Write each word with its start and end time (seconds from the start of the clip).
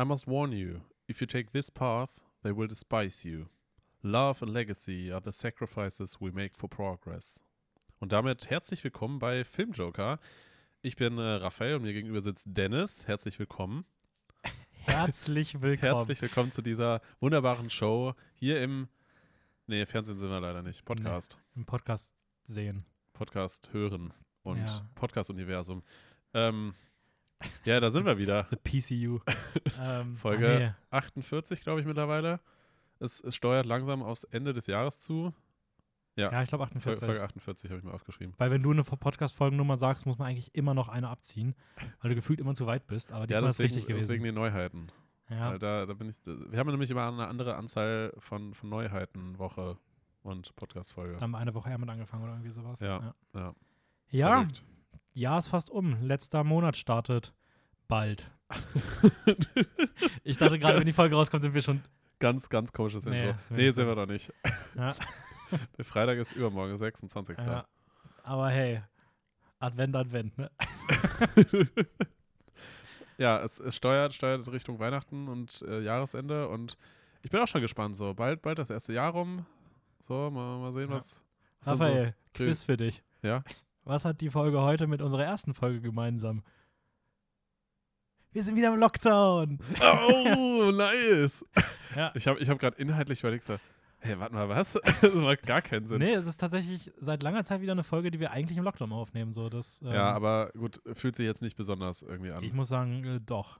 I 0.00 0.04
must 0.04 0.26
warn 0.26 0.52
you, 0.52 0.80
if 1.08 1.20
you 1.20 1.26
take 1.26 1.52
this 1.52 1.68
path, 1.68 2.08
they 2.42 2.52
will 2.52 2.66
despise 2.66 3.22
you. 3.22 3.48
Love 4.02 4.40
and 4.40 4.50
legacy 4.50 5.12
are 5.12 5.20
the 5.20 5.30
sacrifices 5.30 6.18
we 6.18 6.30
make 6.30 6.56
for 6.56 6.70
progress. 6.70 7.44
Und 7.98 8.12
damit 8.12 8.48
herzlich 8.48 8.82
willkommen 8.82 9.18
bei 9.18 9.44
Filmjoker. 9.44 10.18
Ich 10.80 10.96
bin 10.96 11.18
äh, 11.18 11.20
Raphael 11.20 11.74
und 11.74 11.82
mir 11.82 11.92
gegenüber 11.92 12.22
sitzt 12.22 12.44
Dennis. 12.46 13.06
Herzlich 13.08 13.38
willkommen. 13.38 13.84
Herzlich 14.70 15.60
willkommen. 15.60 15.96
Herzlich 15.96 16.22
willkommen 16.22 16.50
zu 16.50 16.62
dieser 16.62 17.02
wunderbaren 17.20 17.68
Show 17.68 18.14
hier 18.32 18.62
im. 18.62 18.88
Nee, 19.66 19.84
Fernsehen 19.84 20.16
sind 20.16 20.30
wir 20.30 20.40
leider 20.40 20.62
nicht. 20.62 20.82
Podcast. 20.86 21.36
Im 21.54 21.66
Podcast 21.66 22.14
sehen. 22.44 22.86
Podcast 23.12 23.70
hören 23.74 24.14
und 24.44 24.66
Ja. 24.66 24.88
Podcast-Universum. 24.94 25.82
Ähm, 26.32 26.72
ja, 27.64 27.80
da 27.80 27.90
sind 27.90 28.06
wir 28.06 28.18
wieder. 28.18 28.46
The 28.50 28.56
PCU. 28.56 29.20
ähm, 29.80 30.16
Folge 30.16 30.74
ah, 30.90 30.96
48, 30.98 31.62
glaube 31.62 31.80
ich, 31.80 31.86
mittlerweile. 31.86 32.40
Es, 32.98 33.20
es 33.20 33.34
steuert 33.34 33.66
langsam 33.66 34.02
aufs 34.02 34.24
Ende 34.24 34.52
des 34.52 34.66
Jahres 34.66 34.98
zu. 34.98 35.32
nee. 36.16 36.22
Ja, 36.22 36.42
ich 36.42 36.48
glaube 36.50 36.66
Folge, 36.66 37.00
48. 37.00 37.06
Folge 37.06 37.22
48 37.22 37.70
habe 37.70 37.78
ich 37.78 37.84
mir 37.84 37.94
aufgeschrieben. 37.94 38.34
Weil 38.36 38.50
wenn 38.50 38.62
du 38.62 38.70
eine 38.72 38.84
Podcast-Folgennummer 38.84 39.76
sagst, 39.76 40.04
muss 40.06 40.18
man 40.18 40.28
eigentlich 40.28 40.54
immer 40.54 40.74
noch 40.74 40.88
eine 40.88 41.08
abziehen, 41.08 41.54
weil 42.00 42.10
du 42.10 42.14
gefühlt 42.14 42.40
immer 42.40 42.54
zu 42.54 42.66
weit 42.66 42.86
bist. 42.86 43.12
Aber 43.12 43.20
Ja, 43.22 43.26
diesmal 43.26 43.50
ist 43.50 43.58
deswegen, 43.58 43.74
richtig 43.74 43.86
gewesen. 43.88 44.08
deswegen 44.08 44.24
die 44.24 44.32
Neuheiten. 44.32 44.88
ja. 45.30 45.52
Weil 45.52 45.58
Da, 45.58 45.86
da 45.86 45.94
bin 45.94 46.10
ich, 46.10 46.16
wir 46.26 46.58
haben 46.58 46.70
nämlich 46.70 46.90
immer 46.90 47.08
eine 47.08 47.26
andere 47.26 47.56
Anzahl 47.56 48.12
von, 48.18 48.52
von 48.54 48.68
Neuheiten 48.68 49.38
Woche 49.38 49.78
und 50.22 50.54
Podcast-Folge. 50.56 51.20
Haben 51.20 51.34
eine 51.34 51.54
Woche 51.54 51.70
eher 51.70 51.78
mit 51.78 51.88
angefangen 51.88 52.24
oder 52.24 52.32
irgendwie 52.32 52.50
sowas. 52.50 52.80
Ja. 52.80 53.14
Ja. 53.32 53.54
Ja. 54.10 54.46
Jahr 55.12 55.38
ist 55.38 55.48
fast 55.48 55.70
um. 55.70 56.02
Letzter 56.02 56.44
Monat 56.44 56.76
startet 56.76 57.32
bald. 57.90 58.30
Ich 60.24 60.36
dachte 60.38 60.58
gerade, 60.58 60.78
wenn 60.78 60.86
die 60.86 60.92
Folge 60.92 61.14
rauskommt, 61.14 61.42
sind 61.42 61.54
wir 61.54 61.62
schon. 61.62 61.82
ganz, 62.18 62.48
ganz 62.48 62.72
komisches 62.72 63.04
Nee, 63.06 63.28
Intro. 63.28 63.38
sind 63.42 63.56
wir 63.56 63.64
Nee, 63.64 63.70
sind 63.72 63.86
wir 63.86 63.94
doch 63.94 64.06
nicht. 64.06 64.32
Ja, 64.76 64.94
Der 65.78 65.84
Freitag 65.84 66.18
ist 66.18 66.32
übermorgen, 66.32 66.76
26. 66.76 67.38
ja. 67.38 67.66
Aber 68.22 68.48
hey, 68.50 68.82
Advent, 69.58 69.94
Advent, 69.96 70.38
ne? 70.38 70.50
ja, 73.18 73.40
es, 73.42 73.58
es 73.60 73.76
steuert, 73.76 74.14
steuert 74.14 74.50
Richtung 74.50 74.78
Weihnachten 74.78 75.28
und 75.28 75.62
äh, 75.62 75.80
Jahresende 75.80 76.48
und 76.48 76.76
ich 77.22 77.30
bin 77.30 77.40
auch 77.40 77.48
schon 77.48 77.60
gespannt. 77.60 77.96
So, 77.96 78.14
bald, 78.14 78.40
bald 78.42 78.58
das 78.58 78.70
erste 78.70 78.92
Jahr 78.92 79.12
rum. 79.12 79.44
So, 80.00 80.30
mal, 80.30 80.58
mal 80.58 80.72
sehen, 80.72 80.88
Ja. 80.90 80.96
was. 80.96 81.24
was 81.58 81.66
dann 81.66 81.78
so, 81.78 81.84
Raphael, 81.84 82.14
Quiz 82.34 82.62
für 82.62 82.76
dich. 82.76 83.02
Ja? 83.22 83.42
Was 83.84 84.04
hat 84.04 84.20
die 84.20 84.30
Folge 84.30 84.60
heute 84.62 84.86
mit 84.86 85.02
unserer 85.02 85.24
ersten 85.24 85.52
Folge 85.52 85.80
gemeinsam? 85.80 86.42
Wir 88.32 88.42
sind 88.42 88.56
wieder 88.56 88.72
im 88.72 88.78
Lockdown. 88.78 89.58
Oh, 89.82 90.70
nice! 90.72 91.44
Ja. 91.96 92.12
Ich 92.14 92.28
habe 92.28 92.38
ich 92.38 92.48
hab 92.48 92.60
gerade 92.60 92.76
inhaltlich 92.80 93.18
überlegt, 93.18 93.42
so, 93.42 93.56
hey, 93.98 94.16
warte 94.20 94.32
mal, 94.32 94.48
was? 94.48 94.74
Das 95.02 95.12
macht 95.12 95.42
gar 95.42 95.60
keinen 95.60 95.86
Sinn. 95.88 95.98
Nee, 95.98 96.12
es 96.14 96.24
ist 96.24 96.38
tatsächlich 96.38 96.92
seit 96.98 97.24
langer 97.24 97.42
Zeit 97.42 97.60
wieder 97.62 97.72
eine 97.72 97.82
Folge, 97.82 98.12
die 98.12 98.20
wir 98.20 98.30
eigentlich 98.30 98.56
im 98.56 98.62
Lockdown 98.62 98.92
aufnehmen. 98.92 99.32
So, 99.32 99.48
das, 99.48 99.82
ähm, 99.82 99.88
Ja, 99.92 100.12
aber 100.12 100.52
gut, 100.56 100.80
fühlt 100.92 101.16
sich 101.16 101.26
jetzt 101.26 101.42
nicht 101.42 101.56
besonders 101.56 102.02
irgendwie 102.02 102.30
an. 102.30 102.44
ich 102.44 102.52
muss 102.52 102.68
sagen, 102.68 103.02
äh, 103.04 103.20
doch. 103.20 103.58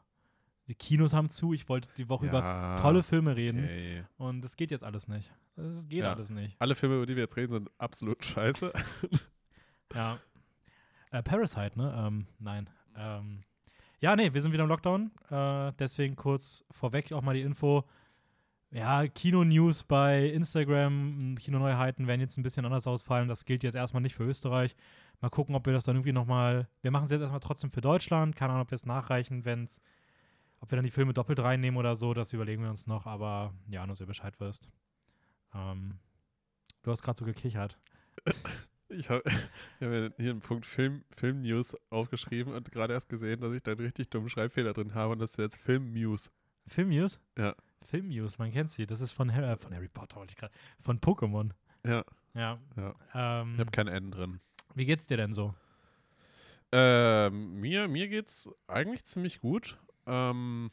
Die 0.68 0.76
Kinos 0.76 1.12
haben 1.12 1.28
zu. 1.28 1.52
Ich 1.54 1.68
wollte 1.68 1.88
die 1.96 2.08
Woche 2.08 2.26
über 2.28 2.38
Ja, 2.38 2.74
f- 2.76 2.80
tolle 2.80 3.02
Filme 3.02 3.34
reden. 3.34 3.64
Okay. 3.64 4.04
Und 4.18 4.44
es 4.44 4.56
geht 4.56 4.70
jetzt 4.70 4.84
alles 4.84 5.08
nicht. 5.08 5.32
Es 5.56 5.88
geht 5.88 6.04
Ja. 6.04 6.12
alles 6.14 6.30
nicht. 6.30 6.54
Alle 6.60 6.76
Filme, 6.76 6.94
über 6.98 7.06
die 7.06 7.16
wir 7.16 7.24
jetzt 7.24 7.36
reden, 7.36 7.52
sind 7.52 7.70
absolut 7.78 8.24
scheiße. 8.24 8.72
Ja. 9.92 10.18
Äh, 11.10 11.24
Parasite, 11.24 11.76
ne? 11.76 11.92
Ähm, 11.98 12.26
nein. 12.38 12.70
Ähm, 12.96 13.42
ja, 14.00 14.16
nee, 14.16 14.32
wir 14.32 14.40
sind 14.40 14.52
wieder 14.52 14.64
im 14.64 14.68
Lockdown. 14.68 15.10
Äh, 15.30 15.72
deswegen 15.78 16.16
kurz 16.16 16.64
vorweg 16.70 17.12
auch 17.12 17.22
mal 17.22 17.34
die 17.34 17.42
Info. 17.42 17.84
Ja, 18.72 19.06
Kino-News 19.06 19.82
bei 19.84 20.28
Instagram, 20.28 21.34
Kinoneuheiten 21.40 22.06
werden 22.06 22.20
jetzt 22.20 22.38
ein 22.38 22.42
bisschen 22.42 22.64
anders 22.64 22.86
ausfallen. 22.86 23.28
Das 23.28 23.44
gilt 23.44 23.64
jetzt 23.64 23.74
erstmal 23.74 24.00
nicht 24.00 24.14
für 24.14 24.24
Österreich. 24.24 24.76
Mal 25.20 25.28
gucken, 25.28 25.54
ob 25.54 25.66
wir 25.66 25.72
das 25.72 25.84
dann 25.84 25.96
irgendwie 25.96 26.12
nochmal. 26.12 26.68
Wir 26.80 26.90
machen 26.90 27.04
es 27.04 27.10
jetzt 27.10 27.20
erstmal 27.20 27.40
trotzdem 27.40 27.70
für 27.70 27.80
Deutschland. 27.80 28.36
Keine 28.36 28.52
Ahnung, 28.52 28.62
ob 28.62 28.70
wir 28.70 28.76
es 28.76 28.86
nachreichen, 28.86 29.44
wenn 29.44 29.64
es. 29.64 29.80
Ob 30.60 30.70
wir 30.70 30.76
dann 30.76 30.84
die 30.84 30.90
Filme 30.90 31.14
doppelt 31.14 31.40
reinnehmen 31.40 31.78
oder 31.78 31.94
so, 31.94 32.12
das 32.12 32.32
überlegen 32.34 32.62
wir 32.62 32.70
uns 32.70 32.86
noch. 32.86 33.06
Aber 33.06 33.54
ja, 33.68 33.86
nur 33.86 33.96
so 33.96 34.06
Bescheid 34.06 34.38
wirst. 34.40 34.68
Ähm, 35.54 35.98
du 36.82 36.90
hast 36.90 37.02
gerade 37.02 37.18
so 37.18 37.24
gekichert. 37.24 37.78
Ich 38.90 39.08
habe 39.10 39.22
hab 39.80 39.88
mir 39.88 40.12
hier 40.18 40.30
einen 40.30 40.40
Punkt 40.40 40.66
Film, 40.66 41.04
Film-News 41.10 41.76
aufgeschrieben 41.90 42.52
und 42.54 42.70
gerade 42.72 42.92
erst 42.92 43.08
gesehen, 43.08 43.40
dass 43.40 43.54
ich 43.54 43.62
da 43.62 43.72
einen 43.72 43.80
richtig 43.80 44.10
dummen 44.10 44.28
Schreibfehler 44.28 44.72
drin 44.72 44.94
habe 44.94 45.12
und 45.12 45.18
das 45.20 45.30
ist 45.32 45.38
jetzt 45.38 45.58
Film-News. 45.58 46.30
Filmnews? 46.66 47.18
Ja. 47.38 47.54
Filmnews, 47.82 48.38
man 48.38 48.52
kennt 48.52 48.70
sie. 48.70 48.86
Das 48.86 49.00
ist 49.00 49.12
von, 49.12 49.32
Harry- 49.34 49.46
äh, 49.52 49.56
von 49.56 49.74
Harry 49.74 49.88
Potter, 49.88 50.16
wollte 50.16 50.32
ich 50.32 50.36
gerade. 50.36 50.52
Von 50.80 51.00
Pokémon. 51.00 51.50
Ja, 51.84 52.04
Ja. 52.34 52.58
Ja. 52.76 52.94
Ähm, 53.14 53.54
ich 53.54 53.60
habe 53.60 53.70
kein 53.70 53.88
N 53.88 54.10
drin. 54.10 54.40
wie 54.74 54.84
geht's 54.84 55.06
dir 55.06 55.16
denn 55.16 55.32
so? 55.32 55.54
Ähm, 56.72 57.54
mir, 57.60 57.88
mir 57.88 58.08
geht's 58.08 58.48
eigentlich 58.68 59.04
ziemlich 59.04 59.40
gut. 59.40 59.78
Ähm, 60.06 60.70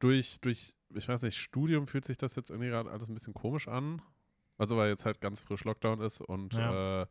durch, 0.00 0.40
durch, 0.40 0.74
ich 0.94 1.08
weiß 1.08 1.22
nicht, 1.22 1.36
Studium 1.36 1.86
fühlt 1.86 2.04
sich 2.04 2.16
das 2.16 2.34
jetzt 2.34 2.50
irgendwie 2.50 2.70
gerade 2.70 2.90
alles 2.90 3.08
ein 3.08 3.14
bisschen 3.14 3.34
komisch 3.34 3.68
an. 3.68 4.02
Also 4.58 4.76
weil 4.76 4.88
jetzt 4.90 5.06
halt 5.06 5.20
ganz 5.20 5.40
frisch 5.42 5.64
Lockdown 5.64 6.00
ist 6.00 6.20
und 6.20 6.54
Ja. 6.54 7.02
äh, 7.02 7.06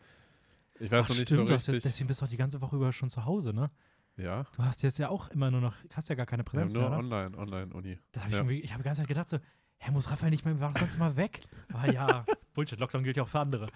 ich 0.81 0.91
weiß 0.91 1.05
Ach, 1.05 1.09
noch 1.09 1.15
nicht 1.17 1.27
stimmt, 1.27 1.47
so 1.47 1.53
hast 1.53 1.67
jetzt, 1.67 1.75
richtig. 1.75 1.91
deswegen 1.91 2.07
bist 2.07 2.21
du 2.21 2.25
auch 2.25 2.29
die 2.29 2.37
ganze 2.37 2.61
Woche 2.61 2.75
über 2.75 2.91
schon 2.91 3.09
zu 3.09 3.25
Hause, 3.25 3.53
ne? 3.53 3.69
Ja, 4.17 4.43
Du 4.55 4.63
hast 4.63 4.83
jetzt 4.83 4.97
ja 4.99 5.09
auch 5.09 5.29
immer 5.29 5.49
nur 5.51 5.61
noch, 5.61 5.75
hast 5.93 6.09
ja 6.09 6.15
gar 6.15 6.25
keine 6.25 6.43
wir 6.43 6.59
haben 6.59 6.67
Präsenz 6.69 6.73
nur 6.73 6.81
mehr, 6.83 6.89
oder? 6.91 6.97
online, 6.99 7.37
online 7.37 7.73
Uni. 7.73 7.99
Da 8.11 8.21
hab 8.21 8.27
ich, 8.29 8.33
ja. 8.35 8.49
ich 8.49 8.71
habe 8.73 8.83
die 8.83 8.87
ganze 8.87 9.01
Zeit 9.01 9.07
gedacht 9.07 9.29
so, 9.29 9.37
hä, 9.77 9.91
muss 9.91 10.11
Raphael 10.11 10.31
nicht 10.31 10.43
mehr, 10.45 10.53
wir 10.55 10.61
waren 10.61 10.73
doch 10.73 10.81
sonst 10.81 10.95
immer 10.95 11.15
weg. 11.15 11.41
Aber 11.73 11.91
ja, 11.91 12.25
Bullshit, 12.53 12.79
Lockdown 12.79 13.03
gilt 13.03 13.17
ja 13.17 13.23
auch 13.23 13.29
für 13.29 13.39
andere. 13.39 13.69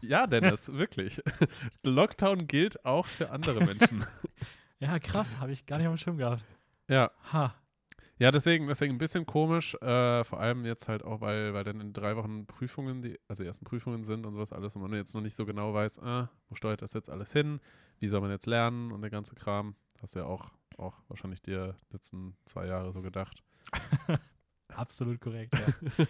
Ja, 0.00 0.26
Dennis, 0.28 0.72
wirklich. 0.72 1.20
Lockdown 1.84 2.46
gilt 2.46 2.84
auch 2.84 3.06
für 3.06 3.30
andere 3.30 3.64
Menschen. 3.64 4.04
Ja, 4.80 4.96
krass, 5.00 5.38
habe 5.38 5.50
ich 5.50 5.66
gar 5.66 5.78
nicht 5.78 5.88
auf 5.88 5.94
dem 5.94 5.98
Schirm 5.98 6.18
gehabt. 6.18 6.44
ja, 6.88 7.10
Ha, 7.32 7.52
ja, 8.18 8.30
deswegen, 8.30 8.66
deswegen 8.66 8.94
ein 8.94 8.98
bisschen 8.98 9.26
komisch. 9.26 9.74
Äh, 9.76 10.24
vor 10.24 10.40
allem 10.40 10.64
jetzt 10.64 10.88
halt 10.88 11.04
auch, 11.04 11.20
weil, 11.20 11.54
weil 11.54 11.64
dann 11.64 11.80
in 11.80 11.92
drei 11.92 12.16
Wochen 12.16 12.46
Prüfungen, 12.46 13.02
die, 13.02 13.18
also 13.28 13.42
die 13.42 13.46
ersten 13.46 13.64
Prüfungen 13.64 14.04
sind 14.04 14.26
und 14.26 14.34
sowas 14.34 14.52
alles 14.52 14.74
und 14.76 14.82
man 14.82 14.92
jetzt 14.94 15.14
noch 15.14 15.20
nicht 15.20 15.36
so 15.36 15.46
genau 15.46 15.72
weiß, 15.72 16.00
ah, 16.00 16.30
wo 16.48 16.54
steuert 16.54 16.82
das 16.82 16.92
jetzt 16.94 17.10
alles 17.10 17.32
hin, 17.32 17.60
wie 18.00 18.08
soll 18.08 18.20
man 18.20 18.30
jetzt 18.30 18.46
lernen 18.46 18.92
und 18.92 19.02
der 19.02 19.10
ganze 19.10 19.34
Kram. 19.34 19.74
Hast 20.02 20.14
ja 20.14 20.24
auch, 20.24 20.52
auch 20.76 20.94
wahrscheinlich 21.08 21.42
dir 21.42 21.76
letzten 21.90 22.36
zwei 22.44 22.66
Jahre 22.66 22.92
so 22.92 23.02
gedacht. 23.02 23.42
absolut 24.68 25.20
korrekt, 25.20 25.54
ja. 25.54 26.06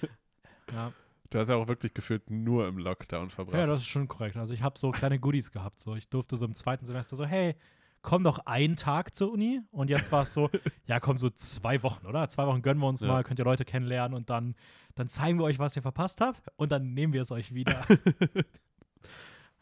ja. 0.72 0.92
Du 1.30 1.38
hast 1.38 1.48
ja 1.48 1.56
auch 1.56 1.68
wirklich 1.68 1.92
gefühlt 1.92 2.30
nur 2.30 2.68
im 2.68 2.78
Lockdown 2.78 3.28
verbracht. 3.30 3.58
Ja, 3.58 3.66
das 3.66 3.80
ist 3.80 3.86
schon 3.86 4.08
korrekt. 4.08 4.36
Also 4.36 4.54
ich 4.54 4.62
habe 4.62 4.78
so 4.78 4.90
kleine 4.90 5.18
Goodies 5.18 5.50
gehabt. 5.50 5.78
So. 5.78 5.94
Ich 5.94 6.08
durfte 6.08 6.38
so 6.38 6.46
im 6.46 6.54
zweiten 6.54 6.86
Semester 6.86 7.16
so, 7.16 7.26
hey, 7.26 7.54
komm 8.02 8.24
doch 8.24 8.38
einen 8.46 8.76
Tag 8.76 9.14
zur 9.14 9.32
Uni. 9.32 9.60
Und 9.70 9.90
jetzt 9.90 10.10
war 10.12 10.22
es 10.22 10.34
so, 10.34 10.50
ja, 10.86 11.00
komm, 11.00 11.18
so 11.18 11.30
zwei 11.30 11.82
Wochen, 11.82 12.06
oder? 12.06 12.28
Zwei 12.28 12.46
Wochen 12.46 12.62
gönnen 12.62 12.80
wir 12.80 12.88
uns 12.88 13.00
Ja. 13.00 13.08
mal, 13.08 13.24
könnt 13.24 13.38
ihr 13.38 13.44
Leute 13.44 13.64
kennenlernen 13.64 14.16
und 14.16 14.30
dann, 14.30 14.54
dann 14.94 15.08
zeigen 15.08 15.38
wir 15.38 15.44
euch, 15.44 15.58
was 15.58 15.76
ihr 15.76 15.82
verpasst 15.82 16.20
habt 16.20 16.42
und 16.56 16.72
dann 16.72 16.94
nehmen 16.94 17.12
wir 17.12 17.22
es 17.22 17.30
euch 17.30 17.52
wieder. 17.54 17.80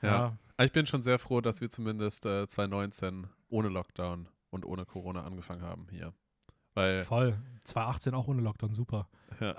Ja. 0.02 0.36
Aber 0.56 0.64
ich 0.66 0.72
bin 0.72 0.84
schon 0.86 1.02
sehr 1.02 1.18
froh, 1.18 1.40
dass 1.40 1.62
wir 1.62 1.70
zumindest 1.70 2.26
äh, 2.26 2.46
2019 2.46 3.28
ohne 3.48 3.68
Lockdown 3.68 4.28
und 4.50 4.66
ohne 4.66 4.84
Corona 4.84 5.24
angefangen 5.24 5.62
haben 5.62 5.86
hier. 5.90 6.12
Weil, 6.74 7.00
Voll. 7.02 7.34
2018 7.64 8.14
auch 8.14 8.28
ohne 8.28 8.42
Lockdown, 8.42 8.74
super. 8.74 9.08
ja. 9.40 9.54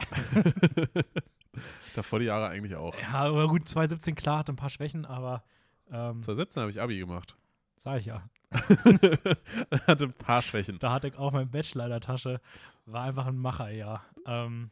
Davor 1.95 2.19
die 2.19 2.25
Jahre 2.25 2.47
eigentlich 2.49 2.75
auch. 2.75 2.95
Ja, 3.01 3.13
aber 3.13 3.47
gut, 3.47 3.67
2017, 3.67 4.13
klar, 4.16 4.39
hatte 4.39 4.53
ein 4.53 4.57
paar 4.57 4.69
Schwächen, 4.69 5.05
aber 5.05 5.43
ähm, 5.89 6.21
2017 6.21 6.61
habe 6.61 6.71
ich 6.71 6.79
Abi 6.81 6.99
gemacht. 6.99 7.35
sag 7.77 7.99
ich 7.99 8.05
ja. 8.05 8.23
Hatte 9.88 10.06
ein 10.06 10.13
paar 10.13 10.41
Schwächen. 10.41 10.80
Da 10.80 10.91
hatte 10.91 11.09
ich 11.09 11.18
auch 11.18 11.31
mein 11.31 11.50
Bachelor 11.50 11.85
in 11.85 11.90
der 11.91 12.00
Tasche. 12.00 12.40
War 12.85 13.03
einfach 13.03 13.26
ein 13.28 13.38
Macher, 13.38 13.70
ja. 13.70 14.02
Ähm, 14.26 14.70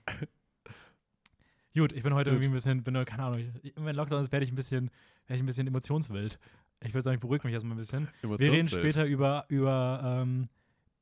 gut, 1.76 1.92
ich 1.92 2.04
bin 2.04 2.14
heute 2.14 2.30
Gut. 2.30 2.36
irgendwie 2.36 2.50
ein 2.50 2.54
bisschen, 2.54 2.84
bin, 2.84 3.06
keine 3.06 3.24
Ahnung, 3.24 3.54
wenn 3.76 3.96
Lockdown 3.96 4.22
ist, 4.22 4.32
werde 4.32 4.46
ich 4.46 4.52
ein 4.52 4.56
bisschen, 4.56 4.90
werde 5.28 5.38
ich 5.38 5.44
ein 5.44 5.46
bisschen 5.46 5.68
emotionswild. 5.68 6.40
Ich 6.82 6.94
würde 6.94 7.04
sagen, 7.04 7.16
ich 7.16 7.22
beruhige 7.22 7.46
mich 7.48 7.54
erstmal 7.54 7.76
ein 7.76 7.80
bisschen. 7.80 8.08
Wir 8.22 8.52
reden 8.52 8.70
später 8.70 9.06
über, 9.06 9.46
über 9.50 10.02
ähm, 10.04 10.50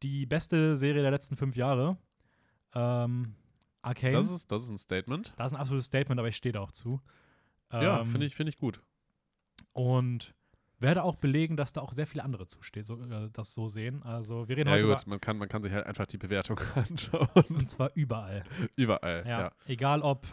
die 0.02 0.26
beste 0.26 0.76
Serie 0.78 1.02
der 1.02 1.12
letzten 1.12 1.36
fünf 1.36 1.56
Jahre. 1.56 1.98
Ähm, 2.74 3.36
Arcane. 3.82 4.14
Das 4.14 4.32
ist, 4.32 4.52
das 4.52 4.64
ist 4.64 4.70
ein 4.70 4.78
Statement. 4.78 5.34
das 5.38 5.48
ist 5.48 5.54
ein 5.54 5.62
absolutes 5.62 5.86
Statement, 5.88 6.20
aber 6.20 6.30
ich 6.30 6.38
stehe 6.38 6.54
da 6.54 6.62
auch 6.62 6.72
zu. 6.72 7.02
ja, 7.72 8.00
Ähm, 8.00 8.06
finde 8.08 8.26
ich, 8.26 8.36
find 8.36 8.50
ich 8.50 8.58
gut. 8.58 8.82
Und 9.74 10.34
werde 10.84 11.04
auch 11.04 11.16
belegen, 11.16 11.58
dass 11.58 11.74
da 11.74 11.82
auch 11.82 11.92
sehr 11.94 12.06
viele 12.06 12.24
andere 12.24 12.46
zustehen, 12.46 12.84
so, 12.84 13.02
äh, 13.02 13.30
das 13.34 13.54
so 13.56 13.68
sehen. 13.68 14.04
Also 14.04 14.48
wir 14.48 14.56
reden 14.58 14.70
Ja, 14.70 14.76
heute 14.76 14.88
gut, 14.88 15.08
man 15.08 15.20
kann, 15.20 15.38
man 15.38 15.50
kann 15.50 15.64
sich 15.64 15.72
halt 15.74 15.86
einfach 15.88 16.06
die 16.06 16.18
Bewertung 16.20 16.60
anschauen. 16.76 17.28
über, 17.34 17.50
und 17.50 17.70
zwar 17.70 17.90
überall. 17.96 18.44
Überall, 18.76 19.24
Ja, 19.26 19.40
ja. 19.42 19.52
egal 19.66 20.02
ob 20.04 20.28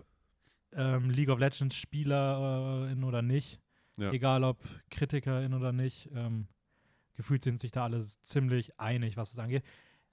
ähm, 0.73 1.11
League 1.11 1.31
of 1.31 1.39
Legends 1.39 1.75
Spielerin 1.77 3.03
oder 3.05 3.23
nicht, 3.23 3.61
Ja. 3.97 4.13
egal 4.13 4.45
ob 4.45 4.59
Kritikerin 4.91 5.55
oder 5.55 5.73
nicht, 5.73 6.11
ähm, 6.15 6.47
gefühlt 7.15 7.43
sind 7.43 7.61
sich 7.61 7.73
da 7.73 7.85
alle 7.85 8.01
ziemlich 8.03 8.79
einig, 8.79 9.17
was 9.17 9.31
das 9.31 9.39
angeht. 9.39 9.65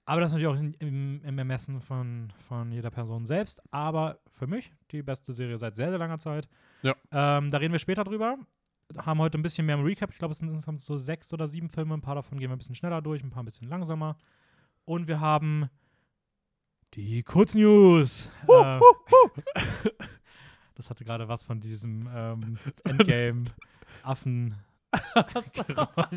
Aber 0.04 0.20
das 0.22 0.30
ist 0.30 0.34
natürlich 0.40 0.56
auch 0.56 0.60
in, 0.60 0.72
im, 0.74 1.22
im 1.22 1.38
Ermessen 1.38 1.80
von, 1.82 2.32
von 2.48 2.72
jeder 2.72 2.90
Person 2.90 3.26
selbst. 3.26 3.62
Aber 3.70 4.18
für 4.32 4.46
mich 4.46 4.72
die 4.90 5.02
beste 5.02 5.34
Serie 5.34 5.58
seit 5.58 5.76
sehr, 5.76 5.90
sehr 5.90 5.98
langer 5.98 6.18
Zeit. 6.18 6.48
Ja. 6.82 6.94
Ähm, 7.12 7.50
da 7.50 7.58
reden 7.58 7.72
wir 7.72 7.78
später 7.78 8.04
drüber. 8.04 8.38
Haben 8.96 9.20
heute 9.20 9.38
ein 9.38 9.42
bisschen 9.42 9.66
mehr 9.66 9.76
im 9.76 9.84
Recap. 9.84 10.10
Ich 10.10 10.18
glaube, 10.18 10.32
es 10.32 10.38
sind 10.38 10.48
insgesamt 10.48 10.80
so 10.80 10.96
sechs 10.96 11.32
oder 11.34 11.46
sieben 11.46 11.68
Filme. 11.68 11.94
Ein 11.94 12.00
paar 12.00 12.14
davon 12.14 12.38
gehen 12.38 12.48
wir 12.50 12.56
ein 12.56 12.58
bisschen 12.58 12.74
schneller 12.74 13.02
durch, 13.02 13.22
ein 13.22 13.30
paar 13.30 13.42
ein 13.42 13.46
bisschen 13.46 13.68
langsamer. 13.68 14.16
Und 14.84 15.06
wir 15.08 15.20
haben 15.20 15.68
die 16.94 17.22
Kurznews. 17.22 18.30
Äh, 18.48 18.80
das 20.74 20.88
hatte 20.88 21.04
gerade 21.04 21.28
was 21.28 21.44
von 21.44 21.60
diesem 21.60 22.08
ähm, 22.12 22.58
Endgame-Affen. 22.84 24.54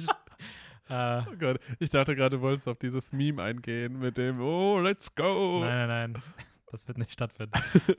Äh, 0.90 1.22
Oh 1.30 1.36
Gott, 1.40 1.60
ich 1.80 1.90
dachte 1.90 2.16
gerade, 2.16 2.36
du 2.38 2.42
wolltest 2.42 2.68
auf 2.68 2.78
dieses 2.78 3.14
Meme 3.14 3.42
eingehen 3.42 4.00
mit 4.00 4.18
dem 4.18 4.42
Oh, 4.42 4.78
let's 4.80 5.14
go. 5.16 5.62
Nein, 5.62 5.88
nein, 5.88 6.12
nein. 6.14 6.24
Das 6.68 6.86
wird 6.88 6.98
nicht 6.98 7.14
stattfinden. 7.14 7.54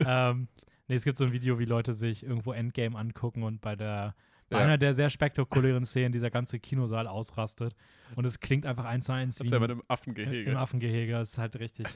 ähm, 0.05 0.47
nee, 0.87 0.95
es 0.95 1.03
gibt 1.03 1.17
so 1.17 1.23
ein 1.23 1.31
Video, 1.33 1.57
wie 1.57 1.65
Leute 1.65 1.93
sich 1.93 2.23
irgendwo 2.23 2.53
Endgame 2.53 2.95
angucken 2.97 3.41
und 3.41 3.61
bei 3.61 3.75
der 3.75 4.13
bei 4.53 4.59
Ja. 4.59 4.65
einer 4.65 4.77
der 4.77 4.93
sehr 4.93 5.09
spektakulären 5.09 5.85
Szenen 5.85 6.11
dieser 6.11 6.29
ganze 6.31 6.59
Kinosaal 6.59 7.07
ausrastet. 7.07 7.75
Und 8.15 8.25
es 8.25 8.39
klingt 8.39 8.65
einfach 8.65 8.85
eins 8.85 9.05
zu 9.05 9.11
eins 9.13 9.35
Das 9.37 9.43
wie 9.45 9.47
ist 9.47 9.53
ja 9.53 9.59
mit 9.59 9.69
dem 9.69 9.83
Affengehege. 9.87 10.51
im 10.51 10.57
Affengehege. 10.57 11.17
Es 11.17 11.31
ist 11.31 11.37
halt 11.37 11.59
richtig, 11.59 11.87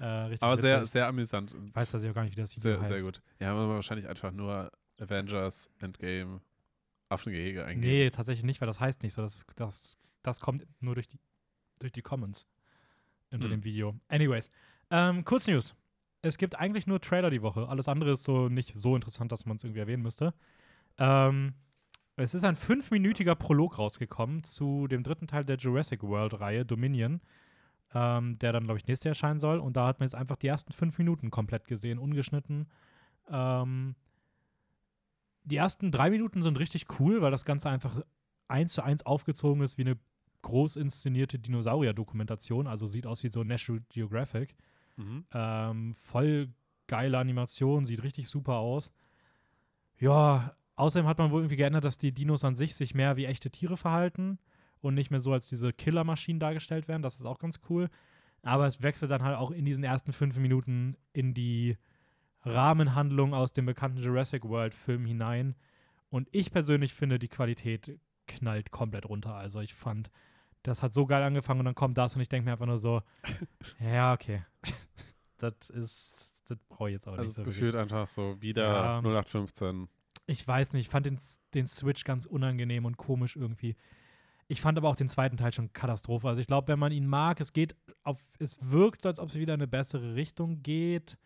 äh, 0.00 0.04
richtig 0.04 0.42
Aber 0.42 0.56
sehr, 0.56 0.78
witzig. 0.80 0.90
sehr 0.92 1.06
amüsant. 1.08 1.54
Ich 1.66 1.74
weiß 1.74 1.90
das 1.90 2.04
ja 2.04 2.10
auch 2.10 2.14
gar 2.14 2.22
nicht, 2.24 2.32
wie 2.36 2.40
das 2.40 2.50
Video 2.56 2.62
sehr, 2.70 2.78
heißt. 2.80 2.88
sehr 2.88 3.02
gut. 3.02 3.22
Ja, 3.40 3.52
aber 3.52 3.68
wahrscheinlich 3.68 4.08
einfach 4.08 4.30
nur 4.32 4.70
Avengers, 5.00 5.70
Endgame, 5.80 6.40
Affengehege 7.08 7.64
eingeben. 7.64 7.80
Nee, 7.92 8.10
tatsächlich 8.10 8.44
nicht, 8.44 8.60
weil 8.60 8.66
das 8.66 8.80
heißt 8.80 9.02
nicht 9.02 9.12
so. 9.12 9.22
Das, 9.22 9.44
das, 9.56 9.98
das 10.22 10.40
kommt 10.40 10.66
nur 10.80 10.94
durch 10.94 11.08
die, 11.08 11.18
durch 11.78 11.92
die 11.92 12.02
Comments 12.02 12.46
unter 13.30 13.44
Hm. 13.46 13.50
dem 13.52 13.64
Video. 13.64 13.94
Anyways, 14.08 14.48
ähm, 14.90 15.24
Kurznews. 15.24 15.74
Es 16.22 16.38
gibt 16.38 16.58
eigentlich 16.58 16.86
nur 16.86 17.00
Trailer 17.02 17.28
die 17.28 17.42
Woche. 17.42 17.68
Alles 17.68 17.86
andere 17.88 18.12
ist 18.12 18.24
so 18.24 18.48
nicht 18.48 18.74
so 18.74 18.94
interessant, 18.96 19.30
dass 19.32 19.44
man 19.44 19.58
es 19.58 19.64
irgendwie 19.64 19.80
erwähnen 19.80 20.02
müsste. 20.02 20.32
Ähm, 20.96 21.52
es 22.16 22.34
ist 22.34 22.44
ein 22.44 22.56
fünfminütiger 22.56 23.34
Prolog 23.34 23.78
rausgekommen 23.78 24.44
zu 24.44 24.86
dem 24.86 25.02
dritten 25.02 25.26
Teil 25.26 25.44
der 25.44 25.56
Jurassic 25.56 26.02
World-Reihe, 26.02 26.64
Dominion, 26.64 27.20
ähm, 27.92 28.38
der 28.38 28.52
dann, 28.52 28.64
glaube 28.64 28.78
ich, 28.78 28.86
nächstes 28.86 29.04
Jahr 29.04 29.12
erscheinen 29.12 29.40
soll. 29.40 29.58
Und 29.58 29.76
da 29.76 29.86
hat 29.86 29.98
man 29.98 30.06
jetzt 30.06 30.14
einfach 30.14 30.36
die 30.36 30.46
ersten 30.46 30.72
fünf 30.72 30.98
Minuten 30.98 31.30
komplett 31.30 31.66
gesehen, 31.66 31.98
ungeschnitten. 31.98 32.68
Ähm, 33.28 33.96
die 35.44 35.56
ersten 35.56 35.90
drei 35.90 36.10
Minuten 36.10 36.42
sind 36.42 36.58
richtig 36.58 36.86
cool, 36.98 37.20
weil 37.20 37.30
das 37.30 37.44
Ganze 37.44 37.68
einfach 37.68 38.00
eins 38.48 38.72
zu 38.72 38.82
eins 38.82 39.04
aufgezogen 39.04 39.62
ist 39.62 39.78
wie 39.78 39.82
eine 39.82 39.98
groß 40.42 40.76
inszenierte 40.76 41.38
Dinosaurier-Dokumentation. 41.38 42.66
Also 42.66 42.86
sieht 42.86 43.06
aus 43.06 43.22
wie 43.24 43.28
so 43.28 43.42
National 43.42 43.82
Geographic. 43.88 44.54
Mhm. 44.96 45.24
Ähm, 45.32 45.94
voll 45.94 46.52
geile 46.86 47.18
Animation, 47.18 47.86
sieht 47.86 48.02
richtig 48.02 48.28
super 48.28 48.54
aus. 48.54 48.92
Ja, 49.98 50.54
außerdem 50.76 51.06
hat 51.06 51.18
man 51.18 51.30
wohl 51.30 51.40
irgendwie 51.42 51.56
geändert, 51.56 51.84
dass 51.84 51.98
die 51.98 52.12
Dinos 52.12 52.44
an 52.44 52.54
sich 52.56 52.74
sich 52.74 52.94
mehr 52.94 53.16
wie 53.16 53.26
echte 53.26 53.50
Tiere 53.50 53.76
verhalten 53.76 54.38
und 54.80 54.94
nicht 54.94 55.10
mehr 55.10 55.20
so 55.20 55.32
als 55.32 55.48
diese 55.48 55.72
Killermaschinen 55.72 56.40
dargestellt 56.40 56.88
werden. 56.88 57.02
Das 57.02 57.16
ist 57.16 57.26
auch 57.26 57.38
ganz 57.38 57.60
cool. 57.70 57.88
Aber 58.42 58.66
es 58.66 58.82
wechselt 58.82 59.10
dann 59.10 59.22
halt 59.22 59.36
auch 59.38 59.50
in 59.50 59.64
diesen 59.64 59.84
ersten 59.84 60.12
fünf 60.12 60.36
Minuten 60.36 60.96
in 61.12 61.32
die 61.32 61.78
Rahmenhandlung 62.42 63.32
aus 63.34 63.52
dem 63.52 63.66
bekannten 63.66 63.98
Jurassic 63.98 64.44
World-Film 64.44 65.06
hinein. 65.06 65.54
Und 66.10 66.28
ich 66.32 66.52
persönlich 66.52 66.92
finde, 66.94 67.18
die 67.18 67.28
Qualität 67.28 67.98
knallt 68.26 68.70
komplett 68.70 69.06
runter. 69.06 69.34
Also 69.34 69.60
ich 69.60 69.74
fand, 69.74 70.10
das 70.62 70.82
hat 70.82 70.92
so 70.94 71.06
geil 71.06 71.22
angefangen 71.22 71.60
und 71.60 71.66
dann 71.66 71.74
kommt 71.74 71.96
das 71.98 72.14
und 72.14 72.22
ich 72.22 72.28
denke 72.28 72.44
mir 72.46 72.52
einfach 72.52 72.66
nur 72.66 72.78
so, 72.78 73.00
ja, 73.80 74.12
okay. 74.12 74.44
das 75.38 75.70
ist, 75.70 76.42
das 76.48 76.58
brauche 76.68 76.90
ich 76.90 76.94
jetzt 76.94 77.08
auch 77.08 77.12
Also 77.12 77.24
nicht 77.24 77.32
so. 77.34 77.38
wirklich. 77.42 77.56
gefühlt 77.56 77.76
einfach 77.76 78.06
so 78.06 78.40
wieder 78.40 78.68
Ja. 78.68 78.98
0815. 78.98 79.88
Ich 80.26 80.46
weiß 80.46 80.72
nicht, 80.72 80.86
ich 80.86 80.88
fand 80.88 81.06
den, 81.06 81.18
den 81.54 81.66
Switch 81.66 82.04
ganz 82.04 82.26
unangenehm 82.26 82.84
und 82.86 82.96
komisch 82.96 83.36
irgendwie. 83.36 83.76
Ich 84.46 84.60
fand 84.60 84.76
aber 84.78 84.88
auch 84.88 84.96
den 84.96 85.08
zweiten 85.08 85.36
Teil 85.36 85.52
schon 85.52 85.72
Katastrophe. 85.72 86.28
Also 86.28 86.40
ich 86.40 86.46
glaube, 86.46 86.68
wenn 86.68 86.78
man 86.78 86.92
ihn 86.92 87.06
mag, 87.06 87.40
es 87.40 87.52
geht 87.52 87.74
auf, 88.02 88.18
es 88.38 88.58
wirkt 88.70 89.02
so, 89.02 89.08
als 89.08 89.18
ob 89.18 89.30
es 89.30 89.36
wieder 89.36 89.54
in 89.54 89.60
eine 89.60 89.68
bessere 89.68 90.14
Richtung 90.14 90.62
geht. 90.62 91.18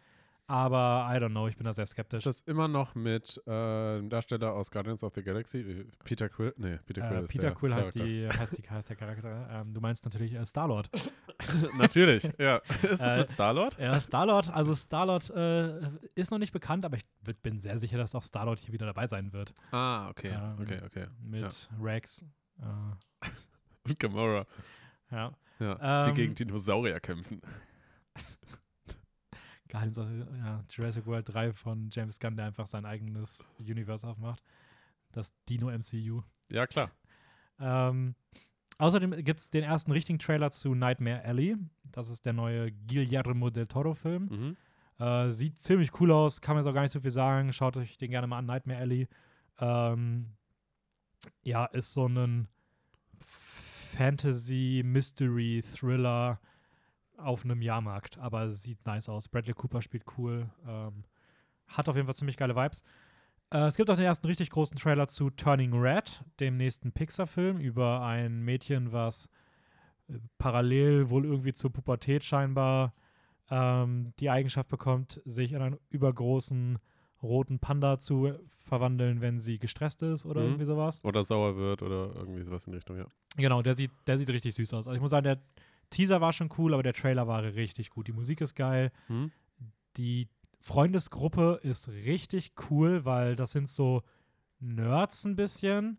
Aber 0.51 1.07
I 1.13 1.19
don't 1.19 1.29
know, 1.33 1.47
ich 1.47 1.59
bin 1.59 1.67
da 1.67 1.75
sehr 1.75 1.85
skeptisch. 1.85 2.21
Ist 2.21 2.27
das 2.27 2.41
immer 2.41 2.69
noch 2.69 2.95
mit 2.95 3.37
äh, 3.47 3.99
dem 3.99 4.09
Darsteller 4.09 4.55
aus 4.55 4.71
Guardians 4.71 5.05
of 5.05 5.13
the 5.15 5.23
Galaxy? 5.23 5.59
Äh, 5.61 5.85
Peter 6.05 6.31
Quill? 6.31 6.55
Nee, 6.57 6.79
Peter 6.87 7.03
Quill 7.07 7.19
Äh, 7.19 7.25
ist 7.25 7.31
Peter 7.33 7.43
der 7.49 7.55
Quill 7.55 7.75
heißt, 7.75 7.95
die, 7.95 8.27
heißt, 8.27 8.57
die, 8.57 8.69
heißt 8.71 8.89
der 8.89 8.97
Charakter. 8.97 9.47
Ähm, 9.53 9.75
du 9.75 9.81
meinst 9.83 10.07
natürlich 10.07 10.33
äh, 10.33 10.47
Star-Lord. 10.47 10.89
Natürlich, 11.79 12.29
ja. 12.39 12.57
Ist 12.83 13.03
das 13.03 13.15
Äh, 13.15 13.19
mit 13.19 13.31
Star-Lord? 13.31 13.79
Ja, 13.79 14.01
Star-Lord, 14.01 14.51
also 14.51 14.75
Star-Lord 14.75 15.31
äh, 15.31 15.81
ist 16.15 16.31
noch 16.31 16.39
nicht 16.39 16.53
bekannt, 16.53 16.85
aber 16.87 16.97
ich 16.97 17.05
bin 17.43 17.61
sehr 17.61 17.79
sicher, 17.79 17.99
dass 17.99 18.15
auch 18.15 18.23
Star-Lord 18.23 18.59
hier 18.59 18.73
wieder 18.73 18.87
dabei 18.87 19.07
sein 19.07 19.33
wird. 19.35 19.53
Ah, 19.71 20.09
okay, 20.09 20.31
Ähm, 20.35 20.57
okay, 20.63 20.81
okay. 20.85 21.07
Mit 21.21 21.43
Ja. 21.43 21.51
Rex. 21.81 22.25
Äh, 22.59 23.27
Und 23.89 24.01
Gamora. 24.01 24.47
ja. 25.11 25.31
Ja, 25.61 26.03
die 26.05 26.09
Ähm, 26.11 26.15
gegen 26.15 26.35
Dinosaurier 26.35 27.01
kämpfen. 27.01 27.43
Guardians 29.69 29.99
of, 29.99 30.07
ja, 30.39 30.65
Jurassic 30.71 31.07
World 31.07 31.29
3 31.29 31.53
von 31.53 31.91
James 31.93 32.19
Gunn, 32.19 32.37
der 32.37 32.47
einfach 32.47 32.67
sein 32.67 32.85
eigenes 32.85 33.45
Universe 33.59 34.07
aufmacht. 34.07 34.43
Das 35.13 35.33
Dino-MCU. 35.49 36.23
Ja, 36.51 36.67
klar. 36.67 36.91
Ähm, 37.61 38.15
außerdem 38.79 39.25
gibt 39.25 39.41
es 39.41 39.51
den 39.51 39.65
ersten 39.65 39.93
richtigen 39.93 40.19
Trailer 40.19 40.51
zu 40.51 40.75
Nightmare 40.75 41.25
Alley. 41.25 41.57
Das 41.85 42.11
ist 42.11 42.27
der 42.27 42.33
neue 42.33 42.73
Guillermo 42.73 43.51
del 43.51 43.67
Toro-Film. 43.67 44.29
Mhm. 44.31 44.57
Äh, 44.99 45.31
sieht 45.31 45.63
ziemlich 45.63 45.99
cool 46.01 46.11
aus, 46.11 46.41
kann 46.41 46.57
man 46.57 46.63
jetzt 46.63 46.71
auch 46.71 46.75
gar 46.75 46.83
nicht 46.83 46.93
so 46.93 47.01
viel 47.01 47.11
sagen. 47.11 47.53
Schaut 47.53 47.77
euch 47.77 47.99
den 47.99 48.11
gerne 48.11 48.27
mal 48.27 48.39
an, 48.39 48.47
Nightmare 48.47 48.81
Alley. 48.81 49.09
Ähm, 49.61 50.33
ja, 51.43 51.67
ist 51.67 51.93
so 51.93 52.07
ein 52.07 52.49
Fantasy-Mystery-Thriller 53.97 56.41
auf 57.19 57.45
einem 57.45 57.63
Jahrmarkt, 57.63 58.19
aber 58.19 58.49
sieht 58.49 58.85
nice 58.87 59.09
aus. 59.09 59.29
Bradley 59.29 59.55
Cooper 59.55 59.83
spielt 59.83 60.05
cool. 60.17 60.51
Ähm, 60.67 61.05
hat 61.67 61.89
auf 61.89 61.97
jeden 61.97 62.07
Fall 62.07 62.15
ziemlich 62.15 62.37
geile 62.37 62.57
Vibes. 62.57 62.83
Äh, 63.51 63.67
es 63.67 63.77
gibt 63.77 63.91
auch 63.91 63.97
den 63.97 64.05
ersten 64.05 64.27
richtig 64.27 64.51
großen 64.51 64.77
Trailer 64.77 65.07
zu 65.09 65.31
Turning 65.31 65.73
Red, 65.75 66.25
dem 66.41 66.57
nächsten 66.57 66.93
Pixar-Film 66.93 67.59
über 67.59 68.03
ein 68.03 68.43
Mädchen, 68.43 68.93
was 68.93 69.29
äh, 70.09 70.15
parallel 70.39 71.11
wohl 71.11 71.25
irgendwie 71.25 71.53
zur 71.55 71.73
Pubertät 71.73 72.25
scheinbar 72.25 72.95
ähm, 73.51 74.13
die 74.21 74.31
Eigenschaft 74.31 74.69
bekommt, 74.69 75.21
sich 75.25 75.53
in 75.53 75.63
einen 75.63 75.79
übergroßen 75.91 76.79
roten 77.23 77.59
Panda 77.59 77.99
zu 77.99 78.33
verwandeln, 78.47 79.21
wenn 79.21 79.39
sie 79.41 79.59
gestresst 79.59 80.03
ist 80.03 80.25
oder 80.25 80.43
Mhm. 80.43 80.47
irgendwie 80.49 80.65
sowas. 80.67 81.01
Oder 81.03 81.25
sauer 81.25 81.57
wird 81.57 81.83
oder 81.83 82.15
irgendwie 82.15 82.43
sowas 82.43 82.67
in 82.67 82.75
Richtung, 82.75 82.97
ja. 82.99 83.07
Genau, 83.37 83.61
der 83.63 83.75
sieht, 83.75 83.91
der 84.07 84.19
sieht 84.19 84.29
richtig 84.31 84.55
süß 84.55 84.73
aus. 84.75 84.87
Also 84.87 84.95
ich 84.95 85.01
muss 85.01 85.11
sagen, 85.11 85.25
der 85.25 85.39
Teaser 85.91 86.21
war 86.21 86.33
schon 86.33 86.51
cool, 86.59 86.75
aber 86.75 86.83
der 86.83 86.93
Trailer 86.93 87.27
war 87.27 87.43
richtig 87.43 87.91
gut. 87.91 88.09
Die 88.09 88.13
Musik 88.13 88.41
ist 88.41 88.55
geil. 88.55 88.93
Mhm. 89.09 89.33
Die 89.97 90.29
Freundesgruppe 90.61 91.61
ist 91.63 91.89
richtig 91.89 92.53
cool, 92.71 93.05
weil 93.05 93.37
das 93.37 93.53
sind 93.53 93.69
so 93.69 94.03
Nerds 94.61 95.25
ein 95.25 95.37
bisschen, 95.37 95.99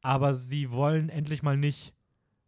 aber 0.00 0.34
sie 0.34 0.70
wollen 0.70 1.08
endlich 1.08 1.42
mal 1.42 1.56
nicht 1.56 1.94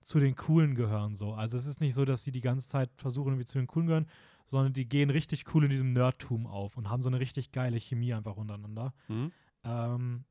zu 0.03 0.19
den 0.19 0.37
Coolen 0.37 0.75
gehören. 0.75 1.17
So. 1.17 1.33
Also 1.33 1.57
es 1.57 1.67
ist 1.67 1.81
nicht 1.81 1.95
so, 1.95 2.05
dass 2.05 2.25
sie 2.25 2.33
die 2.33 2.41
ganze 2.41 2.69
Zeit 2.69 2.91
versuchen, 2.97 3.29
irgendwie 3.29 3.47
zu 3.47 3.59
den 3.59 3.67
Coolen 3.67 3.87
gehören, 3.87 4.09
sondern 4.47 4.73
die 4.73 4.89
gehen 4.89 5.11
richtig 5.11 5.55
cool 5.55 5.65
in 5.65 5.71
diesem 5.71 5.93
Nerdtum 5.93 6.47
auf 6.47 6.77
und 6.77 6.91
haben 6.91 7.03
so 7.03 7.09
eine 7.09 7.21
richtig 7.21 7.53
geile 7.53 7.79
Chemie 7.79 8.13
einfach 8.13 8.37
untereinander. 8.37 8.93
Mhm. 9.09 9.33
Ähm, 9.65 10.25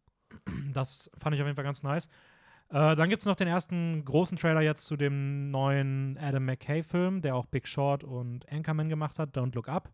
das 0.74 1.10
fand 1.17 1.36
ich 1.36 1.41
auf 1.41 1.48
jeden 1.48 1.55
Fall 1.55 1.65
ganz 1.65 1.83
nice. 1.83 2.10
Äh, 2.74 2.96
dann 2.96 3.08
gibt 3.08 3.22
es 3.22 3.27
noch 3.27 3.36
den 3.36 3.48
ersten 3.48 4.03
großen 4.03 4.36
Trailer 4.36 4.62
jetzt 4.62 4.88
zu 4.88 4.98
dem 4.98 5.51
neuen 5.51 6.18
Adam 6.18 6.44
McKay-Film, 6.46 7.22
der 7.22 7.36
auch 7.36 7.46
Big 7.46 7.68
Short 7.68 8.03
und 8.03 8.51
Anchorman 8.51 8.89
gemacht 8.89 9.20
hat, 9.20 9.38
Don't 9.38 9.53
Look 9.53 9.70
Up, 9.70 9.92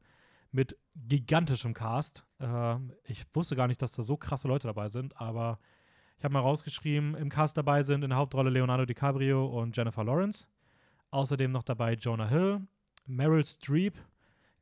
mit 0.54 0.78
gigantischem 0.96 1.74
Cast. 1.74 2.24
Äh, 2.40 2.76
ich 3.04 3.26
wusste 3.34 3.58
gar 3.58 3.68
nicht, 3.68 3.82
dass 3.82 3.92
da 3.92 4.02
so 4.02 4.16
krasse 4.16 4.48
Leute 4.48 4.68
dabei 4.68 4.88
sind, 4.88 5.20
aber 5.20 5.60
ich 6.18 6.24
habe 6.24 6.34
mal 6.34 6.40
rausgeschrieben, 6.40 7.16
im 7.16 7.28
Cast 7.28 7.58
dabei 7.58 7.84
sind 7.84 8.06
in 8.06 8.12
der 8.12 8.18
Hauptrolle 8.18 8.50
Leonardo 8.50 8.86
DiCaprio 8.86 9.46
und 9.46 9.76
Jennifer 9.76 10.06
Lawrence. 10.06 10.48
Außerdem 11.12 11.52
noch 11.52 11.64
dabei 11.64 11.96
Jonah 11.96 12.30
Hill, 12.30 12.62
Meryl 13.06 13.46
Streep, 13.46 13.98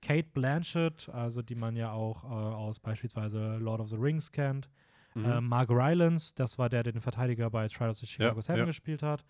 Kate 0.01 0.29
Blanchett, 0.33 1.07
also 1.09 1.43
die 1.43 1.55
man 1.55 1.75
ja 1.75 1.91
auch 1.91 2.23
äh, 2.23 2.27
aus 2.27 2.79
beispielsweise 2.79 3.57
Lord 3.57 3.79
of 3.79 3.89
the 3.89 3.95
Rings 3.95 4.31
kennt. 4.31 4.71
Mhm. 5.17 5.25
Äh, 5.25 5.41
Mark 5.41 5.69
Rylance, 5.69 6.33
das 6.35 6.57
war 6.57 6.69
der, 6.69 6.83
der 6.83 6.93
den 6.93 7.01
Verteidiger 7.01 7.49
bei 7.49 7.67
Trials 7.67 8.01
of 8.03 8.09
Chicago 8.09 8.35
Ja, 8.37 8.41
7 8.41 8.57
ja. 8.59 8.65
gespielt 8.65 9.03
hat. 9.03 9.25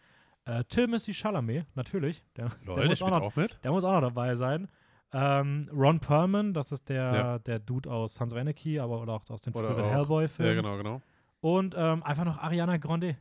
Äh, 0.45 0.63
Timothy 0.65 1.13
Chalamet, 1.13 1.65
natürlich. 1.75 2.23
Der, 2.37 2.49
Lol, 2.65 2.77
der, 2.79 2.87
muss 2.89 3.01
auch 3.01 3.09
noch, 3.09 3.21
auch 3.21 3.35
mit? 3.35 3.59
der 3.63 3.71
muss 3.71 3.83
auch 3.83 3.93
noch 3.93 4.01
dabei 4.01 4.35
sein. 4.35 4.69
Ähm, 5.13 5.69
Ron 5.73 5.99
Perlman, 5.99 6.53
das 6.53 6.71
ist 6.71 6.89
der, 6.89 7.13
Ja. 7.13 7.39
der 7.39 7.59
Dude 7.59 7.89
aus 7.89 8.15
Sons 8.15 8.33
of 8.33 8.39
Anarchy, 8.39 8.79
aber 8.79 9.01
oder 9.01 9.13
auch 9.13 9.29
aus 9.29 9.41
den 9.41 9.53
früheren 9.53 9.85
Hellboy-Filmen. 9.85 10.55
Ja, 10.55 10.61
genau, 10.61 10.77
genau. 10.77 11.01
Und 11.41 11.75
ähm, 11.77 12.03
einfach 12.03 12.25
noch 12.25 12.37
Ariana 12.39 12.77
Grande. 12.77 13.17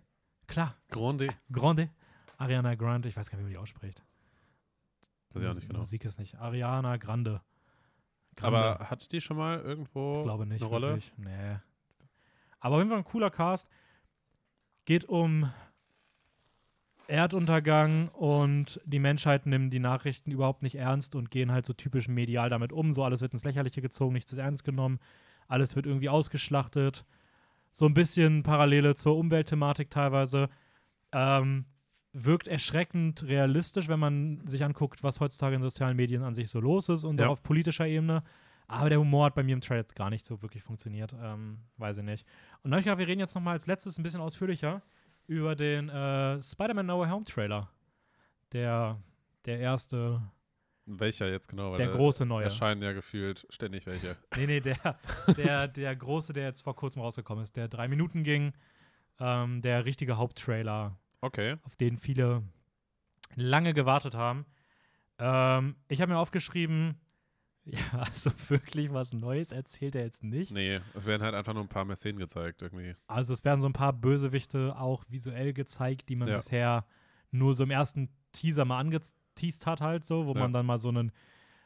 Klar, 0.48 0.74
Grande. 0.88 1.28
Grande. 1.52 1.90
Ariana 2.38 2.74
Grande, 2.74 3.08
ich 3.08 3.16
weiß 3.16 3.30
gar 3.30 3.38
nicht, 3.38 3.46
wie 3.46 3.52
man 3.52 3.52
die 3.52 3.58
ausspricht. 3.58 4.02
Weiß 5.30 5.42
ich 5.42 5.48
auch 5.48 5.54
nicht 5.54 5.66
genau. 5.68 5.80
Musik 5.80 6.04
ist 6.04 6.18
nicht. 6.18 6.36
Ariana 6.38 6.96
Grande. 6.96 7.40
Aber 8.40 8.78
hat 8.90 9.10
die 9.12 9.20
schon 9.20 9.36
mal 9.36 9.60
irgendwo 9.60 10.18
ich 10.18 10.24
glaube 10.24 10.46
nicht. 10.46 10.62
eine 10.62 10.70
Rolle? 10.70 10.88
Wirklich. 10.88 11.12
Nee. 11.16 11.56
Aber 12.66 12.74
auf 12.76 12.80
jeden 12.80 12.90
Fall 12.90 12.98
ein 12.98 13.04
cooler 13.04 13.30
Cast. 13.30 13.68
Geht 14.86 15.04
um 15.04 15.52
Erduntergang 17.06 18.08
und 18.08 18.80
die 18.84 18.98
Menschheit 18.98 19.46
nimmt 19.46 19.72
die 19.72 19.78
Nachrichten 19.78 20.32
überhaupt 20.32 20.64
nicht 20.64 20.74
ernst 20.74 21.14
und 21.14 21.30
gehen 21.30 21.52
halt 21.52 21.64
so 21.64 21.74
typisch 21.74 22.08
medial 22.08 22.50
damit 22.50 22.72
um. 22.72 22.92
So 22.92 23.04
alles 23.04 23.20
wird 23.20 23.34
ins 23.34 23.44
Lächerliche 23.44 23.80
gezogen, 23.80 24.14
nichts 24.14 24.32
ist 24.32 24.38
ernst 24.38 24.64
genommen, 24.64 24.98
alles 25.46 25.76
wird 25.76 25.86
irgendwie 25.86 26.08
ausgeschlachtet. 26.08 27.04
So 27.70 27.86
ein 27.86 27.94
bisschen 27.94 28.42
Parallele 28.42 28.96
zur 28.96 29.16
Umweltthematik 29.16 29.88
teilweise. 29.88 30.48
Ähm, 31.12 31.66
wirkt 32.12 32.48
erschreckend 32.48 33.22
realistisch, 33.28 33.86
wenn 33.86 34.00
man 34.00 34.44
sich 34.44 34.64
anguckt, 34.64 35.04
was 35.04 35.20
heutzutage 35.20 35.54
in 35.54 35.62
sozialen 35.62 35.96
Medien 35.96 36.24
an 36.24 36.34
sich 36.34 36.50
so 36.50 36.58
los 36.58 36.88
ist 36.88 37.04
und 37.04 37.20
Ja. 37.20 37.28
auch 37.28 37.32
auf 37.32 37.44
politischer 37.44 37.86
Ebene. 37.86 38.24
Aber 38.68 38.88
der 38.88 38.98
Humor 38.98 39.26
hat 39.26 39.34
bei 39.34 39.42
mir 39.42 39.52
im 39.52 39.60
Trailer 39.60 39.80
jetzt 39.80 39.94
gar 39.94 40.10
nicht 40.10 40.24
so 40.24 40.42
wirklich 40.42 40.62
funktioniert. 40.62 41.14
Ähm, 41.20 41.58
weiß 41.76 41.98
ich 41.98 42.04
nicht. 42.04 42.26
Und 42.62 42.72
ich 42.72 42.84
gedacht, 42.84 42.98
wir 42.98 43.06
reden 43.06 43.20
jetzt 43.20 43.34
noch 43.34 43.42
mal 43.42 43.52
als 43.52 43.66
letztes 43.66 43.96
ein 43.98 44.02
bisschen 44.02 44.20
ausführlicher 44.20 44.82
über 45.28 45.54
den 45.54 45.88
äh, 45.88 46.42
Spider-Man 46.42 46.86
No 46.86 47.00
Way 47.00 47.10
Home 47.10 47.24
Trailer. 47.24 47.70
Der, 48.52 49.00
der 49.44 49.58
erste, 49.60 50.20
Welcher 50.86 51.28
jetzt 51.28 51.48
genau? 51.48 51.76
Der 51.76 51.88
da 51.88 51.96
große 51.96 52.24
neue. 52.26 52.44
Erscheinen 52.44 52.80
ja 52.82 52.92
gefühlt 52.92 53.46
ständig 53.50 53.86
welche. 53.86 54.16
Nee, 54.36 54.46
nee, 54.46 54.60
der, 54.60 54.98
der, 55.36 55.68
der 55.68 55.96
große, 55.96 56.32
der 56.32 56.44
jetzt 56.44 56.62
vor 56.62 56.76
kurzem 56.76 57.02
rausgekommen 57.02 57.42
ist, 57.42 57.56
der 57.56 57.68
drei 57.68 57.88
Minuten 57.88 58.22
ging. 58.22 58.52
Ähm, 59.18 59.62
der 59.62 59.84
richtige 59.84 60.16
Haupttrailer, 60.16 60.96
Okay. 61.22 61.56
auf 61.62 61.74
den 61.76 61.98
viele 61.98 62.42
lange 63.34 63.74
gewartet 63.74 64.14
haben. 64.14 64.44
Ähm, 65.18 65.76
ich 65.88 66.00
habe 66.00 66.12
mir 66.12 66.18
aufgeschrieben, 66.18 67.00
ja, 67.66 67.78
also 68.00 68.30
wirklich 68.48 68.92
was 68.92 69.12
Neues 69.12 69.52
erzählt 69.52 69.94
er 69.94 70.04
jetzt 70.04 70.22
nicht. 70.24 70.52
Nee, 70.52 70.80
es 70.94 71.04
werden 71.06 71.22
halt 71.22 71.34
einfach 71.34 71.52
nur 71.52 71.62
ein 71.62 71.68
paar 71.68 71.84
mehr 71.84 71.96
Szenen 71.96 72.18
gezeigt 72.18 72.62
irgendwie. 72.62 72.94
Also 73.06 73.34
es 73.34 73.44
werden 73.44 73.60
so 73.60 73.68
ein 73.68 73.72
paar 73.72 73.92
Bösewichte 73.92 74.76
auch 74.78 75.04
visuell 75.08 75.52
gezeigt, 75.52 76.08
die 76.08 76.16
man 76.16 76.28
Ja. 76.28 76.36
bisher 76.36 76.84
nur 77.32 77.54
so 77.54 77.64
im 77.64 77.70
ersten 77.70 78.08
Teaser 78.32 78.64
mal 78.64 78.78
angeteased 78.78 79.66
hat 79.66 79.80
halt 79.80 80.04
so, 80.04 80.26
wo 80.26 80.32
Ja. 80.34 80.40
man 80.40 80.52
dann 80.52 80.64
mal 80.66 80.78
so, 80.78 80.88
einen, 80.88 81.10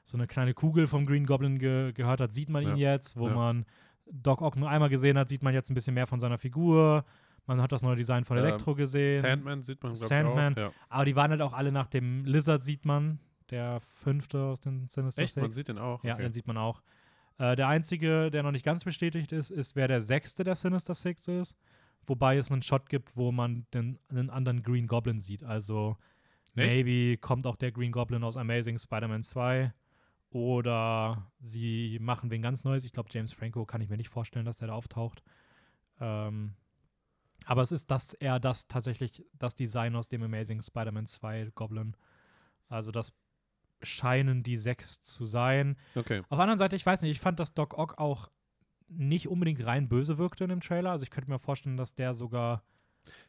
so 0.05 0.17
eine 0.17 0.27
kleine 0.27 0.55
Kugel 0.55 0.87
vom 0.87 1.05
Green 1.07 1.27
Goblin 1.27 1.59
ge 1.59 1.93
gehört 1.93 2.21
hat, 2.21 2.33
sieht 2.33 2.49
man 2.49 2.63
ihn 2.63 2.77
jetzt, 2.77 3.19
wo 3.19 3.29
Ja. 3.29 3.35
man 3.35 3.67
Doc 4.11 4.43
Ock 4.43 4.57
nur 4.57 4.69
einmal 4.69 4.89
gesehen 4.89 5.17
hat, 5.19 5.29
sieht 5.29 5.43
man 5.43 5.55
jetzt 5.55 5.71
ein 5.71 5.75
bisschen 5.75 5.95
mehr 5.95 6.07
von 6.07 6.19
seiner 6.19 6.39
Figur. 6.39 7.05
Man 7.47 7.61
hat 7.61 7.73
das 7.73 7.83
neue 7.83 7.97
Design 7.97 8.25
von 8.25 8.37
Ähm, 8.39 8.45
Elektro 8.45 8.75
gesehen. 8.75 9.21
Sandman 9.21 9.63
sieht 9.63 9.83
man, 9.83 9.93
glaube 9.95 10.05
ich, 10.05 10.09
Sandman. 10.19 10.53
auch. 10.55 10.59
Ja. 10.59 10.73
Aber 10.89 11.05
die 11.05 11.15
waren 11.17 11.31
halt 11.31 11.43
auch 11.43 11.53
alle 11.53 11.71
nach 11.73 11.87
dem 11.89 12.25
Lizard, 12.25 12.63
sieht 12.63 12.85
man. 12.85 13.19
Der 13.51 13.81
fünfte 13.81 14.39
aus 14.43 14.61
den 14.61 14.89
Sinister 14.89 15.23
Echt? 15.23 15.37
Man 15.37 15.47
Six. 15.47 15.57
sieht 15.57 15.69
den 15.69 15.79
auch? 15.79 16.03
Ja, 16.05 16.15
okay. 16.15 16.23
den 16.23 16.33
sieht 16.33 16.47
man 16.47 16.57
auch. 16.57 16.83
Äh, 17.39 17.57
der 17.57 17.69
einzige, 17.69 18.31
der 18.31 18.43
noch 18.43 18.53
nicht 18.53 18.65
ganz 18.65 18.85
bestätigt 18.85 19.33
ist, 19.33 19.51
ist, 19.51 19.77
wer 19.77 19.89
der 19.89 20.01
sechste 20.01 20.45
der 20.45 20.55
Sinister 20.55 20.95
Six 20.95 21.29
ist. 21.29 21.57
Wobei 22.07 22.37
es 22.37 22.51
einen 22.51 22.63
Shot 22.63 22.89
gibt, 22.89 23.17
wo 23.17 23.31
man 23.33 23.67
den, 23.75 23.99
einen 24.09 24.31
anderen 24.31 24.63
Green 24.63 24.87
Goblin 24.87 25.21
sieht. 25.21 25.45
Also, 25.45 25.97
Echt? 26.55 26.75
maybe 26.75 27.19
kommt 27.19 27.47
auch 27.47 27.57
der 27.57 27.73
Green 27.73 27.93
Goblin 27.93 28.25
aus 28.25 28.37
Amazing 28.37 28.79
Spider-Man 28.79 29.23
2. 29.23 29.73
Oder 30.31 31.31
sie 31.41 31.99
machen 32.01 32.31
wen 32.31 32.43
ganz 32.43 32.65
Neues. 32.65 32.85
Ich 32.85 32.93
glaube, 32.93 33.09
James 33.13 33.33
Franco 33.33 33.65
kann 33.67 33.81
ich 33.81 33.89
mir 33.89 33.97
nicht 33.97 34.09
vorstellen, 34.09 34.45
dass 34.45 34.59
der 34.59 34.69
da 34.69 34.75
auftaucht. 34.75 35.23
Ähm, 36.01 36.55
aber 37.45 37.63
es 37.63 37.73
ist 37.73 37.91
das 37.91 38.15
eher 38.15 38.39
das 38.39 38.69
tatsächlich 38.69 39.25
das 39.33 39.55
Design 39.55 39.97
aus 39.97 40.09
dem 40.09 40.23
Amazing 40.23 40.63
Spider-Man 40.63 41.07
2 41.07 41.51
Goblin. 41.55 41.97
Also 42.69 42.93
das 42.93 43.13
scheinen 43.83 44.43
die 44.43 44.57
sechs 44.57 45.03
zu 45.03 45.27
sein. 45.27 45.77
Okay. 45.95 46.21
Auf 46.29 46.37
der 46.37 46.41
anderen 46.41 46.59
Seite, 46.59 46.77
ich 46.77 46.87
weiß 46.87 47.03
nicht, 47.03 47.13
ich 47.13 47.21
fand, 47.21 47.41
dass 47.41 47.55
Doc 47.55 47.79
Ock 47.79 47.99
auch 47.99 48.31
nicht 48.89 49.29
unbedingt 49.29 49.65
rein 49.65 49.89
böse 49.89 50.19
wirkte 50.19 50.45
in 50.45 50.51
dem 50.51 50.61
Trailer. 50.61 50.91
Also 50.91 51.05
ich 51.05 51.11
könnte 51.11 51.31
mir 51.31 51.39
vorstellen, 51.39 51.77
dass 51.77 51.95
der 51.95 52.15
sogar 52.15 52.65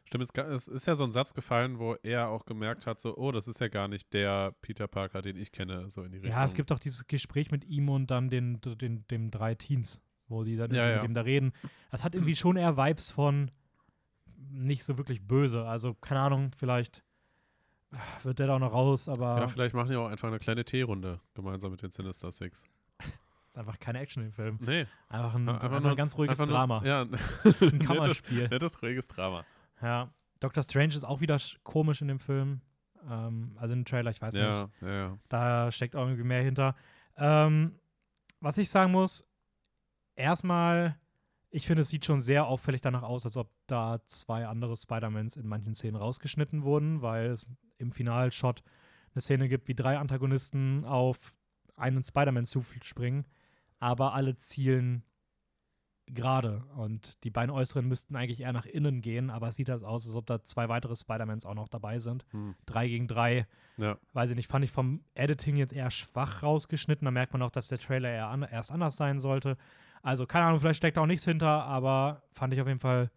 Stimmt, 0.04 0.36
es, 0.36 0.68
ist 0.68 0.86
ja 0.86 0.94
so 0.94 1.04
ein 1.04 1.12
Satz 1.12 1.32
gefallen, 1.32 1.78
wo 1.78 1.94
er 2.02 2.28
auch 2.28 2.44
gemerkt 2.44 2.86
hat, 2.86 3.00
so, 3.00 3.16
oh, 3.16 3.32
das 3.32 3.48
ist 3.48 3.60
ja 3.60 3.68
gar 3.68 3.88
nicht 3.88 4.12
der 4.12 4.54
Peter 4.60 4.86
Parker, 4.86 5.22
den 5.22 5.36
ich 5.36 5.50
kenne, 5.50 5.88
so 5.90 6.02
in 6.02 6.12
die 6.12 6.18
Richtung. 6.18 6.38
Ja, 6.38 6.44
es 6.44 6.54
gibt 6.54 6.70
auch 6.72 6.78
dieses 6.78 7.06
Gespräch 7.06 7.50
mit 7.50 7.64
ihm 7.64 7.88
und 7.88 8.10
dann 8.10 8.28
den, 8.28 8.60
den, 8.60 9.06
dem 9.08 9.30
drei 9.30 9.54
Teens, 9.54 10.00
wo 10.28 10.44
die 10.44 10.56
dann 10.56 10.74
Ja, 10.74 10.88
ja. 10.88 10.96
mit 10.96 11.10
ihm 11.10 11.14
da 11.14 11.22
reden. 11.22 11.52
Das 11.90 12.04
hat 12.04 12.14
irgendwie 12.14 12.36
schon 12.36 12.56
eher 12.56 12.76
Vibes 12.76 13.10
von 13.10 13.50
nicht 14.50 14.84
so 14.84 14.98
wirklich 14.98 15.26
böse. 15.26 15.64
Also, 15.64 15.94
keine 15.94 16.20
Ahnung, 16.20 16.50
vielleicht 16.54 17.02
wird 18.22 18.38
der 18.38 18.46
da 18.46 18.54
auch 18.56 18.58
noch 18.58 18.72
raus, 18.72 19.08
aber 19.08 19.38
Ja, 19.40 19.48
vielleicht 19.48 19.74
machen 19.74 19.88
die 19.90 19.96
auch 19.96 20.08
einfach 20.08 20.28
eine 20.28 20.38
kleine 20.38 20.64
Teerunde 20.64 21.20
gemeinsam 21.34 21.70
mit 21.70 21.82
den 21.82 21.90
Sinister 21.90 22.30
Six. 22.32 22.64
ist 23.48 23.58
einfach 23.58 23.78
keine 23.78 24.00
Action 24.00 24.24
im 24.24 24.32
Film. 24.32 24.58
Nee, 24.60 24.86
Einfach 25.08 25.34
ein, 25.34 25.48
einfach 25.48 25.62
einfach 25.64 25.76
ein 25.78 25.82
nur- 25.82 25.96
ganz 25.96 26.16
ruhiges 26.16 26.38
nur- 26.38 26.46
Drama. 26.46 26.82
Ja, 26.84 27.02
ein 27.04 27.10
nettes, 27.60 27.78
Kammerspiel. 27.86 28.48
nettes, 28.48 28.82
ruhiges 28.82 29.08
Drama. 29.08 29.44
Ja. 29.82 30.10
Doctor 30.40 30.62
Strange 30.62 30.94
ist 30.94 31.04
auch 31.04 31.20
wieder 31.20 31.36
sch- 31.36 31.58
komisch 31.62 32.00
in 32.02 32.08
dem 32.08 32.18
Film. 32.18 32.60
Ähm, 33.08 33.56
also 33.60 33.74
im 33.74 33.84
Trailer, 33.84 34.10
ich 34.10 34.20
weiß 34.22 34.34
nicht. 34.34 34.42
Ja, 34.42 34.68
ja, 34.80 34.88
ja. 34.92 35.18
Da 35.28 35.70
steckt 35.72 35.94
auch 35.96 36.04
irgendwie 36.06 36.24
mehr 36.24 36.42
hinter. 36.42 36.74
Ähm, 37.16 37.78
was 38.40 38.58
ich 38.58 38.70
sagen 38.70 38.90
muss, 38.92 39.24
erstmal, 40.16 40.96
ich 41.50 41.66
finde, 41.66 41.82
es 41.82 41.88
sieht 41.88 42.04
schon 42.04 42.20
sehr 42.20 42.46
auffällig 42.46 42.80
danach 42.80 43.02
aus, 43.02 43.24
als 43.24 43.36
ob 43.36 43.50
da 43.66 44.00
zwei 44.06 44.46
andere 44.46 44.76
Spider-Mans 44.76 45.36
in 45.36 45.46
manchen 45.46 45.74
Szenen 45.74 45.96
rausgeschnitten 45.96 46.62
wurden, 46.62 47.02
weil 47.02 47.26
es 47.26 47.50
im 47.82 47.92
Finalshot 47.92 48.62
eine 49.14 49.20
Szene 49.20 49.48
gibt, 49.48 49.68
wie 49.68 49.74
drei 49.74 49.98
Antagonisten 49.98 50.84
auf 50.84 51.34
einen 51.76 52.02
Spider-Man 52.02 52.46
zuspringen, 52.46 53.26
aber 53.78 54.14
alle 54.14 54.36
zielen 54.36 55.04
gerade 56.06 56.64
und 56.76 57.22
die 57.24 57.30
beiden 57.30 57.50
äußeren 57.50 57.86
müssten 57.86 58.16
eigentlich 58.16 58.40
eher 58.40 58.52
nach 58.52 58.66
innen 58.66 59.00
gehen, 59.02 59.30
aber 59.30 59.48
es 59.48 59.56
sieht 59.56 59.68
das 59.68 59.82
aus, 59.82 60.06
als 60.06 60.16
ob 60.16 60.26
da 60.26 60.42
zwei 60.42 60.68
weitere 60.68 60.96
Spider-Mans 60.96 61.46
auch 61.46 61.54
noch 61.54 61.68
dabei 61.68 61.98
sind. 61.98 62.24
Hm. 62.30 62.54
Drei 62.66 62.88
gegen 62.88 63.08
drei 63.08 63.46
Ja, 63.76 63.96
weiß 64.12 64.30
ich 64.30 64.36
nicht, 64.36 64.50
fand 64.50 64.64
ich 64.64 64.72
vom 64.72 65.04
Editing 65.14 65.56
jetzt 65.56 65.72
eher 65.72 65.90
schwach 65.90 66.42
rausgeschnitten. 66.42 67.04
Da 67.04 67.10
merkt 67.10 67.32
man 67.32 67.42
auch, 67.42 67.50
dass 67.50 67.68
der 67.68 67.78
Trailer 67.78 68.10
eher 68.10 68.28
an, 68.28 68.42
erst 68.42 68.72
anders 68.72 68.96
sein 68.96 69.18
sollte. 69.20 69.56
Also, 70.02 70.26
keine 70.26 70.46
Ahnung, 70.46 70.60
vielleicht 70.60 70.78
steckt 70.78 70.96
da 70.96 71.02
auch 71.02 71.06
nichts 71.06 71.24
hinter, 71.24 71.64
aber 71.64 72.22
fand 72.32 72.52
ich 72.52 72.60
auf 72.60 72.66
jeden 72.66 72.80
Fall 72.80 73.10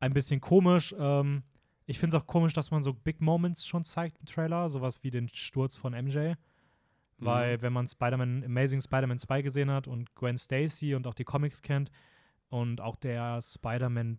ein 0.00 0.12
bisschen 0.12 0.40
komisch. 0.40 0.94
Ähm, 0.98 1.44
ich 1.86 1.98
finde 1.98 2.16
es 2.16 2.22
auch 2.22 2.26
komisch, 2.26 2.52
dass 2.52 2.70
man 2.70 2.82
so 2.82 2.94
Big 2.94 3.20
Moments 3.20 3.66
schon 3.66 3.84
zeigt 3.84 4.18
im 4.18 4.26
Trailer, 4.26 4.68
sowas 4.68 5.02
wie 5.02 5.10
den 5.10 5.28
Sturz 5.28 5.76
von 5.76 5.92
MJ. 5.92 6.18
Mhm. 6.18 6.34
Weil, 7.18 7.62
wenn 7.62 7.72
man 7.72 7.86
Spider-Man, 7.86 8.44
Amazing 8.44 8.80
Spider-Man 8.80 9.18
2 9.18 9.42
gesehen 9.42 9.70
hat 9.70 9.86
und 9.86 10.14
Gwen 10.14 10.38
Stacy 10.38 10.94
und 10.94 11.06
auch 11.06 11.14
die 11.14 11.24
Comics 11.24 11.62
kennt 11.62 11.90
und 12.48 12.80
auch 12.80 12.96
der 12.96 13.40
Spider-Man 13.40 14.18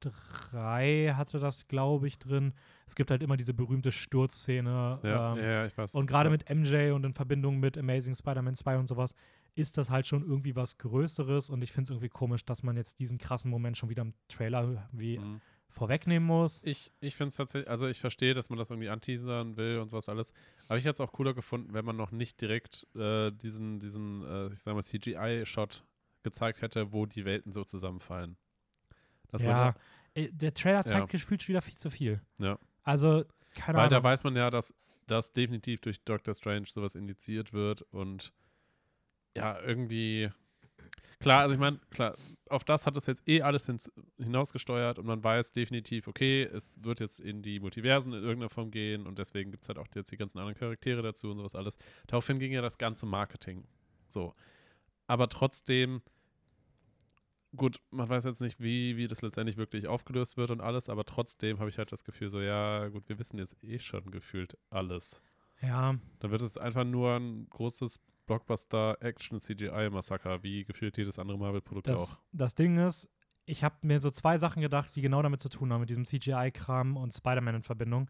3 0.00 1.14
hatte 1.16 1.40
das, 1.40 1.66
glaube 1.66 2.06
ich, 2.06 2.18
drin. 2.18 2.54
Es 2.86 2.94
gibt 2.94 3.10
halt 3.10 3.22
immer 3.22 3.36
diese 3.36 3.52
berühmte 3.52 3.90
Sturzszene. 3.90 5.00
ja, 5.02 5.34
ähm, 5.34 5.42
ja, 5.42 5.66
ich 5.66 5.76
weiß. 5.76 5.94
und 5.94 6.06
gerade 6.06 6.28
ja. 6.28 6.30
mit 6.30 6.48
MJ 6.48 6.92
und 6.92 7.04
in 7.04 7.14
Verbindung 7.14 7.58
mit 7.58 7.76
Amazing 7.76 8.14
Spider-Man 8.14 8.54
2 8.54 8.78
und 8.78 8.88
sowas 8.88 9.14
ist 9.54 9.76
das 9.76 9.90
halt 9.90 10.06
schon 10.06 10.22
irgendwie 10.22 10.54
was 10.54 10.78
Größeres 10.78 11.50
und 11.50 11.62
ich 11.62 11.72
finde 11.72 11.84
es 11.84 11.90
irgendwie 11.90 12.08
komisch, 12.08 12.44
dass 12.44 12.62
man 12.62 12.76
jetzt 12.76 13.00
diesen 13.00 13.18
krassen 13.18 13.50
Moment 13.50 13.76
schon 13.76 13.88
wieder 13.88 14.02
im 14.02 14.14
Trailer 14.28 14.88
wie 14.92 15.18
Mhm. 15.18 15.40
Vorwegnehmen 15.70 16.26
muss. 16.26 16.62
Ich, 16.64 16.92
ich 17.00 17.14
finde 17.14 17.28
es 17.30 17.36
tatsächlich, 17.36 17.70
also 17.70 17.86
ich 17.86 18.00
verstehe, 18.00 18.34
dass 18.34 18.48
man 18.50 18.58
das 18.58 18.70
irgendwie 18.70 18.88
anteasern 18.88 19.56
will 19.56 19.78
und 19.78 19.90
sowas 19.90 20.08
alles. 20.08 20.32
Aber 20.66 20.78
ich 20.78 20.84
hätte 20.84 21.02
es 21.02 21.08
auch 21.08 21.12
cooler 21.12 21.34
gefunden, 21.34 21.72
wenn 21.74 21.84
man 21.84 21.96
noch 21.96 22.10
nicht 22.10 22.40
direkt 22.40 22.86
äh, 22.96 23.30
diesen, 23.30 23.78
diesen, 23.80 24.22
äh, 24.24 24.52
ich 24.52 24.60
sag 24.60 24.74
mal, 24.74 24.82
CGI-Shot 24.82 25.84
gezeigt 26.22 26.62
hätte, 26.62 26.92
wo 26.92 27.06
die 27.06 27.24
Welten 27.24 27.52
so 27.52 27.64
zusammenfallen. 27.64 28.36
Dass 29.28 29.42
ja, 29.42 29.72
da, 29.72 30.20
äh, 30.20 30.30
der 30.32 30.54
Trailer 30.54 30.84
zeigt 30.84 31.00
Ja. 31.00 31.06
gefühlt 31.06 31.42
schon 31.42 31.52
wieder 31.52 31.62
viel 31.62 31.76
zu 31.76 31.90
viel. 31.90 32.20
Ja. 32.38 32.58
Also, 32.82 33.24
keine 33.54 33.78
weil 33.78 33.88
da 33.88 33.96
Ahnung. 33.96 34.04
weiß 34.04 34.24
man 34.24 34.36
ja, 34.36 34.50
dass 34.50 34.74
das 35.06 35.32
definitiv 35.32 35.80
durch 35.80 36.02
Doctor 36.02 36.34
Strange 36.34 36.66
sowas 36.66 36.94
indiziert 36.94 37.52
wird 37.52 37.82
und 37.82 38.32
ja, 39.36 39.60
irgendwie. 39.60 40.30
Klar, 41.20 41.40
also 41.40 41.54
ich 41.54 41.60
meine, 41.60 41.80
klar, 41.90 42.14
auf 42.48 42.62
das 42.64 42.86
hat 42.86 42.96
es 42.96 43.06
jetzt 43.06 43.26
eh 43.28 43.42
alles 43.42 43.70
hinausgesteuert 44.18 44.98
und 45.00 45.06
man 45.06 45.22
weiß 45.22 45.52
definitiv, 45.52 46.06
okay, 46.06 46.44
es 46.44 46.82
wird 46.82 47.00
jetzt 47.00 47.18
in 47.18 47.42
die 47.42 47.58
Multiversen 47.58 48.12
in 48.12 48.22
irgendeiner 48.22 48.50
Form 48.50 48.70
gehen 48.70 49.06
und 49.06 49.18
deswegen 49.18 49.50
gibt 49.50 49.64
es 49.64 49.68
halt 49.68 49.78
auch 49.78 49.88
jetzt 49.94 50.12
die 50.12 50.16
ganzen 50.16 50.38
anderen 50.38 50.56
Charaktere 50.56 51.02
dazu 51.02 51.30
und 51.30 51.38
sowas 51.38 51.56
alles. 51.56 51.76
Daraufhin 52.06 52.38
ging 52.38 52.52
ja 52.52 52.62
das 52.62 52.78
ganze 52.78 53.04
Marketing. 53.04 53.66
So. 54.06 54.32
Aber 55.08 55.28
trotzdem, 55.28 56.02
gut, 57.56 57.80
man 57.90 58.08
weiß 58.08 58.24
jetzt 58.24 58.40
nicht, 58.40 58.60
wie, 58.60 58.96
wie 58.96 59.08
das 59.08 59.20
letztendlich 59.22 59.56
wirklich 59.56 59.88
aufgelöst 59.88 60.36
wird 60.36 60.52
und 60.52 60.60
alles, 60.60 60.88
aber 60.88 61.04
trotzdem 61.04 61.58
habe 61.58 61.68
ich 61.68 61.78
halt 61.78 61.90
das 61.90 62.04
Gefühl, 62.04 62.28
so, 62.28 62.40
ja, 62.40 62.86
gut, 62.88 63.08
wir 63.08 63.18
wissen 63.18 63.38
jetzt 63.38 63.56
eh 63.64 63.80
schon 63.80 64.10
gefühlt 64.12 64.56
alles. 64.70 65.20
ja, 65.60 65.96
Dann 66.20 66.30
wird 66.30 66.42
es 66.42 66.56
einfach 66.58 66.84
nur 66.84 67.16
ein 67.16 67.48
großes 67.50 68.00
Blockbuster-Action-CGI-Massaker, 68.28 70.44
wie 70.44 70.64
gefühlt 70.64 70.96
jedes 70.96 71.18
andere 71.18 71.38
Marvel-Produkt 71.38 71.90
auch. 71.90 72.20
das, 72.32 72.54
Ding 72.54 72.78
ist, 72.78 73.10
ich 73.44 73.64
habe 73.64 73.74
mir 73.82 74.00
so 74.00 74.10
zwei 74.10 74.38
Sachen 74.38 74.62
gedacht, 74.62 74.94
die 74.94 75.02
genau 75.02 75.20
damit 75.22 75.40
zu 75.40 75.48
tun 75.48 75.72
haben, 75.72 75.80
mit 75.80 75.90
diesem 75.90 76.04
CGI-Kram 76.04 76.96
und 76.96 77.12
Spider-Man 77.12 77.56
in 77.56 77.62
Verbindung. 77.62 78.08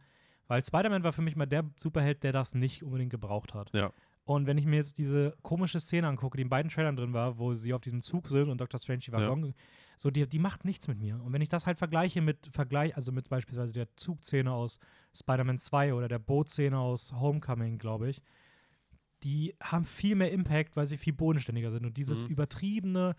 Weil 0.48 0.62
Spider-Man 0.64 1.04
war 1.04 1.12
für 1.12 1.22
mich 1.22 1.36
mal 1.36 1.46
der 1.46 1.64
Superheld, 1.76 2.24
der 2.24 2.32
das 2.32 2.54
nicht 2.54 2.82
unbedingt 2.82 3.10
gebraucht 3.10 3.54
hat. 3.54 3.72
Ja. 3.72 3.92
Und 4.24 4.46
wenn 4.46 4.58
ich 4.58 4.66
mir 4.66 4.76
jetzt 4.76 4.98
diese 4.98 5.34
komische 5.40 5.80
Szene 5.80 6.06
angucke, 6.06 6.36
die 6.36 6.42
in 6.42 6.50
beiden 6.50 6.70
Trailern 6.70 6.96
drin 6.96 7.14
war, 7.14 7.38
wo 7.38 7.54
sie 7.54 7.72
auf 7.72 7.80
diesem 7.80 8.02
Zug 8.02 8.28
sind 8.28 8.50
und 8.50 8.60
Dr. 8.60 8.78
Strange 8.78 8.98
die 8.98 9.12
Waggon, 9.12 9.54
so 9.96 10.10
die, 10.10 10.28
die 10.28 10.38
macht 10.38 10.66
nichts 10.66 10.86
mit 10.86 10.98
mir. 10.98 11.18
Und 11.22 11.32
wenn 11.32 11.40
ich 11.40 11.48
das 11.48 11.66
halt 11.66 11.78
vergleiche 11.78 12.20
mit 12.20 12.46
Vergleich, 12.52 12.94
also 12.94 13.10
mit 13.10 13.30
beispielsweise 13.30 13.72
der 13.72 13.96
Zugszene 13.96 14.52
aus 14.52 14.80
Spider-Man 15.14 15.58
2 15.58 15.94
oder 15.94 16.08
der 16.08 16.18
Bootszene 16.18 16.78
aus 16.78 17.12
Homecoming, 17.12 17.78
glaube 17.78 18.10
ich, 18.10 18.20
die 19.22 19.54
haben 19.62 19.84
viel 19.84 20.14
mehr 20.14 20.30
Impact, 20.32 20.76
weil 20.76 20.86
sie 20.86 20.96
viel 20.96 21.12
bodenständiger 21.12 21.70
sind. 21.70 21.84
Und 21.84 21.96
dieses 21.96 22.24
Mhm. 22.24 22.30
übertriebene, 22.30 23.16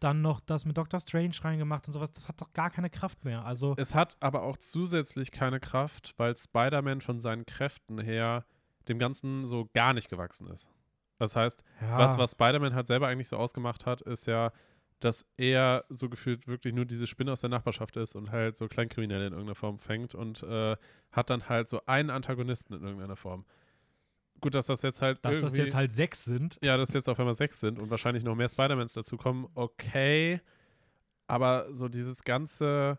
dann 0.00 0.20
noch 0.22 0.40
das 0.40 0.64
mit 0.64 0.76
Doctor 0.76 0.98
Strange 0.98 1.34
reingemacht 1.42 1.86
und 1.86 1.92
sowas, 1.92 2.10
das 2.10 2.26
hat 2.28 2.40
doch 2.40 2.52
gar 2.52 2.70
keine 2.70 2.90
Kraft 2.90 3.24
mehr. 3.24 3.44
Also, 3.44 3.74
Es 3.76 3.94
hat 3.94 4.16
aber 4.20 4.42
auch 4.42 4.56
zusätzlich 4.56 5.30
keine 5.30 5.60
Kraft, 5.60 6.14
weil 6.16 6.36
Spider-Man 6.36 7.00
von 7.00 7.20
seinen 7.20 7.46
Kräften 7.46 8.00
her 8.00 8.44
dem 8.88 8.98
Ganzen 8.98 9.46
so 9.46 9.68
gar 9.74 9.92
nicht 9.94 10.08
gewachsen 10.08 10.48
ist. 10.48 10.70
Das 11.18 11.36
heißt, 11.36 11.62
ja, 11.80 11.98
was, 11.98 12.18
was 12.18 12.32
Spider-Man 12.32 12.74
halt 12.74 12.88
selber 12.88 13.06
eigentlich 13.06 13.28
so 13.28 13.36
ausgemacht 13.36 13.86
hat, 13.86 14.00
ist 14.00 14.26
ja, 14.26 14.50
dass 14.98 15.24
er 15.36 15.84
so 15.88 16.08
gefühlt 16.08 16.48
wirklich 16.48 16.74
nur 16.74 16.84
diese 16.84 17.06
Spinne 17.06 17.30
aus 17.32 17.40
der 17.42 17.50
Nachbarschaft 17.50 17.96
ist 17.96 18.16
und 18.16 18.32
halt 18.32 18.56
so 18.56 18.66
Kleinkriminelle 18.66 19.26
in 19.26 19.32
irgendeiner 19.32 19.54
Form 19.54 19.78
fängt 19.78 20.14
und 20.16 20.42
äh, 20.42 20.76
hat 21.12 21.30
dann 21.30 21.48
halt 21.48 21.68
so 21.68 21.84
einen 21.86 22.10
Antagonisten 22.10 22.74
in 22.74 22.82
irgendeiner 22.82 23.16
Form. 23.16 23.44
Gut, 24.42 24.54
dass 24.54 24.66
das 24.66 24.82
jetzt 24.82 25.00
halt 25.00 25.24
dass 25.24 25.40
das 25.40 25.56
jetzt 25.56 25.74
halt 25.74 25.92
sechs 25.92 26.24
sind. 26.24 26.58
ja, 26.62 26.76
dass 26.76 26.92
jetzt 26.92 27.08
auf 27.08 27.18
einmal 27.18 27.34
sechs 27.34 27.60
sind 27.60 27.78
und 27.78 27.90
wahrscheinlich 27.90 28.24
noch 28.24 28.34
mehr 28.34 28.48
Spider-Mans 28.48 28.92
dazukommen, 28.92 29.46
okay. 29.54 30.40
Aber 31.28 31.72
so 31.72 31.88
dieses 31.88 32.24
ganze 32.24 32.98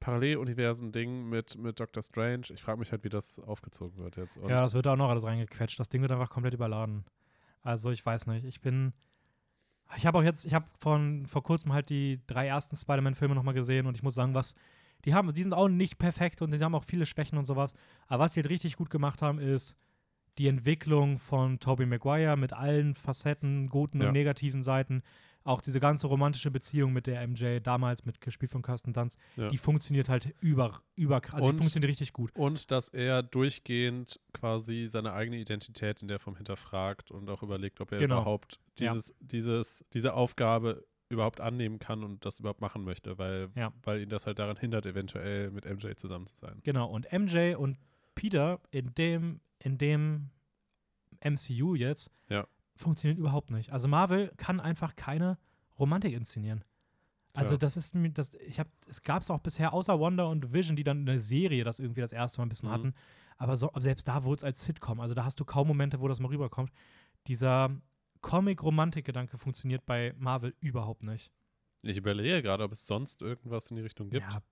Paralleluniversen-Ding 0.00 1.28
mit, 1.28 1.56
mit 1.56 1.78
Doctor 1.78 2.02
Strange, 2.02 2.46
ich 2.52 2.62
frage 2.62 2.80
mich 2.80 2.90
halt, 2.90 3.04
wie 3.04 3.08
das 3.08 3.38
aufgezogen 3.38 4.02
wird 4.02 4.16
jetzt. 4.16 4.36
Und 4.36 4.50
Ja, 4.50 4.60
das 4.60 4.74
wird 4.74 4.86
auch 4.86 4.96
noch 4.96 5.08
alles 5.10 5.24
reingequetscht. 5.24 5.78
Das 5.78 5.88
Ding 5.88 6.02
wird 6.02 6.10
einfach 6.10 6.30
komplett 6.30 6.54
überladen. 6.54 7.04
Also 7.62 7.90
ich 7.90 8.04
weiß 8.04 8.26
nicht. 8.26 8.44
Ich 8.44 8.60
bin. 8.60 8.92
Ich 9.96 10.06
habe 10.06 10.18
auch 10.18 10.22
jetzt, 10.22 10.46
ich 10.46 10.54
habe 10.54 10.66
von 10.78 11.26
vor 11.26 11.42
kurzem 11.42 11.72
halt 11.72 11.90
die 11.90 12.20
drei 12.26 12.46
ersten 12.46 12.74
Spider-Man-Filme 12.76 13.34
nochmal 13.34 13.54
gesehen 13.54 13.86
und 13.86 13.96
ich 13.96 14.02
muss 14.02 14.14
sagen, 14.14 14.34
was. 14.34 14.54
Die 15.04 15.14
haben, 15.14 15.32
die 15.32 15.42
sind 15.42 15.52
auch 15.52 15.68
nicht 15.68 15.98
perfekt 15.98 16.42
und 16.42 16.52
die 16.52 16.60
haben 16.60 16.76
auch 16.76 16.84
viele 16.84 17.06
Schwächen 17.06 17.36
und 17.36 17.44
sowas. 17.44 17.74
Aber 18.06 18.24
was 18.24 18.34
die 18.34 18.40
halt 18.40 18.48
richtig 18.50 18.76
gut 18.76 18.88
gemacht 18.88 19.20
haben, 19.20 19.40
ist 19.40 19.76
die 20.38 20.48
Entwicklung 20.48 21.18
von 21.18 21.58
Tobey 21.60 21.86
Maguire 21.86 22.36
mit 22.36 22.52
allen 22.52 22.94
Facetten, 22.94 23.68
guten 23.68 24.00
Ja. 24.00 24.08
und 24.08 24.12
negativen 24.14 24.62
Seiten. 24.62 25.02
Auch 25.44 25.60
diese 25.60 25.80
ganze 25.80 26.06
romantische 26.06 26.52
Beziehung 26.52 26.92
mit 26.92 27.08
der 27.08 27.20
MJ, 27.26 27.58
damals 27.60 28.04
mit 28.06 28.20
gespielt 28.20 28.52
von 28.52 28.62
Kirsten 28.62 28.92
Dunst, 28.92 29.18
Ja. 29.36 29.48
die 29.48 29.58
funktioniert 29.58 30.08
halt 30.08 30.32
über, 30.40 30.80
über, 30.94 31.16
also 31.16 31.36
die 31.38 31.42
Und- 31.42 31.56
funktioniert 31.58 31.90
richtig 31.90 32.12
gut. 32.12 32.30
Und 32.36 32.70
dass 32.70 32.88
er 32.88 33.24
durchgehend 33.24 34.20
quasi 34.32 34.86
seine 34.86 35.12
eigene 35.12 35.38
Identität 35.38 36.00
in 36.00 36.06
der 36.08 36.20
Form 36.20 36.36
hinterfragt 36.36 37.10
und 37.10 37.28
auch 37.28 37.42
überlegt, 37.42 37.80
ob 37.80 37.90
er 37.92 37.98
Genau. 37.98 38.20
überhaupt 38.20 38.60
Ja. 38.78 38.92
dieses, 38.92 39.14
dieses, 39.20 39.84
diese 39.92 40.14
Aufgabe 40.14 40.84
überhaupt 41.08 41.40
annehmen 41.40 41.78
kann 41.80 42.04
und 42.04 42.24
das 42.24 42.38
überhaupt 42.40 42.60
machen 42.60 42.84
möchte, 42.84 43.18
weil, 43.18 43.48
Ja. 43.56 43.72
weil 43.82 44.00
ihn 44.02 44.08
das 44.08 44.26
halt 44.26 44.38
daran 44.38 44.56
hindert, 44.56 44.86
eventuell 44.86 45.50
mit 45.50 45.66
MJ 45.66 45.94
zusammen 45.96 46.26
zu 46.28 46.36
sein. 46.36 46.60
Genau, 46.62 46.86
und 46.88 47.12
MJ 47.12 47.54
und 47.56 47.76
Peter 48.14 48.60
in 48.70 48.94
dem, 48.94 49.40
in 49.62 49.78
dem 49.78 50.30
MCU 51.24 51.74
jetzt 51.74 52.10
Ja. 52.28 52.46
funktionieren 52.74 53.18
überhaupt 53.18 53.50
nicht. 53.50 53.70
Also 53.72 53.88
Marvel 53.88 54.32
kann 54.36 54.60
einfach 54.60 54.96
keine 54.96 55.38
Romantik 55.78 56.12
inszenieren. 56.14 56.64
Also 57.34 57.50
Tja. 57.50 57.58
das 57.58 57.76
ist 57.76 57.94
mir, 57.94 58.10
das, 58.10 58.34
ich 58.34 58.58
habe, 58.60 58.68
es 58.88 59.02
gab 59.02 59.22
es 59.22 59.30
auch 59.30 59.38
bisher 59.40 59.72
außer 59.72 59.98
Wonder 59.98 60.28
und 60.28 60.52
Vision, 60.52 60.76
die 60.76 60.84
dann 60.84 60.98
in 61.00 61.06
der 61.06 61.20
Serie 61.20 61.64
das 61.64 61.78
irgendwie 61.80 62.00
das 62.02 62.12
erste 62.12 62.40
Mal 62.40 62.46
ein 62.46 62.48
bisschen 62.50 62.68
Mhm. 62.68 62.72
hatten. 62.74 62.94
Aber 63.38 63.56
so, 63.56 63.70
selbst 63.80 64.06
da 64.06 64.24
wurde 64.24 64.36
es 64.40 64.44
als 64.44 64.64
Sitcom. 64.64 65.00
Also 65.00 65.14
da 65.14 65.24
hast 65.24 65.40
du 65.40 65.44
kaum 65.44 65.66
Momente, 65.68 66.00
wo 66.00 66.08
das 66.08 66.20
mal 66.20 66.28
rüberkommt. 66.28 66.70
Dieser 67.26 67.70
Comic-Romantik-Gedanke 68.20 69.38
funktioniert 69.38 69.84
bei 69.86 70.14
Marvel 70.18 70.54
überhaupt 70.60 71.02
nicht. 71.04 71.30
Ich 71.82 71.96
überlege 71.96 72.42
gerade, 72.42 72.64
ob 72.64 72.72
es 72.72 72.86
sonst 72.86 73.22
irgendwas 73.22 73.68
in 73.70 73.76
die 73.76 73.82
Richtung 73.82 74.10
gibt. 74.10 74.30
Ja, 74.32 74.42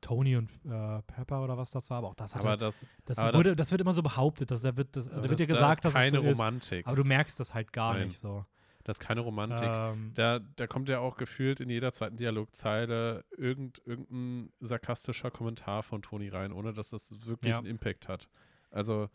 Tony 0.00 0.36
und 0.36 0.50
äh, 0.64 1.02
Pepper 1.02 1.42
oder 1.42 1.56
was 1.56 1.70
das 1.70 1.88
war, 1.90 1.98
aber 1.98 2.08
auch 2.08 2.14
das 2.14 2.34
hat 2.34 2.42
aber 2.42 2.56
das, 2.56 2.84
Das, 3.04 3.18
Aber 3.18 3.28
ist, 3.30 3.34
wurde, 3.34 3.56
das, 3.56 3.70
wird 3.70 3.80
immer 3.80 3.92
so 3.92 4.02
behauptet, 4.02 4.50
dass 4.50 4.62
da 4.62 4.76
wird, 4.76 4.94
das, 4.96 5.08
da 5.08 5.16
wird 5.22 5.32
das, 5.32 5.38
ja 5.40 5.46
gesagt, 5.46 5.84
da 5.84 5.88
dass 5.90 5.92
ist 5.92 5.94
keine 6.12 6.18
es 6.18 6.24
so 6.24 6.30
ist, 6.30 6.38
Romantik. 6.38 6.86
aber 6.86 6.96
du 6.96 7.04
merkst 7.04 7.38
das 7.40 7.54
halt 7.54 7.72
gar 7.72 7.94
Nein. 7.94 8.08
nicht 8.08 8.18
so. 8.18 8.44
Das 8.84 8.98
ist 8.98 9.00
keine 9.00 9.20
Romantik. 9.22 9.66
Ähm, 9.68 10.12
Da, 10.14 10.38
da 10.38 10.66
kommt 10.68 10.88
ja 10.88 11.00
auch 11.00 11.16
gefühlt 11.16 11.58
in 11.60 11.68
jeder 11.70 11.92
zweiten 11.92 12.16
Dialogzeile 12.16 13.24
irgend, 13.36 13.82
irgendein 13.84 14.52
sarkastischer 14.60 15.32
Kommentar 15.32 15.82
von 15.82 16.02
Toni 16.02 16.28
rein, 16.28 16.52
ohne 16.52 16.72
dass 16.72 16.90
das 16.90 17.26
wirklich 17.26 17.50
Ja. 17.52 17.58
einen 17.58 17.66
Impact 17.66 18.06
hat. 18.08 18.28
Also, 18.70 19.08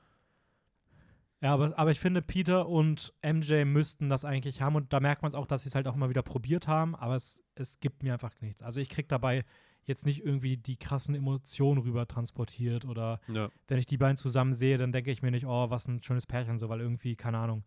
ja, 1.43 1.53
aber, 1.53 1.77
aber 1.79 1.89
ich 1.89 1.99
finde, 1.99 2.21
Peter 2.21 2.67
und 2.67 3.13
MJ 3.23 3.63
müssten 3.65 4.09
das 4.09 4.25
eigentlich 4.25 4.61
haben 4.61 4.75
und 4.75 4.93
da 4.93 4.99
merkt 4.99 5.23
man 5.23 5.29
es 5.29 5.35
auch, 5.35 5.47
dass 5.47 5.63
sie 5.63 5.69
es 5.69 5.75
halt 5.75 5.87
auch 5.87 5.95
mal 5.95 6.09
wieder 6.09 6.21
probiert 6.21 6.67
haben, 6.67 6.93
aber 6.95 7.15
es, 7.15 7.41
es 7.55 7.79
gibt 7.79 8.03
mir 8.03 8.13
einfach 8.13 8.39
nichts. 8.41 8.61
Also 8.61 8.79
ich 8.79 8.89
krieg 8.89 9.09
dabei 9.09 9.43
jetzt 9.85 10.05
nicht 10.05 10.23
irgendwie 10.25 10.57
die 10.57 10.77
krassen 10.77 11.15
Emotionen 11.15 11.81
rüber 11.81 12.07
transportiert 12.07 12.85
oder 12.85 13.19
ja. 13.27 13.49
wenn 13.67 13.79
ich 13.79 13.85
die 13.87 13.97
beiden 13.97 14.17
zusammen 14.17 14.53
sehe, 14.53 14.77
dann 14.77 14.91
denke 14.91 15.11
ich 15.11 15.21
mir 15.21 15.31
nicht, 15.31 15.45
oh, 15.45 15.69
was 15.69 15.87
ein 15.87 16.01
schönes 16.03 16.25
Pärchen 16.27 16.59
so, 16.59 16.69
weil 16.69 16.81
irgendwie, 16.81 17.15
keine 17.15 17.37
Ahnung. 17.39 17.63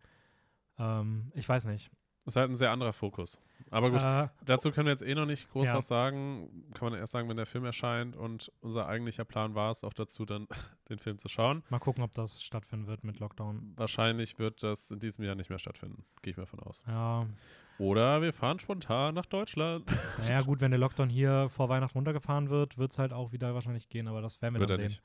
Ähm, 0.79 1.31
ich 1.35 1.48
weiß 1.48 1.66
nicht. 1.66 1.90
ist 2.27 2.37
halt 2.37 2.50
ein 2.50 2.57
sehr 2.57 2.70
anderer 2.70 2.92
Fokus. 2.92 3.38
Aber 3.70 3.90
gut, 3.90 4.00
Äh, 4.03 4.29
dazu 4.44 4.70
können 4.70 4.87
wir 4.87 4.92
jetzt 4.92 5.03
eh 5.03 5.14
noch 5.14 5.27
nicht 5.27 5.50
groß 5.50 5.68
Ja. 5.68 5.74
was 5.77 5.88
sagen. 5.88 6.48
Kann 6.74 6.90
man 6.90 6.98
erst 6.98 7.12
sagen, 7.12 7.29
wenn 7.29 7.37
der 7.37 7.46
Film 7.46 7.64
erscheint. 7.64 8.16
Und 8.16 8.50
unser 8.61 8.87
eigentlicher 8.87 9.24
Plan 9.24 9.55
war 9.55 9.70
es 9.70 9.85
auch 9.85 9.92
dazu, 9.92 10.24
dann 10.24 10.46
den 10.88 10.98
Film 10.98 11.18
zu 11.18 11.29
schauen. 11.29 11.62
mal 11.70 11.79
gucken, 11.81 12.03
ob 12.05 12.12
das 12.12 12.42
stattfinden 12.42 12.87
wird 12.87 13.05
mit 13.05 13.18
Lockdown. 13.18 13.72
Wahrscheinlich 13.77 14.38
wird 14.38 14.62
das 14.62 14.90
in 14.90 15.00
diesem 15.00 15.24
Jahr 15.24 15.35
nicht 15.35 15.50
mehr 15.50 15.59
stattfinden. 15.59 16.05
Gehe 16.22 16.31
ich 16.31 16.37
mal 16.37 16.46
von 16.46 16.61
aus. 16.61 16.83
Ja, 16.87 17.27
Oder 17.78 18.22
wir 18.22 18.32
fahren 18.32 18.58
spontan 18.58 19.14
nach 19.14 19.26
Deutschland. 19.26 19.84
Naja, 20.18 20.42
gut, 20.42 20.60
wenn 20.60 20.70
der 20.70 20.78
Lockdown 20.80 21.08
hier 21.10 21.48
vor 21.50 21.68
Weihnachten 21.68 21.98
runtergefahren 21.98 22.48
wird, 22.50 22.78
wird 22.78 22.92
es 22.92 22.98
halt 22.98 23.12
auch 23.12 23.32
wieder 23.32 23.52
wahrscheinlich 23.54 23.88
gehen, 23.88 24.06
aber 24.08 24.22
das 24.22 24.40
werden 24.40 24.54
wir 24.54 24.60
Wird 24.60 24.70
dann 24.70 24.76
sehen. 24.78 24.87
nicht. 24.87 25.02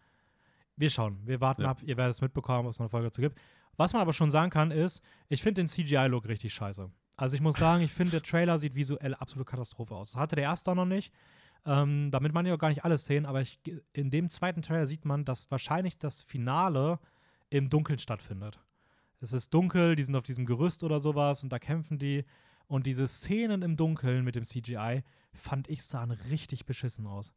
Wir 0.77 0.89
schauen, 0.89 1.19
wir 1.25 1.41
warten 1.41 1.63
Ja. 1.63 1.71
ab, 1.71 1.79
ihr 1.84 1.97
werdet 1.97 2.13
es 2.15 2.21
mitbekommen, 2.21 2.65
ob 2.65 2.71
es 2.71 2.79
noch 2.79 2.86
eine 2.86 2.89
Folge 2.89 3.08
dazu 3.08 3.21
gibt. 3.21 3.38
Was 3.75 3.91
man 3.93 4.01
aber 4.01 4.13
schon 4.13 4.29
sagen 4.32 4.49
kann, 4.51 4.71
ist, 4.71 5.01
ich 5.27 5.41
finde 5.41 5.62
den 5.62 5.67
CGI-Look 5.67 6.27
richtig 6.27 6.53
scheiße. 6.53 6.89
Also 7.17 7.36
ich 7.36 7.41
muss 7.41 7.58
sagen, 7.58 7.84
ich 7.84 7.91
finde, 7.91 8.12
der 8.12 8.23
Trailer 8.23 8.58
sieht 8.58 8.75
visuell 8.75 9.13
absolute 9.15 9.49
Katastrophe 9.49 9.93
aus. 9.95 10.12
Das 10.12 10.21
hatte 10.21 10.36
der 10.36 10.45
erste 10.45 10.71
auch 10.71 10.75
noch 10.75 10.86
nicht. 10.86 11.13
Ähm, 11.65 12.10
damit 12.12 12.32
man 12.34 12.45
ja 12.45 12.53
auch 12.53 12.60
gar 12.60 12.69
nicht 12.69 12.86
alles 12.86 13.03
sehen, 13.03 13.25
aber 13.25 13.41
ich, 13.41 13.60
in 13.91 14.10
dem 14.10 14.29
zweiten 14.29 14.62
Trailer 14.62 14.88
sieht 14.88 15.03
man, 15.03 15.25
dass 15.25 15.51
wahrscheinlich 15.51 15.97
das 15.97 16.23
Finale 16.23 16.99
im 17.49 17.69
Dunkeln 17.69 17.99
stattfindet. 17.99 18.60
Es 19.19 19.34
ist 19.34 19.53
dunkel, 19.53 19.97
die 19.97 20.03
sind 20.03 20.15
auf 20.15 20.23
diesem 20.23 20.45
Gerüst 20.45 20.84
oder 20.86 21.01
sowas 21.01 21.43
und 21.43 21.51
da 21.51 21.60
kämpfen 21.60 21.97
die. 21.99 22.23
Und 22.69 22.86
diese 22.86 23.08
Szenen 23.08 23.63
im 23.63 23.75
Dunkeln 23.77 24.23
mit 24.23 24.36
dem 24.36 24.45
CGI 24.45 25.03
fand 25.34 25.67
ich 25.67 25.84
sahen 25.84 26.12
richtig 26.12 26.67
beschissen 26.67 27.08
aus. 27.08 27.34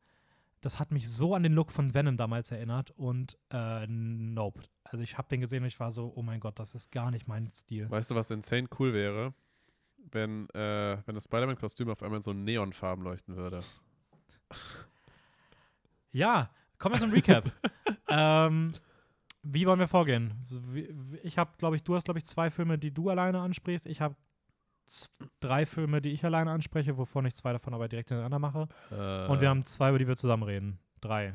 Das 0.60 0.78
hat 0.78 0.92
mich 0.92 1.08
so 1.08 1.34
an 1.34 1.42
den 1.42 1.54
Look 1.54 1.72
von 1.72 1.94
Venom 1.94 2.18
damals 2.18 2.50
erinnert 2.50 2.90
und 2.92 3.38
äh, 3.50 3.86
nope. 3.88 4.60
Also 4.84 5.02
ich 5.02 5.16
habe 5.16 5.28
den 5.28 5.40
gesehen 5.40 5.62
und 5.62 5.68
ich 5.68 5.80
war 5.80 5.90
so, 5.90 6.12
oh 6.14 6.22
mein 6.22 6.38
Gott, 6.38 6.58
das 6.58 6.74
ist 6.74 6.92
gar 6.92 7.10
nicht 7.10 7.28
mein 7.28 7.48
Stil. 7.48 7.90
Weißt 7.90 8.10
du, 8.10 8.14
was 8.14 8.30
insane 8.30 8.68
cool 8.78 8.92
wäre? 8.92 9.32
Wenn, 10.10 10.50
äh, 10.50 10.98
wenn 11.06 11.14
das 11.14 11.24
Spider-Man-Kostüm 11.24 11.88
auf 11.88 12.02
einmal 12.02 12.18
in 12.18 12.22
so 12.22 12.34
Neonfarben 12.34 13.02
leuchten 13.02 13.34
würde. 13.34 13.62
Ja, 16.14 16.50
kommen 16.76 16.94
wir 16.94 17.00
zum 17.00 17.10
Recap. 17.10 17.50
ähm, 18.08 18.74
wie 19.42 19.66
wollen 19.66 19.78
wir 19.78 19.88
vorgehen? 19.88 20.34
Ich 21.22 21.38
habe, 21.38 21.52
glaube 21.56 21.76
ich, 21.76 21.82
du 21.82 21.94
hast, 21.94 22.04
glaube 22.04 22.18
ich, 22.18 22.26
zwei 22.26 22.50
Filme, 22.50 22.78
die 22.78 22.92
du 22.92 23.08
alleine 23.08 23.40
ansprichst. 23.40 23.86
Ich 23.86 24.02
habe 24.02 24.14
drei 25.40 25.64
Filme, 25.66 26.02
die 26.02 26.10
ich 26.10 26.24
alleine 26.24 26.50
anspreche, 26.50 26.96
wovon 26.98 27.24
ich 27.26 27.34
zwei 27.34 27.52
davon 27.52 27.74
aber 27.74 27.88
direkt 27.88 28.08
hintereinander 28.10 28.38
mache. 28.38 28.68
Äh, 28.90 29.30
Und 29.30 29.40
wir 29.40 29.48
haben 29.48 29.64
zwei, 29.64 29.88
über 29.90 29.98
die 29.98 30.06
wir 30.08 30.16
zusammen 30.16 30.42
reden. 30.42 30.78
Drei. 31.00 31.34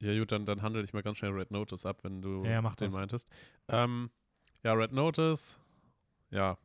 Ja, 0.00 0.16
gut, 0.18 0.30
dann, 0.32 0.46
dann 0.46 0.62
handle 0.62 0.82
ich 0.82 0.92
mal 0.92 1.02
ganz 1.02 1.18
schnell 1.18 1.32
Red 1.32 1.50
Notice 1.50 1.86
ab, 1.86 1.98
wenn 2.02 2.22
du 2.22 2.44
Ja, 2.44 2.60
den 2.60 2.72
das. 2.76 2.94
meintest. 2.94 3.28
Ähm, 3.68 4.10
ja, 4.62 4.72
Red 4.72 4.92
Notice, 4.92 5.60
ja, 6.30 6.56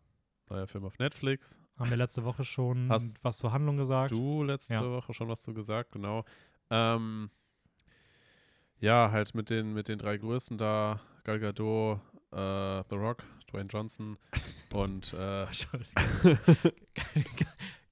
neuer 0.49 0.67
Film 0.67 0.85
auf 0.85 0.97
Netflix. 0.99 1.59
Haben 1.77 1.89
wir 1.89 1.97
letzte 1.97 2.23
Woche 2.23 2.43
schon 2.43 2.89
Hast 2.89 3.23
was 3.23 3.37
zur 3.37 3.51
Handlung 3.51 3.77
gesagt. 3.77 4.11
Du 4.11 4.43
letzte 4.43 4.73
Ja. 4.75 4.81
Woche 4.91 5.13
schon 5.13 5.27
was 5.29 5.41
zu 5.41 5.53
gesagt, 5.53 5.91
genau. 5.91 6.25
Ähm, 6.69 7.31
ja, 8.79 9.09
halt 9.11 9.33
mit 9.33 9.49
den, 9.49 9.73
mit 9.73 9.87
den 9.87 9.97
drei 9.97 10.17
Größen 10.17 10.57
da, 10.57 10.99
Gal 11.23 11.39
Gadot, 11.39 11.99
äh, 12.31 12.83
The 12.89 12.95
Rock, 12.95 13.23
Dwayne 13.53 13.69
Johnson 13.69 14.17
und 14.73 15.13
äh. 15.13 15.45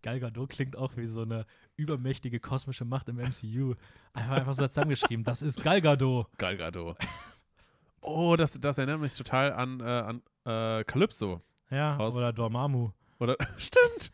Gal 0.01 0.19
Gadot 0.19 0.49
klingt 0.49 0.75
auch 0.75 0.97
wie 0.97 1.05
so 1.05 1.21
eine 1.21 1.45
übermächtige 1.75 2.39
kosmische 2.39 2.85
Macht 2.85 3.07
im 3.09 3.17
MCU. 3.17 3.75
Einfach, 4.13 4.37
einfach 4.37 4.53
so 4.55 4.67
zusammengeschrieben. 4.67 5.23
Das 5.23 5.43
ist 5.43 5.61
Gal 5.61 5.79
Gadot. 5.79 6.27
Gal 6.37 6.57
Gadot. 6.57 6.97
Oh, 8.01 8.35
das, 8.35 8.59
das 8.59 8.79
erinnert 8.79 8.99
mich 8.99 9.15
total 9.15 9.53
an, 9.53 9.79
äh, 9.79 9.83
an 9.83 10.23
äh, 10.45 10.83
Calypso. 10.85 11.41
Ja, 11.69 11.97
Aus- 11.97 12.15
oder 12.15 12.33
Dormammu. 12.33 12.91
Oder 13.19 13.37
stimmt. 13.57 14.11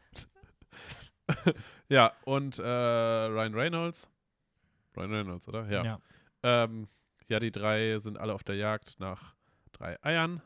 ja, 1.87 2.11
und 2.25 2.59
äh, 2.59 2.63
Ryan 2.63 3.53
Reynolds. 3.55 4.11
Ryan 4.97 5.13
Reynolds, 5.13 5.47
oder? 5.47 5.69
Ja. 5.69 5.85
Ja. 5.85 5.99
Ähm, 6.43 6.89
ja, 7.29 7.39
die 7.39 7.51
drei 7.51 7.97
sind 7.99 8.17
alle 8.17 8.33
auf 8.33 8.43
der 8.43 8.55
Jagd 8.55 8.99
nach 8.99 9.35
drei 9.71 9.97
Eiern 10.03 10.41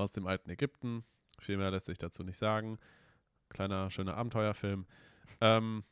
aus 0.00 0.12
dem 0.12 0.26
alten 0.26 0.50
Ägypten. 0.50 1.04
Viel 1.40 1.56
mehr 1.56 1.70
lässt 1.70 1.86
sich 1.86 1.98
dazu 1.98 2.22
nicht 2.22 2.38
sagen. 2.38 2.78
Kleiner, 3.48 3.90
schöner 3.90 4.16
Abenteuerfilm. 4.16 4.86
Ähm, 5.40 5.84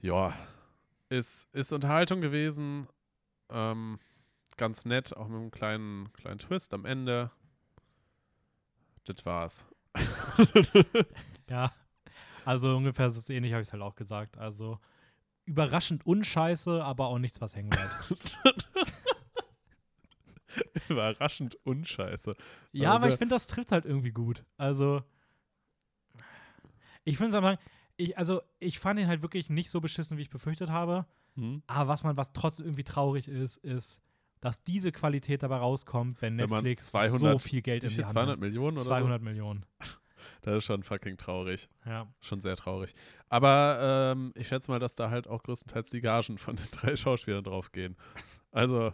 ja, 0.00 0.34
ist, 1.08 1.48
ist 1.54 1.72
Unterhaltung 1.72 2.20
gewesen. 2.20 2.88
Ähm, 3.48 3.98
ganz 4.56 4.84
nett, 4.84 5.16
auch 5.16 5.28
mit 5.28 5.38
einem 5.40 5.50
kleinen, 5.50 6.12
kleinen 6.12 6.38
Twist 6.38 6.74
am 6.74 6.84
Ende. 6.84 7.30
Das 9.04 9.24
war's. 9.26 9.66
Ja. 11.48 11.72
Also 12.44 12.76
ungefähr 12.76 13.10
so 13.10 13.32
ähnlich 13.32 13.52
habe 13.52 13.62
ich 13.62 13.68
es 13.68 13.72
halt 13.72 13.82
auch 13.82 13.96
gesagt. 13.96 14.38
Also 14.38 14.78
überraschend 15.46 16.06
unscheiße, 16.06 16.82
aber 16.82 17.08
auch 17.08 17.18
nichts, 17.18 17.40
was 17.40 17.56
hängen 17.56 17.70
bleibt. 17.70 18.38
Überraschend 20.88 21.56
unscheiße. 21.64 22.34
Ja, 22.72 22.92
Also- 22.92 23.04
aber 23.04 23.12
ich 23.12 23.18
finde, 23.18 23.34
das 23.34 23.46
trifft 23.46 23.72
halt 23.72 23.84
irgendwie 23.84 24.12
gut. 24.12 24.44
Also, 24.56 25.02
ich 27.04 27.16
finde 27.16 27.38
es 27.38 27.58
ich, 27.96 28.16
also, 28.16 28.40
ich 28.60 28.78
fand 28.78 28.98
ihn 28.98 29.08
halt 29.08 29.20
wirklich 29.22 29.50
nicht 29.50 29.70
so 29.70 29.80
beschissen, 29.80 30.16
wie 30.16 30.22
ich 30.22 30.30
befürchtet 30.30 30.70
habe. 30.70 31.06
Hm? 31.34 31.62
Aber 31.66 31.88
was 31.88 32.02
man, 32.02 32.16
was 32.16 32.32
trotzdem 32.32 32.66
irgendwie 32.66 32.84
traurig 32.84 33.28
ist, 33.28 33.58
ist, 33.58 34.00
dass 34.40 34.64
diese 34.64 34.90
Qualität 34.90 35.42
dabei 35.42 35.56
rauskommt, 35.56 36.22
wenn 36.22 36.38
Wenn 36.38 36.48
Netflix 36.48 36.90
200 36.92 37.20
so 37.40 37.48
viel 37.48 37.60
Geld 37.62 37.84
in 37.84 37.90
die? 37.90 37.96
Hand 37.96 38.10
200 38.10 38.38
nimmt. 38.38 38.40
Millionen 38.40 38.76
oder 38.78 38.86
200 38.86 39.22
Millionen. 39.22 39.64
so? 39.80 39.86
Das 40.42 40.56
ist 40.56 40.64
schon 40.64 40.82
fucking 40.82 41.16
traurig. 41.18 41.68
Ja. 41.84 42.06
Schon 42.20 42.40
sehr 42.40 42.56
traurig. 42.56 42.94
Aber 43.28 44.12
ähm, 44.14 44.32
ich 44.34 44.48
schätze 44.48 44.70
mal, 44.70 44.78
dass 44.78 44.94
da 44.94 45.10
halt 45.10 45.28
auch 45.28 45.42
größtenteils 45.42 45.90
die 45.90 46.00
Gagen 46.00 46.38
von 46.38 46.56
den 46.56 46.66
drei 46.72 46.96
Schauspielern 46.96 47.44
draufgehen. 47.44 47.96
Also, 48.50 48.92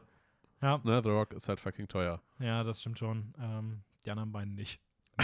Ja, 0.66 0.80
ne, 0.82 1.00
The 1.02 1.10
Rock 1.10 1.32
ist 1.32 1.48
halt 1.48 1.60
fucking 1.60 1.86
teuer. 1.88 2.20
ja, 2.40 2.64
das 2.64 2.80
stimmt 2.80 2.98
schon. 2.98 3.32
Ähm, 3.40 3.82
die 4.04 4.10
anderen 4.10 4.32
beiden 4.32 4.54
nicht. 4.54 4.80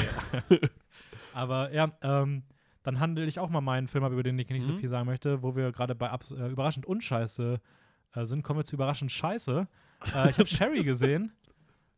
Aber 1.34 1.72
ja, 1.72 1.92
ähm, 2.02 2.44
dann 2.82 3.00
handle 3.00 3.24
ich 3.26 3.38
auch 3.38 3.48
mal 3.50 3.60
meinen 3.60 3.88
Film, 3.88 4.04
ab, 4.04 4.12
über 4.12 4.22
den 4.22 4.38
ich 4.38 4.48
nicht 4.48 4.64
so 4.64 4.72
Mhm. 4.72 4.76
viel 4.78 4.88
sagen 4.88 5.06
möchte, 5.06 5.42
wo 5.42 5.54
wir 5.56 5.72
gerade 5.72 5.94
bei 5.94 6.06
äh, 6.08 6.50
überraschend 6.50 6.86
unscheiße 6.86 7.60
äh, 8.14 8.24
sind, 8.24 8.42
kommen 8.42 8.58
wir 8.60 8.64
zu 8.64 8.76
überraschend 8.76 9.12
scheiße. 9.12 9.66
Äh, 10.14 10.30
ich 10.30 10.38
habe 10.38 10.46
Sherry 10.48 10.82
gesehen. 10.82 11.32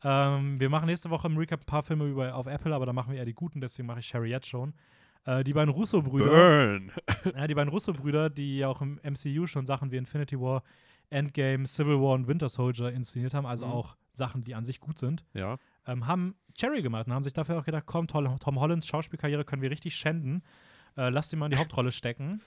Ähm, 0.03 0.61
wir 0.61 0.69
machen 0.69 0.87
nächste 0.87 1.09
Woche 1.11 1.27
im 1.29 1.37
Recap 1.37 1.61
ein 1.63 1.67
paar 1.67 1.83
Filme 1.83 2.05
über, 2.07 2.35
auf 2.35 2.47
Apple, 2.47 2.75
aber 2.75 2.85
da 2.87 2.93
machen 2.93 3.13
wir 3.13 3.19
eher 3.19 3.25
die 3.25 3.33
guten, 3.35 3.61
deswegen 3.61 3.87
mache 3.87 4.01
ich 4.01 4.07
Sherry 4.07 4.29
jetzt 4.31 4.47
schon. 4.47 4.75
Äh, 5.25 5.43
die 5.45 5.55
beiden 5.55 5.73
Russo-Brüder, 5.73 6.27
Burn! 6.27 6.93
ja, 7.35 7.47
die 7.47 7.55
beiden 7.55 7.71
Russo-Brüder, 7.71 8.29
die 8.29 8.59
ja 8.59 8.69
auch 8.69 8.83
im 8.83 9.01
MCU 9.03 9.47
schon 9.47 9.65
Sachen 9.65 9.91
wie 9.91 9.97
Infinity 9.97 10.39
War, 10.39 10.63
Endgame, 11.11 11.67
Civil 11.67 12.01
War 12.01 12.15
und 12.15 12.27
Winter 12.29 12.49
Soldier 12.49 12.93
inszeniert 12.93 13.35
haben, 13.35 13.47
also 13.47 13.67
Mhm. 13.67 13.73
auch 13.73 13.97
Sachen, 14.13 14.43
die 14.43 14.55
an 14.55 14.65
sich 14.65 14.81
gut 14.81 14.99
sind 14.99 15.25
Ja. 15.35 15.59
ähm, 15.87 16.07
haben 16.07 16.35
Cherry 16.57 16.83
gemacht 16.83 17.07
und 17.09 17.13
haben 17.13 17.25
sich 17.25 17.33
dafür 17.33 17.59
auch 17.59 17.65
gedacht, 17.65 17.85
komm, 17.87 18.07
Tom, 18.07 18.61
Hollands 18.61 18.87
Schauspielkarriere 18.87 19.45
können 19.45 19.61
wir 19.63 19.71
richtig 19.71 19.97
schänden. 19.97 20.43
Äh, 20.97 21.09
lass 21.11 21.33
ihn 21.33 21.39
mal 21.41 21.47
in 21.47 21.53
die 21.53 21.57
Hauptrolle 21.83 21.91
stecken. 21.93 22.41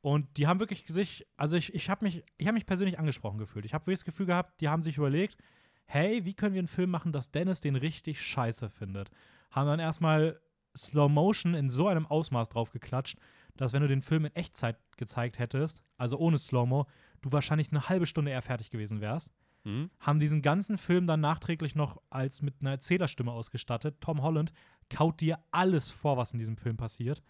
Und 0.00 0.38
die 0.38 0.46
haben 0.46 0.60
wirklich 0.60 0.86
sich, 0.88 1.26
also 1.36 1.56
ich, 1.58 1.74
ich 1.74 1.90
habe 1.90 2.04
mich, 2.06 2.24
ich 2.38 2.46
habe 2.46 2.54
mich 2.54 2.64
persönlich 2.64 2.98
angesprochen 2.98 3.36
gefühlt. 3.38 3.66
Ich 3.66 3.74
habe 3.74 3.82
wirklich 3.86 3.98
das 4.00 4.04
Gefühl 4.06 4.24
gehabt, 4.26 4.58
die 4.62 4.68
haben 4.70 4.82
sich 4.82 4.96
überlegt, 4.96 5.36
hey, 5.84 6.24
wie 6.24 6.32
können 6.32 6.54
wir 6.54 6.60
einen 6.60 6.68
Film 6.68 6.88
machen, 6.90 7.12
dass 7.12 7.30
Dennis 7.30 7.60
den 7.60 7.76
richtig 7.76 8.22
scheiße 8.22 8.70
findet? 8.70 9.10
Haben 9.50 9.66
dann 9.66 9.80
erstmal 9.80 10.40
Slow 10.74 11.10
Motion 11.12 11.52
in 11.52 11.68
so 11.68 11.86
einem 11.88 12.06
Ausmaß 12.06 12.48
drauf 12.48 12.70
geklatscht, 12.70 13.18
dass 13.56 13.74
wenn 13.74 13.82
du 13.82 13.88
den 13.88 14.00
Film 14.00 14.24
in 14.24 14.34
Echtzeit 14.34 14.78
gezeigt 14.96 15.38
hättest, 15.38 15.82
also 15.98 16.16
ohne 16.16 16.38
Slow-Mo, 16.38 16.86
du 17.22 17.32
wahrscheinlich 17.32 17.70
eine 17.70 17.88
halbe 17.88 18.06
Stunde 18.06 18.30
eher 18.30 18.42
fertig 18.42 18.70
gewesen 18.70 19.00
wärst 19.00 19.30
Hm? 19.64 19.90
haben 20.00 20.18
diesen 20.18 20.40
ganzen 20.40 20.78
Film 20.78 21.06
dann 21.06 21.20
nachträglich 21.20 21.74
noch 21.74 22.00
als 22.08 22.40
mit 22.40 22.54
einer 22.60 22.70
Erzählerstimme 22.70 23.30
ausgestattet. 23.30 23.96
Tom 24.00 24.22
Holland 24.22 24.52
kaut 24.88 25.20
dir 25.20 25.38
alles 25.50 25.90
vor, 25.90 26.16
was 26.16 26.32
in 26.32 26.38
diesem 26.38 26.56
Film 26.56 26.78
passiert, 26.78 27.22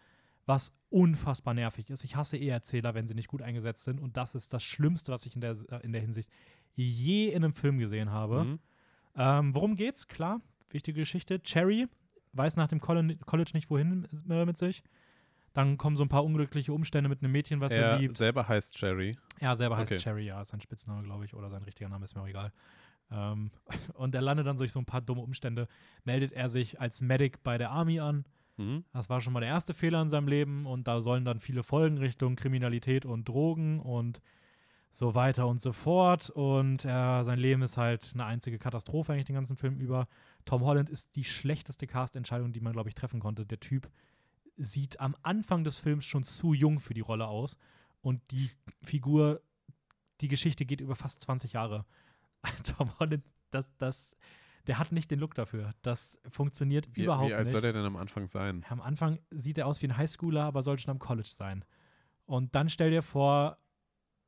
was 0.47 0.73
unfassbar 0.91 1.55
nervig 1.55 1.91
ist. 1.91 2.05
Ich 2.05 2.15
hasse 2.15 2.37
eh 2.37 2.47
Erzähler, 2.49 2.95
wenn 2.95 3.09
sie 3.09 3.15
nicht 3.15 3.27
gut 3.29 3.43
eingesetzt 3.43 3.83
sind 3.83 4.01
und 4.01 4.17
das 4.17 4.37
ist 4.37 4.53
das 4.53 4.63
Schlimmste, 4.63 5.11
was 5.11 5.27
ich 5.27 5.35
in 5.35 5.41
der, 5.41 5.57
äh, 5.71 5.81
in 5.83 5.93
der 5.93 6.01
Hinsicht 6.03 6.31
je 6.77 7.31
in 7.31 7.43
einem 7.43 7.53
Film 7.55 7.79
gesehen 7.79 8.11
habe. 8.13 8.43
Hm? 8.43 8.59
Ähm, 9.17 9.55
worum 9.57 9.75
geht's? 9.75 10.07
Klar, 10.07 10.41
wichtige 10.71 11.01
Geschichte. 11.01 11.43
Cherry 11.43 11.89
weiß 12.33 12.55
nach 12.55 12.69
dem 12.69 12.81
Colle- 12.81 13.17
College 13.27 13.51
nicht, 13.55 13.71
wohin 13.71 14.07
äh, 14.29 14.45
mit 14.47 14.57
sich. 14.57 14.85
Dann 15.53 15.77
kommen 15.79 15.97
so 15.97 16.05
ein 16.05 16.09
paar 16.09 16.25
unglückliche 16.25 16.73
Umstände 16.73 17.09
mit 17.09 17.23
einem 17.23 17.33
Mädchen, 17.33 17.61
was 17.61 17.73
er 17.73 17.93
Er 17.93 17.99
liebt. 17.99 18.17
selber 18.17 18.47
heißt 18.47 18.81
Jerry. 18.81 19.17
Er 19.41 19.57
selber 19.57 19.77
heißt 19.77 19.91
Okay. 19.91 20.01
Cherry, 20.01 20.27
ja, 20.27 20.41
ist 20.41 20.49
sein 20.49 20.61
Spitzname, 20.61 21.03
glaube 21.03 21.25
ich, 21.25 21.35
oder 21.35 21.51
sein 21.51 21.63
richtiger 21.63 21.89
Name, 21.89 22.05
ist 22.05 22.15
mir 22.15 22.23
auch 22.23 22.29
egal. 22.29 22.53
Ähm, 23.11 23.51
und 23.95 24.15
er 24.15 24.21
landet 24.23 24.47
dann 24.47 24.57
durch 24.59 24.71
so 24.73 24.79
ein 24.79 24.87
paar 24.87 25.01
dumme 25.01 25.23
Umstände, 25.23 25.67
meldet 26.05 26.33
er 26.33 26.49
sich 26.49 26.81
als 26.81 27.01
Medic 27.01 27.43
bei 27.43 27.59
der 27.59 27.71
Army 27.71 27.99
an. 27.99 28.25
Hm? 28.57 28.85
Das 28.93 29.09
war 29.09 29.21
schon 29.21 29.33
mal 29.33 29.41
der 29.41 29.49
erste 29.49 29.75
Fehler 29.75 30.03
in 30.03 30.09
seinem 30.09 30.29
Leben 30.29 30.67
und 30.67 30.87
da 30.87 31.01
sollen 31.01 31.25
dann 31.25 31.41
viele 31.41 31.63
Folgen 31.63 31.99
Richtung 31.99 32.37
Kriminalität 32.37 33.05
und 33.05 33.29
Drogen 33.29 33.81
und 33.81 34.21
so 34.93 35.15
weiter 35.15 35.47
und 35.49 35.61
so 35.61 35.73
fort. 35.73 36.31
Und 36.31 36.85
äh, 36.85 37.23
sein 37.23 37.39
Leben 37.39 37.63
ist 37.63 37.77
halt 37.77 38.11
eine 38.15 38.25
einzige 38.25 38.59
Katastrophe 38.59 39.13
eigentlich 39.13 39.27
den 39.27 39.37
ganzen 39.37 39.57
Film 39.57 39.79
über. 39.79 40.07
Tom 40.45 40.63
Holland 40.63 40.91
ist 40.91 41.15
die 41.17 41.25
schlechteste 41.25 41.87
Cast-Entscheidung, 41.87 42.53
die 42.53 42.61
man, 42.61 42.73
glaube 42.73 42.89
ich, 42.89 42.95
treffen 42.95 43.21
konnte. 43.21 43.47
Der 43.47 43.61
Typ 43.61 43.89
sieht 44.63 45.01
am 45.01 45.17
Anfang 45.23 45.65
des 45.65 45.79
Films 45.79 46.05
schon 46.05 46.23
zu 46.23 46.55
jung 46.55 46.81
für 46.81 46.95
die 46.95 47.01
Rolle 47.01 47.27
aus. 47.27 47.57
Und 48.03 48.23
die 48.31 48.51
Figur, 48.83 49.43
die 50.21 50.29
Geschichte 50.29 50.65
geht 50.65 50.81
über 50.81 50.95
fast 50.95 51.23
20 51.23 51.53
Jahre. 51.53 51.87
Tom 52.77 52.99
Holland, 52.99 53.25
das, 53.51 53.71
das, 53.79 54.17
der 54.67 54.79
hat 54.79 54.93
nicht 54.93 55.11
den 55.11 55.19
Look 55.19 55.35
dafür. 55.35 55.75
Das 55.83 56.19
funktioniert 56.29 56.89
Wie, 56.95 57.05
überhaupt 57.05 57.31
wie 57.31 57.35
alt 57.35 57.45
nicht. 57.45 57.53
soll 57.53 57.63
der 57.63 57.73
denn 57.73 57.85
am 57.85 57.97
Anfang 57.97 58.27
sein? 58.27 58.65
Am 58.69 58.81
Anfang 58.81 59.19
sieht 59.31 59.59
er 59.59 59.67
aus 59.67 59.83
wie 59.83 59.87
ein 59.87 59.97
Highschooler, 59.97 60.45
aber 60.45 60.63
soll 60.63 60.79
schon 60.79 60.93
am 60.93 60.99
College 60.99 61.31
sein. 61.37 61.65
Und 62.27 62.55
dann 62.55 62.69
stell 62.69 62.91
dir 62.91 63.03
vor, 63.03 63.59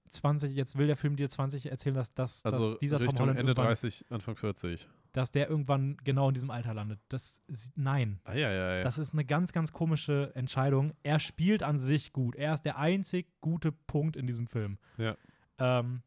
20, 0.09 0.55
jetzt 0.55 0.77
will 0.77 0.87
der 0.87 0.97
Film 0.97 1.17
dir 1.17 1.29
20 1.29 1.71
erzählen, 1.71 1.95
dass, 1.95 2.11
dass, 2.11 2.45
Also 2.45 2.71
dass 2.71 2.79
dieser 2.81 2.99
Tom 2.99 3.07
Richtung 3.07 3.21
Holland 3.27 3.39
Ende 3.39 3.53
irgendwann, 3.53 3.67
30, 3.67 4.07
Anfang 4.11 4.37
40. 4.37 4.89
dass 5.13 5.31
der 5.31 5.49
irgendwann 5.49 5.97
genau 6.05 6.29
in 6.29 6.35
diesem 6.35 6.51
Alter 6.51 6.75
landet. 6.75 6.99
Das 7.09 7.43
ist- 7.47 7.77
nein. 7.77 8.21
Ah, 8.25 8.35
ja, 8.35 8.51
ja, 8.51 8.77
ja. 8.79 8.83
Das 8.85 8.99
ist 8.99 9.13
eine 9.13 9.25
ganz, 9.25 9.53
ganz 9.53 9.73
komische 9.73 10.33
Entscheidung. 10.35 10.93
Er 11.03 11.19
spielt 11.21 11.63
an 11.63 11.79
sich 11.79 12.13
gut. 12.13 12.35
Er 12.35 12.55
ist 12.55 12.63
der 12.65 12.79
einzig 12.79 13.29
gute 13.41 13.73
Punkt 13.73 14.17
in 14.17 14.27
diesem 14.27 14.47
Film. 14.47 14.79
Ja. 14.97 15.17
Ähm, 15.59 16.03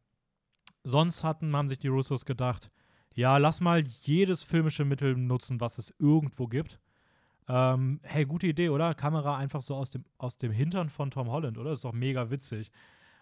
sonst 0.84 1.24
hatten, 1.24 1.54
haben 1.54 1.68
sich 1.68 1.78
die 1.78 1.88
Russos 1.88 2.24
gedacht, 2.24 2.70
ja, 3.14 3.38
lass 3.38 3.60
mal 3.60 3.82
jedes 3.86 4.42
filmische 4.42 4.84
Mittel 4.84 5.16
nutzen, 5.16 5.60
was 5.60 5.78
es 5.78 5.94
irgendwo 5.98 6.46
gibt. 6.48 6.80
Ähm, 7.48 8.00
hey, 8.02 8.24
gute 8.26 8.48
Idee, 8.48 8.68
oder? 8.70 8.92
Kamera 8.94 9.36
einfach 9.36 9.62
so 9.62 9.76
aus 9.76 9.90
dem, 9.90 10.04
aus 10.18 10.36
dem 10.36 10.50
Hintern 10.52 10.90
von 10.90 11.10
Tom 11.10 11.30
Holland, 11.30 11.56
oder? 11.58 11.70
Das 11.70 11.78
ist 11.78 11.84
doch 11.84 11.92
mega 11.92 12.28
witzig. 12.30 12.70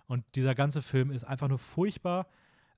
Und 0.06 0.24
dieser 0.34 0.54
ganze 0.54 0.82
Film 0.82 1.10
ist 1.10 1.24
einfach 1.24 1.48
nur 1.48 1.58
furchtbar. 1.58 2.26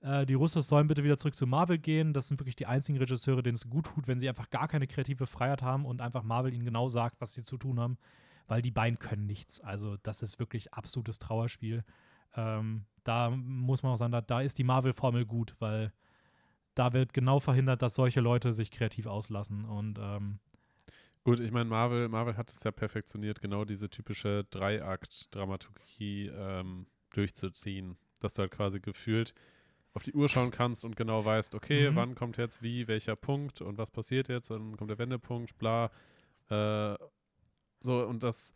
Äh, 0.06 0.24
die 0.24 0.34
Russos 0.34 0.68
sollen 0.68 0.86
bitte 0.86 1.02
wieder 1.02 1.18
zurück 1.18 1.34
zu 1.34 1.46
Marvel 1.46 1.78
gehen. 1.78 2.12
Das 2.12 2.28
sind 2.28 2.38
wirklich 2.38 2.54
die 2.54 2.66
einzigen 2.66 2.98
Regisseure, 2.98 3.42
denen 3.42 3.56
es 3.56 3.68
gut 3.68 3.86
tut, 3.86 4.06
wenn 4.06 4.20
sie 4.20 4.28
einfach 4.28 4.50
gar 4.50 4.68
keine 4.68 4.86
kreative 4.86 5.26
Freiheit 5.26 5.62
haben 5.62 5.84
und 5.84 6.00
einfach 6.00 6.22
Marvel 6.22 6.54
ihnen 6.54 6.64
genau 6.64 6.88
sagt, 6.88 7.20
was 7.20 7.34
sie 7.34 7.42
zu 7.42 7.58
tun 7.58 7.80
haben. 7.80 7.98
Weil 8.46 8.62
die 8.62 8.70
beiden 8.70 9.00
können 9.00 9.26
nichts. 9.26 9.60
Also, 9.60 9.96
das 10.04 10.22
ist 10.22 10.38
wirklich 10.38 10.72
absolutes 10.72 11.18
Trauerspiel. 11.18 11.84
Ähm, 12.36 12.84
da 13.02 13.30
muss 13.30 13.82
man 13.82 13.92
auch 13.92 13.96
sagen, 13.96 14.12
da, 14.12 14.20
da 14.20 14.40
ist 14.40 14.58
die 14.58 14.64
Marvel-Formel 14.64 15.26
gut, 15.26 15.56
weil 15.58 15.92
da 16.76 16.92
wird 16.92 17.12
genau 17.12 17.40
verhindert, 17.40 17.82
dass 17.82 17.96
solche 17.96 18.20
Leute 18.20 18.52
sich 18.52 18.70
kreativ 18.70 19.06
auslassen. 19.06 19.64
Und 19.64 19.98
ähm, 19.98 20.38
Gut, 21.24 21.40
ich 21.40 21.50
meine, 21.50 21.68
Marvel, 21.68 22.08
Marvel 22.08 22.36
hat 22.36 22.52
es 22.52 22.62
ja 22.62 22.70
perfektioniert, 22.70 23.40
genau 23.40 23.64
diese 23.64 23.90
typische 23.90 24.44
Dreiakt-Dramaturgie 24.50 26.28
ähm, 26.28 26.86
durchzuziehen. 27.12 27.96
Dass 28.20 28.34
du 28.34 28.42
halt 28.42 28.52
quasi 28.52 28.78
gefühlt 28.78 29.34
auf 29.96 30.02
die 30.02 30.12
Uhr 30.12 30.28
schauen 30.28 30.50
kannst 30.50 30.84
und 30.84 30.94
genau 30.94 31.24
weißt, 31.24 31.54
okay, 31.54 31.90
Mhm. 31.90 31.96
wann 31.96 32.14
kommt 32.14 32.36
jetzt 32.36 32.62
wie, 32.62 32.86
welcher 32.86 33.16
Punkt 33.16 33.62
und 33.62 33.78
was 33.78 33.90
passiert 33.90 34.28
jetzt, 34.28 34.50
dann 34.50 34.76
kommt 34.76 34.90
der 34.90 34.98
Wendepunkt, 34.98 35.56
bla. 35.58 35.90
Äh, 36.50 36.96
so, 37.80 38.04
und 38.04 38.22
das, 38.22 38.52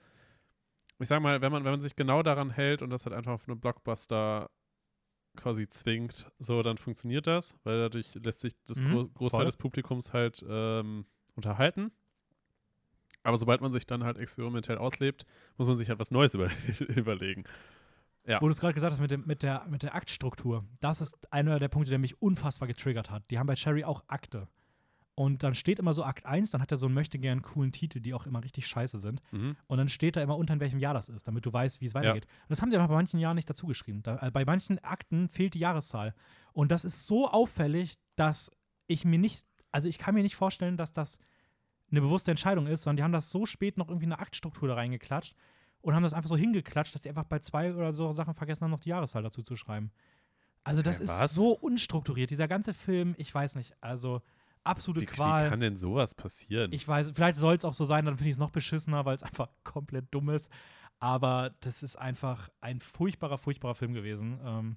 ich 0.99 1.09
sag 1.09 1.23
mal, 1.23 1.41
wenn 1.41 1.51
man, 1.51 1.65
wenn 1.65 1.73
man 1.73 1.81
sich 1.81 1.97
genau 1.97 2.23
daran 2.23 2.51
hält 2.51 2.83
und 2.83 2.91
das 2.91 3.07
halt 3.07 3.15
einfach 3.17 3.33
auf 3.33 3.49
eine 3.49 3.57
Blockbuster 3.57 4.51
quasi 5.37 5.67
zwingt, 5.67 6.31
so, 6.39 6.61
dann 6.63 6.77
funktioniert 6.77 7.27
das, 7.27 7.57
weil 7.65 7.79
dadurch 7.79 8.15
lässt 8.17 8.41
sich 8.41 8.53
das 8.67 8.79
Mhm, 8.81 8.91
Gro 8.91 9.09
Großteil 9.09 9.39
voll. 9.39 9.47
des 9.47 9.57
Publikums 9.57 10.13
halt 10.13 10.45
ähm, 10.47 11.07
unterhalten. 11.37 11.91
Aber 13.23 13.37
sobald 13.39 13.61
man 13.63 13.73
sich 13.73 13.87
dann 13.87 14.05
halt 14.05 14.19
experimentell 14.19 14.77
auslebt, 14.79 15.25
muss 15.57 15.69
man 15.69 15.77
sich 15.79 15.89
halt 15.89 15.99
was 16.01 16.11
Neues 16.11 16.35
über 16.35 16.51
überlegen. 16.81 17.45
Ja. 18.31 18.41
Wo 18.41 18.47
du 18.47 18.53
es 18.53 18.61
gerade 18.61 18.75
gesagt 18.75 18.93
hast 18.93 19.01
mit, 19.01 19.11
dem, 19.11 19.27
mit, 19.27 19.43
der, 19.43 19.67
mit 19.69 19.83
der 19.83 19.97
Aktstruktur, 19.97 20.65
das 20.81 21.01
ist 21.01 21.33
einer 21.33 21.59
der 21.59 21.67
Punkte, 21.67 21.91
der 21.91 21.99
mich 21.99 22.23
unfassbar 22.23 22.69
getriggert 22.69 23.11
hat. 23.11 23.29
Die 23.31 23.39
haben 23.41 23.49
bei 23.49 23.57
Cherry 23.57 23.83
auch 23.83 24.05
Akte. 24.07 24.47
Und 25.17 25.43
dann 25.43 25.57
steht 25.57 25.81
immer 25.81 25.93
so 25.93 26.05
Akt 26.05 26.25
1, 26.25 26.53
dann 26.53 26.63
hat 26.63 26.71
er 26.71 26.77
so 26.77 26.87
einen 26.87 26.95
möchte 26.95 27.19
gern 27.19 27.43
coolen 27.43 27.73
Titel, 27.73 28.01
die 28.01 28.15
auch 28.15 28.27
immer 28.27 28.43
richtig 28.45 28.69
scheiße 28.69 28.99
sind. 28.99 29.21
Mhm. 29.33 29.57
Und 29.67 29.79
dann 29.79 29.89
steht 29.89 30.15
da 30.15 30.23
immer 30.23 30.37
unter, 30.37 30.55
in 30.55 30.61
welchem 30.61 30.79
Jahr 30.79 30.95
das 30.95 31.09
ist, 31.09 31.27
damit 31.27 31.45
du 31.45 31.53
weißt, 31.53 31.81
wie 31.81 31.87
es 31.87 31.95
weitergeht. 31.95 32.25
Und 32.25 32.51
das 32.51 32.63
haben 32.63 32.71
die 32.71 32.77
aber 32.77 32.87
bei 32.87 32.95
manchen 32.95 33.19
Jahren 33.19 33.35
nicht 33.35 33.51
dazu 33.51 33.67
geschrieben. 33.67 34.05
Da, 34.05 34.19
äh, 34.23 34.31
bei 34.31 34.45
manchen 34.45 34.79
Akten 34.79 35.29
fehlt 35.29 35.55
die 35.55 35.59
Jahreszahl. 35.59 36.15
Und 36.53 36.71
das 36.71 36.85
ist 36.85 37.07
so 37.07 37.29
auffällig, 37.29 37.97
dass 38.15 38.53
ich 38.87 39.05
mir 39.05 39.19
nicht, 39.19 39.45
also 39.73 39.89
ich 39.89 39.99
kann 39.99 40.15
mir 40.15 40.23
nicht 40.23 40.37
vorstellen, 40.37 40.77
dass 40.77 40.93
das 40.93 41.19
eine 41.91 42.01
bewusste 42.01 42.31
Entscheidung 42.31 42.69
ist, 42.69 42.85
sondern 42.85 42.99
die 42.99 43.03
haben 43.03 43.13
das 43.13 43.31
so 43.31 43.45
spät 43.45 43.77
noch 43.77 43.89
irgendwie 43.89 44.07
eine 44.07 44.21
Aktstruktur 44.21 44.69
da 44.69 44.75
reingeklatscht 44.75 45.35
und 45.83 45.95
haben 45.95 46.03
das 46.03 46.15
einfach 46.15 46.29
so 46.29 46.37
hingeklatscht, 46.37 46.95
dass 46.95 47.03
die 47.03 47.09
einfach 47.09 47.25
bei 47.25 47.39
zwei 47.39 47.75
oder 47.75 47.93
so 47.93 48.13
Sachen 48.13 48.35
vergessen 48.35 48.65
haben, 48.65 48.71
noch 48.71 48.81
die 48.81 48.91
Jahreszahl 48.91 49.23
dazu 49.23 49.43
zu 49.43 49.57
schreiben. 49.57 49.91
Also 50.65 50.83
das 50.83 50.99
Hä, 51.01 51.05
ist 51.05 51.35
so 51.35 51.53
unstrukturiert. 51.53 52.31
Dieser 52.31 52.49
ganze 52.49 52.75
Film, 52.75 53.15
ich 53.17 53.35
weiß 53.35 53.55
nicht, 53.55 53.75
also 53.81 54.21
absolute 54.63 55.01
Wie, 55.01 55.07
wie 55.11 55.15
Qual. 55.15 55.49
kann 55.49 55.61
denn 55.61 55.79
sowas 55.79 56.15
passieren? 56.15 56.73
Ich 56.73 56.87
weiß, 56.87 57.13
vielleicht 57.15 57.37
soll 57.37 57.55
es 57.57 57.65
auch 57.65 57.73
so 57.75 57.85
sein, 57.87 58.05
dann 58.05 58.17
finde 58.17 58.29
ich 58.31 58.35
es 58.35 58.39
noch 58.39 58.51
beschissener, 58.51 59.05
weil 59.07 59.17
es 59.17 59.23
einfach 59.23 59.49
komplett 59.65 60.07
dumm 60.11 60.29
ist. 60.31 60.51
Aber 60.99 61.55
das 61.61 61.83
ist 61.83 61.97
einfach 61.97 62.51
ein 62.61 62.81
furchtbarer, 62.81 63.39
furchtbarer 63.39 63.75
Film 63.75 63.95
gewesen. 63.95 64.39
Ähm, 64.45 64.77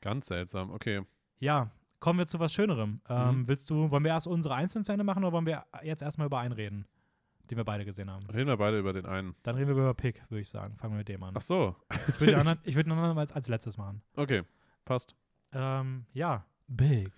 Ganz 0.00 0.26
seltsam. 0.28 0.70
Okay. 0.70 1.02
ja, 1.40 1.70
kommen 1.98 2.18
wir 2.20 2.26
zu 2.28 2.38
was 2.38 2.52
Schönerem. 2.52 3.00
Ähm, 3.08 3.40
Mhm. 3.40 3.48
Willst 3.48 3.70
du, 3.70 3.90
wollen 3.90 4.04
wir 4.04 4.10
erst 4.12 4.26
unsere 4.28 4.54
einzelnen 4.54 4.84
zu 4.84 4.92
Ende 4.92 5.04
machen 5.04 5.24
oder 5.24 5.32
wollen 5.32 5.46
wir 5.46 5.64
jetzt 5.82 6.02
erstmal 6.02 6.26
über 6.28 6.38
einen 6.38 6.52
reden, 6.52 6.86
den 7.50 7.56
wir 7.58 7.64
beide 7.64 7.84
gesehen 7.84 8.10
haben? 8.10 8.24
Reden 8.26 8.48
wir 8.48 8.56
beide 8.56 8.78
über 8.78 8.92
den 8.92 9.06
einen. 9.06 9.34
Dann 9.42 9.56
reden 9.56 9.68
wir 9.68 9.74
über 9.74 9.94
Pick, 9.94 10.22
würde 10.30 10.40
ich 10.40 10.48
sagen. 10.48 10.76
Fangen 10.78 10.94
wir 10.94 10.98
mit 10.98 11.08
dem 11.08 11.22
an. 11.22 11.34
Ach 11.36 11.40
so. 11.40 11.76
Ich 12.08 12.20
würde 12.20 12.32
den 12.32 12.40
anderen, 12.40 12.58
ich 12.64 12.74
würd 12.74 12.86
den 12.86 12.92
anderen 12.92 13.18
als, 13.18 13.32
als 13.32 13.48
letztes 13.48 13.76
machen. 13.76 14.02
Okay. 14.16 14.42
Passt. 14.84 15.14
Ähm, 15.52 16.06
ja, 16.12 16.44
Big. 16.68 17.12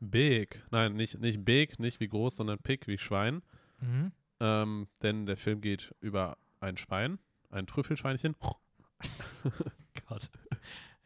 Big. 0.00 0.62
Nein, 0.70 0.94
nicht, 0.94 1.20
nicht 1.20 1.44
big, 1.44 1.78
nicht 1.78 2.00
wie 2.00 2.08
groß, 2.08 2.36
sondern 2.36 2.58
Pig 2.58 2.86
wie 2.86 2.98
Schwein. 2.98 3.42
Mhm. 3.80 4.12
Ähm, 4.40 4.88
denn 5.02 5.26
der 5.26 5.36
Film 5.36 5.60
geht 5.60 5.94
über 6.00 6.38
ein 6.60 6.76
Schwein, 6.76 7.18
ein 7.50 7.66
Trüffelschweinchen. 7.66 8.34
Gott. 10.08 10.30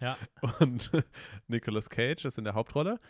Ja. 0.01 0.17
Und 0.61 0.91
Nicolas 1.49 1.91
Cage 1.91 2.25
ist 2.25 2.39
in 2.39 2.45
der 2.45 2.55
Hauptrolle. 2.55 3.01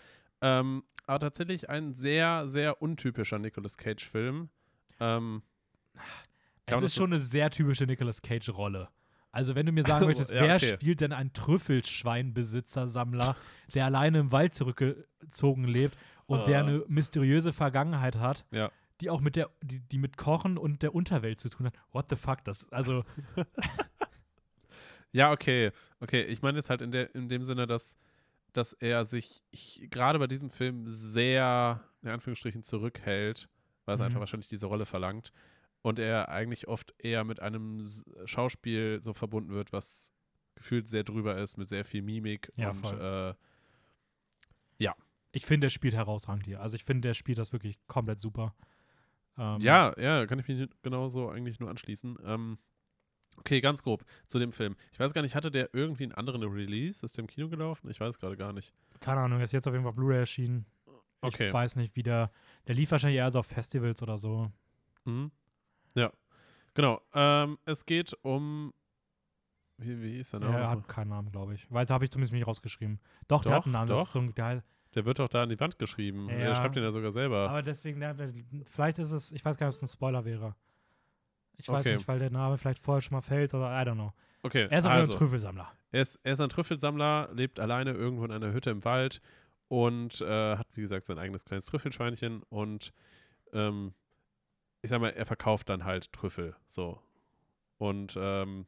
Ähm, 0.40 0.84
aber 1.06 1.20
tatsächlich 1.20 1.68
ein 1.68 1.94
sehr, 1.94 2.48
sehr 2.48 2.80
untypischer 2.80 3.38
Nicolas 3.38 3.76
Cage-Film. 3.76 4.48
Ähm, 5.04 5.42
Es 6.66 6.82
ist 6.82 6.94
schon 6.94 7.12
eine 7.12 7.20
sehr 7.20 7.50
typische 7.50 7.84
Nicolas 7.84 8.22
Cage-Rolle. 8.22 8.88
Also, 9.30 9.54
wenn 9.54 9.66
du 9.66 9.72
mir 9.72 9.82
sagen 9.84 10.06
möchtest, 10.10 10.30
Ja, 10.30 10.42
wer 10.42 10.56
okay. 10.56 10.74
spielt 10.74 11.00
denn 11.00 11.12
einen 11.12 11.32
Trüffelschweinbesitzer-Sammler, 11.32 13.36
der 13.74 13.84
alleine 13.86 14.18
im 14.20 14.32
Wald 14.32 14.54
zurückgezogen 14.54 15.64
lebt 15.64 15.96
und 16.26 16.46
der 16.46 16.60
Ah. 16.60 16.66
eine 16.66 16.84
mysteriöse 16.88 17.52
Vergangenheit 17.52 18.16
hat, 18.18 18.46
Ja. 18.50 18.70
die 19.00 19.10
auch 19.10 19.20
mit 19.20 19.36
der, 19.36 19.50
die, 19.62 19.80
die 19.80 19.98
mit 19.98 20.16
Kochen 20.16 20.56
und 20.56 20.82
der 20.82 20.94
Unterwelt 20.94 21.40
zu 21.40 21.48
tun 21.50 21.66
hat? 21.66 21.74
What 21.92 22.06
the 22.10 22.16
fuck? 22.16 22.44
Das, 22.44 22.70
also, 22.72 23.04
Ja, 25.12 25.30
okay. 25.32 25.70
Okay, 26.00 26.22
ich 26.22 26.42
meine 26.42 26.58
jetzt 26.58 26.70
halt 26.70 26.82
in, 26.82 26.90
der, 26.90 27.14
in 27.14 27.28
dem 27.28 27.42
Sinne, 27.44 27.66
dass, 27.66 27.98
dass 28.52 28.72
er 28.72 29.04
sich 29.04 29.42
ich- 29.52 29.86
gerade 29.90 30.18
bei 30.18 30.26
diesem 30.26 30.50
Film 30.50 30.86
sehr, 30.88 31.80
in 32.02 32.08
Anführungsstrichen, 32.08 32.64
zurückhält, 32.64 33.48
weil 33.84 33.94
es 33.94 34.00
Mhm. 34.00 34.06
einfach 34.06 34.20
wahrscheinlich 34.20 34.48
diese 34.48 34.66
Rolle 34.66 34.86
verlangt. 34.86 35.32
Und 35.82 35.98
er 35.98 36.30
eigentlich 36.30 36.66
oft 36.68 36.94
eher 36.98 37.24
mit 37.24 37.40
einem 37.40 37.86
Schauspiel 38.24 39.00
so 39.02 39.12
verbunden 39.12 39.50
wird, 39.50 39.72
was 39.72 40.10
gefühlt 40.54 40.88
sehr 40.88 41.04
drüber 41.04 41.36
ist, 41.36 41.58
mit 41.58 41.68
sehr 41.68 41.84
viel 41.84 42.00
Mimik 42.02 42.50
Ja, 42.56 42.70
und 42.70 42.84
äh, 42.86 43.34
ich 45.36 45.46
finde, 45.46 45.64
der 45.64 45.70
spielt 45.70 45.94
herausragend 45.94 46.44
hier. 46.46 46.60
Also, 46.60 46.76
ich 46.76 46.84
finde, 46.84 47.08
der 47.08 47.14
spielt 47.14 47.38
das 47.38 47.52
wirklich 47.52 47.76
komplett 47.88 48.20
super. 48.20 48.54
Ähm, 49.36 49.58
Ja, 49.60 49.92
ja, 49.98 50.26
kann 50.26 50.38
ich 50.38 50.46
mich 50.46 50.68
genauso 50.82 51.28
eigentlich 51.28 51.58
nur 51.58 51.70
anschließen. 51.70 52.18
Ähm, 52.24 52.56
okay, 53.38 53.60
ganz 53.60 53.82
grob 53.82 54.04
zu 54.28 54.38
dem 54.38 54.52
Film. 54.52 54.76
Ich 54.92 55.00
weiß 55.00 55.12
gar 55.12 55.22
nicht, 55.22 55.34
hatte 55.34 55.50
der 55.50 55.70
irgendwie 55.72 56.04
einen 56.04 56.12
anderen 56.12 56.40
Release? 56.44 57.04
Ist 57.04 57.16
der 57.16 57.22
im 57.24 57.26
Kino 57.26 57.48
gelaufen? 57.48 57.90
Ich 57.90 57.98
weiß 57.98 58.20
gerade 58.20 58.36
gar 58.36 58.52
nicht. 58.52 58.72
Keine 59.00 59.22
Ahnung, 59.22 59.40
ist 59.40 59.52
jetzt 59.52 59.66
auf 59.66 59.74
jeden 59.74 59.82
Fall 59.82 59.92
Blu-ray 59.94 60.18
erschienen. 60.18 60.66
Okay. 61.20 61.48
Ich 61.48 61.52
weiß 61.52 61.74
nicht, 61.76 61.96
wie 61.96 62.04
der, 62.04 62.30
der 62.66 62.74
lief 62.74 62.90
wahrscheinlich 62.90 63.18
eher 63.18 63.30
so 63.30 63.40
auf 63.40 63.46
Festivals 63.46 64.02
oder 64.02 64.16
so. 64.18 64.50
Mhm. 65.04 65.30
Ja, 65.94 66.10
genau. 66.74 67.00
Ähm, 67.12 67.58
es 67.64 67.84
geht 67.86 68.14
um. 68.22 68.72
Wie, 69.76 70.00
wie 70.02 70.12
hieß 70.16 70.30
der 70.30 70.40
Ja, 70.40 70.46
Name? 70.46 70.58
er 70.60 70.70
hat 70.70 70.88
keinen 70.88 71.08
Namen, 71.08 71.32
glaube 71.32 71.54
ich. 71.54 71.66
Weil, 71.70 71.86
habe 71.88 72.04
ich 72.04 72.10
zumindest 72.10 72.32
nicht 72.32 72.46
rausgeschrieben. 72.46 73.00
Doch, 73.26 73.42
der 73.42 73.52
hat 73.54 73.60
Doch, 73.62 73.66
einen 73.66 73.72
Namen. 73.72 73.88
Das 73.88 73.98
doch. 73.98 74.06
ist 74.06 74.12
so 74.12 74.20
ein, 74.20 74.32
der, 74.34 74.62
der 74.94 75.04
wird 75.04 75.18
doch 75.18 75.28
da 75.28 75.42
an 75.42 75.48
die 75.48 75.58
Wand 75.58 75.78
geschrieben. 75.78 76.28
Ja. 76.28 76.36
Er 76.36 76.54
schreibt 76.54 76.76
den 76.76 76.84
ja 76.84 76.92
sogar 76.92 77.10
selber. 77.10 77.48
aber 77.50 77.62
deswegen, 77.62 77.98
der, 78.00 78.14
vielleicht 78.66 78.98
ist 79.00 79.10
es, 79.10 79.32
ich 79.32 79.44
weiß 79.44 79.56
gar 79.56 79.66
nicht, 79.66 79.74
ob 79.74 79.76
es 79.76 79.82
ein 79.82 79.92
Spoiler 79.92 80.24
wäre. 80.24 80.54
Ich 81.56 81.68
weiß 81.68 81.84
Okay. 81.86 81.96
nicht, 81.96 82.06
weil 82.08 82.18
der 82.20 82.30
Name 82.30 82.56
vielleicht 82.58 82.78
vorher 82.78 83.00
schon 83.02 83.14
mal 83.16 83.20
fällt 83.22 83.52
oder 83.54 83.66
I 83.70 83.84
don't 83.84 83.94
know. 83.94 84.12
Okay, 84.42 84.68
Er 84.70 84.78
ist 84.78 84.84
also, 84.86 85.12
ein 85.12 85.18
Trüffelsammler. 85.18 85.72
er 85.90 86.02
ist, 86.02 86.20
er 86.22 86.32
ist 86.34 86.40
ein 86.40 86.48
Trüffelsammler, 86.50 87.30
lebt 87.32 87.58
alleine 87.58 87.92
irgendwo 87.92 88.24
in 88.26 88.30
einer 88.32 88.52
Hütte 88.52 88.70
im 88.70 88.84
Wald 88.84 89.20
und 89.74 90.20
äh, 90.20 90.56
hat, 90.56 90.68
wie 90.74 90.82
gesagt, 90.82 91.04
sein 91.04 91.18
eigenes 91.18 91.44
kleines 91.44 91.66
Trüffelschweinchen 91.66 92.44
und 92.44 92.92
ähm, 93.52 93.92
ich 94.82 94.90
sag 94.90 95.00
mal, 95.00 95.10
er 95.10 95.26
verkauft 95.26 95.68
dann 95.68 95.84
halt 95.84 96.12
Trüffel. 96.12 96.54
So. 96.68 97.02
Und 97.78 98.16
ähm, 98.16 98.66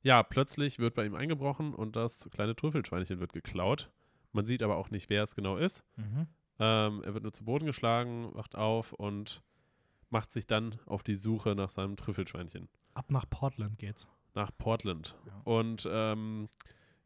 ja, 0.00 0.22
plötzlich 0.22 0.78
wird 0.78 0.94
bei 0.94 1.04
ihm 1.04 1.14
eingebrochen 1.14 1.74
und 1.74 1.94
das 1.96 2.30
kleine 2.32 2.56
Trüffelschweinchen 2.56 3.20
wird 3.20 3.34
geklaut. 3.34 3.90
Man 4.32 4.46
sieht 4.46 4.62
aber 4.62 4.78
auch 4.78 4.88
nicht, 4.88 5.10
wer 5.10 5.24
es 5.24 5.36
genau 5.36 5.58
ist. 5.58 5.84
Mhm. 5.96 6.26
Ähm, 6.58 7.02
er 7.04 7.12
wird 7.12 7.24
nur 7.24 7.34
zu 7.34 7.44
Boden 7.44 7.66
geschlagen, 7.66 8.30
wacht 8.32 8.56
auf 8.56 8.94
und 8.94 9.42
macht 10.08 10.32
sich 10.32 10.46
dann 10.46 10.78
auf 10.86 11.02
die 11.02 11.16
Suche 11.16 11.54
nach 11.54 11.68
seinem 11.68 11.96
Trüffelschweinchen. 11.96 12.70
Ab 12.94 13.10
nach 13.10 13.28
Portland 13.28 13.78
geht's. 13.78 14.08
Nach 14.32 14.52
Portland. 14.56 15.18
Ja. 15.26 15.42
Und 15.44 15.86
ähm, 15.90 16.48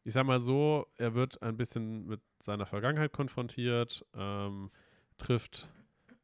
ich 0.08 0.14
sag 0.14 0.24
mal 0.24 0.40
so, 0.40 0.86
er 0.96 1.12
wird 1.12 1.42
ein 1.42 1.58
bisschen 1.58 2.06
mit 2.06 2.22
seiner 2.38 2.64
Vergangenheit 2.64 3.12
konfrontiert, 3.12 4.06
ähm, 4.16 4.70
trifft, 5.18 5.68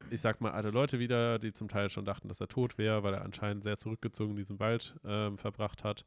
ich 0.08 0.22
sag 0.22 0.40
mal, 0.40 0.52
alte 0.52 0.70
Leute 0.70 0.98
wieder, 0.98 1.38
die 1.38 1.52
zum 1.52 1.68
Teil 1.68 1.90
schon 1.90 2.06
dachten, 2.06 2.28
dass 2.28 2.40
er 2.40 2.48
tot 2.48 2.78
wäre, 2.78 3.02
weil 3.02 3.12
er 3.12 3.20
anscheinend 3.20 3.62
sehr 3.62 3.76
zurückgezogen 3.76 4.30
in 4.30 4.36
diesem 4.38 4.58
Wald 4.58 4.98
ähm, 5.04 5.36
verbracht 5.36 5.84
hat. 5.84 6.06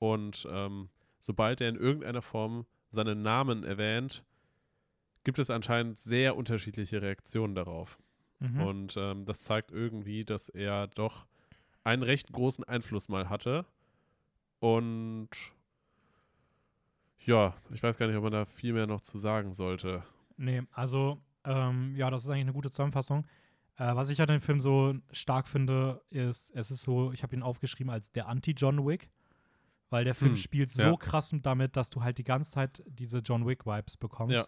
Und 0.00 0.48
ähm, 0.50 0.88
sobald 1.20 1.60
er 1.60 1.68
in 1.68 1.76
irgendeiner 1.76 2.22
Form 2.22 2.66
seinen 2.88 3.22
Namen 3.22 3.62
erwähnt, 3.62 4.24
gibt 5.22 5.38
es 5.38 5.48
anscheinend 5.48 6.00
sehr 6.00 6.36
unterschiedliche 6.36 7.02
Reaktionen 7.02 7.54
darauf. 7.54 8.00
Mhm. 8.40 8.60
Und 8.60 8.96
ähm, 8.96 9.26
das 9.26 9.42
zeigt 9.42 9.70
irgendwie, 9.70 10.24
dass 10.24 10.48
er 10.48 10.88
doch 10.88 11.28
einen 11.84 12.02
recht 12.02 12.32
großen 12.32 12.64
Einfluss 12.64 13.08
mal 13.08 13.28
hatte. 13.28 13.64
Und 14.58 15.30
ja, 17.24 17.54
ich 17.72 17.82
weiß 17.82 17.98
gar 17.98 18.06
nicht, 18.06 18.16
ob 18.16 18.22
man 18.24 18.32
da 18.32 18.44
viel 18.44 18.72
mehr 18.72 18.86
noch 18.86 19.00
zu 19.00 19.18
sagen 19.18 19.52
sollte. 19.52 20.02
Nee, 20.36 20.62
also, 20.72 21.22
ähm, 21.44 21.94
ja, 21.96 22.10
das 22.10 22.24
ist 22.24 22.30
eigentlich 22.30 22.42
eine 22.42 22.52
gute 22.52 22.70
Zusammenfassung. 22.70 23.26
Äh, 23.76 23.94
was 23.94 24.10
ich 24.10 24.20
an 24.20 24.28
dem 24.28 24.40
Film 24.40 24.60
so 24.60 24.94
stark 25.12 25.48
finde, 25.48 26.02
ist, 26.10 26.50
es 26.54 26.70
ist 26.70 26.82
so, 26.82 27.12
ich 27.12 27.22
habe 27.22 27.34
ihn 27.34 27.42
aufgeschrieben 27.42 27.90
als 27.90 28.12
der 28.12 28.28
Anti-John 28.28 28.86
Wick, 28.86 29.10
weil 29.90 30.04
der 30.04 30.14
Film 30.14 30.32
Hm, 30.32 30.36
spielt 30.36 30.70
so 30.70 30.82
ja. 30.82 30.96
krass 30.96 31.34
damit, 31.42 31.76
dass 31.76 31.90
du 31.90 32.02
halt 32.02 32.18
die 32.18 32.24
ganze 32.24 32.50
Zeit 32.50 32.82
diese 32.86 33.18
John 33.18 33.46
Wick-Vibes 33.46 33.96
bekommst. 33.96 34.36
Ja. 34.36 34.46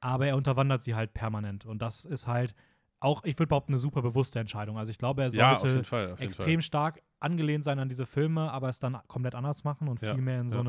Aber 0.00 0.26
er 0.26 0.36
unterwandert 0.36 0.82
sie 0.82 0.94
halt 0.94 1.14
permanent. 1.14 1.64
Und 1.64 1.80
das 1.80 2.04
ist 2.04 2.26
halt 2.26 2.54
auch, 3.00 3.24
ich 3.24 3.38
würde 3.38 3.48
behaupten, 3.48 3.72
eine 3.72 3.78
super 3.78 4.02
bewusste 4.02 4.38
Entscheidung. 4.40 4.78
Also 4.78 4.90
ich 4.90 4.98
glaube, 4.98 5.22
er 5.22 5.28
ja, 5.30 5.54
auf 5.54 5.60
sollte 5.60 5.74
jeden 5.76 5.84
Fall. 5.84 6.12
Auf 6.12 6.20
jeden 6.20 6.22
extrem 6.22 6.60
stark 6.60 7.02
angelehnt 7.20 7.64
sein 7.64 7.78
an 7.78 7.88
diese 7.88 8.06
Filme, 8.06 8.50
aber 8.50 8.68
es 8.68 8.78
dann 8.78 8.98
komplett 9.08 9.34
anders 9.34 9.64
machen 9.64 9.88
und 9.88 10.00
Ja, 10.02 10.14
viel 10.14 10.22
mehr 10.22 10.40
in 10.40 10.48
so 10.48 10.62
ja. 10.62 10.64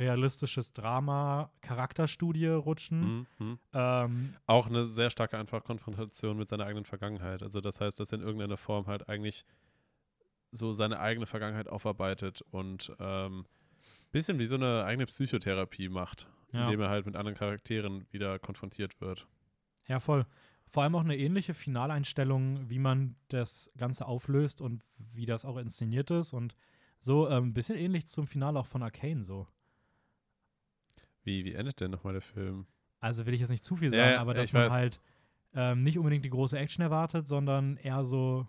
Realistisches 0.00 0.72
Drama-Charakterstudie 0.72 2.46
rutschen. 2.46 3.26
Fall. 3.38 3.46
Mhm, 3.46 3.50
mhm. 3.50 3.58
Ähm, 3.72 4.34
Auch 4.46 4.66
eine 4.66 4.86
sehr 4.86 5.10
starke 5.10 5.38
einfach 5.38 5.62
Konfrontation 5.62 6.36
mit 6.36 6.48
seiner 6.48 6.64
eigenen 6.64 6.84
Vergangenheit. 6.84 7.42
Also 7.42 7.60
das 7.60 7.80
heißt, 7.80 8.00
dass 8.00 8.12
er 8.12 8.18
in 8.18 8.24
irgendeiner 8.24 8.56
Form 8.56 8.86
halt 8.86 9.08
eigentlich 9.08 9.44
so 10.50 10.72
seine 10.72 10.98
eigene 10.98 11.26
Vergangenheit 11.26 11.68
aufarbeitet 11.68 12.42
und 12.50 12.92
ähm, 12.98 13.46
bisschen 14.10 14.38
wie 14.38 14.46
so 14.46 14.56
eine 14.56 14.84
eigene 14.84 15.06
Psychotherapie 15.06 15.88
macht, 15.88 16.28
ja. 16.52 16.64
indem 16.64 16.80
er 16.80 16.88
halt 16.88 17.06
mit 17.06 17.14
anderen 17.14 17.36
Charakteren 17.36 18.06
wieder 18.10 18.38
konfrontiert 18.38 19.00
wird. 19.00 19.28
Ja, 19.86 20.00
voll. 20.00 20.26
Vor 20.66 20.82
allem 20.82 20.94
auch 20.94 21.04
eine 21.04 21.16
ähnliche 21.16 21.52
Finaleinstellung, 21.54 22.68
wie 22.70 22.78
man 22.78 23.16
das 23.28 23.70
Ganze 23.76 24.06
auflöst 24.06 24.60
und 24.60 24.84
wie 24.98 25.26
das 25.26 25.44
auch 25.44 25.56
inszeniert 25.56 26.10
ist. 26.10 26.32
Und 26.32 26.54
so 27.00 27.28
ähm, 27.28 27.48
ein 27.48 27.54
bisschen 27.54 27.76
ähnlich 27.76 28.06
zum 28.06 28.26
Finale 28.26 28.58
auch 28.58 28.66
von 28.66 28.82
Arcane 28.82 29.24
so. 29.24 29.46
Wie, 31.22 31.44
wie 31.44 31.54
endet 31.54 31.80
denn 31.80 31.90
nochmal 31.90 32.12
der 32.14 32.22
Film? 32.22 32.66
Also 33.00 33.26
will 33.26 33.34
ich 33.34 33.40
jetzt 33.40 33.50
nicht 33.50 33.64
zu 33.64 33.76
viel 33.76 33.92
Ja, 33.92 33.98
sagen, 34.00 34.12
ja, 34.12 34.20
aber 34.20 34.34
dass 34.34 34.52
man 34.52 34.64
weiß. 34.64 34.72
halt 34.72 35.00
ähm, 35.54 35.82
nicht 35.82 35.98
unbedingt 35.98 36.24
die 36.24 36.30
große 36.30 36.58
Action 36.58 36.82
erwartet, 36.82 37.26
sondern 37.26 37.76
eher 37.78 38.04
so 38.04 38.46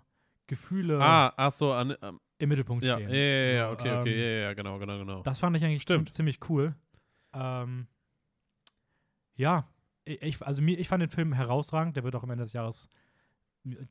Gefühle 0.48 1.00
Ah, 1.02 1.34
ach 1.38 1.52
so, 1.52 1.74
an, 1.74 1.96
ähm, 2.02 2.20
im 2.38 2.50
Mittelpunkt 2.50 2.84
ja, 2.84 2.98
ja, 3.00 3.08
stehen. 3.08 3.14
ja, 3.16 3.54
ja, 3.54 3.68
So, 3.68 3.74
okay, 3.74 3.92
okay, 4.00 4.12
ähm, 4.14 4.20
ja, 4.20 4.26
ja, 4.26 4.42
ja, 4.50 4.54
genau, 4.54 4.78
genau, 4.80 4.98
genau. 5.00 5.22
Das 5.24 5.40
fand 5.40 5.56
ich 5.58 5.64
eigentlich 5.64 5.82
Stimmt. 5.84 6.10
ziem- 6.10 6.14
ziemlich 6.14 6.50
cool. 6.50 6.76
Ähm, 7.34 7.88
ja, 9.36 9.68
ich, 10.06 10.42
also 10.46 10.62
mir, 10.62 10.78
ich 10.80 10.88
fand 10.88 11.02
den 11.02 11.10
Film 11.10 11.34
herausragend. 11.34 11.96
Der 11.96 12.04
wird 12.04 12.16
auch 12.16 12.24
am 12.24 12.30
Ende 12.32 12.44
des 12.44 12.54
Jahres 12.54 12.90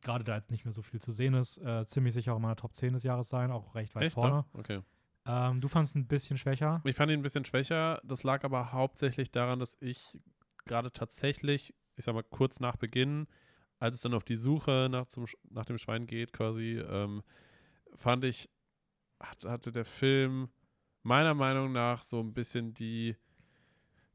gerade 0.01 0.25
da 0.25 0.35
jetzt 0.35 0.51
nicht 0.51 0.64
mehr 0.64 0.73
so 0.73 0.83
viel 0.83 1.01
zu 1.01 1.12
sehen 1.12 1.35
ist, 1.35 1.59
äh, 1.59 1.87
ziemlich 1.87 2.12
sicher 2.12 2.33
auch 2.33 2.37
in 2.37 2.43
meiner 2.43 2.57
Top 2.57 2.75
10 2.75 2.93
des 2.93 3.05
Jahres 3.05 3.29
sein, 3.29 3.53
auch 3.53 3.75
recht 3.77 3.95
weit 3.95 4.05
Echt, 4.07 4.14
vorne. 4.14 4.45
Ja? 4.53 4.59
Okay. 4.59 4.81
Ähm, 5.26 5.61
du 5.61 5.68
fandest 5.68 5.94
ihn 5.96 6.02
ein 6.02 6.09
bisschen 6.09 6.38
schwächer. 6.38 6.80
Ich 6.85 6.96
fand 6.96 7.11
ihn 7.11 7.20
ein 7.20 7.22
bisschen 7.22 7.44
schwächer. 7.44 8.00
Das 8.04 8.22
lag 8.22 8.44
aber 8.44 8.72
hauptsächlich 8.72 9.30
daran, 9.30 9.59
dass 9.59 9.76
ich 9.80 10.18
gerade 10.64 10.92
tatsächlich, 10.92 11.74
ich 11.96 12.04
sag 12.04 12.14
mal, 12.14 12.22
kurz 12.22 12.61
nach 12.61 12.76
Beginn, 12.76 13.26
als 13.78 13.96
es 13.96 14.00
dann 14.00 14.14
auf 14.14 14.24
die 14.24 14.37
Suche 14.37 14.88
nach, 14.90 15.06
zum, 15.06 15.26
nach 15.50 15.64
dem 15.64 15.78
Schwein 15.78 16.06
geht, 16.06 16.33
quasi, 16.33 16.78
ähm, 16.78 17.22
fand 17.94 18.24
ich, 18.24 18.48
hat, 19.20 19.44
hatte 19.44 19.72
der 19.72 19.85
Film 19.85 20.48
meiner 21.02 21.35
Meinung 21.35 21.72
nach 21.72 22.02
so 22.02 22.20
ein 22.20 22.33
bisschen 22.33 22.74
die 22.74 23.16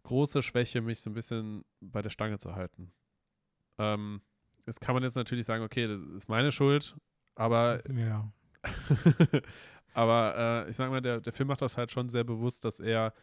große 0.04 0.42
Schwäche, 0.44 0.82
mich 0.82 1.02
so 1.02 1.10
ein 1.10 1.14
bisschen 1.14 1.66
bei 1.82 2.02
der 2.02 2.10
Stange 2.12 2.38
zu 2.38 2.56
halten. 2.56 2.92
Ähm, 3.78 4.22
das 4.66 4.80
kann 4.80 4.96
man 4.96 5.04
jetzt 5.04 5.16
natürlich 5.16 5.46
sagen, 5.46 5.64
okay, 5.64 5.88
das 5.88 6.02
ist 6.02 6.30
meine 6.30 6.52
Schuld, 6.52 6.96
aber 7.36 7.82
Ja. 7.92 8.32
aber 9.96 10.66
äh, 10.66 10.70
ich 10.70 10.76
sag 10.76 10.90
mal, 10.92 11.02
der, 11.02 11.22
der 11.22 11.34
Film 11.34 11.48
macht 11.48 11.62
das 11.62 11.78
halt 11.78 11.92
schon 11.92 12.10
sehr 12.10 12.24
bewusst, 12.24 12.66
dass 12.66 12.80
er 12.80 13.14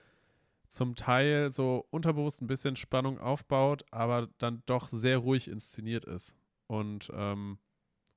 zum 0.68 0.94
Teil 0.94 1.52
so 1.52 1.86
unterbewusst 1.90 2.40
ein 2.40 2.46
bisschen 2.46 2.76
Spannung 2.76 3.18
aufbaut, 3.18 3.84
aber 3.90 4.28
dann 4.38 4.62
doch 4.66 4.88
sehr 4.88 5.18
ruhig 5.18 5.48
inszeniert 5.48 6.04
ist. 6.06 6.34
Und 6.66 7.10
ähm, 7.14 7.58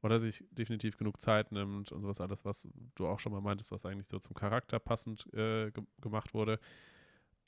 oder 0.02 0.20
sich 0.20 0.46
definitiv 0.52 0.98
genug 0.98 1.20
Zeit 1.20 1.52
nimmt 1.52 1.92
und 1.92 2.02
sowas 2.04 2.22
alles, 2.22 2.46
was 2.46 2.70
du 2.96 3.08
auch 3.08 3.20
schon 3.20 3.32
mal 3.34 3.42
meintest, 3.42 3.72
was 3.72 3.86
eigentlich 3.86 4.08
so 4.08 4.20
zum 4.20 4.36
Charakter 4.36 4.80
passend 4.80 5.26
äh, 5.34 5.72
ge 5.72 5.84
gemacht 6.00 6.34
wurde. 6.34 6.60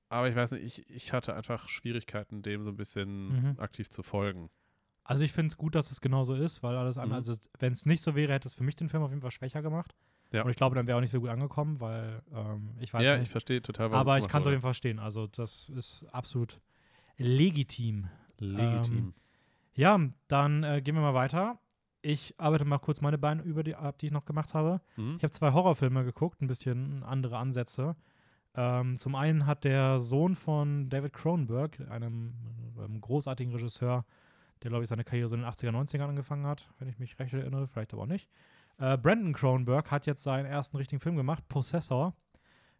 Aber 0.09 0.27
ich 0.27 0.35
weiß 0.35 0.51
nicht, 0.53 0.63
ich, 0.79 0.89
ich 0.89 1.13
hatte 1.13 1.35
einfach 1.35 1.67
Schwierigkeiten, 1.69 2.41
dem 2.41 2.63
so 2.63 2.71
ein 2.71 2.77
bisschen 2.77 3.51
Mhm. 3.51 3.59
aktiv 3.59 3.89
zu 3.89 4.03
folgen. 4.03 4.49
Also 5.03 5.23
ich 5.23 5.31
finde 5.31 5.49
es 5.49 5.57
gut, 5.57 5.75
dass 5.75 5.91
es 5.91 6.01
genau 6.01 6.23
so 6.25 6.33
ist, 6.35 6.63
weil 6.63 6.75
alles 6.75 6.97
andere, 6.97 7.21
Mhm. 7.21 7.29
also 7.29 7.41
wenn 7.59 7.71
es 7.73 7.85
nicht 7.85 8.01
so 8.01 8.15
wäre, 8.15 8.33
hätte 8.33 8.47
es 8.47 8.55
für 8.55 8.63
mich 8.63 8.75
den 8.75 8.89
Film 8.89 9.03
auf 9.03 9.11
jeden 9.11 9.21
Fall 9.21 9.31
schwächer 9.31 9.61
gemacht. 9.61 9.95
Ja. 10.31 10.43
Und 10.43 10.49
ich 10.49 10.57
glaube, 10.57 10.75
dann 10.75 10.87
wäre 10.87 10.97
auch 10.97 11.01
nicht 11.01 11.11
so 11.11 11.21
gut 11.21 11.29
angekommen, 11.29 11.79
weil 11.79 12.21
ähm, 12.33 12.71
ich 12.79 12.93
weiß 12.93 13.03
ja, 13.03 13.13
ich 13.15 13.21
nicht. 13.21 13.31
verstehe 13.31 13.61
total, 13.61 13.91
warum 13.91 14.07
aber 14.07 14.17
ich 14.17 14.27
kann 14.27 14.41
es 14.41 14.47
auf 14.47 14.51
jeden 14.51 14.61
Fall 14.61 14.71
verstehen. 14.71 14.99
Also 14.99 15.27
das 15.27 15.69
ist 15.69 16.05
absolut 16.11 16.59
legitim. 17.17 18.07
Legitim. 18.39 18.97
ähm, 18.97 19.13
Ja, 19.73 19.99
dann 20.27 20.63
äh, 20.63 20.81
gehen 20.81 20.95
wir 20.95 21.01
mal 21.01 21.13
weiter. 21.13 21.59
Ich 22.01 22.35
arbeite 22.37 22.65
mal 22.65 22.77
kurz 22.77 23.01
meine 23.01 23.17
Beine 23.17 23.41
über 23.41 23.63
die 23.63 23.75
ab, 23.75 23.97
die 23.99 24.07
ich 24.07 24.11
noch 24.11 24.25
gemacht 24.25 24.53
habe. 24.53 24.81
Mhm. 24.95 25.15
Ich 25.17 25.23
habe 25.23 25.31
zwei 25.31 25.51
Horrorfilme 25.51 26.03
geguckt, 26.03 26.41
ein 26.41 26.47
bisschen 26.47 27.03
andere 27.03 27.37
Ansätze. 27.37 27.95
Ähm, 28.55 28.97
zum 28.97 29.15
einen 29.15 29.45
hat 29.45 29.63
der 29.63 29.99
Sohn 29.99 30.35
von 30.35 30.89
David 30.89 31.13
Cronenberg, 31.13 31.79
einem, 31.89 32.33
einem 32.77 33.01
großartigen 33.01 33.53
Regisseur, 33.53 34.05
der, 34.63 34.69
glaube 34.69 34.83
ich, 34.83 34.89
seine 34.89 35.03
Karriere 35.03 35.27
so 35.27 35.35
in 35.35 35.41
den 35.41 35.51
80er, 35.51 35.71
90ern 35.71 36.09
angefangen 36.09 36.45
hat, 36.47 36.69
wenn 36.79 36.87
ich 36.87 36.97
mich 36.97 37.17
recht 37.19 37.33
erinnere, 37.33 37.67
vielleicht 37.67 37.93
aber 37.93 38.03
auch 38.03 38.07
nicht. 38.07 38.27
Äh, 38.77 38.97
Brandon 38.97 39.33
Cronenberg 39.33 39.89
hat 39.91 40.05
jetzt 40.05 40.23
seinen 40.23 40.45
ersten 40.45 40.77
richtigen 40.77 40.99
Film 40.99 41.15
gemacht, 41.15 41.47
Possessor. 41.47 42.15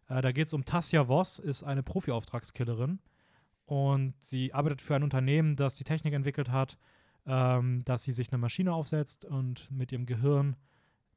Äh, 0.08 0.22
da 0.22 0.32
geht 0.32 0.46
es 0.46 0.54
um 0.54 0.64
Tassia 0.64 1.04
Voss, 1.08 1.38
ist 1.38 1.64
eine 1.64 1.82
Profi-Auftragskillerin. 1.82 3.00
Und 3.66 4.14
sie 4.20 4.54
arbeitet 4.54 4.80
für 4.80 4.94
ein 4.94 5.02
Unternehmen, 5.02 5.56
das 5.56 5.74
die 5.74 5.84
Technik 5.84 6.14
entwickelt 6.14 6.50
hat, 6.50 6.78
ähm, 7.26 7.84
dass 7.84 8.04
sie 8.04 8.12
sich 8.12 8.32
eine 8.32 8.38
Maschine 8.38 8.72
aufsetzt 8.72 9.24
und 9.24 9.70
mit 9.70 9.92
ihrem 9.92 10.06
Gehirn 10.06 10.56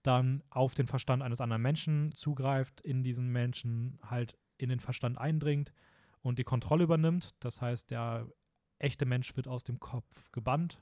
dann 0.04 0.44
auf 0.50 0.74
den 0.74 0.88
Verstand 0.88 1.22
eines 1.22 1.42
anderen 1.42 1.62
Menschen 1.62 2.12
zugreift, 2.14 2.82
in 2.82 3.04
diesen 3.04 3.30
Menschen 3.32 4.00
halt 4.04 4.36
in 4.58 4.70
den 4.70 4.80
Verstand 4.80 5.18
eindringt 5.18 5.72
und 6.22 6.40
die 6.40 6.44
Kontrolle 6.44 6.84
übernimmt. 6.84 7.36
Das 7.40 7.62
heißt, 7.62 7.92
der 7.92 8.28
echte 8.80 9.06
Mensch 9.06 9.38
wird 9.38 9.48
aus 9.48 9.64
dem 9.64 9.80
Kopf 9.80 10.32
gebannt 10.32 10.82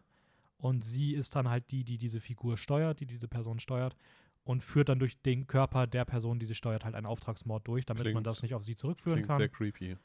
und 0.59 0.83
sie 0.83 1.13
ist 1.15 1.35
dann 1.35 1.49
halt 1.49 1.71
die, 1.71 1.83
die 1.83 1.97
diese 1.97 2.19
Figur 2.19 2.55
steuert, 2.57 2.99
die 2.99 3.05
diese 3.07 3.27
Person 3.27 3.57
steuert 3.59 3.95
und 4.43 4.63
führt 4.63 4.89
dann 4.89 4.99
durch 4.99 5.21
den 5.21 5.47
Körper 5.47 5.87
der 5.87 6.05
Person, 6.05 6.37
die 6.39 6.45
sie 6.45 6.55
steuert, 6.55 6.85
halt 6.85 6.95
einen 6.95 7.05
Auftragsmord 7.07 7.67
durch, 7.67 7.85
damit 7.85 8.03
man 8.03 8.13
Klingt- 8.13 8.27
das 8.27 8.41
nicht 8.43 8.53
auf 8.53 8.63
sie 8.63 8.75
zurückführen 8.75 9.17
Klingt 9.17 9.27
kann. 9.29 9.37
sehr 9.37 9.49
creepy. 9.49 9.97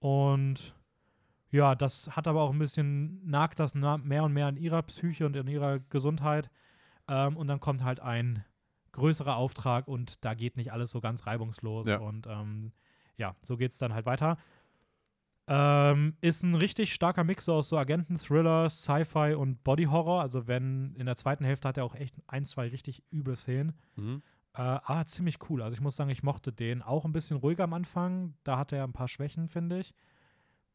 Und 0.00 0.74
ja, 1.50 1.74
das 1.74 2.14
hat 2.14 2.26
aber 2.28 2.42
auch 2.42 2.52
ein 2.52 2.58
bisschen, 2.58 3.26
nagt 3.28 3.58
das 3.58 3.74
mehr 3.74 4.24
und 4.24 4.32
mehr 4.32 4.46
an 4.46 4.56
ihrer 4.56 4.82
Psyche 4.82 5.24
und 5.26 5.36
an 5.36 5.48
ihrer 5.48 5.78
Gesundheit. 5.78 6.50
Ähm, 7.08 7.36
und 7.36 7.48
dann 7.48 7.58
kommt 7.60 7.82
halt 7.82 8.00
ein 8.00 8.44
größerer 8.92 9.36
Auftrag 9.36 9.88
und 9.88 10.24
da 10.24 10.34
geht 10.34 10.56
nicht 10.56 10.72
alles 10.72 10.90
so 10.90 11.00
ganz 11.00 11.26
reibungslos. 11.26 11.86
Ja. 11.88 11.98
Und 11.98 12.26
ähm, 12.26 12.72
ja, 13.16 13.34
so 13.42 13.56
geht 13.56 13.72
es 13.72 13.78
dann 13.78 13.94
halt 13.94 14.06
weiter. 14.06 14.36
Ähm, 15.50 16.14
ist 16.20 16.42
ein 16.42 16.54
richtig 16.54 16.92
starker 16.92 17.24
Mix 17.24 17.48
aus 17.48 17.70
so 17.70 17.78
Agenten-Thriller, 17.78 18.68
Sci-Fi 18.68 19.34
und 19.34 19.64
Body-Horror. 19.64 20.20
Also 20.20 20.46
wenn 20.46 20.94
in 20.96 21.06
der 21.06 21.16
zweiten 21.16 21.44
Hälfte 21.44 21.68
hat 21.68 21.78
er 21.78 21.84
auch 21.84 21.94
echt 21.94 22.14
ein, 22.26 22.44
zwei 22.44 22.68
richtig 22.68 23.02
üble 23.10 23.34
Szenen. 23.34 23.72
Mhm. 23.96 24.22
Äh, 24.52 24.60
ah, 24.60 25.06
ziemlich 25.06 25.38
cool. 25.48 25.62
Also 25.62 25.74
ich 25.74 25.80
muss 25.80 25.96
sagen, 25.96 26.10
ich 26.10 26.22
mochte 26.22 26.52
den. 26.52 26.82
Auch 26.82 27.06
ein 27.06 27.12
bisschen 27.12 27.38
ruhiger 27.38 27.64
am 27.64 27.72
Anfang. 27.72 28.34
Da 28.44 28.58
hat 28.58 28.72
er 28.72 28.84
ein 28.84 28.92
paar 28.92 29.08
Schwächen, 29.08 29.48
finde 29.48 29.80
ich. 29.80 29.94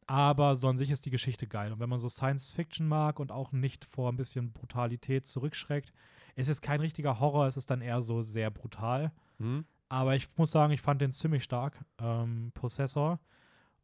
Aber 0.08 0.56
so 0.56 0.68
an 0.68 0.78
sich 0.78 0.90
ist 0.90 1.06
die 1.06 1.12
Geschichte 1.12 1.46
geil. 1.46 1.72
Und 1.72 1.80
wenn 1.80 1.90
man 1.90 2.00
so 2.00 2.10
Science 2.10 2.52
Fiction 2.52 2.88
mag 2.88 3.20
und 3.20 3.32
auch 3.32 3.52
nicht 3.52 3.86
vor 3.86 4.12
ein 4.12 4.18
bisschen 4.18 4.54
Brutalität 4.54 5.28
zurückschreckt, 5.28 5.94
ist 6.36 6.50
es 6.50 6.62
kein 6.62 6.80
richtiger 6.80 7.20
Horror, 7.20 7.46
es 7.46 7.58
ist 7.58 7.70
dann 7.70 7.82
eher 7.82 8.02
so 8.02 8.22
sehr 8.22 8.50
brutal. 8.50 9.12
Mhm. 9.38 9.66
Aber 9.88 10.16
ich 10.16 10.28
muss 10.36 10.50
sagen, 10.50 10.74
ich 10.74 10.82
fand 10.82 11.00
den 11.02 11.12
ziemlich 11.12 11.44
stark, 11.44 11.86
ähm, 12.00 12.52
Possessor. 12.56 13.20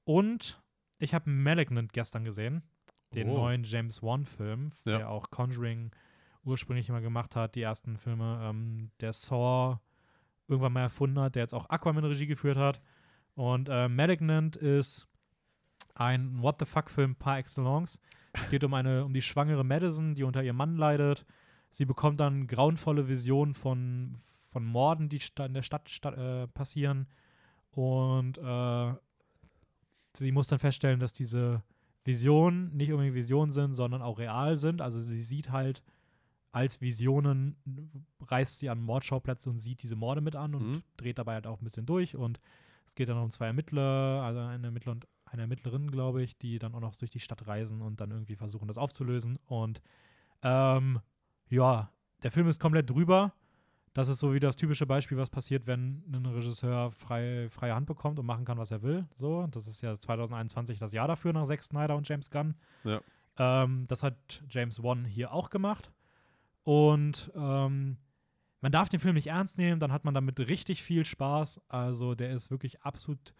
Und 0.03 0.59
ich 0.99 1.13
habe 1.13 1.29
Malignant 1.29 1.93
gestern 1.93 2.23
gesehen, 2.23 2.63
den 3.15 3.29
Oh. 3.29 3.35
neuen 3.37 3.63
James 3.63 4.03
Wan-Film, 4.03 4.71
Ja. 4.85 4.97
der 4.99 5.09
auch 5.09 5.29
Conjuring 5.31 5.91
ursprünglich 6.43 6.89
immer 6.89 7.01
gemacht 7.01 7.35
hat, 7.35 7.55
die 7.55 7.61
ersten 7.61 7.97
Filme, 7.97 8.39
ähm, 8.43 8.91
der 8.99 9.13
Saw 9.13 9.79
irgendwann 10.47 10.73
mal 10.73 10.81
erfunden 10.81 11.19
hat, 11.19 11.35
der 11.35 11.43
jetzt 11.43 11.53
auch 11.53 11.69
Aquaman 11.69 12.05
Regie 12.05 12.27
geführt 12.27 12.57
hat. 12.57 12.81
Und 13.35 13.69
äh, 13.69 13.87
Malignant 13.87 14.55
ist 14.55 15.07
ein 15.95 16.41
What 16.41 16.57
the 16.59 16.65
fuck-Film 16.65 17.15
par 17.15 17.37
excellence. 17.37 17.99
Es 18.33 18.49
geht 18.49 18.63
um 18.63 18.73
eine, 18.73 19.05
um 19.05 19.13
die 19.13 19.21
schwangere 19.21 19.63
Madison, 19.63 20.15
die 20.15 20.23
unter 20.23 20.43
ihrem 20.43 20.55
Mann 20.57 20.75
leidet. 20.75 21.25
Sie 21.71 21.85
bekommt 21.85 22.19
dann 22.19 22.47
grauenvolle 22.47 23.07
Visionen 23.07 23.53
von, 23.53 24.17
von 24.51 24.65
Morden, 24.65 25.09
die 25.09 25.19
in 25.39 25.53
der 25.53 25.61
Stadt 25.63 25.89
sta 25.89 26.43
äh, 26.43 26.47
passieren. 26.47 27.07
Und 27.71 28.37
äh, 28.37 28.93
sie 30.19 30.31
muss 30.31 30.47
dann 30.47 30.59
feststellen, 30.59 30.99
dass 30.99 31.13
diese 31.13 31.63
Visionen 32.05 32.75
nicht 32.75 32.91
unbedingt 32.91 33.15
Visionen 33.15 33.51
sind, 33.51 33.73
sondern 33.73 34.01
auch 34.01 34.19
real 34.19 34.55
sind. 34.57 34.81
Also 34.81 34.99
sie 35.01 35.21
sieht 35.21 35.51
halt 35.51 35.83
als 36.51 36.81
Visionen, 36.81 37.55
reist 38.21 38.59
sie 38.59 38.69
an 38.69 38.81
Mordschauplätze 38.81 39.49
und 39.49 39.57
sieht 39.59 39.83
diese 39.83 39.95
Morde 39.95 40.21
mit 40.21 40.35
an 40.35 40.55
und 40.55 40.67
Mhm. 40.71 40.83
dreht 40.97 41.17
dabei 41.19 41.33
halt 41.35 41.45
auch 41.47 41.59
ein 41.61 41.63
bisschen 41.63 41.85
durch. 41.85 42.15
Und 42.15 42.39
es 42.85 42.95
geht 42.95 43.09
dann 43.09 43.17
um 43.17 43.29
zwei 43.29 43.47
Ermittler, 43.47 44.21
also 44.23 44.39
eine 44.39 44.67
Ermittler 44.67 44.93
und 44.93 45.07
eine 45.25 45.43
Ermittlerin, 45.43 45.91
glaube 45.91 46.23
ich, 46.23 46.37
die 46.37 46.57
dann 46.57 46.73
auch 46.73 46.79
noch 46.79 46.95
durch 46.95 47.11
die 47.11 47.19
Stadt 47.19 47.45
reisen 47.45 47.81
und 47.81 48.01
dann 48.01 48.09
irgendwie 48.09 48.35
versuchen, 48.35 48.67
das 48.67 48.79
aufzulösen. 48.79 49.37
Und 49.45 49.81
ähm, 50.41 50.99
ja, 51.49 51.91
der 52.23 52.31
Film 52.31 52.47
ist 52.47 52.59
komplett 52.59 52.89
drüber. 52.89 53.33
Das 53.93 54.07
ist 54.07 54.19
so 54.19 54.33
wie 54.33 54.39
das 54.39 54.55
typische 54.55 54.85
Beispiel, 54.85 55.17
was 55.17 55.29
passiert, 55.29 55.65
wenn 55.65 56.03
ein 56.11 56.25
Regisseur 56.25 56.91
frei, 56.91 57.47
freie 57.49 57.73
Hand 57.73 57.87
bekommt 57.87 58.19
und 58.19 58.25
machen 58.25 58.45
kann, 58.45 58.57
was 58.57 58.71
er 58.71 58.81
will. 58.81 59.05
So, 59.15 59.47
das 59.47 59.67
ist 59.67 59.81
ja 59.81 59.95
2021 59.95 60.77
das 60.77 60.93
Jahr 60.93 61.07
dafür 61.07 61.33
nach 61.33 61.45
Zack 61.45 61.63
Snyder 61.63 61.95
und 61.95 62.07
James 62.07 62.29
Gunn. 62.29 62.55
Ja. 62.83 63.01
Ähm, 63.37 63.85
das 63.87 64.03
hat 64.03 64.43
James 64.49 64.83
Wan 64.83 65.05
hier 65.05 65.33
auch 65.33 65.49
gemacht. 65.49 65.91
Und 66.63 67.31
ähm, 67.35 67.97
man 68.61 68.71
darf 68.71 68.89
den 68.89 68.99
Film 68.99 69.15
nicht 69.15 69.27
ernst 69.27 69.57
nehmen, 69.57 69.79
dann 69.79 69.91
hat 69.91 70.05
man 70.05 70.13
damit 70.13 70.39
richtig 70.39 70.83
viel 70.83 71.05
Spaß. 71.05 71.61
Also 71.69 72.13
der 72.13 72.31
ist 72.31 72.51
wirklich 72.51 72.81
absolut, 72.81 73.33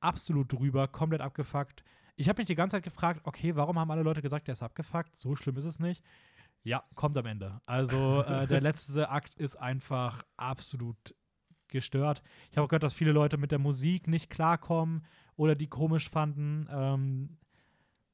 absolut 0.00 0.52
drüber, 0.52 0.88
komplett 0.88 1.20
abgefuckt. 1.20 1.84
Ich 2.16 2.28
habe 2.28 2.40
mich 2.40 2.46
die 2.46 2.56
ganze 2.56 2.76
Zeit 2.76 2.82
gefragt, 2.82 3.20
okay, 3.24 3.54
warum 3.54 3.78
haben 3.78 3.90
alle 3.90 4.02
Leute 4.02 4.20
gesagt, 4.20 4.48
der 4.48 4.52
ist 4.52 4.62
abgefuckt? 4.62 5.16
So 5.16 5.36
schlimm 5.36 5.56
ist 5.56 5.64
es 5.64 5.78
nicht. 5.78 6.02
Ja, 6.68 6.84
kommt 6.94 7.16
am 7.16 7.24
Ende. 7.24 7.60
Also 7.64 8.22
äh, 8.22 8.46
der 8.46 8.60
letzte 8.68 9.08
Akt 9.08 9.34
ist 9.34 9.56
einfach 9.56 10.22
absolut 10.36 11.14
gestört. 11.68 12.22
Ich 12.50 12.56
habe 12.56 12.66
auch 12.66 12.68
gehört, 12.68 12.82
dass 12.82 12.92
viele 12.92 13.12
Leute 13.12 13.38
mit 13.38 13.52
der 13.52 13.58
Musik 13.58 14.06
nicht 14.06 14.28
klarkommen 14.28 15.06
oder 15.36 15.54
die 15.54 15.68
komisch 15.68 16.10
fanden. 16.10 16.68
Ähm, 16.70 17.38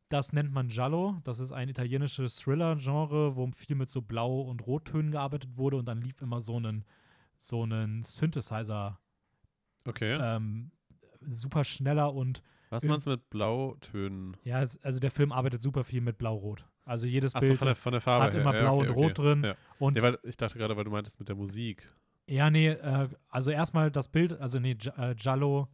das 0.08 0.32
nennt 0.32 0.52
man 0.52 0.68
Giallo. 0.68 1.20
Das 1.24 1.40
ist 1.40 1.50
ein 1.50 1.68
italienisches 1.68 2.36
Thriller-Genre, 2.36 3.34
wo 3.34 3.50
viel 3.50 3.74
mit 3.74 3.88
so 3.88 4.02
Blau- 4.02 4.42
und 4.42 4.64
Rottönen 4.64 5.10
gearbeitet 5.10 5.56
wurde 5.56 5.76
und 5.76 5.86
dann 5.86 6.00
lief 6.00 6.22
immer 6.22 6.40
so 6.40 6.56
einen, 6.56 6.84
so 7.36 7.64
einen 7.64 8.04
Synthesizer 8.04 9.00
Okay. 9.86 10.16
ähm, 10.20 10.70
super 11.20 11.64
schneller 11.64 12.14
und 12.14 12.42
Was 12.70 12.84
meinst 12.84 13.06
du 13.06 13.10
mit 13.10 13.28
Blautönen? 13.30 14.36
ja, 14.44 14.58
also 14.58 15.00
der 15.00 15.10
Film 15.10 15.32
arbeitet 15.32 15.60
super 15.60 15.82
viel 15.82 16.00
mit 16.00 16.18
Blau-Rot. 16.18 16.64
Also 16.84 17.06
jedes 17.06 17.34
Achso, 17.34 17.46
Bild 17.46 17.58
von 17.58 17.66
der, 17.66 17.76
von 17.76 17.92
der 17.92 18.00
Farbe 18.00 18.24
hat 18.26 18.32
her. 18.34 18.40
immer 18.40 18.54
ja, 18.54 18.60
Blau 18.60 18.78
okay, 18.78 18.88
und 18.88 18.94
Rot 18.94 19.04
okay. 19.04 19.22
drin. 19.22 19.44
Ja. 19.44 19.54
und 19.78 20.02
weil 20.02 20.18
ich 20.22 20.36
dachte 20.36 20.58
gerade, 20.58 20.76
weil 20.76 20.84
du 20.84 20.90
meintest 20.90 21.18
mit 21.18 21.28
der 21.28 21.36
Musik. 21.36 21.90
Ja, 22.26 22.50
nee, 22.50 22.68
äh, 22.68 23.08
also 23.28 23.50
erstmal 23.50 23.90
das 23.90 24.08
Bild, 24.08 24.38
also 24.38 24.58
nee, 24.58 24.76
äh, 24.96 25.14
Giallo 25.14 25.68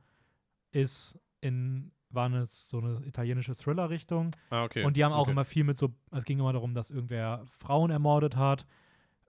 ist 0.72 1.18
in 1.40 1.92
war 2.10 2.26
eine, 2.26 2.44
so 2.44 2.78
eine 2.78 3.00
italienische 3.06 3.54
Thriller-Richtung. 3.54 4.30
Ah, 4.50 4.64
okay. 4.64 4.84
Und 4.84 4.96
die 4.96 5.04
haben 5.04 5.12
auch 5.12 5.28
immer 5.28 5.44
viel 5.44 5.64
mit 5.64 5.76
so, 5.76 5.94
es 6.10 6.24
ging 6.24 6.40
immer 6.40 6.52
darum, 6.52 6.74
dass 6.74 6.90
irgendwer 6.90 7.44
Frauen 7.46 7.90
ermordet 7.90 8.36
hat. 8.36 8.66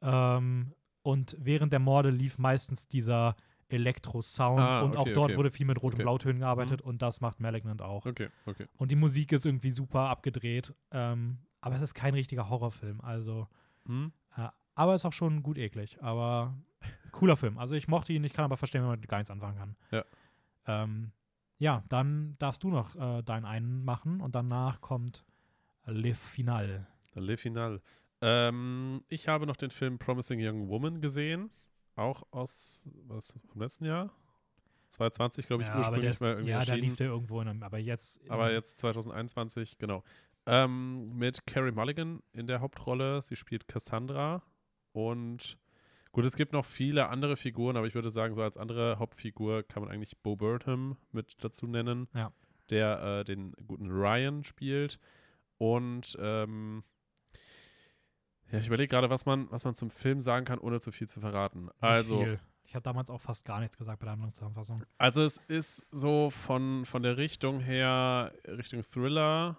Ähm, 0.01 0.73
und 1.03 1.37
während 1.39 1.73
der 1.73 1.79
Morde 1.79 2.09
lief 2.09 2.37
meistens 2.37 2.87
dieser 2.87 3.35
Elektro-Sound 3.69 4.59
Ah, 4.59 4.81
und 4.81 4.97
auch 4.97 5.01
okay, 5.01 5.13
dort 5.13 5.31
okay. 5.31 5.37
wurde 5.37 5.51
viel 5.51 5.65
mit 5.65 5.77
Rot- 5.77 5.93
und 5.93 5.93
Okay. 5.93 6.01
Mhm. 6.01 6.05
Blautönen 6.05 6.39
gearbeitet 6.39 6.81
und 6.81 7.01
das 7.01 7.21
macht 7.21 7.39
Malignant 7.39 7.81
auch. 7.81 8.05
Okay, 8.05 8.29
okay. 8.45 8.65
Und 8.77 8.91
die 8.91 8.95
Musik 8.95 9.31
ist 9.31 9.45
irgendwie 9.45 9.69
super 9.69 10.09
abgedreht. 10.09 10.73
Ähm, 10.91 11.37
aber 11.61 11.75
es 11.75 11.81
ist 11.81 11.93
kein 11.93 12.13
richtiger 12.13 12.49
Horrorfilm. 12.49 13.01
Also, 13.01 13.47
Hm? 13.85 14.11
äh, 14.35 14.47
aber 14.75 14.95
ist 14.95 15.05
auch 15.05 15.13
schon 15.13 15.43
gut 15.43 15.57
eklig. 15.57 16.01
Aber 16.01 16.55
cooler 17.11 17.37
Film. 17.37 17.57
Also 17.57 17.75
ich 17.75 17.87
mochte 17.87 18.13
ihn, 18.13 18.23
ich 18.23 18.33
kann 18.33 18.45
aber 18.45 18.57
verstehen, 18.57 18.81
wenn 18.81 18.89
man 18.89 18.99
mit 18.99 19.09
gar 19.09 19.17
nichts 19.17 19.31
anfangen 19.31 19.57
kann. 19.57 19.75
Ja. 19.91 20.03
Ähm, 20.67 21.11
ja, 21.57 21.83
dann 21.89 22.35
darfst 22.39 22.63
du 22.63 22.69
noch 22.69 22.95
äh, 22.95 23.21
deinen 23.23 23.45
einen 23.45 23.83
machen 23.83 24.21
und 24.21 24.33
danach 24.35 24.81
kommt 24.81 25.23
Le 25.85 26.13
Final. 26.15 26.87
Le 27.15 27.37
Final. 27.37 27.81
Ähm, 28.21 29.03
ich 29.09 29.27
habe 29.27 29.45
noch 29.47 29.57
den 29.57 29.71
Film 29.71 29.97
Promising 29.99 30.39
Young 30.41 30.69
Woman 30.69 31.01
gesehen. 31.01 31.49
Auch 31.95 32.23
aus, 32.31 32.79
was, 33.07 33.35
vom 33.51 33.61
letzten 33.61 33.85
Jahr? 33.85 34.11
2020, 34.89 35.47
glaube 35.47 35.63
ich, 35.63 35.69
ja, 35.69 35.77
ursprünglich 35.77 36.11
ist, 36.11 36.21
mal 36.21 36.31
irgendwie 36.31 36.49
ja, 36.51 36.57
da 36.57 36.59
erschienen. 36.61 36.81
lief 36.81 36.95
der 36.97 37.07
irgendwo 37.07 37.41
in 37.41 37.47
einem, 37.47 37.63
aber 37.63 37.77
jetzt. 37.77 38.21
Aber 38.29 38.51
jetzt 38.51 38.77
2021, 38.79 39.77
genau. 39.77 40.03
Ähm, 40.45 41.15
mit 41.17 41.45
Carrie 41.45 41.71
Mulligan 41.71 42.21
in 42.33 42.47
der 42.47 42.61
Hauptrolle. 42.61 43.21
Sie 43.21 43.35
spielt 43.35 43.67
Cassandra. 43.67 44.41
Und 44.91 45.57
gut, 46.11 46.25
es 46.25 46.35
gibt 46.35 46.51
noch 46.53 46.65
viele 46.65 47.09
andere 47.09 47.37
Figuren, 47.37 47.77
aber 47.77 47.87
ich 47.87 47.95
würde 47.95 48.11
sagen, 48.11 48.33
so 48.33 48.41
als 48.41 48.57
andere 48.57 48.97
Hauptfigur 48.99 49.63
kann 49.63 49.83
man 49.83 49.91
eigentlich 49.91 50.17
Bo 50.17 50.35
Burnham 50.35 50.97
mit 51.11 51.43
dazu 51.43 51.67
nennen, 51.67 52.07
Ja. 52.13 52.31
der 52.69 53.01
äh, 53.19 53.23
den 53.23 53.53
guten 53.67 53.89
Ryan 53.89 54.43
spielt. 54.43 54.99
Und 55.57 56.17
ähm, 56.19 56.83
ja, 58.51 58.59
ich 58.59 58.67
überlege 58.67 58.89
gerade, 58.89 59.09
was 59.09 59.25
man, 59.25 59.49
was 59.51 59.63
man 59.63 59.75
zum 59.75 59.91
Film 59.91 60.19
sagen 60.21 60.45
kann, 60.45 60.59
ohne 60.59 60.79
zu 60.79 60.91
viel 60.91 61.07
zu 61.07 61.19
verraten. 61.21 61.69
Also. 61.79 62.25
Ich 62.63 62.75
habe 62.75 62.83
damals 62.83 63.09
auch 63.09 63.19
fast 63.19 63.43
gar 63.43 63.59
nichts 63.59 63.77
gesagt 63.77 63.99
bei 63.99 64.05
der 64.05 64.13
anderen 64.13 64.31
Zusammenfassung. 64.31 64.85
also 64.97 65.23
es 65.23 65.37
ist 65.49 65.85
so 65.91 66.29
von, 66.29 66.85
von 66.85 67.03
der 67.03 67.17
Richtung 67.17 67.59
her 67.59 68.31
Richtung 68.47 68.81
Thriller 68.81 69.57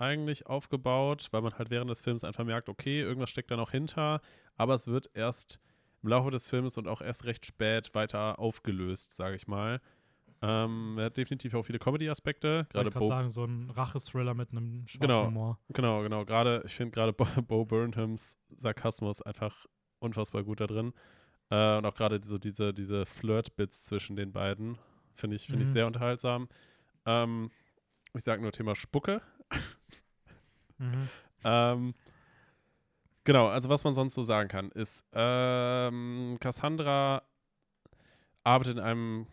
eigentlich 0.00 0.46
aufgebaut, 0.46 1.28
weil 1.30 1.42
man 1.42 1.54
halt 1.58 1.70
während 1.70 1.90
des 1.90 2.00
Films 2.02 2.24
einfach 2.24 2.44
merkt, 2.44 2.68
okay, 2.68 3.00
irgendwas 3.00 3.30
steckt 3.30 3.50
da 3.50 3.56
noch 3.56 3.70
hinter, 3.70 4.20
aber 4.56 4.74
es 4.74 4.86
wird 4.86 5.10
erst 5.14 5.60
im 6.02 6.08
Laufe 6.08 6.30
des 6.30 6.48
Films 6.48 6.78
und 6.78 6.88
auch 6.88 7.02
erst 7.02 7.24
recht 7.26 7.44
spät 7.46 7.94
weiter 7.94 8.38
aufgelöst, 8.38 9.12
sage 9.14 9.36
ich 9.36 9.46
mal. 9.46 9.80
Ähm, 10.42 10.96
er 10.98 11.06
hat 11.06 11.16
definitiv 11.18 11.52
auch 11.54 11.64
viele 11.64 11.78
Comedy-Aspekte, 11.78 12.66
Gerade 12.70 12.88
ich 12.88 12.94
Bo, 12.94 13.06
sagen, 13.06 13.28
so 13.28 13.44
ein 13.44 13.68
Rache-Thriller 13.70 14.32
mit 14.32 14.52
einem 14.52 14.86
schwarzen 14.88 15.02
Genau. 15.06 15.26
Humor. 15.26 15.58
genau, 15.68 16.02
genau, 16.02 16.24
gerade, 16.24 16.62
ich 16.64 16.74
finde 16.74 16.92
gerade 16.92 17.12
Bo, 17.12 17.24
Bo 17.46 17.66
Burnhams 17.66 18.38
Sarkasmus 18.56 19.20
einfach 19.20 19.66
unfassbar 19.98 20.42
gut 20.42 20.60
da 20.60 20.66
drin. 20.66 20.94
Äh, 21.50 21.76
und 21.76 21.84
auch 21.84 21.94
gerade 21.94 22.20
so 22.24 22.38
diese, 22.38 22.72
diese 22.72 23.04
Flirt-Bits 23.04 23.82
zwischen 23.82 24.16
den 24.16 24.32
beiden 24.32 24.78
finde 25.14 25.36
ich, 25.36 25.46
finde 25.46 25.64
ich 25.64 25.68
Mhm. 25.68 25.72
sehr 25.74 25.86
unterhaltsam. 25.86 26.48
Ähm, 27.04 27.50
ich 28.14 28.24
sage 28.24 28.40
nur 28.40 28.52
Thema 28.52 28.74
Spucke. 28.74 29.20
Mhm. 30.80 31.08
Ähm, 31.44 31.94
genau, 33.24 33.48
also 33.48 33.68
was 33.68 33.84
man 33.84 33.94
sonst 33.94 34.14
so 34.14 34.22
sagen 34.22 34.48
kann, 34.48 34.70
ist, 34.70 35.06
ähm, 35.12 36.38
Cassandra 36.40 37.22
arbeitet 38.42 38.78
in 38.78 38.82
einem 38.82 39.26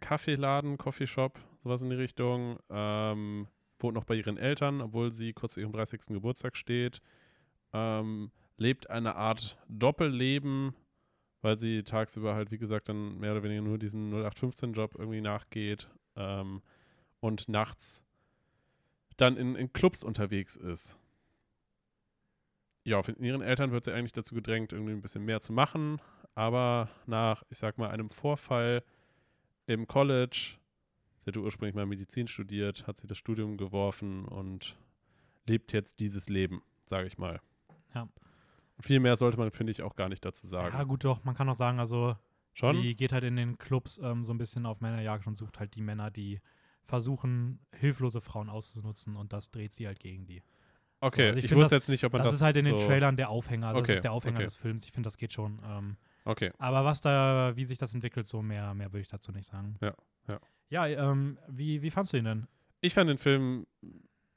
Kaffeeladen, 0.00 0.76
Coffeeshop, 0.76 1.38
sowas 1.62 1.80
in 1.82 1.90
die 1.90 1.96
Richtung, 1.96 2.58
ähm, 2.68 3.48
wohnt 3.78 3.94
noch 3.94 4.04
bei 4.04 4.14
ihren 4.14 4.36
Eltern, 4.36 4.82
obwohl 4.82 5.10
sie 5.10 5.32
kurz 5.32 5.54
vor 5.54 5.62
ihrem 5.62 5.72
30. 5.72 6.08
Geburtstag 6.08 6.56
steht, 6.56 7.00
ähm, 7.72 8.30
lebt 8.58 8.90
eine 8.90 9.16
Art 9.16 9.58
Doppelleben, 9.68 10.74
weil 11.40 11.58
sie 11.58 11.82
tagsüber 11.82 12.34
halt, 12.34 12.50
wie 12.50 12.58
gesagt, 12.58 12.88
dann 12.88 13.18
mehr 13.18 13.32
oder 13.32 13.42
weniger 13.42 13.62
nur 13.62 13.78
diesen 13.78 14.12
0815-Job 14.12 14.96
irgendwie 14.98 15.20
nachgeht 15.20 15.88
ähm, 16.16 16.62
und 17.20 17.48
nachts 17.48 18.04
dann 19.16 19.36
in, 19.36 19.54
in 19.54 19.72
Clubs 19.72 20.04
unterwegs 20.04 20.56
ist. 20.56 20.98
Ja, 22.84 23.02
von 23.02 23.16
ihren 23.16 23.40
Eltern 23.40 23.72
wird 23.72 23.84
sie 23.84 23.92
eigentlich 23.92 24.12
dazu 24.12 24.34
gedrängt, 24.34 24.72
irgendwie 24.72 24.92
ein 24.92 25.00
bisschen 25.00 25.24
mehr 25.24 25.40
zu 25.40 25.52
machen, 25.52 26.00
aber 26.34 26.90
nach, 27.06 27.42
ich 27.48 27.58
sag 27.58 27.78
mal, 27.78 27.90
einem 27.90 28.10
Vorfall 28.10 28.84
im 29.66 29.86
College, 29.86 30.58
sie 31.20 31.28
hatte 31.28 31.40
ursprünglich 31.40 31.74
mal 31.74 31.86
Medizin 31.86 32.28
studiert, 32.28 32.86
hat 32.86 32.98
sie 32.98 33.06
das 33.06 33.16
Studium 33.16 33.56
geworfen 33.56 34.26
und 34.26 34.76
lebt 35.46 35.72
jetzt 35.72 36.00
dieses 36.00 36.28
Leben, 36.28 36.62
sage 36.86 37.06
ich 37.06 37.16
mal. 37.16 37.40
Ja. 37.94 38.08
Viel 38.80 39.00
mehr 39.00 39.16
sollte 39.16 39.38
man, 39.38 39.50
finde 39.50 39.70
ich, 39.70 39.82
auch 39.82 39.94
gar 39.94 40.08
nicht 40.10 40.24
dazu 40.24 40.46
sagen. 40.46 40.76
Ja, 40.76 40.82
gut, 40.84 41.04
doch, 41.04 41.24
man 41.24 41.34
kann 41.34 41.48
auch 41.48 41.54
sagen, 41.54 41.78
also 41.78 42.16
Schon? 42.52 42.82
sie 42.82 42.94
geht 42.94 43.12
halt 43.12 43.24
in 43.24 43.36
den 43.36 43.56
Clubs 43.56 43.98
ähm, 44.02 44.24
so 44.24 44.34
ein 44.34 44.38
bisschen 44.38 44.66
auf 44.66 44.80
Männerjagd 44.80 45.26
und 45.26 45.36
sucht 45.36 45.58
halt 45.58 45.74
die 45.74 45.82
Männer, 45.82 46.10
die 46.10 46.40
versuchen, 46.86 47.58
hilflose 47.74 48.20
Frauen 48.20 48.48
auszunutzen 48.48 49.16
und 49.16 49.32
das 49.32 49.50
dreht 49.50 49.72
sie 49.72 49.86
halt 49.86 50.00
gegen 50.00 50.26
die. 50.26 50.42
okay, 51.00 51.26
also 51.28 51.38
ich 51.38 51.44
ich, 51.44 51.48
find 51.50 51.60
wusste 51.60 51.74
das- 51.76 51.84
jetzt 51.84 51.88
nicht, 51.90 52.04
ob 52.04 52.12
man 52.12 52.20
Das, 52.22 52.28
das 52.30 52.34
ist 52.36 52.42
halt 52.42 52.56
in 52.56 52.64
den 52.64 52.78
so 52.78 52.86
Trailern 52.86 53.16
der 53.16 53.28
Aufhänger, 53.30 53.68
also 53.68 53.80
Okay, 53.80 53.88
das 53.88 53.96
ist 53.98 54.04
der 54.04 54.12
Aufhänger 54.12 54.38
okay. 54.38 54.44
des 54.44 54.56
Films. 54.56 54.84
Ich 54.84 54.92
finde, 54.92 55.06
das 55.06 55.16
geht 55.18 55.32
schon. 55.32 55.60
Ähm, 55.64 55.96
Okay, 56.26 56.50
aber 56.56 56.86
was 56.86 57.02
da, 57.02 57.52
wie 57.54 57.66
sich 57.66 57.76
das 57.78 57.92
entwickelt, 57.94 58.26
so 58.26 58.40
mehr, 58.40 58.72
mehr 58.74 58.90
würde 58.92 59.02
ich 59.02 59.08
dazu 59.08 59.30
nicht 59.32 59.46
sagen. 59.46 59.76
Ja, 59.82 59.94
ja. 60.28 60.40
Ja, 60.70 60.86
ähm, 60.86 61.38
wie, 61.48 61.82
wie 61.82 61.90
fandst 61.90 62.14
du 62.14 62.16
ihn 62.16 62.24
denn? 62.24 62.46
Ich 62.80 62.94
fand 62.94 63.10
den 63.10 63.18
Film 63.18 63.66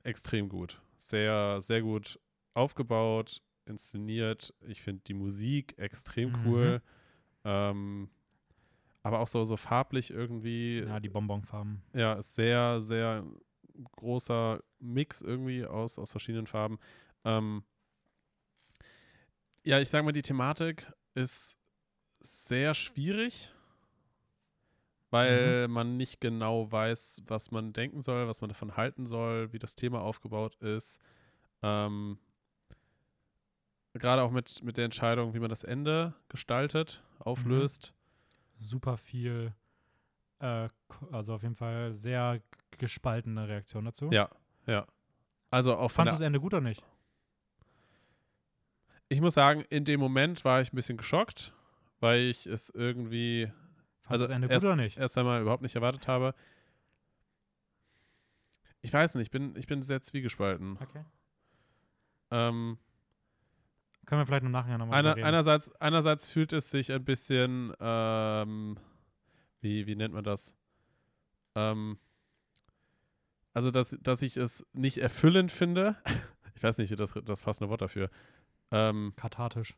extrem 0.04 0.50
gut. 0.50 0.82
Sehr, 0.98 1.62
sehr 1.62 1.82
gut 1.82 2.20
aufgebaut, 2.54 3.42
inszeniert. 3.66 4.54
Ich 4.68 4.82
finde 4.82 5.02
die 5.08 5.14
Musik 5.14 5.76
extrem 5.78 6.30
Mhm. 6.32 6.36
cool. 6.46 6.82
Ähm, 7.46 8.10
aber 9.08 9.20
auch 9.20 9.28
so, 9.28 9.46
so 9.46 9.56
farblich 9.56 10.12
irgendwie. 10.12 10.84
Ja, 10.86 11.00
die 11.00 11.08
Bonbonfarben. 11.08 11.82
Ja, 11.94 12.14
ist 12.14 12.36
sehr, 12.36 12.82
sehr 12.82 13.24
großer 13.96 14.62
Mix 14.80 15.22
irgendwie 15.22 15.66
aus, 15.66 15.98
aus 15.98 16.12
verschiedenen 16.12 16.46
Farben. 16.46 16.78
Ähm, 17.24 17.64
ja, 19.64 19.80
ich 19.80 19.90
sag 19.90 20.04
mal, 20.04 20.12
die 20.12 20.22
Thematik 20.22 20.92
ist 21.16 21.58
sehr 22.20 22.74
schwierig, 22.74 23.54
weil 25.10 25.70
man 25.70 25.96
nicht 25.96 26.20
genau 26.20 26.70
weiß, 26.70 27.24
was 27.28 27.52
man 27.52 27.72
denken 27.72 28.02
soll, 28.02 28.28
was 28.28 28.42
man 28.42 28.50
davon 28.50 28.76
halten 28.76 29.06
soll, 29.06 29.54
wie 29.54 29.60
das 29.60 29.76
Thema 29.76 30.02
aufgebaut 30.02 30.56
ist. 30.56 31.02
Ähm, 31.62 32.20
Gerade 33.94 34.22
auch 34.22 34.32
mit, 34.32 34.64
mit 34.64 34.76
der 34.78 34.86
Entscheidung, 34.86 35.34
wie 35.34 35.40
man 35.40 35.50
das 35.50 35.64
Ende 35.64 36.14
gestaltet, 36.28 37.04
auflöst. 37.20 37.94
Super 38.58 38.98
viel, 38.98 39.54
äh, 40.40 40.70
also 41.12 41.34
auf 41.36 41.44
jeden 41.44 41.56
Fall 41.56 41.94
sehr 41.94 42.42
gespaltene 42.72 43.48
Reaktion 43.48 43.86
dazu. 43.86 44.12
Ja, 44.12 44.30
ja. 44.66 44.86
Also 45.50 45.76
auch 45.78 45.90
Fandest 45.92 46.20
du 46.20 46.24
das 46.24 46.28
Ende 46.28 46.40
gut 46.40 46.54
oder 46.54 46.62
nicht? 46.62 46.84
ich 49.10 49.22
muss 49.22 49.36
sagen, 49.36 49.62
in 49.70 49.86
dem 49.86 50.00
Moment 50.00 50.44
war 50.44 50.60
ich 50.62 50.74
ein 50.74 50.76
bisschen 50.76 50.98
geschockt, 50.98 51.54
weil 52.00 52.22
ich 52.24 52.46
es 52.46 52.70
irgendwie 52.70 53.46
Fandest 54.02 54.12
Also 54.12 54.24
das 54.26 54.32
Ende 54.36 54.48
erst- 54.50 54.64
gut 54.66 54.68
oder 54.74 54.76
nicht? 54.76 54.98
erst 54.98 55.18
einmal 55.18 55.42
überhaupt 55.42 55.62
nicht 55.64 55.76
erwartet 55.76 56.08
habe. 56.08 56.34
Ich 58.82 58.92
weiß 58.94 59.16
nicht, 59.16 59.28
ich 59.28 59.32
bin, 59.32 59.56
ich 59.56 59.68
bin 59.68 59.82
sehr 59.82 60.02
zwiegespalten. 60.02 60.78
Okay. 60.82 61.04
Ähm, 62.32 62.78
Können 64.08 64.22
wir 64.22 64.26
vielleicht 64.26 64.44
im 64.44 64.52
Nachhinein 64.52 64.80
nochmal 64.80 65.00
einer, 65.00 65.16
reden. 65.18 65.28
einerseits, 65.28 65.70
einerseits 65.82 66.30
fühlt 66.30 66.54
es 66.54 66.72
sich 66.72 66.94
ein 66.94 67.04
bisschen, 67.04 67.74
ähm, 67.80 68.80
wie, 69.60 69.86
wie 69.86 69.96
nennt 69.98 70.14
man 70.14 70.24
das? 70.24 70.56
Ähm, 71.56 72.00
also, 73.54 73.70
dass, 73.70 73.98
dass 74.02 74.22
ich 74.22 74.38
es 74.38 74.66
nicht 74.74 74.98
erfüllend 74.98 75.52
finde. 75.52 75.96
Ich 76.56 76.64
weiß 76.64 76.80
nicht, 76.80 77.00
das, 77.00 77.14
das 77.24 77.44
passende 77.44 77.70
Wort 77.70 77.84
dafür. 77.84 78.10
Ähm, 78.72 79.14
Kathartisch. 79.16 79.76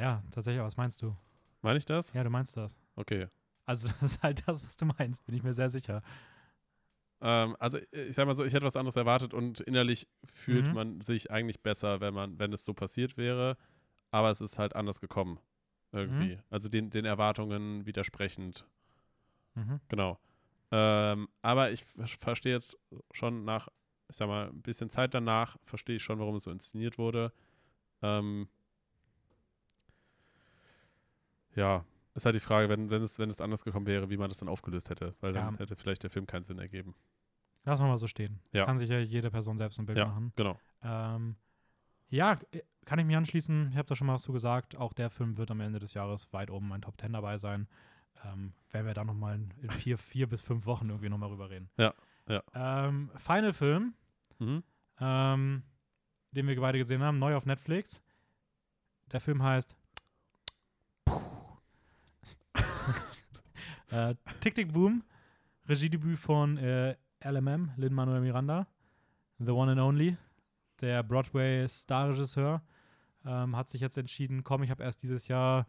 Ja, 0.00 0.22
tatsächlich, 0.30 0.60
aber 0.60 0.66
was 0.66 0.78
meinst 0.78 1.02
du? 1.02 1.14
Meine 1.60 1.76
ich 1.76 1.84
das? 1.84 2.14
Ja, 2.14 2.24
du 2.24 2.30
meinst 2.30 2.56
das. 2.56 2.78
Okay. 2.96 3.28
Also, 3.66 3.88
das 4.00 4.12
ist 4.12 4.22
halt 4.22 4.42
das, 4.48 4.64
was 4.64 4.78
du 4.78 4.86
meinst, 4.86 5.22
bin 5.26 5.34
ich 5.34 5.42
mir 5.42 5.52
sehr 5.52 5.68
sicher. 5.68 6.00
Ähm, 7.22 7.56
also 7.58 7.78
ich 7.92 8.14
sag 8.14 8.26
mal 8.26 8.34
so, 8.34 8.44
ich 8.44 8.52
hätte 8.54 8.66
was 8.66 8.76
anderes 8.76 8.96
erwartet 8.96 9.34
und 9.34 9.60
innerlich 9.60 10.08
fühlt 10.32 10.68
Mhm. 10.68 10.74
man 10.74 11.00
sich 11.00 11.30
eigentlich 11.30 11.60
besser, 11.60 12.00
wenn 12.00 12.14
man, 12.14 12.38
wenn 12.38 12.52
es 12.52 12.64
so 12.64 12.74
passiert 12.74 13.16
wäre. 13.16 13.56
Aber 14.10 14.30
es 14.30 14.40
ist 14.40 14.58
halt 14.58 14.74
anders 14.74 15.00
gekommen. 15.00 15.38
Irgendwie. 15.92 16.36
Mhm. 16.36 16.42
Also 16.50 16.68
den, 16.68 16.90
den 16.90 17.04
Erwartungen 17.04 17.84
widersprechend. 17.86 18.64
Mhm. 19.54 19.80
Genau. 19.88 20.18
Ähm, 20.72 21.28
aber 21.42 21.72
ich 21.72 21.84
ver- 21.84 22.06
verstehe 22.06 22.52
jetzt 22.52 22.78
schon 23.12 23.44
nach, 23.44 23.68
ich 24.08 24.16
sag 24.16 24.28
mal, 24.28 24.48
ein 24.48 24.62
bisschen 24.62 24.88
Zeit 24.88 25.14
danach, 25.14 25.56
verstehe 25.64 25.96
ich 25.96 26.02
schon, 26.02 26.18
warum 26.20 26.36
es 26.36 26.44
so 26.44 26.50
inszeniert 26.50 26.96
wurde. 26.96 27.32
Ähm, 28.02 28.48
ja, 31.56 31.84
Ist 32.14 32.24
halt 32.26 32.34
die 32.34 32.40
Frage, 32.40 32.68
wenn, 32.68 32.90
wenn, 32.90 33.02
es, 33.02 33.18
wenn 33.18 33.30
es 33.30 33.40
anders 33.40 33.64
gekommen 33.64 33.86
wäre, 33.86 34.10
wie 34.10 34.16
man 34.16 34.28
das 34.28 34.38
dann 34.38 34.48
aufgelöst 34.48 34.90
hätte, 34.90 35.14
weil 35.20 35.32
dann 35.32 35.54
Ja. 35.54 35.58
hätte 35.60 35.76
vielleicht 35.76 36.02
der 36.02 36.10
Film 36.10 36.26
keinen 36.26 36.44
Sinn 36.44 36.58
ergeben. 36.58 36.94
Lassen 37.64 37.84
wir 37.84 37.88
mal 37.88 37.98
so 37.98 38.06
stehen. 38.08 38.40
Ja. 38.52 38.64
Kann 38.64 38.78
sich 38.78 38.88
ja 38.88 38.98
jede 38.98 39.30
Person 39.30 39.56
selbst 39.56 39.78
ein 39.78 39.86
Bild 39.86 39.98
Ja. 39.98 40.06
machen. 40.06 40.32
Genau. 40.34 40.58
Ähm, 40.82 41.36
ja, 42.08 42.38
kann 42.84 42.98
ich 42.98 43.04
mich 43.04 43.16
anschließen. 43.16 43.68
Ich 43.70 43.76
habe 43.76 43.86
da 43.86 43.94
schon 43.94 44.06
mal 44.08 44.14
was 44.14 44.22
zu 44.22 44.32
gesagt. 44.32 44.76
Auch 44.76 44.92
der 44.92 45.10
Film 45.10 45.36
wird 45.36 45.50
am 45.50 45.60
Ende 45.60 45.78
des 45.78 45.94
Jahres 45.94 46.32
weit 46.32 46.50
oben 46.50 46.72
in 46.72 46.82
Top 46.82 47.00
10 47.00 47.12
dabei 47.12 47.38
sein. 47.38 47.68
Ähm, 48.24 48.54
werden 48.70 48.86
wir 48.86 48.94
da 48.94 49.04
nochmal 49.04 49.36
in 49.36 49.50
in 49.62 49.70
vier, 49.70 49.96
vier 49.98 50.26
bis 50.28 50.40
fünf 50.42 50.66
Wochen 50.66 50.88
irgendwie 50.88 51.08
nochmal 51.08 51.28
rüber 51.30 51.48
reden. 51.50 51.70
Ja, 51.76 51.94
ja. 52.28 52.42
Ähm, 52.54 53.10
Final 53.16 53.52
Film, 53.52 53.94
Mhm. 54.40 54.62
ähm, 55.00 55.62
den 56.32 56.46
wir 56.48 56.60
beide 56.60 56.78
gesehen 56.78 57.02
haben, 57.02 57.18
neu 57.18 57.36
auf 57.36 57.46
Netflix. 57.46 58.00
Der 59.12 59.20
Film 59.20 59.42
heißt 59.42 59.76
äh, 63.90 64.14
Tick 64.40 64.54
Tick 64.54 64.72
Boom, 64.72 65.02
Regiedebüt 65.68 66.18
von 66.18 66.56
äh, 66.58 66.96
LMM, 67.24 67.70
Lin-Manuel 67.76 68.20
Miranda, 68.20 68.66
The 69.38 69.52
One 69.52 69.72
and 69.72 69.80
Only, 69.80 70.16
der 70.80 71.02
Broadway-Starregisseur, 71.02 72.62
ähm, 73.26 73.56
hat 73.56 73.68
sich 73.68 73.80
jetzt 73.80 73.98
entschieden, 73.98 74.44
komm, 74.44 74.62
ich 74.62 74.70
habe 74.70 74.82
erst 74.82 75.02
dieses 75.02 75.28
Jahr 75.28 75.66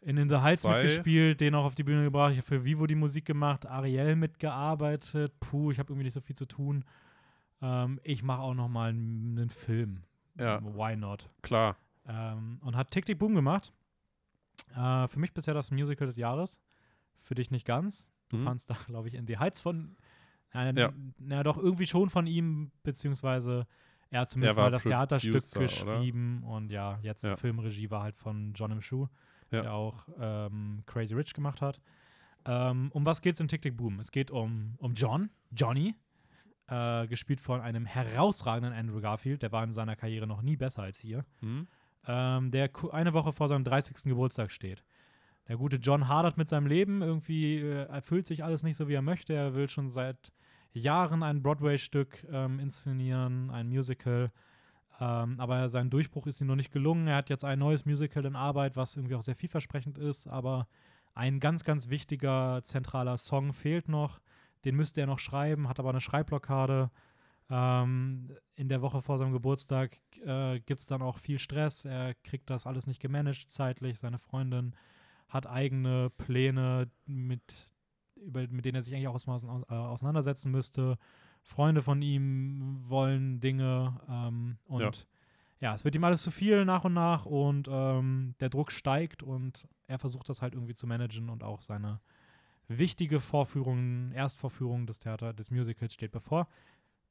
in 0.00 0.16
In 0.16 0.28
the 0.28 0.36
Heights 0.36 0.62
Zwei. 0.62 0.82
mitgespielt, 0.82 1.40
den 1.40 1.54
auch 1.54 1.64
auf 1.64 1.74
die 1.74 1.82
Bühne 1.82 2.04
gebracht, 2.04 2.32
ich 2.32 2.38
habe 2.38 2.46
für 2.46 2.64
Vivo 2.64 2.86
die 2.86 2.94
Musik 2.94 3.24
gemacht, 3.24 3.66
Ariel 3.66 4.16
mitgearbeitet, 4.16 5.32
puh, 5.40 5.70
ich 5.70 5.78
habe 5.78 5.92
irgendwie 5.92 6.04
nicht 6.04 6.14
so 6.14 6.20
viel 6.20 6.36
zu 6.36 6.46
tun. 6.46 6.84
Ähm, 7.60 7.98
ich 8.04 8.22
mache 8.22 8.42
auch 8.42 8.54
noch 8.54 8.68
mal 8.68 8.90
einen, 8.90 9.38
einen 9.38 9.50
Film. 9.50 10.02
Ja. 10.38 10.62
Why 10.62 10.96
not? 10.96 11.28
Klar. 11.42 11.76
Ähm, 12.06 12.60
und 12.62 12.76
hat 12.76 12.90
Tick 12.90 13.06
Tick 13.06 13.18
Boom 13.18 13.34
gemacht. 13.34 13.72
Äh, 14.76 15.08
für 15.08 15.18
mich 15.18 15.32
bisher 15.32 15.54
das 15.54 15.70
Musical 15.70 16.06
des 16.06 16.16
Jahres. 16.16 16.60
Für 17.20 17.34
dich 17.34 17.50
nicht 17.50 17.66
ganz. 17.66 18.10
Du 18.28 18.36
Mhm. 18.36 18.44
fandst 18.44 18.70
da, 18.70 18.74
glaube 18.86 19.08
ich, 19.08 19.14
in 19.14 19.26
die 19.26 19.38
Heights 19.38 19.60
von. 19.60 19.96
Na, 20.52 20.70
Ja. 20.72 20.92
na, 21.18 21.42
doch 21.42 21.58
irgendwie 21.58 21.86
schon 21.86 22.08
von 22.10 22.26
ihm, 22.26 22.70
beziehungsweise 22.82 23.66
er 24.10 24.22
hat 24.22 24.30
zumindest 24.30 24.56
Er 24.56 24.62
mal 24.64 24.70
das 24.70 24.82
Theaterstück 24.84 25.32
Producer, 25.32 25.58
oder? 25.58 25.66
geschrieben 25.98 26.42
und 26.44 26.70
ja, 26.70 26.98
jetzt 27.02 27.24
Ja. 27.24 27.36
Filmregie 27.36 27.90
war 27.90 28.02
halt 28.02 28.16
von 28.16 28.52
John 28.54 28.70
M. 28.72 28.80
Schuh, 28.80 29.08
Ja. 29.50 29.62
der 29.62 29.74
auch 29.74 30.08
ähm, 30.18 30.82
Crazy 30.86 31.14
Rich 31.14 31.34
gemacht 31.34 31.60
hat. 31.60 31.80
Ähm, 32.46 32.90
um 32.94 33.04
was 33.04 33.20
geht's 33.20 33.40
in 33.40 33.48
Tick 33.48 33.60
Tick 33.60 33.76
Boom? 33.76 34.00
Es 34.00 34.10
geht 34.10 34.30
um, 34.30 34.74
um 34.78 34.94
John, 34.94 35.28
Johnny, 35.50 35.94
äh, 36.68 37.06
gespielt 37.08 37.40
von 37.42 37.60
einem 37.60 37.84
herausragenden 37.84 38.72
Andrew 38.72 39.00
Garfield, 39.02 39.42
der 39.42 39.52
war 39.52 39.64
in 39.64 39.72
seiner 39.72 39.96
Karriere 39.96 40.26
noch 40.26 40.40
nie 40.40 40.56
besser 40.56 40.82
als 40.82 40.98
hier 40.98 41.24
Mhm. 41.42 41.66
Ähm, 42.08 42.50
der 42.50 42.70
eine 42.90 43.12
Woche 43.12 43.32
vor 43.32 43.46
seinem 43.46 43.62
30. 43.62 44.04
Geburtstag 44.04 44.50
steht. 44.50 44.82
Der 45.46 45.56
gute 45.56 45.76
John 45.76 46.08
hadert 46.08 46.36
mit 46.36 46.48
seinem 46.48 46.66
Leben, 46.66 47.02
irgendwie 47.02 47.58
äh, 47.58 47.84
erfüllt 47.86 48.26
sich 48.26 48.42
alles 48.42 48.62
nicht 48.62 48.76
so, 48.76 48.88
wie 48.88 48.94
er 48.94 49.02
möchte. 49.02 49.34
Er 49.34 49.54
will 49.54 49.68
schon 49.68 49.90
seit 49.90 50.32
Jahren 50.72 51.22
ein 51.22 51.42
Broadway-Stück 51.42 52.26
ähm, 52.30 52.58
inszenieren, 52.58 53.50
ein 53.50 53.68
Musical. 53.68 54.32
Ähm, 55.00 55.38
aber 55.38 55.68
sein 55.68 55.90
Durchbruch 55.90 56.26
ist 56.26 56.40
ihm 56.40 56.48
noch 56.48 56.56
nicht 56.56 56.72
gelungen. 56.72 57.06
Er 57.06 57.16
hat 57.16 57.30
jetzt 57.30 57.44
ein 57.44 57.58
neues 57.58 57.86
Musical 57.86 58.24
in 58.24 58.36
Arbeit, 58.36 58.76
was 58.76 58.96
irgendwie 58.96 59.14
auch 59.14 59.22
sehr 59.22 59.36
vielversprechend 59.36 59.98
ist, 59.98 60.26
aber 60.26 60.66
ein 61.14 61.40
ganz, 61.40 61.64
ganz 61.64 61.88
wichtiger 61.88 62.60
zentraler 62.64 63.16
Song 63.16 63.52
fehlt 63.52 63.88
noch. 63.88 64.20
Den 64.64 64.76
müsste 64.76 65.00
er 65.00 65.06
noch 65.06 65.18
schreiben, 65.18 65.68
hat 65.68 65.78
aber 65.78 65.90
eine 65.90 66.00
Schreibblockade. 66.00 66.90
Ähm, 67.50 68.36
in 68.56 68.68
der 68.68 68.82
Woche 68.82 69.00
vor 69.00 69.18
seinem 69.18 69.32
Geburtstag 69.32 69.98
äh, 70.24 70.60
gibt 70.60 70.80
es 70.80 70.86
dann 70.86 71.02
auch 71.02 71.18
viel 71.18 71.38
Stress. 71.38 71.84
Er 71.84 72.14
kriegt 72.14 72.50
das 72.50 72.66
alles 72.66 72.86
nicht 72.86 73.00
gemanagt 73.00 73.50
zeitlich. 73.50 73.98
Seine 73.98 74.18
Freundin 74.18 74.74
hat 75.28 75.46
eigene 75.46 76.10
Pläne, 76.10 76.90
mit, 77.06 77.74
über, 78.16 78.40
mit 78.48 78.64
denen 78.64 78.76
er 78.76 78.82
sich 78.82 78.94
eigentlich 78.94 79.08
auch 79.08 79.14
aus, 79.14 79.26
aus, 79.28 79.62
äh, 79.68 79.74
auseinandersetzen 79.74 80.50
müsste. 80.50 80.98
Freunde 81.42 81.82
von 81.82 82.02
ihm 82.02 82.82
wollen 82.88 83.40
Dinge 83.40 84.00
ähm, 84.10 84.58
und 84.66 84.80
Ja. 84.80 85.70
ja. 85.70 85.74
es 85.74 85.84
wird 85.84 85.94
ihm 85.94 86.04
alles 86.04 86.22
zu 86.22 86.30
viel 86.30 86.64
nach 86.64 86.84
und 86.84 86.94
nach 86.94 87.24
und 87.24 87.68
ähm, 87.70 88.34
der 88.40 88.50
Druck 88.50 88.72
steigt 88.72 89.22
und 89.22 89.66
er 89.86 89.98
versucht 89.98 90.28
das 90.28 90.42
halt 90.42 90.52
irgendwie 90.54 90.74
zu 90.74 90.86
managen 90.86 91.30
und 91.30 91.42
auch 91.42 91.62
seine 91.62 92.00
wichtige 92.66 93.20
Vorführung, 93.20 94.12
Erstvorführung 94.12 94.86
des 94.86 94.98
Theater, 94.98 95.32
des 95.32 95.50
Musicals 95.50 95.94
steht 95.94 96.12
bevor. 96.12 96.48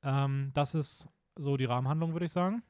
Ähm, 0.03 0.51
das 0.53 0.73
ist 0.75 1.07
so 1.35 1.57
die 1.57 1.65
Rahmenhandlung, 1.65 2.13
würde 2.13 2.25
ich 2.25 2.31
sagen. 2.31 2.63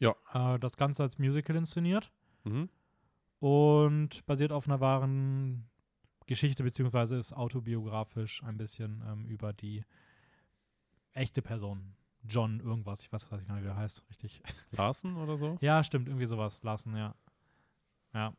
Ja. 0.00 0.14
Äh, 0.32 0.58
das 0.58 0.76
Ganze 0.76 1.02
als 1.02 1.18
Musical 1.18 1.56
inszeniert 1.56 2.10
Mhm. 2.44 2.68
und 3.38 4.24
basiert 4.26 4.52
auf 4.52 4.66
einer 4.66 4.80
wahren 4.80 5.68
Geschichte, 6.26 6.62
beziehungsweise 6.62 7.16
ist 7.16 7.32
autobiografisch 7.32 8.42
ein 8.42 8.56
bisschen 8.56 9.02
ähm, 9.06 9.26
über 9.26 9.52
die 9.52 9.84
echte 11.12 11.42
Person. 11.42 11.94
John 12.24 12.60
irgendwas, 12.60 13.02
ich 13.02 13.12
weiß, 13.12 13.30
weiß 13.32 13.40
ich 13.42 13.48
gar 13.48 13.54
nicht, 13.56 13.64
wie 13.64 13.68
er 13.68 13.76
heißt, 13.76 14.02
richtig. 14.08 14.42
Larsen 14.70 15.16
oder 15.16 15.36
so? 15.36 15.58
Ja, 15.60 15.82
stimmt, 15.82 16.06
irgendwie 16.08 16.26
sowas. 16.26 16.62
Larsen, 16.62 16.96
ja. 16.96 17.14
Ja, 18.14 18.32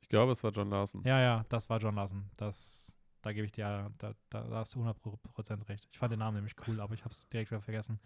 Ich 0.00 0.08
glaube, 0.08 0.32
es 0.32 0.42
war 0.42 0.52
John 0.52 0.70
Larsen. 0.70 1.02
ja, 1.04 1.20
ja, 1.20 1.44
das 1.50 1.68
war 1.68 1.78
John 1.80 1.94
Larsen. 1.96 2.30
Das, 2.36 2.96
da 3.24 3.32
gebe 3.32 3.46
ich 3.46 3.52
dir, 3.52 3.90
da, 3.98 4.14
da, 4.28 4.42
da 4.42 4.56
hast 4.56 4.74
du 4.74 4.84
100% 4.84 5.68
recht. 5.68 5.88
Ich 5.90 5.98
fand 5.98 6.12
den 6.12 6.18
Namen 6.18 6.36
nämlich 6.36 6.54
cool, 6.66 6.80
aber 6.80 6.94
ich 6.94 7.00
habe 7.00 7.12
es 7.12 7.26
direkt 7.28 7.50
wieder 7.50 7.62
vergessen. 7.62 7.98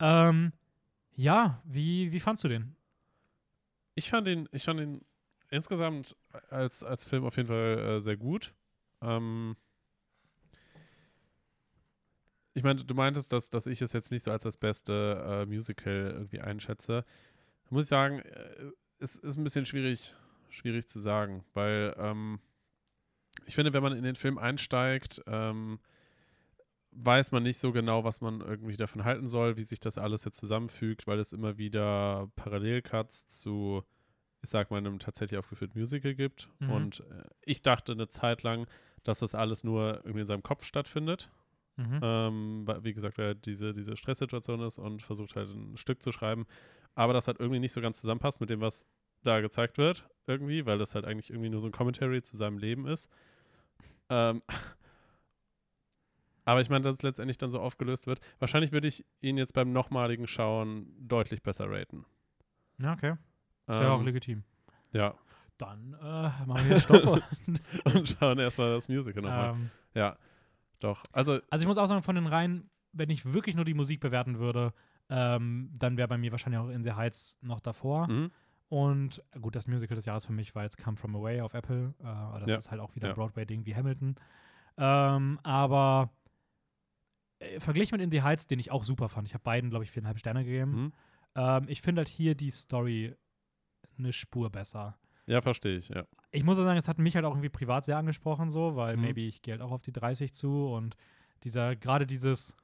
Ähm, 0.00 0.52
ja, 1.14 1.60
wie, 1.64 2.12
wie 2.12 2.20
fandst 2.20 2.42
du 2.42 2.48
den? 2.48 2.74
Ich 3.94 4.08
fand 4.08 4.26
ihn, 4.28 4.48
ich 4.52 4.64
fand 4.64 4.80
ihn 4.80 5.04
insgesamt 5.50 6.16
als, 6.48 6.82
als 6.82 7.04
Film 7.04 7.24
auf 7.26 7.36
jeden 7.36 7.48
Fall 7.48 7.78
äh, 7.78 8.00
sehr 8.00 8.16
gut. 8.16 8.54
Ähm, 9.02 9.54
ich 12.54 12.62
meine, 12.62 12.82
du 12.82 12.94
meintest, 12.94 13.34
dass, 13.34 13.50
dass 13.50 13.66
ich 13.66 13.82
es 13.82 13.92
jetzt 13.92 14.12
nicht 14.12 14.22
so 14.22 14.30
als 14.30 14.44
das 14.44 14.56
beste 14.56 15.42
äh, 15.42 15.46
Musical 15.46 16.10
irgendwie 16.14 16.40
einschätze. 16.40 17.04
Muss 17.68 17.84
ich 17.84 17.90
sagen, 17.90 18.20
äh, 18.20 18.70
es 18.98 19.16
ist 19.16 19.36
ein 19.36 19.44
bisschen 19.44 19.66
schwierig, 19.66 20.14
schwierig 20.48 20.88
zu 20.88 21.00
sagen, 21.00 21.44
weil 21.52 21.94
ähm, 21.98 22.40
ich 23.46 23.54
finde, 23.54 23.72
wenn 23.72 23.82
man 23.82 23.96
in 23.96 24.04
den 24.04 24.16
Film 24.16 24.38
einsteigt, 24.38 25.22
ähm, 25.26 25.78
weiß 26.92 27.32
man 27.32 27.42
nicht 27.42 27.58
so 27.58 27.72
genau, 27.72 28.04
was 28.04 28.20
man 28.20 28.40
irgendwie 28.40 28.76
davon 28.76 29.04
halten 29.04 29.26
soll, 29.26 29.56
wie 29.56 29.62
sich 29.62 29.80
das 29.80 29.98
alles 29.98 30.24
jetzt 30.24 30.38
zusammenfügt, 30.38 31.06
weil 31.06 31.18
es 31.18 31.32
immer 31.32 31.56
wieder 31.56 32.30
Parallelcuts 32.36 33.26
zu, 33.28 33.82
ich 34.42 34.50
sag 34.50 34.70
mal, 34.70 34.78
einem 34.78 34.98
tatsächlich 34.98 35.38
aufgeführten 35.38 35.80
Musical 35.80 36.14
gibt. 36.14 36.48
Mhm. 36.58 36.70
Und 36.70 37.00
äh, 37.00 37.24
ich 37.42 37.62
dachte 37.62 37.92
eine 37.92 38.08
Zeit 38.08 38.42
lang, 38.42 38.66
dass 39.04 39.20
das 39.20 39.34
alles 39.34 39.64
nur 39.64 40.00
irgendwie 40.04 40.20
in 40.20 40.26
seinem 40.26 40.42
Kopf 40.42 40.64
stattfindet. 40.64 41.30
Mhm. 41.76 42.00
Ähm, 42.02 42.62
weil, 42.66 42.84
wie 42.84 42.92
gesagt, 42.92 43.16
weil 43.16 43.28
er 43.28 43.34
diese, 43.34 43.72
diese 43.72 43.96
Stresssituation 43.96 44.60
ist 44.60 44.78
und 44.78 45.02
versucht 45.02 45.34
halt 45.34 45.48
ein 45.48 45.78
Stück 45.78 46.02
zu 46.02 46.12
schreiben. 46.12 46.46
Aber 46.94 47.14
das 47.14 47.26
halt 47.26 47.40
irgendwie 47.40 47.60
nicht 47.60 47.72
so 47.72 47.80
ganz 47.80 48.00
zusammenpasst 48.00 48.40
mit 48.40 48.50
dem, 48.50 48.60
was 48.60 48.86
da 49.22 49.40
gezeigt 49.40 49.78
wird, 49.78 50.08
irgendwie, 50.26 50.66
weil 50.66 50.78
das 50.78 50.94
halt 50.94 51.04
eigentlich 51.04 51.30
irgendwie 51.30 51.48
nur 51.50 51.60
so 51.60 51.68
ein 51.68 51.72
Commentary 51.72 52.22
zu 52.22 52.36
seinem 52.36 52.58
Leben 52.58 52.86
ist. 52.86 53.10
Ähm, 54.08 54.42
aber 56.44 56.60
ich 56.60 56.68
meine, 56.70 56.82
dass 56.82 56.96
es 56.96 57.02
letztendlich 57.02 57.38
dann 57.38 57.50
so 57.50 57.60
aufgelöst 57.60 58.06
wird. 58.06 58.20
Wahrscheinlich 58.38 58.72
würde 58.72 58.88
ich 58.88 59.04
ihn 59.20 59.38
jetzt 59.38 59.54
beim 59.54 59.72
nochmaligen 59.72 60.26
Schauen 60.26 60.86
deutlich 60.98 61.42
besser 61.42 61.70
raten. 61.70 62.04
Ja, 62.78 62.92
okay. 62.94 63.14
Ist 63.68 63.80
ja 63.80 63.90
auch 63.90 64.00
Ähm, 64.00 64.06
legitim. 64.06 64.44
ja. 64.92 65.14
Dann 65.58 65.92
äh, 66.02 66.46
machen 66.46 66.68
wir 66.68 66.78
Stopp. 66.80 67.22
Und 67.84 68.08
schauen 68.08 68.38
erstmal 68.40 68.72
das 68.74 68.88
Musical 68.88 69.22
nochmal. 69.22 69.50
ähm, 69.50 69.70
Ja, 69.94 70.16
doch. 70.80 71.04
Also, 71.12 71.38
also 71.50 71.62
ich 71.62 71.68
muss 71.68 71.78
auch 71.78 71.86
sagen, 71.86 72.02
von 72.02 72.16
den 72.16 72.26
Reihen, 72.26 72.68
wenn 72.92 73.10
ich 73.10 73.32
wirklich 73.32 73.54
nur 73.54 73.64
die 73.64 73.74
Musik 73.74 74.00
bewerten 74.00 74.40
würde, 74.40 74.72
ähm, 75.08 75.70
dann 75.78 75.96
wäre 75.96 76.08
bei 76.08 76.18
mir 76.18 76.32
wahrscheinlich 76.32 76.58
auch 76.60 76.68
In 76.68 76.82
the 76.82 76.92
Heights 76.94 77.38
noch 77.42 77.60
davor. 77.60 78.08
mhm. 78.08 78.32
Und 78.72 79.22
äh, 79.32 79.38
gut, 79.38 79.54
das 79.54 79.66
Musical 79.66 79.96
des 79.96 80.06
Jahres 80.06 80.24
für 80.24 80.32
mich 80.32 80.54
war 80.54 80.62
jetzt 80.62 80.78
Come 80.82 80.96
From 80.96 81.14
Away 81.14 81.42
auf 81.42 81.52
Apple. 81.52 81.92
Äh, 82.00 82.06
aber 82.06 82.40
das 82.40 82.48
Ja. 82.50 82.56
ist 82.56 82.70
halt 82.70 82.80
auch 82.80 82.94
wieder 82.94 83.08
Ja. 83.08 83.12
ein 83.12 83.16
Broadway-Ding 83.16 83.66
wie 83.66 83.76
Hamilton. 83.76 84.14
Ähm, 84.78 85.38
aber 85.42 86.10
äh, 87.40 87.60
verglichen 87.60 87.96
mit 87.98 88.02
In 88.04 88.10
the 88.10 88.22
Heights, 88.22 88.46
den 88.46 88.58
ich 88.58 88.70
auch 88.70 88.82
super 88.84 89.10
fand, 89.10 89.28
ich 89.28 89.34
habe 89.34 89.44
beiden, 89.44 89.68
glaube 89.68 89.84
ich, 89.84 89.90
viereinhalb 89.90 90.18
Sterne 90.18 90.42
gegeben. 90.44 90.70
Mhm. 90.84 90.92
Ähm, 91.34 91.64
ich 91.68 91.82
finde 91.82 92.00
halt 92.00 92.08
hier 92.08 92.34
die 92.34 92.50
Story 92.50 93.14
eine 93.98 94.12
Spur 94.14 94.48
besser. 94.50 94.96
ja, 95.26 95.40
verstehe 95.42 95.76
ich, 95.76 95.88
ja. 95.90 96.04
Ich 96.30 96.42
muss 96.42 96.56
sagen, 96.56 96.78
es 96.78 96.88
hat 96.88 96.98
mich 96.98 97.14
halt 97.14 97.24
auch 97.26 97.32
irgendwie 97.32 97.50
privat 97.50 97.84
sehr 97.84 97.98
angesprochen, 97.98 98.48
so, 98.48 98.74
weil 98.74 98.96
Mhm. 98.96 99.02
maybe 99.02 99.20
ich 99.20 99.42
gehe 99.42 99.52
halt 99.52 99.60
auch 99.62 99.70
auf 99.70 99.82
die 99.82 99.92
30 99.92 100.32
zu 100.32 100.66
und 100.68 100.96
dieser, 101.44 101.76
gerade 101.76 102.06
dieses, 102.06 102.56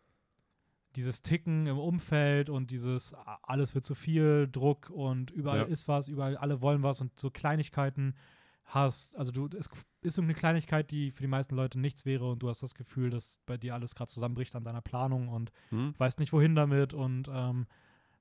dieses 0.97 1.23
Ticken 1.23 1.67
im 1.67 1.79
Umfeld 1.79 2.49
und 2.51 2.71
dieses 2.71 3.15
alles 3.43 3.75
wird 3.75 3.85
zu 3.85 3.95
viel, 3.95 4.49
Druck 4.51 4.91
und 4.91 5.31
überall 5.31 5.59
Ja. 5.61 5.65
ist 5.65 5.87
was, 5.89 6.09
überall 6.09 6.37
alle 6.37 6.61
wollen 6.61 6.83
was 6.83 7.01
und 7.01 7.19
so 7.19 7.31
Kleinigkeiten 7.31 8.15
hast, 8.65 9.17
also 9.17 9.33
du, 9.33 9.47
es 9.57 9.69
ist 10.03 10.19
irgendeine 10.19 10.35
Kleinigkeit, 10.39 10.91
die 10.91 11.11
für 11.11 11.23
die 11.23 11.29
meisten 11.29 11.55
Leute 11.55 11.79
nichts 11.79 12.05
wäre 12.05 12.29
und 12.31 12.41
du 12.43 12.49
hast 12.49 12.63
das 12.63 12.75
Gefühl, 12.75 13.11
dass 13.11 13.39
bei 13.47 13.57
dir 13.57 13.75
alles 13.75 13.95
gerade 13.95 14.11
zusammenbricht 14.11 14.55
an 14.57 14.65
deiner 14.65 14.83
Planung 14.83 15.29
und 15.29 15.51
Mhm. 15.71 15.95
weißt 15.99 16.19
nicht 16.19 16.33
wohin 16.33 16.55
damit 16.55 16.93
und 16.95 17.29
ähm, 17.33 17.67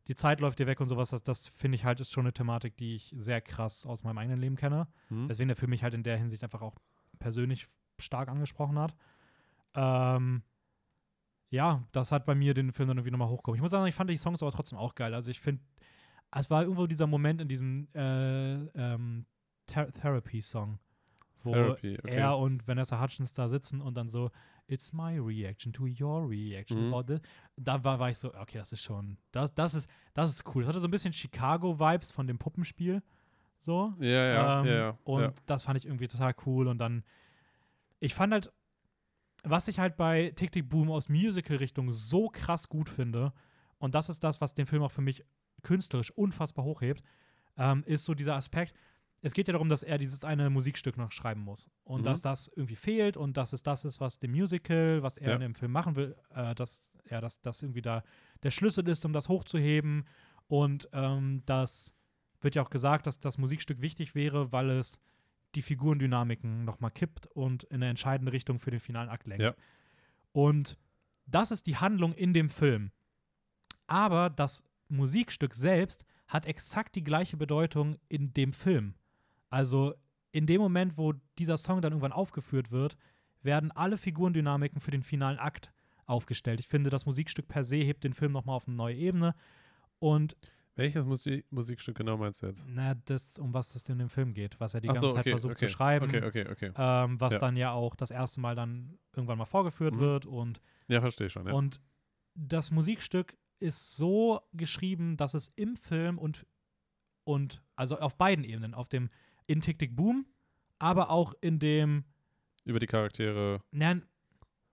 die 0.07 0.15
Zeit 0.15 0.39
läuft 0.39 0.59
dir 0.59 0.67
weg 0.67 0.79
und 0.79 0.87
sowas, 0.87 1.09
das, 1.09 1.21
das 1.23 1.47
finde 1.49 1.75
ich 1.75 1.83
halt 1.83 1.99
ist 1.99 2.11
schon 2.13 2.25
eine 2.25 2.31
Thematik, 2.33 2.77
die 2.77 2.95
ich 2.95 3.13
sehr 3.17 3.41
krass 3.41 3.85
aus 3.85 4.03
meinem 4.05 4.17
eigenen 4.19 4.39
Leben 4.39 4.55
kenne. 4.55 4.87
Hm? 5.09 5.27
Deswegen 5.27 5.49
der 5.49 5.57
Film 5.57 5.71
mich 5.71 5.83
halt 5.83 5.93
in 5.93 6.03
der 6.03 6.15
Hinsicht 6.17 6.43
einfach 6.43 6.61
auch 6.61 6.75
persönlich 7.19 7.67
stark 7.99 8.29
angesprochen 8.29 8.79
hat. 8.79 8.95
Ähm, 9.75 10.43
ja, 11.49 11.83
das 11.91 12.11
hat 12.11 12.25
bei 12.25 12.35
mir 12.35 12.53
den 12.53 12.71
Film 12.71 12.89
dann 12.89 12.97
irgendwie 12.97 13.11
nochmal 13.11 13.29
hochgekommen. 13.29 13.55
Ich 13.57 13.61
muss 13.61 13.71
sagen, 13.71 13.87
ich 13.87 13.95
fand 13.95 14.09
die 14.09 14.17
Songs 14.17 14.41
aber 14.41 14.51
trotzdem 14.51 14.77
auch 14.77 14.95
geil. 14.95 15.13
Also 15.13 15.31
ich 15.31 15.39
finde, 15.39 15.61
es 16.31 16.49
war 16.49 16.63
irgendwo 16.63 16.87
dieser 16.87 17.07
Moment 17.07 17.41
in 17.41 17.47
diesem 17.47 17.87
äh, 17.93 18.55
ähm, 18.55 19.25
Ther 19.65 19.91
Therapy-Song, 19.93 20.79
wo 21.43 21.53
Therapy, 21.53 21.97
okay. 21.99 22.15
er 22.15 22.37
und 22.37 22.67
Vanessa 22.67 23.01
Hutchins 23.01 23.33
da 23.33 23.47
sitzen 23.47 23.81
und 23.81 23.95
dann 23.95 24.09
so, 24.09 24.29
it's 24.67 24.91
my 24.91 25.17
reaction 25.17 25.71
to 25.71 25.85
your 25.85 26.29
reaction 26.29 26.87
Mhm. 26.87 26.93
about 26.93 27.13
this. 27.13 27.21
Da 27.55 27.81
war, 27.83 27.99
war 27.99 28.09
ich 28.09 28.17
so, 28.17 28.33
okay, 28.33 28.57
das 28.57 28.73
ist 28.73 28.83
schon, 28.83 29.17
das, 29.31 29.53
das 29.53 29.73
ist, 29.73 29.89
das 30.13 30.29
ist 30.31 30.43
cool. 30.53 30.63
Das 30.63 30.69
hatte 30.69 30.79
so 30.79 30.87
ein 30.87 30.91
bisschen 30.91 31.13
Chicago-Vibes 31.13 32.11
von 32.11 32.27
dem 32.27 32.37
Puppenspiel. 32.37 33.01
So. 33.59 33.93
Ja, 33.99 34.07
ja, 34.07 34.59
Ähm, 34.59 34.65
ja, 34.67 34.73
ja. 34.73 34.97
Und 35.05 35.21
ja. 35.21 35.33
das 35.45 35.63
fand 35.63 35.77
ich 35.77 35.85
irgendwie 35.85 36.07
total 36.07 36.35
cool. 36.45 36.67
Und 36.67 36.77
dann, 36.77 37.03
ich 37.99 38.13
fand 38.13 38.33
halt, 38.33 38.51
was 39.43 39.67
ich 39.67 39.79
halt 39.79 39.95
bei 39.97 40.31
Tick 40.35 40.51
Tick 40.51 40.69
Boom 40.69 40.89
aus 40.91 41.09
Musical-Richtung 41.09 41.91
so 41.91 42.29
krass 42.29 42.67
gut 42.69 42.89
finde, 42.89 43.33
und 43.79 43.93
das 43.95 44.09
ist 44.09 44.23
das, 44.23 44.41
was 44.41 44.53
den 44.55 44.65
Film 44.65 44.81
auch 44.83 44.91
für 44.91 45.01
mich 45.01 45.23
künstlerisch 45.63 46.11
unfassbar 46.11 46.65
hochhebt, 46.65 47.03
ähm, 47.57 47.83
ist 47.85 48.05
so 48.05 48.13
dieser 48.13 48.35
Aspekt. 48.35 48.73
Es 49.21 49.33
geht 49.33 49.47
ja 49.47 49.51
darum, 49.53 49.69
dass 49.69 49.81
er 49.83 49.97
dieses 49.97 50.23
eine 50.23 50.49
Musikstück 50.49 50.95
noch 50.97 51.11
schreiben 51.11 51.41
muss. 51.41 51.69
Und 51.83 52.01
Mhm. 52.01 52.05
dass 52.05 52.21
das 52.21 52.47
irgendwie 52.55 52.75
fehlt 52.75 53.17
und 53.17 53.35
dass 53.37 53.51
es 53.53 53.63
das 53.63 53.83
ist, 53.85 53.99
was 53.99 54.19
dem 54.19 54.31
Musical, 54.31 55.01
was 55.01 55.17
er 55.17 55.29
Ja. 55.29 55.35
in 55.35 55.41
dem 55.41 55.55
Film 55.55 55.71
machen 55.71 55.95
will, 55.95 56.15
äh, 56.29 56.53
dass 56.55 56.91
er 57.05 57.19
das, 57.21 57.41
das 57.41 57.61
irgendwie 57.63 57.81
da 57.81 58.03
der 58.43 58.51
Schlüssel 58.51 58.87
ist, 58.87 59.05
um 59.05 59.13
das 59.13 59.27
hochzuheben. 59.27 60.05
Und 60.47 60.87
ähm, 60.93 61.41
das 61.45 61.95
wird 62.41 62.55
ja 62.55 62.61
auch 62.63 62.69
gesagt, 62.69 63.07
dass 63.07 63.19
das 63.19 63.37
Musikstück 63.39 63.81
wichtig 63.81 64.13
wäre, 64.13 64.51
weil 64.51 64.69
es 64.69 64.99
die 65.57 65.63
Figurendynamiken 65.63 66.65
nochmal 66.65 66.91
kippt 66.91 67.25
und 67.25 67.63
in 67.63 67.77
eine 67.77 67.89
entscheidende 67.89 68.31
Richtung 68.31 68.59
für 68.59 68.69
den 68.69 68.79
finalen 68.79 69.09
Akt 69.09 69.25
lenkt. 69.25 69.41
Ja. 69.41 69.55
Und 70.31 70.77
das 71.25 71.49
ist 71.49 71.65
die 71.65 71.77
Handlung 71.77 72.13
in 72.13 72.31
dem 72.31 72.51
Film. 72.51 72.91
Aber 73.87 74.29
das 74.29 74.63
Musikstück 74.87 75.55
selbst 75.55 76.05
hat 76.27 76.45
exakt 76.45 76.95
die 76.95 77.03
gleiche 77.03 77.37
Bedeutung 77.37 77.97
in 78.07 78.33
dem 78.33 78.53
Film. 78.53 78.93
Also 79.49 79.95
in 80.31 80.45
dem 80.45 80.61
Moment, 80.61 80.95
wo 80.95 81.13
dieser 81.39 81.57
Song 81.57 81.81
dann 81.81 81.93
irgendwann 81.93 82.11
aufgeführt 82.11 82.69
wird, 82.69 82.95
werden 83.41 83.71
alle 83.71 83.97
Figurendynamiken 83.97 84.79
für 84.79 84.91
den 84.91 85.01
finalen 85.01 85.39
Akt 85.39 85.71
aufgestellt. 86.05 86.59
Ich 86.59 86.67
finde, 86.67 86.91
das 86.91 87.07
Musikstück 87.07 87.47
per 87.47 87.63
se 87.63 87.77
hebt 87.77 88.03
den 88.03 88.13
Film 88.13 88.31
nochmal 88.31 88.57
auf 88.57 88.67
eine 88.67 88.77
neue 88.77 88.95
Ebene. 88.95 89.33
Und 89.97 90.37
Welches 90.77 91.05
Musi 91.05 91.43
Musikstück 91.49 91.97
genau 91.97 92.17
meinst 92.17 92.41
du 92.41 92.47
jetzt? 92.47 92.63
na, 92.67 92.93
das, 92.93 93.37
um 93.39 93.53
was 93.53 93.73
es 93.75 93.87
in 93.89 93.97
dem 93.99 94.09
Film 94.09 94.33
geht, 94.33 94.59
was 94.59 94.73
er 94.73 94.81
die 94.81 94.89
Ach 94.89 94.93
ganze 94.93 95.09
so, 95.09 95.13
Zeit 95.15 95.21
okay, 95.21 95.31
versucht 95.31 95.51
okay, 95.55 95.65
zu 95.65 95.71
schreiben, 95.71 96.05
Okay, 96.05 96.23
okay, 96.23 96.47
okay. 96.49 96.71
Ähm, 96.77 97.19
was 97.19 97.33
Ja. 97.33 97.39
dann 97.39 97.55
ja 97.57 97.71
auch 97.71 97.95
das 97.95 98.11
erste 98.11 98.39
Mal 98.39 98.55
dann 98.55 98.97
irgendwann 99.15 99.37
mal 99.37 99.45
vorgeführt 99.45 99.95
Mhm. 99.95 99.99
wird 99.99 100.25
und 100.25 100.61
Ja, 100.87 101.01
verstehe 101.01 101.29
schon. 101.29 101.47
Ja. 101.47 101.53
und 101.53 101.81
das 102.35 102.71
Musikstück 102.71 103.35
ist 103.59 103.97
so 103.97 104.39
geschrieben, 104.53 105.17
dass 105.17 105.33
es 105.33 105.51
im 105.55 105.75
Film 105.75 106.19
und, 106.19 106.45
und 107.23 107.63
also 107.75 107.97
auf 107.99 108.15
beiden 108.15 108.45
Ebenen, 108.45 108.73
auf 108.75 108.87
dem 108.87 109.09
in 109.47 109.61
Tick 109.61 109.79
Tick 109.79 109.95
Boom, 109.95 110.27
aber 110.77 111.09
auch 111.09 111.33
in 111.41 111.57
dem, 111.57 112.03
Über 112.65 112.77
die 112.79 112.85
Charaktere 112.85 113.61
na, 113.71 113.99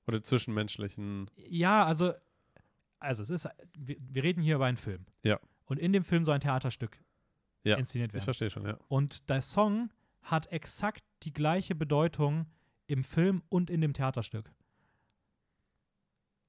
oder 0.07 0.23
zwischenmenschlichen. 0.23 1.31
ja, 1.49 1.87
also, 1.87 2.13
also 2.99 3.23
es 3.23 3.31
ist, 3.31 3.49
wir, 3.79 3.97
wir 3.99 4.23
reden 4.23 4.43
hier 4.43 4.57
über 4.57 4.67
einen 4.67 4.77
Film. 4.77 5.07
Ja. 5.23 5.41
Und 5.67 5.79
in 5.79 5.93
dem 5.93 6.05
Film 6.05 6.25
soll 6.25 6.35
ein 6.35 6.41
Theaterstück 6.41 6.99
Ja, 7.65 7.77
inszeniert 7.77 8.11
Ich 8.11 8.15
werden. 8.15 8.25
verstehe 8.25 8.51
schon, 8.51 8.67
ja. 8.67 8.79
Und 8.89 9.29
der 9.29 9.41
Song 9.43 9.91
hat 10.23 10.47
exakt 10.53 11.05
die 11.23 11.33
gleiche 11.33 11.75
Bedeutung 11.75 12.47
im 12.87 13.03
Film 13.05 13.43
und 13.49 13.71
in 13.71 13.81
dem 13.81 13.93
Theaterstück. 13.95 14.53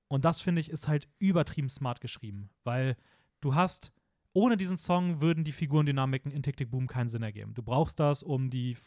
Und 0.08 0.26
das 0.26 0.42
finde 0.42 0.62
ich 0.62 0.70
ist 0.70 0.88
halt 0.88 1.08
übertrieben 1.20 1.70
smart 1.70 2.00
geschrieben, 2.02 2.50
weil 2.64 2.96
du 3.42 3.56
hast 3.56 3.92
ohne 4.34 4.58
diesen 4.58 4.78
Song 4.78 5.22
würden 5.22 5.46
die 5.46 5.54
Figurendynamiken 5.54 6.32
in 6.32 6.44
Tick 6.44 6.58
Tick 6.58 6.70
Boom 6.70 6.88
keinen 6.88 7.08
Sinn 7.08 7.24
ergeben. 7.24 7.54
Du 7.54 7.64
brauchst 7.64 8.00
das, 8.00 8.22
um 8.22 8.50
die 8.50 8.78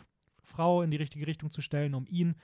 Frau 0.43 0.83
in 0.83 0.91
die 0.91 0.99
richtige 0.99 1.27
Richtung 1.27 1.51
zu 1.51 1.63
stellen, 1.63 1.95
um 1.95 2.07
ihn 2.07 2.37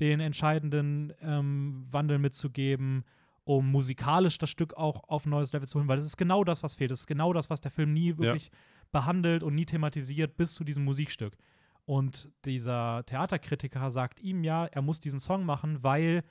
den 0.00 0.20
entscheidenden 0.20 1.12
ähm, 1.20 1.86
Wandel 1.90 2.18
mitzugeben, 2.18 3.04
um 3.44 3.70
musikalisch 3.70 4.38
das 4.38 4.50
Stück 4.50 4.74
auch 4.74 5.04
auf 5.08 5.26
ein 5.26 5.30
neues 5.30 5.52
Level 5.52 5.68
zu 5.68 5.78
holen, 5.78 5.88
weil 5.88 5.96
das 5.98 6.06
ist 6.06 6.16
genau 6.16 6.44
das, 6.44 6.62
was 6.62 6.74
fehlt. 6.74 6.90
Das 6.90 7.00
ist 7.00 7.06
genau 7.06 7.32
das, 7.32 7.50
was 7.50 7.60
der 7.60 7.70
Film 7.70 7.92
nie 7.92 8.16
wirklich 8.16 8.50
behandelt 8.90 9.42
und 9.42 9.54
nie 9.54 9.66
thematisiert 9.66 10.36
bis 10.36 10.54
zu 10.54 10.64
diesem 10.64 10.84
Musikstück. 10.84 11.36
Und 11.84 12.30
dieser 12.46 13.04
Theaterkritiker 13.04 13.90
sagt 13.90 14.20
ihm 14.20 14.42
ja, 14.44 14.64
er 14.66 14.80
muss 14.80 15.00
diesen 15.00 15.20
Song 15.20 15.44
machen, 15.44 15.82
weil 15.82 16.24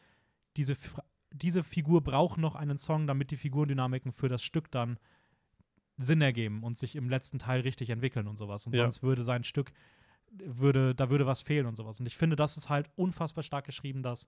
diese, 0.58 0.76
diese 1.32 1.62
Figur 1.62 2.02
braucht 2.02 2.40
noch 2.40 2.56
einen 2.56 2.78
Song, 2.80 3.06
damit 3.06 3.30
die 3.30 3.38
Figurendynamiken 3.38 4.12
für 4.12 4.30
das 4.30 4.44
Stück 4.44 4.72
dann 4.72 4.98
Sinn 5.98 6.22
ergeben 6.22 6.64
und 6.64 6.78
sich 6.80 6.96
im 6.96 7.08
letzten 7.10 7.38
Teil 7.38 7.62
richtig 7.62 7.92
entwickeln 7.92 8.28
und 8.28 8.38
sowas. 8.38 8.66
Und 8.66 8.76
Ja. 8.76 8.84
sonst 8.84 9.04
würde 9.04 9.24
sein 9.24 9.44
Stück, 9.44 9.72
würde, 10.32 10.96
da 10.96 11.12
würde 11.12 11.28
was 11.28 11.42
fehlen 11.44 11.68
und 11.68 11.76
sowas. 11.76 12.00
Und 12.00 12.08
ich 12.08 12.18
finde, 12.18 12.36
das 12.36 12.58
ist 12.58 12.70
halt 12.70 12.90
unfassbar 12.96 13.44
stark 13.44 13.66
geschrieben, 13.66 14.02
dass 14.02 14.26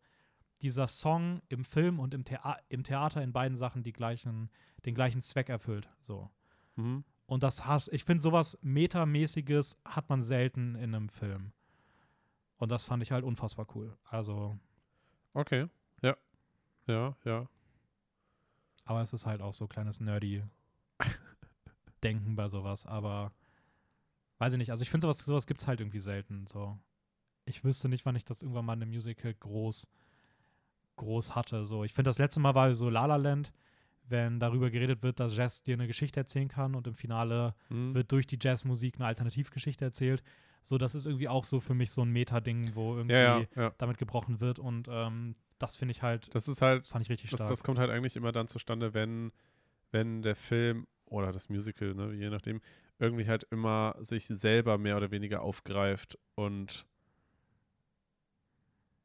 dieser 0.62 0.88
Song 0.88 1.42
im 1.50 1.64
Film 1.64 2.00
und 2.00 2.14
im, 2.14 2.24
Thea 2.24 2.58
im 2.70 2.84
Theater 2.84 3.22
in 3.22 3.34
beiden 3.34 3.58
Sachen 3.58 3.84
die 3.84 3.94
gleichen, 3.94 4.50
den 4.86 4.96
gleichen 4.96 5.22
Zweck 5.22 5.50
erfüllt. 5.50 5.90
So. 6.02 6.30
Mhm. 6.76 7.04
Und 7.28 7.44
das 7.44 7.66
hast, 7.66 7.92
ich 7.92 8.04
finde, 8.04 8.22
sowas 8.22 8.58
Metamäßiges 8.62 9.78
hat 9.84 10.10
man 10.10 10.22
selten 10.22 10.76
in 10.76 10.96
einem 10.96 11.10
Film. 11.10 11.52
Und 12.58 12.72
das 12.72 12.86
fand 12.86 13.04
ich 13.04 13.12
halt 13.12 13.24
unfassbar 13.24 13.68
cool. 13.76 13.98
Also, 14.06 14.58
Okay. 15.36 15.68
Ja. 16.02 16.16
Ja, 16.88 17.16
ja. 17.26 17.48
aber 18.86 19.02
es 19.02 19.12
ist 19.12 19.26
halt 19.26 19.42
auch 19.42 19.54
so 19.54 19.68
kleines 19.68 20.00
nerdy 20.00 20.44
Denken 22.04 22.36
bei 22.36 22.48
sowas. 22.48 22.86
Aber 22.86 23.34
weiß 24.38 24.54
ich 24.54 24.60
nicht. 24.60 24.72
Also 24.72 24.84
ich 24.84 24.90
finde, 24.90 25.06
sowas, 25.06 25.18
sowas 25.20 25.46
gibt 25.46 25.60
es 25.60 25.68
halt 25.68 25.82
irgendwie 25.82 26.00
selten. 26.00 26.48
So. 26.48 26.80
Ich 27.44 27.66
wüsste 27.66 27.90
nicht, 27.90 28.06
wann 28.06 28.16
ich 28.16 28.24
das 28.24 28.42
irgendwann 28.42 28.66
mal 28.66 28.74
in 28.74 28.84
einem 28.84 28.92
Musical 28.92 29.34
groß, 29.34 29.90
groß 30.96 31.36
hatte. 31.36 31.66
So. 31.66 31.84
Ich 31.84 31.94
finde, 31.94 32.10
das 32.10 32.18
letzte 32.18 32.40
Mal 32.40 32.56
war 32.56 32.74
so 32.74 32.90
La 32.90 33.06
La 33.06 33.16
Land, 33.18 33.52
wenn 34.08 34.40
darüber 34.40 34.70
geredet 34.70 35.02
wird, 35.04 35.20
dass 35.20 35.36
Jazz 35.36 35.64
dir 35.64 35.74
eine 35.74 35.88
Geschichte 35.88 36.20
erzählen 36.20 36.48
kann 36.48 36.76
und 36.76 36.88
im 36.88 36.96
Finale 36.96 37.56
Mhm. 37.70 37.96
wird 37.96 38.12
durch 38.12 38.28
die 38.28 38.38
Jazzmusik 38.40 38.96
eine 38.96 39.06
Alternativgeschichte 39.08 39.84
erzählt. 39.86 40.24
So, 40.62 40.78
das 40.78 40.96
ist 40.96 41.06
irgendwie 41.06 41.28
auch 41.30 41.44
so 41.44 41.60
für 41.60 41.74
mich 41.76 41.92
so 41.92 42.02
ein 42.02 42.10
Meta-Ding, 42.10 42.76
wo 42.76 42.96
irgendwie 42.96 43.14
ja, 43.16 43.40
ja, 43.40 43.46
ja. 43.56 43.74
damit 43.78 43.98
gebrochen 43.98 44.40
wird. 44.40 44.58
Und 44.60 44.88
ähm, 44.90 45.34
das 45.60 45.76
finde 45.76 45.92
ich 45.92 46.02
halt, 46.02 46.34
Das 46.34 46.48
ist 46.48 46.62
halt, 46.62 46.84
das 46.84 46.90
fand 46.90 47.04
ich 47.06 47.10
richtig 47.10 47.30
das, 47.32 47.38
stark. 47.40 47.50
das 47.50 47.64
kommt 47.64 47.78
halt 47.80 47.92
eigentlich 47.92 48.16
immer 48.16 48.32
dann 48.32 48.48
zustande, 48.48 48.94
wenn, 48.94 49.32
wenn 49.92 50.22
der 50.24 50.36
Film 50.36 50.88
oder 51.06 51.32
das 51.32 51.50
Musical, 51.50 51.94
ne, 51.94 52.14
je 52.14 52.30
nachdem, 52.30 52.62
irgendwie 52.98 53.28
halt 53.28 53.44
immer 53.52 53.96
sich 54.00 54.26
selber 54.26 54.78
mehr 54.78 54.98
oder 54.98 55.12
weniger 55.12 55.42
aufgreift 55.42 56.18
und 56.36 56.86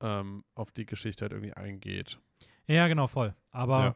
ähm, 0.01 0.45
auf 0.55 0.73
die 0.73 0.87
Geschichte 0.87 1.23
halt 1.25 1.33
irgendwie 1.33 1.53
eingeht. 1.55 2.19
ja, 2.67 2.87
genau, 2.89 3.07
voll. 3.07 3.35
Aber 3.51 3.81
Ja. 3.85 3.95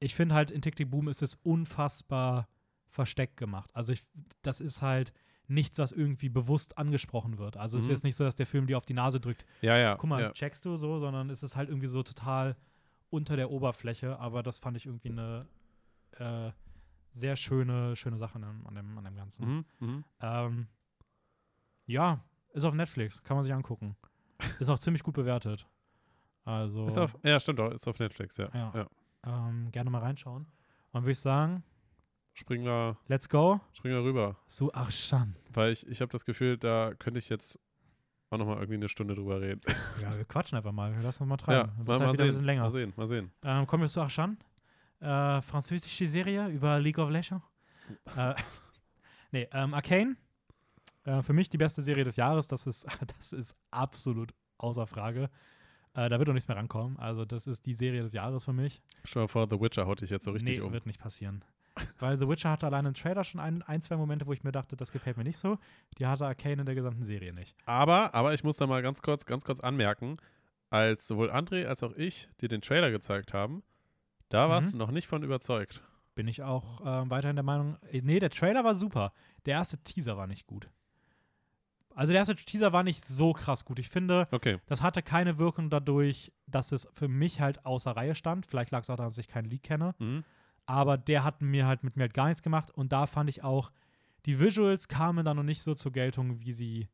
ich 0.00 0.14
finde 0.14 0.34
halt 0.34 0.50
in 0.50 0.62
Tick 0.62 0.76
Tick 0.76 0.90
Boom 0.90 1.08
ist 1.08 1.22
es 1.22 1.34
unfassbar 1.42 2.48
versteckt 2.88 3.36
gemacht. 3.36 3.70
Also 3.74 3.92
ich, 3.92 4.02
das 4.42 4.60
ist 4.60 4.82
halt 4.82 5.12
nichts, 5.46 5.78
was 5.78 5.92
irgendwie 5.92 6.28
bewusst 6.28 6.78
angesprochen 6.78 7.38
wird. 7.38 7.56
Also 7.56 7.76
es 7.78 7.84
ist 7.84 7.88
Mhm. 7.88 7.92
jetzt 7.94 8.04
nicht 8.04 8.16
so, 8.16 8.24
dass 8.24 8.36
der 8.36 8.46
Film 8.46 8.66
dir 8.66 8.76
auf 8.78 8.86
die 8.86 8.94
Nase 8.94 9.20
drückt. 9.20 9.44
Ja, 9.60 9.76
ja. 9.76 9.96
Guck 9.96 10.08
mal, 10.10 10.22
ja. 10.22 10.32
checkst 10.32 10.64
du 10.64 10.76
so, 10.76 10.98
sondern 11.00 11.28
es 11.30 11.42
ist 11.42 11.56
halt 11.56 11.68
irgendwie 11.68 11.88
so 11.88 12.02
total 12.02 12.56
unter 13.10 13.36
der 13.36 13.50
Oberfläche. 13.50 14.18
Aber 14.18 14.42
das 14.42 14.58
fand 14.60 14.76
ich 14.76 14.86
irgendwie 14.86 15.10
eine 15.10 15.46
äh, 16.18 16.50
sehr 17.12 17.34
schöne, 17.36 17.96
schöne 17.96 18.16
Sache 18.16 18.36
an 18.36 18.42
dem, 18.42 18.66
an 18.66 18.74
dem, 18.76 18.98
an 18.98 19.04
dem 19.04 19.16
Ganzen. 19.16 19.46
Mhm, 19.48 19.64
mhm. 19.80 20.04
Ähm, 20.20 20.66
ja, 21.86 22.20
ist 22.52 22.64
auf 22.64 22.74
Netflix, 22.74 23.22
kann 23.22 23.36
man 23.36 23.44
sich 23.44 23.52
angucken. 23.52 23.96
Ist 24.58 24.68
auch 24.68 24.78
ziemlich 24.78 25.02
gut 25.02 25.14
bewertet. 25.14 25.66
Also 26.44 26.86
Ist 26.86 26.98
auf, 26.98 27.16
ja, 27.22 27.38
stimmt 27.38 27.58
doch, 27.58 27.70
ist 27.70 27.86
auf 27.86 27.98
Netflix, 27.98 28.36
ja. 28.36 28.48
Ja. 28.54 28.72
ja. 28.74 29.48
ähm, 29.48 29.70
gerne 29.70 29.90
mal 29.90 30.00
reinschauen. 30.00 30.46
Und 30.92 31.02
würde 31.02 31.12
ich 31.12 31.20
sagen, 31.20 31.62
Springen, 32.32 32.64
wir, 32.64 32.96
let's 33.08 33.28
go. 33.28 33.60
springen 33.72 33.96
wir 33.96 34.04
rüber. 34.04 34.36
Su 34.46 34.70
Arshan. 34.72 35.36
Weil 35.52 35.72
ich, 35.72 35.86
ich 35.86 36.00
habe 36.00 36.10
das 36.10 36.24
Gefühl, 36.24 36.56
da 36.56 36.92
könnte 36.98 37.18
ich 37.18 37.28
jetzt 37.28 37.58
auch 38.30 38.38
nochmal 38.38 38.56
irgendwie 38.56 38.76
eine 38.76 38.88
Stunde 38.88 39.14
drüber 39.14 39.40
reden. 39.40 39.60
Ja, 40.00 40.16
wir 40.16 40.24
quatschen 40.24 40.56
einfach 40.56 40.72
mal. 40.72 40.94
Lassen 41.02 41.24
uns 41.24 41.28
mal 41.28 41.52
ja, 41.52 41.64
treiben. 41.64 41.72
Dann 41.76 41.86
mal, 41.86 41.98
mal, 41.98 41.98
wieder 41.98 42.08
ein 42.08 42.16
sehen, 42.16 42.26
bisschen 42.28 42.46
länger. 42.46 42.62
mal 42.62 42.70
sehen, 42.70 42.92
mal 42.96 43.06
sehen. 43.06 43.32
Ähm, 43.42 43.66
kommen 43.66 43.82
wir 43.82 43.88
zu 43.88 44.00
Arshan. 44.00 44.38
Äh, 45.00 45.42
französische 45.42 46.06
Serie 46.06 46.48
über 46.48 46.78
League 46.78 46.98
of 46.98 47.10
Legends. 47.10 47.44
äh, 48.16 48.34
nee, 49.32 49.48
ähm, 49.52 49.74
Arcane. 49.74 50.16
Äh, 51.04 51.22
für 51.22 51.32
mich 51.32 51.48
die 51.48 51.58
beste 51.58 51.82
Serie 51.82 52.04
des 52.04 52.16
Jahres. 52.16 52.46
Das 52.46 52.66
ist, 52.66 52.86
das 53.18 53.32
ist 53.32 53.56
absolut 53.70 54.32
außer 54.58 54.86
Frage. 54.86 55.30
Äh, 55.94 56.08
da 56.08 56.18
wird 56.18 56.28
auch 56.28 56.32
nichts 56.34 56.48
mehr 56.48 56.56
rankommen. 56.56 56.98
Also, 56.98 57.24
das 57.24 57.46
ist 57.46 57.66
die 57.66 57.74
Serie 57.74 58.02
des 58.02 58.12
Jahres 58.12 58.44
für 58.44 58.52
mich. 58.52 58.80
Mal 59.14 59.26
vor, 59.28 59.48
The 59.48 59.60
Witcher 59.60 59.86
haut 59.86 60.00
dich 60.00 60.10
jetzt 60.10 60.24
so 60.24 60.30
richtig 60.30 60.58
nee, 60.58 60.60
um. 60.64 60.72
wird 60.72 60.86
nicht 60.86 61.00
passieren. 61.00 61.44
Weil 61.98 62.18
The 62.18 62.28
Witcher 62.28 62.50
hatte 62.50 62.66
allein 62.66 62.86
im 62.86 62.94
Trailer 62.94 63.24
schon 63.24 63.40
ein, 63.40 63.62
ein, 63.62 63.80
zwei 63.80 63.96
Momente, 63.96 64.26
wo 64.26 64.32
ich 64.32 64.42
mir 64.44 64.52
dachte, 64.52 64.76
das 64.76 64.92
gefällt 64.92 65.16
mir 65.16 65.24
nicht 65.24 65.38
so. 65.38 65.58
Die 65.98 66.06
hatte 66.06 66.26
Arcane 66.26 66.60
in 66.60 66.66
der 66.66 66.74
gesamten 66.74 67.04
Serie 67.04 67.32
nicht. 67.32 67.56
Aber, 67.64 68.14
aber 68.14 68.34
ich 68.34 68.44
muss 68.44 68.56
da 68.56 68.66
mal 68.66 68.82
ganz 68.82 69.02
kurz, 69.02 69.24
ganz 69.24 69.44
kurz 69.44 69.60
anmerken, 69.60 70.18
als 70.68 71.06
sowohl 71.08 71.30
André 71.30 71.66
als 71.66 71.82
auch 71.82 71.92
ich 71.94 72.28
dir 72.40 72.48
den 72.48 72.60
Trailer 72.60 72.90
gezeigt 72.90 73.32
haben, 73.34 73.62
da 74.28 74.46
Mhm. 74.46 74.50
warst 74.50 74.72
du 74.74 74.76
noch 74.78 74.90
nicht 74.92 75.08
von 75.08 75.22
überzeugt. 75.24 75.82
Bin 76.14 76.28
ich 76.28 76.42
auch 76.42 76.80
äh, 76.82 77.10
weiterhin 77.10 77.36
der 77.36 77.44
Meinung, 77.44 77.76
äh, 77.90 78.00
nee, 78.02 78.18
der 78.20 78.30
Trailer 78.30 78.62
war 78.64 78.74
super. 78.74 79.12
Der 79.46 79.54
erste 79.54 79.78
Teaser 79.78 80.16
war 80.16 80.26
nicht 80.26 80.46
gut. 80.46 80.68
Also 81.94 82.12
der 82.12 82.20
erste 82.20 82.36
Teaser 82.36 82.72
war 82.72 82.82
nicht 82.82 83.04
so 83.04 83.32
krass 83.32 83.64
gut. 83.64 83.78
Ich 83.78 83.88
finde, 83.88 84.28
Okay. 84.30 84.58
das 84.66 84.80
hatte 84.82 85.02
keine 85.02 85.38
Wirkung 85.38 85.70
dadurch, 85.70 86.32
dass 86.46 86.72
es 86.72 86.88
für 86.92 87.08
mich 87.08 87.40
halt 87.40 87.64
außer 87.66 87.90
Reihe 87.92 88.14
stand. 88.14 88.46
Vielleicht 88.46 88.70
lag 88.70 88.82
es 88.82 88.90
auch 88.90 88.96
daran, 88.96 89.10
dass 89.10 89.18
ich 89.18 89.28
keinen 89.28 89.46
Leak 89.50 89.62
kenne. 89.64 89.94
Mhm. 89.98 90.24
aber 90.66 90.96
der 90.96 91.24
hat 91.24 91.42
mir 91.42 91.66
halt 91.66 91.82
mit 91.82 91.96
mir 91.96 92.02
halt 92.02 92.14
gar 92.14 92.26
nichts 92.28 92.42
gemacht 92.42 92.70
und 92.70 92.92
da 92.92 93.06
fand 93.06 93.28
ich 93.28 93.42
auch, 93.42 93.72
die 94.24 94.38
Visuals 94.38 94.86
kamen 94.86 95.24
dann 95.24 95.36
noch 95.36 95.42
nicht 95.42 95.62
so 95.62 95.74
zur 95.74 95.90
Geltung, 95.90 96.38
wie 96.40 96.52
sie 96.52 96.88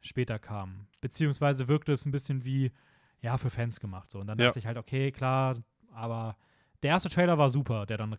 später 0.00 0.38
kamen. 0.40 0.88
Beziehungsweise 1.00 1.68
wirkte 1.68 1.92
es 1.92 2.06
ein 2.06 2.10
bisschen 2.10 2.44
wie, 2.44 2.72
ja, 3.20 3.36
für 3.38 3.50
Fans 3.50 3.78
gemacht. 3.78 4.10
So. 4.10 4.18
Und 4.18 4.26
dann 4.26 4.38
Ja. 4.38 4.46
dachte 4.46 4.58
ich 4.58 4.66
halt, 4.66 4.78
okay, 4.78 5.12
klar, 5.12 5.56
aber 5.92 6.36
der 6.82 6.90
erste 6.90 7.08
Trailer 7.08 7.38
war 7.38 7.50
super, 7.50 7.86
der 7.86 7.98
dann 7.98 8.16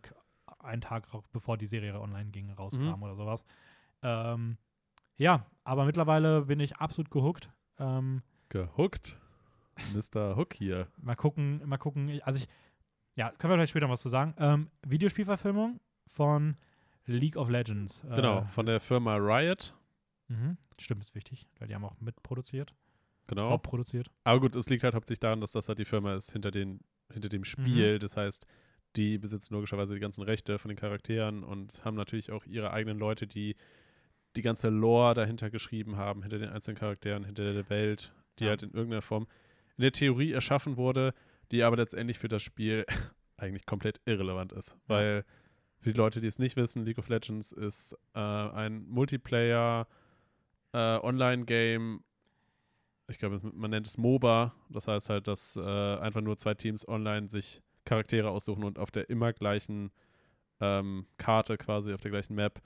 einen 0.60 0.82
Tag 0.82 1.08
bevor 1.34 1.58
die 1.58 1.68
Serie 1.68 2.00
online 2.00 2.30
ging, 2.32 2.50
rauskam 2.52 2.84
Mhm. 2.97 3.04
oder 3.04 3.16
sowas. 3.16 3.43
Ähm, 4.02 4.58
ja, 5.20 5.46
aber 5.64 5.86
mittlerweile 5.86 6.46
bin 6.46 6.60
ich 6.60 6.78
absolut 6.78 7.12
gehuckt. 7.12 7.52
Ähm, 7.78 8.24
Gehuckt. 8.50 9.20
Mr. 9.94 10.36
Hook 10.36 10.56
hier. 10.56 10.88
Mal 10.98 11.16
gucken, 11.16 11.62
mal 11.68 11.78
gucken. 11.78 12.20
Also 12.24 12.40
ich, 12.40 12.48
ja, 13.16 13.30
können 13.30 13.52
wir 13.52 13.56
vielleicht 13.58 13.70
später 13.70 13.86
noch 13.86 13.94
was 13.94 14.02
zu 14.02 14.10
sagen. 14.10 14.34
Ähm, 14.40 14.70
Videospielverfilmung 14.88 15.80
von 16.08 16.58
League 17.06 17.38
of 17.38 17.50
Legends. 17.50 18.04
Äh, 18.06 18.16
Genau, 18.16 18.44
von 18.46 18.66
der 18.66 18.80
Firma 18.80 19.16
Riot. 19.18 19.76
Mhm. 20.28 20.58
Stimmt, 20.80 21.04
ist 21.04 21.16
wichtig, 21.16 21.48
weil 21.60 21.68
die 21.68 21.76
haben 21.76 21.86
auch 21.86 22.00
mitproduziert, 22.02 22.74
Genau. 23.28 23.50
hauptproduziert. 23.52 24.10
Aber 24.24 24.40
gut, 24.40 24.56
es 24.56 24.70
liegt 24.70 24.84
halt 24.84 24.96
hauptsächlich 24.96 25.20
daran, 25.20 25.42
dass 25.42 25.52
das 25.52 25.68
halt 25.70 25.80
die 25.80 25.86
Firma 25.86 26.14
ist 26.16 26.32
hinter, 26.32 26.52
den, 26.52 26.82
hinter 27.12 27.30
dem 27.30 27.44
Spiel. 27.44 28.00
Das 28.00 28.18
heißt, 28.18 28.46
die 28.96 29.18
besitzen 29.18 29.54
logischerweise 29.54 29.94
die 29.94 30.00
ganzen 30.00 30.24
Rechte 30.24 30.58
von 30.60 30.70
den 30.70 30.78
Charakteren 30.78 31.44
und 31.44 31.84
haben 31.86 31.96
natürlich 31.96 32.32
auch 32.32 32.46
ihre 32.46 32.72
eigenen 32.72 32.98
Leute, 33.00 33.28
die 33.28 33.56
die 34.36 34.42
ganze 34.42 34.70
Lore 34.70 35.14
dahinter 35.14 35.50
geschrieben 35.50 35.98
haben, 35.98 36.22
hinter 36.22 36.38
den 36.38 36.50
einzelnen 36.50 36.78
Charakteren, 36.78 37.24
hinter 37.24 37.52
der 37.54 37.70
Welt, 37.70 38.14
die 38.40 38.44
Ja. 38.46 38.52
halt 38.52 38.64
in 38.64 38.72
irgendeiner 38.72 39.02
Form 39.02 39.28
in 39.78 39.82
der 39.84 39.92
Theorie 39.92 40.32
erschaffen 40.34 40.78
wurde, 40.78 41.14
die 41.52 41.64
aber 41.64 41.78
letztendlich 41.78 42.20
für 42.20 42.28
das 42.28 42.44
Spiel 42.44 42.86
eigentlich 43.38 43.66
komplett 43.66 44.00
irrelevant 44.06 44.52
ist. 44.52 44.78
Weil 44.88 45.24
für 45.80 45.92
die 45.94 45.98
Leute, 45.98 46.20
die 46.22 46.28
es 46.28 46.40
nicht 46.40 46.58
wissen, 46.58 46.86
League 46.86 46.98
of 47.00 47.08
Legends 47.10 47.52
ist 47.52 47.94
äh, 48.14 48.20
ein 48.20 48.86
Multiplayer 48.88 49.88
äh, 50.74 50.78
Online-Game. 51.00 52.04
Ich 53.08 53.18
glaube, 53.18 53.40
man 53.54 53.72
nennt 53.72 53.88
es 53.88 53.98
MOBA. 53.98 54.54
Das 54.70 54.88
heißt 54.88 55.10
halt, 55.10 55.28
dass 55.28 55.56
äh, 55.56 55.62
einfach 55.62 56.22
nur 56.22 56.38
zwei 56.38 56.54
Teams 56.54 56.88
online 56.88 57.30
sich 57.30 57.64
Charaktere 57.86 58.30
aussuchen 58.30 58.64
und 58.64 58.78
auf 58.78 58.92
der 58.92 59.10
immer 59.10 59.34
gleichen 59.34 59.92
ähm, 60.60 61.08
Karte, 61.18 61.58
quasi 61.58 61.94
auf 61.94 62.02
der 62.02 62.12
gleichen 62.12 62.36
Map, 62.36 62.62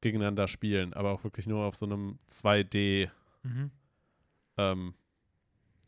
gegeneinander 0.00 0.48
spielen. 0.48 0.92
Aber 0.94 1.10
auch 1.12 1.24
wirklich 1.24 1.46
nur 1.46 1.64
auf 1.64 1.74
so 1.76 1.86
einem 1.86 2.18
2D 2.28 3.10
Mhm. 3.42 3.70
ähm, 4.58 4.94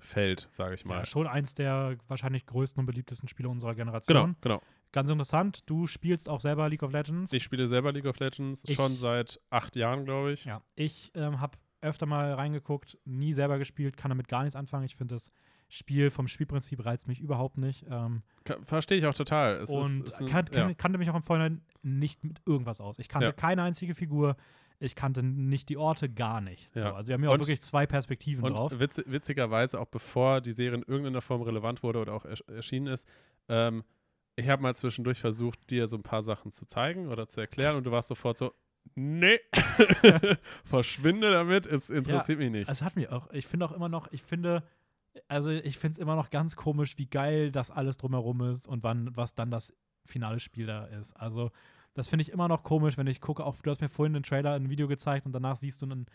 Feld, 0.00 0.48
sage 0.52 0.74
ich 0.76 0.84
mal. 0.84 0.98
Ja, 0.98 1.06
schon 1.06 1.26
eins 1.26 1.54
der 1.54 1.96
wahrscheinlich 2.06 2.46
größten 2.46 2.78
und 2.80 2.86
beliebtesten 2.86 3.28
Spiele 3.28 3.48
unserer 3.48 3.74
Generation. 3.74 4.16
Genau, 4.16 4.34
genau. 4.40 4.62
Ganz 4.92 5.10
interessant, 5.10 5.68
du 5.68 5.86
spielst 5.86 6.28
auch 6.28 6.40
selber 6.40 6.68
League 6.68 6.82
of 6.84 6.92
Legends. 6.92 7.32
Ich 7.32 7.42
spiele 7.42 7.66
selber 7.66 7.92
League 7.92 8.06
of 8.06 8.18
Legends 8.20 8.64
Ich- 8.66 8.76
schon 8.76 8.96
seit 8.96 9.40
acht 9.50 9.74
Jahren, 9.76 10.04
glaube 10.04 10.32
ich. 10.32 10.44
ja, 10.44 10.62
ich 10.76 11.10
ähm, 11.14 11.40
habe 11.40 11.58
öfter 11.80 12.06
mal 12.06 12.32
reingeguckt, 12.32 12.96
nie 13.04 13.32
selber 13.32 13.58
gespielt, 13.58 13.96
kann 13.96 14.08
damit 14.10 14.28
gar 14.28 14.42
nichts 14.42 14.56
anfangen. 14.56 14.84
Ich 14.84 14.96
finde 14.96 15.14
das 15.16 15.30
Spiel 15.68 16.10
vom 16.10 16.28
Spielprinzip 16.28 16.84
reizt 16.84 17.08
mich 17.08 17.20
überhaupt 17.20 17.58
nicht. 17.58 17.84
Ähm, 17.90 18.22
Verstehe 18.62 18.96
ich 18.98 19.06
auch 19.06 19.14
total. 19.14 19.56
Es 19.56 19.68
und 19.70 20.04
ist, 20.08 20.20
ist 20.20 20.30
kan 20.30 20.46
kan 20.46 20.68
ja. 20.70 20.74
kannte 20.74 20.98
mich 20.98 21.10
auch 21.10 21.14
im 21.14 21.22
Vorhinein 21.22 21.60
nicht 21.82 22.24
mit 22.24 22.40
irgendwas 22.46 22.80
aus. 22.80 22.98
Ich 22.98 23.08
kannte 23.08 23.26
Ja. 23.26 23.32
keine 23.32 23.62
einzige 23.62 23.94
Figur, 23.94 24.36
ich 24.80 24.94
kannte 24.94 25.22
nicht 25.22 25.68
die 25.68 25.76
Orte, 25.76 26.08
gar 26.08 26.40
nicht. 26.40 26.72
So, 26.72 26.80
Ja. 26.80 26.94
also 26.94 27.08
wir 27.08 27.14
haben 27.14 27.22
ja 27.24 27.28
auch 27.30 27.34
Und- 27.34 27.40
wirklich 27.40 27.60
zwei 27.60 27.86
Perspektiven 27.86 28.44
Und 28.44 28.52
drauf. 28.54 28.78
witz, 28.78 29.02
witzigerweise, 29.06 29.78
auch 29.80 29.86
bevor 29.88 30.40
die 30.40 30.52
Serie 30.52 30.78
in 30.78 30.82
irgendeiner 30.84 31.20
Form 31.20 31.42
relevant 31.42 31.82
wurde 31.82 31.98
oder 32.00 32.14
auch 32.14 32.24
ersch 32.24 32.42
erschienen 32.46 32.86
ist, 32.86 33.06
ähm, 33.48 33.84
ich 34.36 34.48
habe 34.48 34.62
mal 34.62 34.74
zwischendurch 34.76 35.18
versucht, 35.20 35.68
dir 35.68 35.86
so 35.88 35.96
ein 35.96 36.02
paar 36.04 36.22
Sachen 36.22 36.52
zu 36.52 36.64
zeigen 36.66 37.08
oder 37.08 37.28
zu 37.28 37.40
erklären 37.40 37.76
und 37.76 37.84
du 37.84 37.90
warst 37.90 38.06
sofort 38.08 38.38
so, 38.38 38.52
nee, 38.94 39.40
verschwinde 40.64 41.30
damit, 41.30 41.66
es 41.66 41.90
interessiert 41.90 42.38
mich 42.38 42.50
nicht. 42.50 42.68
Es 42.68 42.82
hat 42.82 42.96
mich 42.96 43.10
auch, 43.10 43.30
ich 43.32 43.46
finde 43.46 43.66
auch 43.66 43.72
immer 43.72 43.88
noch, 43.88 44.10
ich 44.12 44.22
finde, 44.22 44.62
also 45.28 45.50
ich 45.50 45.78
finde 45.78 45.94
es 45.94 45.98
immer 45.98 46.14
noch 46.16 46.30
ganz 46.30 46.56
komisch, 46.56 46.96
wie 46.98 47.06
geil 47.06 47.50
das 47.50 47.70
alles 47.70 47.96
drumherum 47.96 48.42
ist 48.42 48.66
und 48.68 48.82
wann, 48.82 49.14
was 49.16 49.34
dann 49.34 49.50
das 49.50 49.74
finale 50.04 50.40
Spiel 50.40 50.66
da 50.66 50.84
ist. 50.84 51.14
Also, 51.14 51.50
das 51.94 52.08
finde 52.08 52.22
ich 52.22 52.30
immer 52.32 52.48
noch 52.48 52.62
komisch, 52.62 52.96
wenn 52.96 53.06
ich 53.06 53.20
gucke, 53.20 53.44
auch 53.44 53.56
du 53.60 53.70
hast 53.70 53.80
mir 53.80 53.88
vorhin 53.88 54.14
einen 54.14 54.22
Trailer, 54.22 54.54
ein 54.54 54.70
Video 54.70 54.88
gezeigt 54.88 55.26
und 55.26 55.32
danach 55.32 55.56
siehst 55.56 55.82
du 55.82 55.86
einen, 55.86 56.06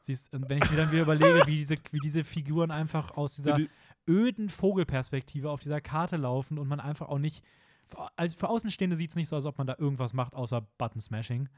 siehst, 0.00 0.32
und 0.34 0.48
wenn 0.48 0.58
ich 0.62 0.70
mir 0.70 0.76
dann 0.76 0.90
wieder 0.90 1.02
überlege, 1.02 1.42
wie 1.46 1.56
diese, 1.56 1.76
wie 1.92 2.00
diese 2.00 2.24
Figuren 2.24 2.70
einfach 2.70 3.16
aus 3.16 3.36
dieser 3.36 3.54
Die- 3.54 3.70
öden 4.08 4.48
Vogelperspektive 4.48 5.50
auf 5.50 5.60
dieser 5.60 5.80
Karte 5.80 6.16
laufen 6.16 6.58
und 6.58 6.66
man 6.68 6.80
einfach 6.80 7.08
auch 7.08 7.18
nicht, 7.18 7.44
also 8.16 8.36
für 8.38 8.48
Außenstehende 8.48 8.96
sieht 8.96 9.10
es 9.10 9.16
nicht 9.16 9.28
so, 9.28 9.36
als 9.36 9.46
ob 9.46 9.58
man 9.58 9.66
da 9.66 9.76
irgendwas 9.78 10.12
macht, 10.14 10.34
außer 10.34 10.62
Button-Smashing. 10.78 11.48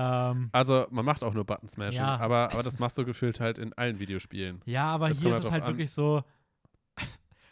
Ähm, 0.00 0.48
Also, 0.52 0.86
man 0.90 1.04
macht 1.04 1.24
auch 1.24 1.34
nur 1.34 1.44
Button 1.44 1.68
Smashing, 1.68 1.98
Ja. 2.00 2.16
aber, 2.18 2.52
aber 2.52 2.62
das 2.62 2.78
machst 2.78 2.96
du 2.98 3.04
gefühlt 3.04 3.40
halt 3.40 3.58
in 3.58 3.72
allen 3.72 3.98
Videospielen. 3.98 4.62
Ja, 4.64 4.84
aber 4.86 5.08
Das 5.08 5.18
hier 5.18 5.32
ist 5.32 5.44
es 5.44 5.50
halt 5.50 5.64
an. 5.64 5.70
wirklich 5.72 5.90
so. 5.90 6.22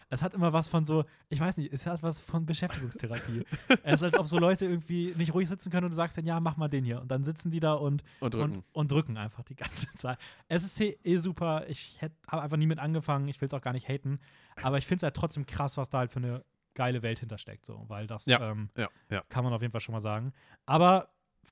Es 0.08 0.22
hat 0.22 0.34
immer 0.34 0.52
was 0.52 0.68
von 0.68 0.86
so, 0.86 1.04
ich 1.30 1.40
weiß 1.40 1.56
nicht, 1.56 1.72
es 1.72 1.84
hat 1.84 2.00
was 2.00 2.20
von 2.20 2.46
Beschäftigungstherapie. 2.46 3.44
es 3.82 3.94
ist, 3.94 4.02
als 4.04 4.16
ob 4.16 4.28
so 4.28 4.38
Leute 4.38 4.64
irgendwie 4.64 5.12
nicht 5.16 5.34
ruhig 5.34 5.48
sitzen 5.48 5.68
können 5.72 5.86
und 5.86 5.90
du 5.90 5.96
sagst 5.96 6.16
dann, 6.16 6.24
ja, 6.24 6.38
mach 6.38 6.56
mal 6.56 6.68
den 6.68 6.84
hier. 6.84 7.00
Und 7.00 7.10
dann 7.10 7.24
sitzen 7.24 7.50
die 7.50 7.58
da 7.58 7.72
und, 7.72 8.04
Und 8.20 8.34
drücken. 8.34 8.52
und, 8.58 8.64
und 8.72 8.92
drücken 8.92 9.16
einfach 9.16 9.42
die 9.42 9.56
ganze 9.56 9.88
Zeit. 9.94 10.16
Es 10.46 10.62
ist 10.62 10.80
eh, 10.80 10.96
eh 11.02 11.16
super. 11.16 11.64
Ich 11.68 11.98
habe 12.28 12.40
einfach 12.40 12.56
nie 12.56 12.66
mit 12.66 12.78
angefangen. 12.78 13.26
Ich 13.26 13.40
will 13.40 13.46
es 13.46 13.52
auch 13.54 13.60
gar 13.60 13.72
nicht 13.72 13.88
haten. 13.88 14.20
Aber 14.62 14.78
ich 14.78 14.86
finde 14.86 14.98
es 14.98 15.02
halt 15.02 15.16
trotzdem 15.16 15.44
krass, 15.44 15.76
was 15.76 15.88
da 15.90 15.98
halt 15.98 16.12
für 16.12 16.20
eine 16.20 16.44
geile 16.74 17.02
Welt 17.02 17.18
hintersteckt. 17.18 17.66
So, 17.66 17.84
weil 17.88 18.06
das 18.06 18.26
Ja. 18.26 18.52
ähm, 18.52 18.70
ja, 18.76 18.88
ja. 19.10 19.22
kann 19.28 19.42
man 19.42 19.52
auf 19.52 19.60
jeden 19.62 19.72
Fall 19.72 19.80
schon 19.80 19.92
mal 19.94 20.00
sagen. 20.00 20.32
Aber 20.66 21.08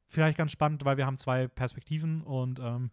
vielleicht 0.06 0.38
ganz 0.38 0.52
spannend, 0.52 0.84
weil 0.84 0.96
wir 0.96 1.06
haben 1.06 1.18
zwei 1.18 1.48
Perspektiven 1.48 2.22
und 2.22 2.58
ähm, 2.60 2.90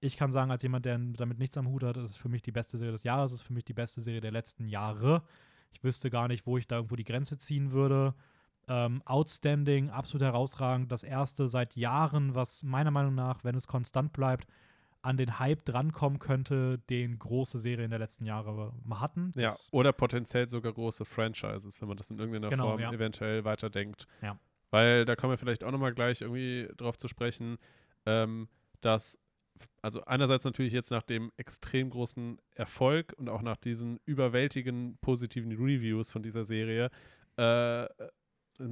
ich 0.00 0.16
kann 0.16 0.32
sagen, 0.32 0.50
als 0.50 0.62
jemand, 0.62 0.84
der 0.84 0.98
damit 0.98 1.38
nichts 1.38 1.56
am 1.56 1.68
Hut 1.68 1.84
hat, 1.84 1.96
ist 1.96 2.10
es 2.10 2.16
für 2.16 2.28
mich 2.28 2.42
die 2.42 2.50
beste 2.52 2.76
Serie 2.76 2.92
des 2.92 3.04
Jahres, 3.04 3.32
ist 3.32 3.42
für 3.42 3.52
mich 3.52 3.64
die 3.64 3.72
beste 3.74 4.00
Serie 4.00 4.20
der 4.20 4.32
letzten 4.32 4.66
Jahre. 4.66 5.22
Ich 5.72 5.84
wüsste 5.84 6.10
gar 6.10 6.26
nicht, 6.28 6.44
wo 6.46 6.58
ich 6.58 6.66
da 6.66 6.76
irgendwo 6.76 6.96
die 6.96 7.04
Grenze 7.04 7.38
ziehen 7.38 7.70
würde. 7.72 8.14
Ähm, 8.68 9.02
outstanding, 9.04 9.90
absolut 9.90 10.22
herausragend. 10.24 10.90
Das 10.92 11.02
erste 11.04 11.48
seit 11.48 11.76
Jahren, 11.76 12.34
was 12.34 12.62
meiner 12.62 12.90
Meinung 12.90 13.14
nach, 13.14 13.44
wenn 13.44 13.54
es 13.54 13.66
konstant 13.66 14.12
bleibt, 14.12 14.46
an 15.02 15.16
den 15.16 15.38
Hype 15.40 15.64
drankommen 15.64 16.20
könnte, 16.20 16.78
den 16.90 17.18
große 17.18 17.58
Serien 17.58 17.90
der 17.90 17.98
letzten 17.98 18.24
Jahre 18.24 18.72
hatten. 18.90 19.32
Ja, 19.34 19.48
Das- 19.50 19.68
oder 19.72 19.92
potenziell 19.92 20.48
sogar 20.48 20.72
große 20.72 21.04
Franchises, 21.04 21.80
wenn 21.80 21.88
man 21.88 21.96
das 21.96 22.10
in 22.10 22.18
irgendeiner 22.18 22.50
Genau, 22.50 22.68
Form 22.68 22.80
ja. 22.80 22.92
eventuell 22.92 23.44
weiterdenkt. 23.44 24.06
Ja. 24.20 24.38
Weil 24.72 25.04
da 25.04 25.14
kommen 25.14 25.32
wir 25.32 25.38
vielleicht 25.38 25.62
auch 25.62 25.70
nochmal 25.70 25.92
gleich 25.94 26.22
irgendwie 26.22 26.66
drauf 26.76 26.96
zu 26.98 27.06
sprechen, 27.06 27.58
ähm, 28.06 28.48
dass, 28.80 29.18
also 29.82 30.02
einerseits 30.06 30.44
natürlich 30.44 30.72
jetzt 30.72 30.90
nach 30.90 31.02
dem 31.02 31.30
extrem 31.36 31.90
großen 31.90 32.40
Erfolg 32.54 33.12
und 33.18 33.28
auch 33.28 33.42
nach 33.42 33.58
diesen 33.58 34.00
überwältigenden 34.06 34.96
positiven 35.00 35.52
Reviews 35.52 36.10
von 36.10 36.22
dieser 36.22 36.44
Serie, 36.44 36.90
äh, 37.36 37.84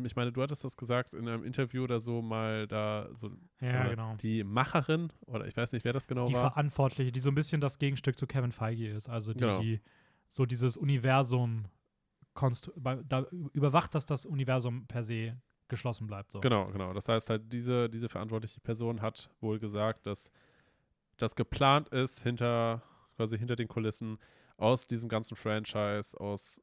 ich 0.04 0.14
meine, 0.14 0.30
du 0.30 0.42
hattest 0.42 0.62
das 0.64 0.76
gesagt 0.76 1.14
in 1.14 1.26
einem 1.26 1.42
Interview 1.42 1.82
oder 1.84 2.00
so 2.00 2.22
mal 2.22 2.66
da 2.66 3.08
so 3.14 3.30
Ja, 3.60 3.84
wir, 3.84 3.90
genau. 3.90 4.14
die 4.16 4.44
Macherin 4.44 5.12
oder 5.26 5.46
ich 5.46 5.56
weiß 5.56 5.72
nicht, 5.72 5.84
wer 5.84 5.92
das 5.92 6.06
genau 6.06 6.26
die 6.26 6.34
war. 6.34 6.50
Verantwortliche, 6.52 7.10
die 7.12 7.20
so 7.20 7.30
ein 7.30 7.34
bisschen 7.34 7.60
das 7.60 7.78
Gegenstück 7.78 8.16
zu 8.16 8.26
Kevin 8.26 8.52
Feige 8.52 8.88
ist. 8.88 9.08
Also 9.08 9.32
die, 9.32 9.40
Genau. 9.40 9.60
die 9.60 9.80
so 10.28 10.46
dieses 10.46 10.76
Universum 10.76 11.64
da 12.34 13.26
überwacht, 13.52 13.94
dass 13.94 14.04
das 14.04 14.26
Universum 14.26 14.86
per 14.86 15.02
se 15.02 15.36
geschlossen 15.70 16.06
bleibt. 16.06 16.30
So. 16.32 16.40
Genau, 16.40 16.66
genau. 16.66 16.92
Das 16.92 17.08
heißt 17.08 17.30
halt, 17.30 17.50
diese, 17.52 17.88
diese 17.88 18.08
verantwortliche 18.10 18.60
Person 18.60 19.00
hat 19.00 19.30
wohl 19.40 19.58
gesagt, 19.58 20.06
dass 20.06 20.30
das 21.16 21.34
geplant 21.34 21.88
ist, 21.88 22.22
hinter, 22.22 22.82
quasi 23.16 23.38
hinter 23.38 23.56
den 23.56 23.68
Kulissen, 23.68 24.18
aus 24.58 24.86
diesem 24.86 25.08
ganzen 25.08 25.36
Franchise, 25.36 26.18
aus, 26.20 26.62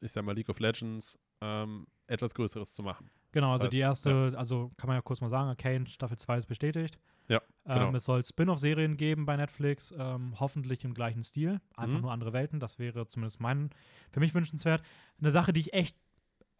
ich 0.00 0.12
sag 0.12 0.24
mal, 0.24 0.34
League 0.34 0.48
of 0.50 0.58
Legends, 0.60 1.18
ähm, 1.40 1.86
etwas 2.06 2.34
Größeres 2.34 2.74
zu 2.74 2.82
machen. 2.82 3.10
Genau, 3.32 3.48
Das 3.52 3.54
also 3.60 3.64
heißt, 3.66 3.74
die 3.74 3.78
erste, 3.80 4.32
also 4.36 4.70
kann 4.78 4.88
man 4.88 4.96
ja 4.96 5.02
kurz 5.02 5.20
mal 5.20 5.28
sagen, 5.28 5.48
Arcane 5.48 5.86
Staffel 5.86 6.16
2 6.18 6.38
ist 6.38 6.46
bestätigt. 6.46 6.98
Ja, 7.28 7.42
Ähm, 7.66 7.74
genau. 7.74 7.94
Es 7.94 8.04
soll 8.04 8.24
Spin-off-Serien 8.24 8.96
geben 8.96 9.26
bei 9.26 9.36
Netflix, 9.36 9.92
ähm, 9.98 10.32
hoffentlich 10.40 10.82
im 10.84 10.94
gleichen 10.94 11.22
Stil. 11.22 11.60
Einfach 11.76 11.96
Mhm. 11.96 12.02
nur 12.02 12.12
andere 12.12 12.32
Welten. 12.32 12.58
Das 12.58 12.78
wäre 12.78 13.06
zumindest 13.06 13.38
mein, 13.40 13.68
für 14.10 14.20
mich 14.20 14.32
wünschenswert. 14.34 14.82
Eine 15.20 15.30
Sache, 15.30 15.52
die 15.52 15.60
ich 15.60 15.74
echt 15.74 15.94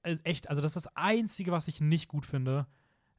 echt, 0.03 0.49
also 0.49 0.61
das 0.61 0.76
ist 0.76 0.86
das 0.86 0.96
Einzige, 0.96 1.53
was 1.53 1.68
ich 1.68 1.80
nicht 1.80 2.09
gut 2.09 2.26
finde. 2.26 2.66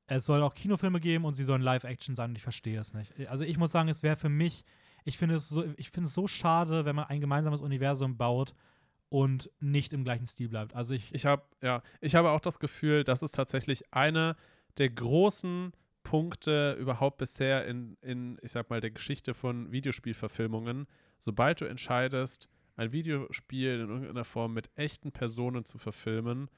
Es 0.07 0.25
soll 0.25 0.41
auch 0.41 0.53
Kinofilme 0.53 0.99
geben 0.99 1.25
und 1.25 1.36
sie 1.36 1.43
sollen 1.43 1.61
Live-Action 1.61 2.15
sein 2.15 2.32
und 2.32 2.36
ich 2.36 2.43
verstehe 2.43 2.80
es 2.80 2.93
nicht. 2.93 3.13
Also 3.30 3.43
ich 3.43 3.57
muss 3.57 3.71
sagen, 3.71 3.89
es 3.89 4.01
wäre 4.01 4.15
für 4.15 4.30
mich, 4.30 4.63
ich 5.05 5.17
finde 5.17 5.36
es 5.36 5.49
so, 5.49 5.63
ich 5.77 5.91
finde 5.91 6.07
es 6.07 6.13
so 6.13 6.27
schade, 6.27 6.86
wenn 6.86 6.95
man 6.95 7.05
ein 7.05 7.21
gemeinsames 7.21 7.61
Universum 7.61 8.17
baut 8.17 8.55
und 9.09 9.51
nicht 9.59 9.93
im 9.93 10.03
gleichen 10.03 10.25
Stil 10.25 10.49
bleibt. 10.49 10.75
Also 10.75 10.93
ich, 10.93 11.13
Ich 11.13 11.25
habe, 11.25 11.43
ja, 11.61 11.82
ich 12.01 12.15
habe 12.15 12.32
auch 12.32 12.39
das 12.39 12.59
Gefühl, 12.59 13.03
das 13.03 13.21
ist 13.21 13.36
tatsächlich 13.36 13.93
einer 13.93 14.36
der 14.77 14.89
großen 14.89 15.73
Punkte 16.03 16.73
überhaupt 16.80 17.17
bisher 17.17 17.65
in, 17.65 17.97
in, 18.01 18.39
ich 18.41 18.51
sag 18.51 18.69
mal, 18.69 18.82
der 18.82 18.91
Geschichte 18.91 19.34
von 19.34 19.71
Videospielverfilmungen. 19.71 20.88
Sobald 21.19 21.61
du 21.61 21.65
entscheidest, 21.65 22.49
ein 22.75 22.91
Videospiel 22.91 23.82
in 23.82 23.89
irgendeiner 23.89 24.23
Form 24.23 24.53
mit 24.53 24.69
echten 24.75 25.11
Personen 25.11 25.65
zu 25.65 25.77
verfilmen, 25.77 26.49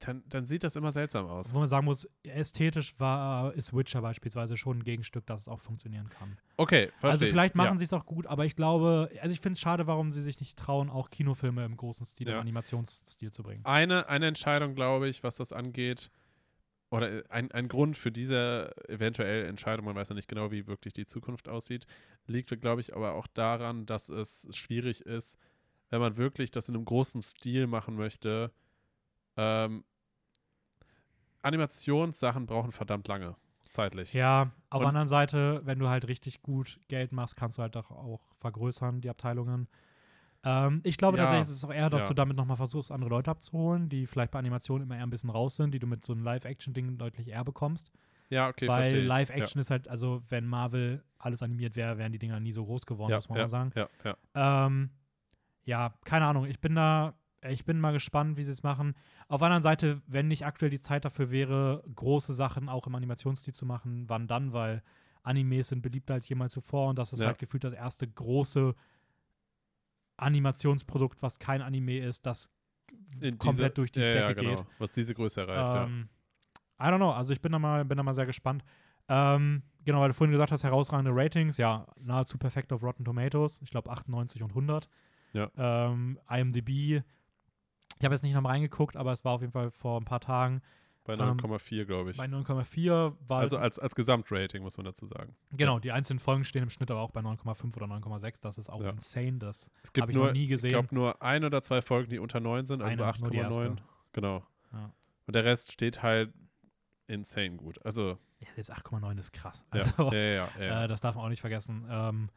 dann, 0.00 0.22
dann 0.28 0.46
sieht 0.46 0.64
das 0.64 0.76
immer 0.76 0.92
seltsam 0.92 1.26
aus. 1.26 1.54
wo 1.54 1.58
man 1.58 1.66
sagen 1.66 1.84
muss, 1.86 2.08
ästhetisch 2.24 2.98
war, 2.98 3.54
ist 3.54 3.74
Witcher 3.74 4.02
beispielsweise 4.02 4.56
schon 4.56 4.78
ein 4.78 4.84
Gegenstück, 4.84 5.24
dass 5.26 5.42
es 5.42 5.48
auch 5.48 5.60
funktionieren 5.60 6.08
kann. 6.10 6.36
Okay, 6.56 6.88
verstehe 6.98 7.10
also 7.10 7.26
vielleicht 7.26 7.54
ich. 7.54 7.56
machen 7.56 7.74
ja. 7.74 7.78
sie 7.78 7.84
es 7.84 7.92
auch 7.92 8.04
gut, 8.04 8.26
aber 8.26 8.44
ich 8.44 8.56
glaube, 8.56 9.08
also 9.20 9.32
ich 9.32 9.40
finde 9.40 9.54
es 9.54 9.60
schade, 9.60 9.86
warum 9.86 10.12
sie 10.12 10.20
sich 10.22 10.40
nicht 10.40 10.58
trauen, 10.58 10.90
auch 10.90 11.10
Kinofilme 11.10 11.64
im 11.64 11.76
großen 11.76 12.04
Stil, 12.06 12.28
Ja. 12.28 12.34
im 12.34 12.40
Animationsstil 12.40 13.30
zu 13.30 13.42
bringen. 13.42 13.64
eine, 13.64 14.08
eine 14.08 14.26
Entscheidung, 14.26 14.74
glaube 14.74 15.08
ich, 15.08 15.22
was 15.22 15.36
das 15.36 15.52
angeht, 15.52 16.10
oder 16.90 17.10
äh, 17.10 17.24
ein, 17.28 17.50
ein 17.52 17.68
Grund 17.68 17.96
für 17.96 18.12
diese 18.12 18.74
eventuelle 18.88 19.46
Entscheidung, 19.46 19.86
man 19.86 19.96
weiß 19.96 20.10
ja 20.10 20.14
nicht 20.14 20.28
genau, 20.28 20.50
wie 20.52 20.66
wirklich 20.66 20.92
die 20.92 21.06
Zukunft 21.06 21.48
aussieht, 21.48 21.86
liegt, 22.26 22.48
glaube 22.60 22.80
ich, 22.80 22.94
aber 22.94 23.14
auch 23.14 23.26
daran, 23.26 23.86
dass 23.86 24.08
es 24.08 24.48
schwierig 24.52 25.00
ist, 25.02 25.38
wenn 25.90 26.00
man 26.00 26.16
wirklich 26.16 26.50
das 26.50 26.68
in 26.68 26.74
einem 26.74 26.84
großen 26.84 27.22
Stil 27.22 27.66
machen 27.66 27.96
möchte. 27.96 28.52
Ähm, 29.36 29.84
Animationssachen 31.42 32.46
brauchen 32.46 32.72
verdammt 32.72 33.06
lange, 33.08 33.36
zeitlich. 33.68 34.12
Ja, 34.14 34.52
auf 34.70 34.80
der 34.80 34.88
anderen 34.88 35.08
Seite, 35.08 35.60
wenn 35.64 35.78
du 35.78 35.88
halt 35.88 36.08
richtig 36.08 36.42
gut 36.42 36.80
Geld 36.88 37.12
machst, 37.12 37.36
kannst 37.36 37.58
du 37.58 37.62
halt 37.62 37.76
auch, 37.76 37.90
auch 37.90 38.20
vergrößern, 38.38 39.00
die 39.00 39.10
Abteilungen. 39.10 39.68
Ähm, 40.42 40.80
ich 40.84 40.96
glaube 40.96 41.18
Ja, 41.18 41.24
tatsächlich, 41.24 41.50
es 41.50 41.56
ist 41.56 41.64
auch 41.64 41.72
eher, 41.72 41.90
dass 41.90 42.02
ja. 42.02 42.08
du 42.08 42.14
damit 42.14 42.36
nochmal 42.36 42.56
versuchst, 42.56 42.90
andere 42.90 43.10
Leute 43.10 43.30
abzuholen, 43.30 43.88
die 43.88 44.06
vielleicht 44.06 44.30
bei 44.30 44.38
Animationen 44.38 44.86
immer 44.86 44.96
eher 44.96 45.02
ein 45.02 45.10
bisschen 45.10 45.30
raus 45.30 45.56
sind, 45.56 45.72
die 45.72 45.78
du 45.78 45.86
mit 45.86 46.04
so 46.04 46.12
einem 46.12 46.22
Live-Action-Ding 46.22 46.98
deutlich 46.98 47.28
eher 47.28 47.44
bekommst. 47.44 47.90
Ja, 48.30 48.48
okay, 48.48 48.68
Weil 48.68 48.82
verstehe 48.82 49.00
ich. 49.02 49.06
Live-Action 49.06 49.60
ist 49.60 49.70
halt, 49.70 49.88
also 49.88 50.22
wenn 50.28 50.46
Marvel 50.46 51.02
alles 51.18 51.42
animiert 51.42 51.76
wäre, 51.76 51.98
wären 51.98 52.12
die 52.12 52.18
Dinger 52.18 52.40
nie 52.40 52.52
so 52.52 52.64
groß 52.64 52.86
geworden, 52.86 53.10
ja, 53.10 53.16
muss 53.16 53.28
man 53.28 53.38
ja, 53.38 53.44
mal 53.44 53.48
sagen. 53.48 53.72
Ja, 53.74 53.88
ja. 54.04 54.66
Ähm, 54.66 54.90
ja, 55.64 55.94
keine 56.04 56.26
Ahnung. 56.26 56.46
Ich 56.46 56.60
bin 56.60 56.74
da, 56.74 57.14
ich 57.48 57.64
bin 57.64 57.80
mal 57.80 57.92
gespannt, 57.92 58.36
wie 58.36 58.42
sie 58.42 58.50
es 58.52 58.62
machen. 58.62 58.94
Auf 59.28 59.40
der 59.40 59.46
anderen 59.46 59.62
Seite, 59.62 60.00
wenn 60.06 60.28
nicht 60.28 60.44
aktuell 60.46 60.70
die 60.70 60.80
Zeit 60.80 61.04
dafür 61.04 61.30
wäre, 61.30 61.82
große 61.94 62.32
Sachen 62.32 62.68
auch 62.68 62.86
im 62.86 62.94
Animationsstil 62.94 63.54
zu 63.54 63.66
machen, 63.66 64.04
wann 64.08 64.26
dann? 64.26 64.52
Weil 64.52 64.82
Animes 65.22 65.68
sind 65.68 65.82
beliebter 65.82 66.14
als 66.14 66.28
jemals 66.28 66.52
zuvor 66.52 66.88
und 66.90 66.98
das 66.98 67.12
ist 67.12 67.20
Ja. 67.20 67.26
halt 67.28 67.38
gefühlt 67.38 67.64
das 67.64 67.72
erste 67.72 68.06
große 68.08 68.74
Animationsprodukt, 70.16 71.22
was 71.22 71.38
kein 71.38 71.62
Anime 71.62 71.98
ist, 71.98 72.24
das 72.26 72.50
In 73.20 73.38
komplett 73.38 73.72
diese- 73.72 73.74
durch 73.74 73.92
die 73.92 74.00
ja, 74.00 74.12
Decke 74.12 74.26
ja, 74.26 74.32
genau, 74.32 74.56
geht. 74.56 74.66
Was 74.78 74.92
diese 74.92 75.14
Größe 75.14 75.40
erreicht, 75.40 75.74
ja. 75.74 75.84
Ähm, 75.84 76.08
I 76.80 76.84
don't 76.84 76.96
know, 76.96 77.10
also 77.10 77.32
ich 77.32 77.40
bin 77.40 77.52
da 77.52 77.58
mal, 77.58 77.84
bin 77.84 77.96
da 77.96 78.02
mal 78.02 78.14
sehr 78.14 78.26
gespannt. 78.26 78.64
Ähm, 79.08 79.62
genau, 79.84 80.00
weil 80.00 80.08
du 80.08 80.14
vorhin 80.14 80.32
gesagt 80.32 80.50
hast, 80.52 80.64
herausragende 80.64 81.10
Ratings, 81.14 81.56
ja, 81.56 81.86
nahezu 81.98 82.38
perfekt 82.38 82.72
auf 82.72 82.82
Rotten 82.82 83.04
Tomatoes. 83.04 83.60
Ich 83.62 83.70
glaube 83.70 83.90
98 83.90 84.42
und 84.42 84.54
100. 84.54 84.88
Ja. 85.32 85.50
Ähm, 85.56 86.18
IMDb, 86.28 87.02
ich 87.98 88.04
habe 88.04 88.14
jetzt 88.14 88.22
nicht 88.22 88.34
nochmal 88.34 88.52
reingeguckt, 88.52 88.96
aber 88.96 89.12
es 89.12 89.24
war 89.24 89.32
auf 89.32 89.40
jeden 89.40 89.52
Fall 89.52 89.70
vor 89.70 90.00
ein 90.00 90.04
paar 90.04 90.20
Tagen 90.20 90.62
Bei 91.04 91.14
ähm, 91.14 91.20
9,4, 91.38 91.84
glaube 91.84 92.10
ich. 92.12 92.16
bei 92.16 92.24
9,4. 92.26 93.14
War, 93.28 93.40
Also 93.40 93.58
als, 93.58 93.78
als 93.78 93.94
Gesamtrating, 93.94 94.62
muss 94.62 94.76
man 94.76 94.84
dazu 94.84 95.06
sagen. 95.06 95.36
genau, 95.52 95.78
die 95.78 95.92
einzelnen 95.92 96.18
Folgen 96.18 96.44
stehen 96.44 96.62
im 96.62 96.70
Schnitt 96.70 96.90
aber 96.90 97.00
auch 97.00 97.10
bei 97.10 97.20
9,5 97.20 97.76
oder 97.76 97.86
9,6. 97.86 98.40
Das 98.40 98.58
ist 98.58 98.68
auch 98.70 98.82
Ja. 98.82 98.90
insane. 98.90 99.38
Das 99.38 99.70
habe 100.00 100.10
ich 100.12 100.16
nur, 100.16 100.26
noch 100.26 100.32
nie 100.32 100.44
ich 100.44 100.48
gesehen. 100.50 100.70
glaube, 100.70 100.94
nur 100.94 101.20
ein 101.22 101.44
oder 101.44 101.62
zwei 101.62 101.82
Folgen, 101.82 102.08
die 102.10 102.18
unter 102.18 102.40
9 102.40 102.66
sind, 102.66 102.82
also 102.82 102.92
Eine, 102.92 103.12
bei 103.12 103.18
nur 103.20 103.30
die 103.30 103.40
8,9. 103.40 103.44
erste. 103.44 103.76
Genau. 104.12 104.46
Ja. 104.72 104.92
Und 105.26 105.34
der 105.36 105.44
Rest 105.44 105.72
steht 105.72 106.02
halt 106.02 106.32
insane 107.06 107.56
gut. 107.56 107.84
Also, 107.84 108.18
ja, 108.40 108.48
selbst 108.54 108.72
8,9 108.72 109.18
ist 109.18 109.32
krass. 109.32 109.64
ja, 109.74 109.80
Also, 109.82 110.10
ja, 110.12 110.18
ja, 110.18 110.48
ja, 110.58 110.64
ja. 110.64 110.84
Äh, 110.84 110.88
das 110.88 111.00
darf 111.00 111.14
man 111.16 111.24
auch 111.24 111.28
nicht 111.28 111.40
vergessen. 111.40 111.86
Ähm, 111.88 112.30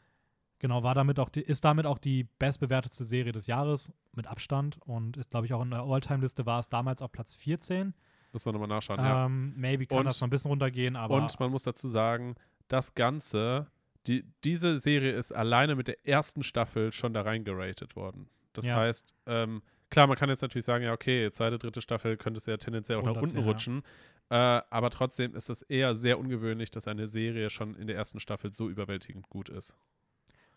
genau, 0.59 0.83
war 0.83 0.95
damit 0.95 1.19
auch 1.19 1.29
die, 1.29 1.41
ist 1.41 1.63
damit 1.65 1.85
auch 1.85 1.97
die 1.97 2.23
bestbewertetste 2.39 3.05
Serie 3.05 3.31
des 3.31 3.47
Jahres 3.47 3.91
mit 4.13 4.27
Abstand 4.27 4.77
und 4.85 5.17
ist, 5.17 5.29
glaube 5.31 5.45
ich, 5.45 5.53
auch 5.53 5.61
in 5.61 5.71
der 5.71 5.81
All-Time-Liste 5.81 6.45
war 6.45 6.59
es 6.59 6.69
damals 6.69 7.01
auf 7.01 7.11
Platz 7.11 7.35
14. 7.35 7.93
Muss 8.33 8.45
man 8.45 8.53
nochmal 8.53 8.67
nachschauen, 8.69 8.99
ja. 8.99 9.25
Ähm, 9.25 9.53
maybe 9.55 9.85
kann 9.87 9.99
Und- 9.99 10.05
das 10.05 10.19
noch 10.21 10.27
ein 10.27 10.31
bisschen 10.31 10.49
runtergehen, 10.49 10.95
aber 10.95 11.15
Und 11.15 11.39
man 11.39 11.51
muss 11.51 11.63
dazu 11.63 11.87
sagen, 11.87 12.35
das 12.67 12.93
Ganze, 12.95 13.67
die, 14.07 14.25
diese 14.43 14.79
Serie 14.79 15.11
ist 15.11 15.31
alleine 15.31 15.75
mit 15.75 15.87
der 15.87 16.05
ersten 16.05 16.43
Staffel 16.43 16.91
schon 16.91 17.13
da 17.13 17.21
reingeratet 17.21 17.95
worden. 17.95 18.29
Das 18.53 18.65
Ja. 18.67 18.75
heißt, 18.75 19.15
ähm, 19.27 19.61
klar, 19.89 20.07
man 20.07 20.17
kann 20.17 20.29
jetzt 20.29 20.41
natürlich 20.41 20.65
sagen, 20.65 20.83
ja, 20.83 20.91
okay, 20.93 21.31
zweite, 21.31 21.57
dritte 21.57 21.81
Staffel 21.81 22.17
könnte 22.17 22.39
es 22.39 22.45
ja 22.45 22.57
tendenziell 22.57 22.97
auch 22.97 23.03
nach 23.03 23.11
unten 23.21 23.37
Runterziehen, 23.37 23.43
ja. 23.43 23.49
rutschen. 23.49 23.83
Äh, 24.29 24.61
aber 24.69 24.89
trotzdem 24.89 25.35
ist 25.35 25.49
es 25.49 25.61
eher 25.61 25.95
sehr 25.95 26.19
ungewöhnlich, 26.19 26.69
dass 26.71 26.87
eine 26.89 27.07
Serie 27.07 27.49
schon 27.49 27.75
in 27.75 27.87
der 27.87 27.95
ersten 27.95 28.19
Staffel 28.19 28.51
so 28.51 28.67
überwältigend 28.69 29.29
gut 29.29 29.47
ist. 29.47 29.77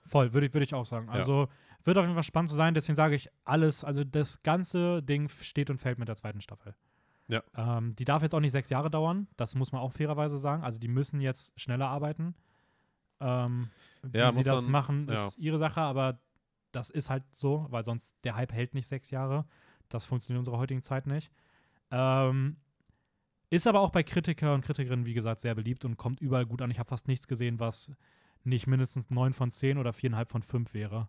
Voll, 0.05 0.33
würde 0.33 0.47
ich, 0.47 0.55
würde 0.55 0.65
ich 0.65 0.75
auch 0.75 0.87
sagen. 0.87 1.07
Ja. 1.07 1.13
Also 1.13 1.49
wird 1.85 1.97
auf 1.97 2.05
jeden 2.05 2.15
Fall 2.15 2.23
spannend 2.23 2.51
zu 2.51 2.57
sein, 2.57 2.75
deswegen 2.75 2.97
sage 2.97 3.15
ich 3.15 3.29
alles, 3.45 3.85
also 3.85 4.05
das 4.05 4.43
ganze 4.43 5.03
Ding 5.03 5.29
steht 5.29 5.71
und 5.71 5.79
fällt 5.79 5.99
mit 5.99 6.09
der 6.09 6.17
zweiten 6.17 6.41
Staffel. 6.41 6.75
Ja. 7.29 7.43
Ähm, 7.57 7.95
die 7.97 8.05
darf 8.05 8.23
jetzt 8.23 8.35
auch 8.35 8.41
nicht 8.41 8.53
sechs 8.53 8.71
Jahre 8.71 8.91
dauern, 8.91 9.29
das 9.37 9.55
muss 9.55 9.73
man 9.73 9.81
auch 9.81 9.93
fairerweise 9.93 10.39
sagen. 10.39 10.63
Also 10.65 10.79
die 10.79 10.89
müssen 10.89 11.21
jetzt 11.21 11.59
schneller 11.59 11.89
arbeiten. 11.89 12.35
Ähm, 13.21 13.71
wie 14.03 14.19
Ja, 14.19 14.33
sie 14.33 14.43
das 14.43 14.65
dann- 14.65 14.73
machen, 14.73 15.09
ist 15.09 15.39
ihre 15.39 15.59
Sache, 15.59 15.81
aber 15.81 16.19
das 16.73 16.91
ist 16.91 17.09
halt 17.11 17.25
so, 17.31 17.67
weil 17.71 17.85
sonst 17.85 18.15
der 18.25 18.35
Hype 18.37 18.53
hält 18.53 18.75
nicht 18.75 18.87
sechs 18.87 19.11
Jahre. 19.11 19.45
Das 19.89 20.05
funktioniert 20.05 20.37
in 20.37 20.41
unserer 20.41 20.59
heutigen 20.59 20.83
Zeit 20.83 21.07
nicht. 21.07 21.31
Ähm, 21.91 22.57
ist 23.51 23.67
aber 23.67 23.81
auch 23.81 23.91
bei 23.91 24.03
Kritiker 24.03 24.55
und 24.55 24.65
Kritikerinnen, 24.65 25.05
wie 25.07 25.15
gesagt, 25.15 25.41
sehr 25.41 25.55
beliebt 25.55 25.85
und 25.85 25.97
kommt 25.97 26.21
überall 26.21 26.47
gut 26.47 26.63
an. 26.63 26.71
Ich 26.71 26.79
habe 26.79 26.89
fast 26.89 27.09
nichts 27.09 27.27
gesehen, 27.27 27.59
was 27.59 27.93
nicht 28.45 28.67
mindestens 28.67 29.11
9 29.11 29.33
von 29.33 29.51
10 29.51 29.79
oder 29.79 29.91
4,5 29.91 30.29
von 30.29 30.43
5 30.43 30.75
wäre. 30.75 31.09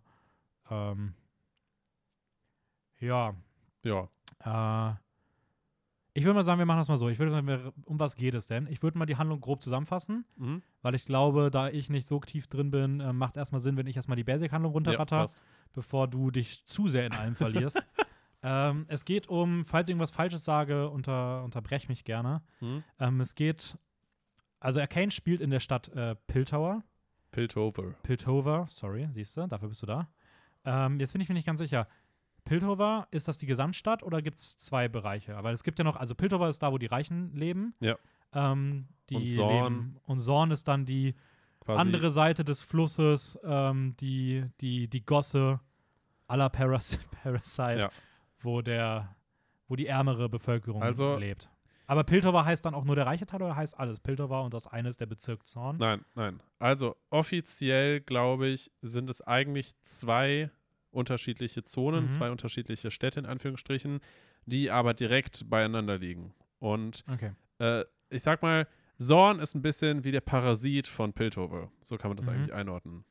Ähm, 0.70 1.14
ja, 2.98 3.34
Ja, 3.82 4.08
äh, 4.44 4.94
ich 6.14 6.24
würde 6.24 6.34
mal 6.34 6.42
sagen, 6.42 6.58
wir 6.58 6.66
machen 6.66 6.78
das 6.78 6.88
mal 6.88 6.98
so. 6.98 7.08
Ich 7.08 7.18
würde 7.18 7.32
sagen, 7.32 7.72
um 7.86 7.98
was 7.98 8.16
geht 8.16 8.34
es 8.34 8.46
denn? 8.46 8.66
Ich 8.66 8.82
würde 8.82 8.98
mal 8.98 9.06
die 9.06 9.16
Handlung 9.16 9.40
grob 9.40 9.62
zusammenfassen, 9.62 10.26
mhm. 10.36 10.62
weil 10.82 10.94
ich 10.94 11.06
glaube, 11.06 11.50
da 11.50 11.68
ich 11.68 11.88
nicht 11.88 12.06
so 12.06 12.20
tief 12.20 12.48
drin 12.48 12.70
bin, 12.70 13.00
äh, 13.00 13.14
macht 13.14 13.36
es 13.36 13.38
erstmal 13.38 13.62
Sinn, 13.62 13.78
wenn 13.78 13.86
ich 13.86 13.96
erstmal 13.96 14.16
die 14.16 14.24
Basic-Handlung 14.24 14.72
ja 14.72 14.74
runterratter, 14.74 15.20
passt. 15.20 15.42
bevor 15.72 16.08
du 16.08 16.30
dich 16.30 16.66
zu 16.66 16.86
sehr 16.86 17.06
in 17.06 17.12
allem 17.14 17.34
verlierst. 17.34 17.82
ähm, 18.42 18.84
es 18.88 19.06
geht 19.06 19.28
um, 19.28 19.64
falls 19.64 19.88
ich 19.88 19.92
irgendwas 19.92 20.10
Falsches 20.10 20.44
sage, 20.44 20.90
unter, 20.90 21.44
unterbrech 21.44 21.88
mich 21.88 22.04
gerne. 22.04 22.42
Mhm. 22.60 22.84
Ähm, 22.98 23.20
es 23.20 23.34
geht, 23.34 23.78
also 24.60 24.80
Arcane 24.80 25.10
spielt 25.10 25.40
in 25.40 25.50
der 25.50 25.60
Stadt 25.60 25.88
äh, 25.88 26.14
Piltover. 26.26 26.84
Piltover. 27.32 27.94
Piltover, 28.04 28.66
sorry, 28.68 29.08
siehst 29.12 29.36
du, 29.36 29.46
dafür 29.48 29.68
bist 29.68 29.82
du 29.82 29.86
da. 29.86 30.08
Ähm, 30.64 31.00
jetzt 31.00 31.12
bin 31.12 31.20
ich 31.20 31.28
mir 31.28 31.34
nicht 31.34 31.46
ganz 31.46 31.58
sicher. 31.58 31.88
Piltover, 32.44 33.06
ist 33.10 33.26
das 33.28 33.38
die 33.38 33.46
Gesamtstadt 33.46 34.02
oder 34.02 34.20
gibt 34.22 34.38
es 34.38 34.56
zwei 34.58 34.88
Bereiche? 34.88 35.36
Aber 35.36 35.50
es 35.52 35.62
gibt 35.64 35.78
ja 35.78 35.84
noch, 35.84 35.96
also 35.96 36.14
Piltover 36.14 36.48
ist 36.48 36.62
da, 36.62 36.72
wo 36.72 36.78
die 36.78 36.86
Reichen 36.86 37.34
leben. 37.34 37.74
Ja. 37.80 37.96
Ähm, 38.34 38.86
Und 39.12 39.30
Zorn. 39.32 39.72
leben, 39.74 39.96
und 40.04 40.18
Zorn 40.20 40.50
ist 40.50 40.66
dann 40.68 40.84
die 40.84 41.14
andere 41.66 42.10
Seite 42.10 42.44
des 42.44 42.60
Flusses, 42.60 43.38
ähm, 43.44 43.94
die, 44.00 44.44
die, 44.60 44.88
die 44.88 45.04
Gosse 45.04 45.60
aller 46.26 46.48
Paras 46.50 46.98
Parasite, 47.22 47.78
Ja. 47.80 47.90
wo 48.40 48.60
der, 48.62 49.14
wo 49.68 49.76
die 49.76 49.86
ärmere 49.86 50.28
Bevölkerung 50.28 50.82
Also- 50.82 51.16
lebt. 51.16 51.48
Aber 51.92 52.04
Piltover 52.04 52.46
heißt 52.46 52.64
dann 52.64 52.74
auch 52.74 52.84
nur 52.84 52.96
der 52.96 53.04
reiche 53.04 53.26
Teil 53.26 53.42
oder 53.42 53.54
heißt 53.54 53.78
alles 53.78 54.00
Piltover 54.00 54.44
und 54.44 54.54
das 54.54 54.66
eine 54.66 54.88
ist 54.88 54.98
der 54.98 55.04
Bezirk 55.04 55.46
Zorn? 55.46 55.76
Nein, 55.78 56.06
nein. 56.14 56.42
Also 56.58 56.96
offiziell, 57.10 58.00
glaube 58.00 58.46
ich, 58.48 58.72
sind 58.80 59.10
es 59.10 59.20
eigentlich 59.20 59.72
zwei 59.82 60.50
unterschiedliche 60.90 61.64
Zonen, 61.64 62.04
Mhm. 62.04 62.10
zwei 62.10 62.30
unterschiedliche 62.30 62.90
Städte 62.90 63.20
in 63.20 63.26
Anführungsstrichen, 63.26 64.00
die 64.46 64.70
aber 64.70 64.94
direkt 64.94 65.50
beieinander 65.50 65.98
liegen. 65.98 66.32
Und 66.60 67.04
Okay. 67.12 67.32
äh, 67.58 67.84
ich 68.08 68.22
sag 68.22 68.40
mal, 68.40 68.66
Zorn 68.96 69.38
ist 69.38 69.54
ein 69.54 69.60
bisschen 69.60 70.02
wie 70.02 70.12
der 70.12 70.22
Parasit 70.22 70.88
von 70.88 71.12
Piltover. 71.12 71.70
So 71.82 71.98
kann 71.98 72.08
man 72.08 72.16
das 72.16 72.26
Mhm. 72.26 72.32
eigentlich 72.32 72.52
einordnen. 72.54 73.04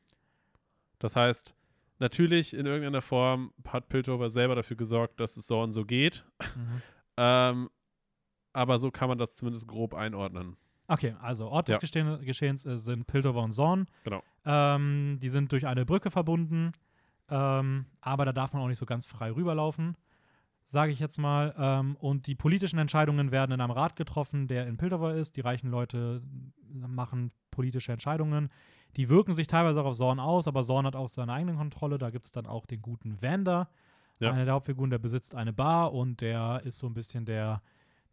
Das 0.97 1.15
heißt, 1.15 1.55
natürlich 1.99 2.55
in 2.55 2.65
irgendeiner 2.65 3.01
Form 3.03 3.53
hat 3.67 3.89
Piltover 3.89 4.31
selber 4.31 4.55
dafür 4.55 4.75
gesorgt, 4.75 5.19
dass 5.19 5.37
es 5.37 5.45
Zorn 5.45 5.71
so 5.71 5.85
geht. 5.85 6.25
Mhm. 6.55 6.81
Ähm, 7.17 7.69
aber 8.53 8.79
so 8.79 8.91
kann 8.91 9.09
man 9.09 9.17
das 9.17 9.35
zumindest 9.35 9.67
grob 9.67 9.93
einordnen. 9.93 10.55
Okay, 10.87 11.15
also 11.21 11.47
Ort 11.47 11.67
des 11.69 11.75
Ja. 11.75 11.79
Gestehen, 11.79 12.21
Geschehens 12.25 12.65
äh, 12.65 12.77
sind 12.77 13.07
Piltover 13.07 13.41
und 13.43 13.51
Zorn. 13.53 13.87
Genau. 14.03 14.21
Ähm, 14.45 15.19
die 15.21 15.29
sind 15.29 15.51
durch 15.51 15.65
eine 15.67 15.85
Brücke 15.85 16.11
verbunden, 16.11 16.73
ähm, 17.29 17.85
aber 18.01 18.25
da 18.25 18.33
darf 18.33 18.51
man 18.53 18.61
auch 18.61 18.67
nicht 18.67 18.77
so 18.79 18.85
ganz 18.85 19.05
frei 19.05 19.31
rüberlaufen. 19.31 19.95
sage 20.65 20.91
ich 20.93 20.99
jetzt 20.99 21.17
mal. 21.17 21.53
Ähm, 21.57 21.97
und 21.99 22.27
die 22.27 22.35
politischen 22.35 22.79
Entscheidungen 22.79 23.31
werden 23.31 23.51
in 23.51 23.59
einem 23.59 23.71
Rat 23.71 23.95
getroffen, 23.97 24.47
der 24.47 24.67
in 24.67 24.77
Piltover 24.77 25.15
ist. 25.15 25.35
Die 25.35 25.41
reichen 25.41 25.69
Leute 25.69 26.21
machen 26.71 27.31
politische 27.51 27.91
Entscheidungen. 27.91 28.49
Die 28.95 29.09
wirken 29.09 29.33
sich 29.33 29.47
teilweise 29.47 29.81
auch 29.81 29.85
auf 29.87 29.97
Zorn 29.97 30.19
aus, 30.19 30.47
aber 30.47 30.63
Zorn 30.63 30.85
hat 30.85 30.95
auch 30.95 31.09
seine 31.09 31.33
eigene 31.33 31.55
Kontrolle. 31.55 31.97
Da 31.97 32.09
gibt 32.09 32.25
es 32.25 32.31
dann 32.31 32.45
auch 32.45 32.65
den 32.65 32.81
guten 32.81 33.21
Vander, 33.21 33.69
Ja. 34.19 34.31
einer 34.31 34.45
der 34.45 34.53
Hauptfiguren, 34.53 34.89
der 34.91 34.99
besitzt 34.99 35.35
eine 35.35 35.51
Bar 35.51 35.93
und 35.93 36.21
der 36.21 36.61
ist 36.63 36.77
so 36.79 36.87
ein 36.87 36.93
bisschen 36.93 37.25
der, 37.25 37.61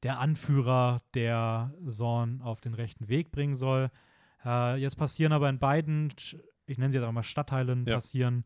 der 0.03 0.21
Anführer, 0.21 1.03
der 1.15 1.75
Zorn 1.87 2.41
auf 2.43 2.61
den 2.61 2.75
rechten 2.75 3.09
Weg 3.09 3.31
bringen 3.31 3.55
soll. 3.57 3.91
Äh, 4.45 4.77
jetzt 4.77 4.97
passieren 4.97 5.33
aber 5.33 5.49
in 5.49 5.59
beiden, 5.59 6.13
ich 6.67 6.79
nenne 6.79 6.93
sie 6.93 6.99
jetzt 6.99 7.07
auch 7.07 7.13
mal 7.13 7.23
Stadtteilen, 7.23 7.85
Ja. 7.87 7.95
passieren 7.97 8.45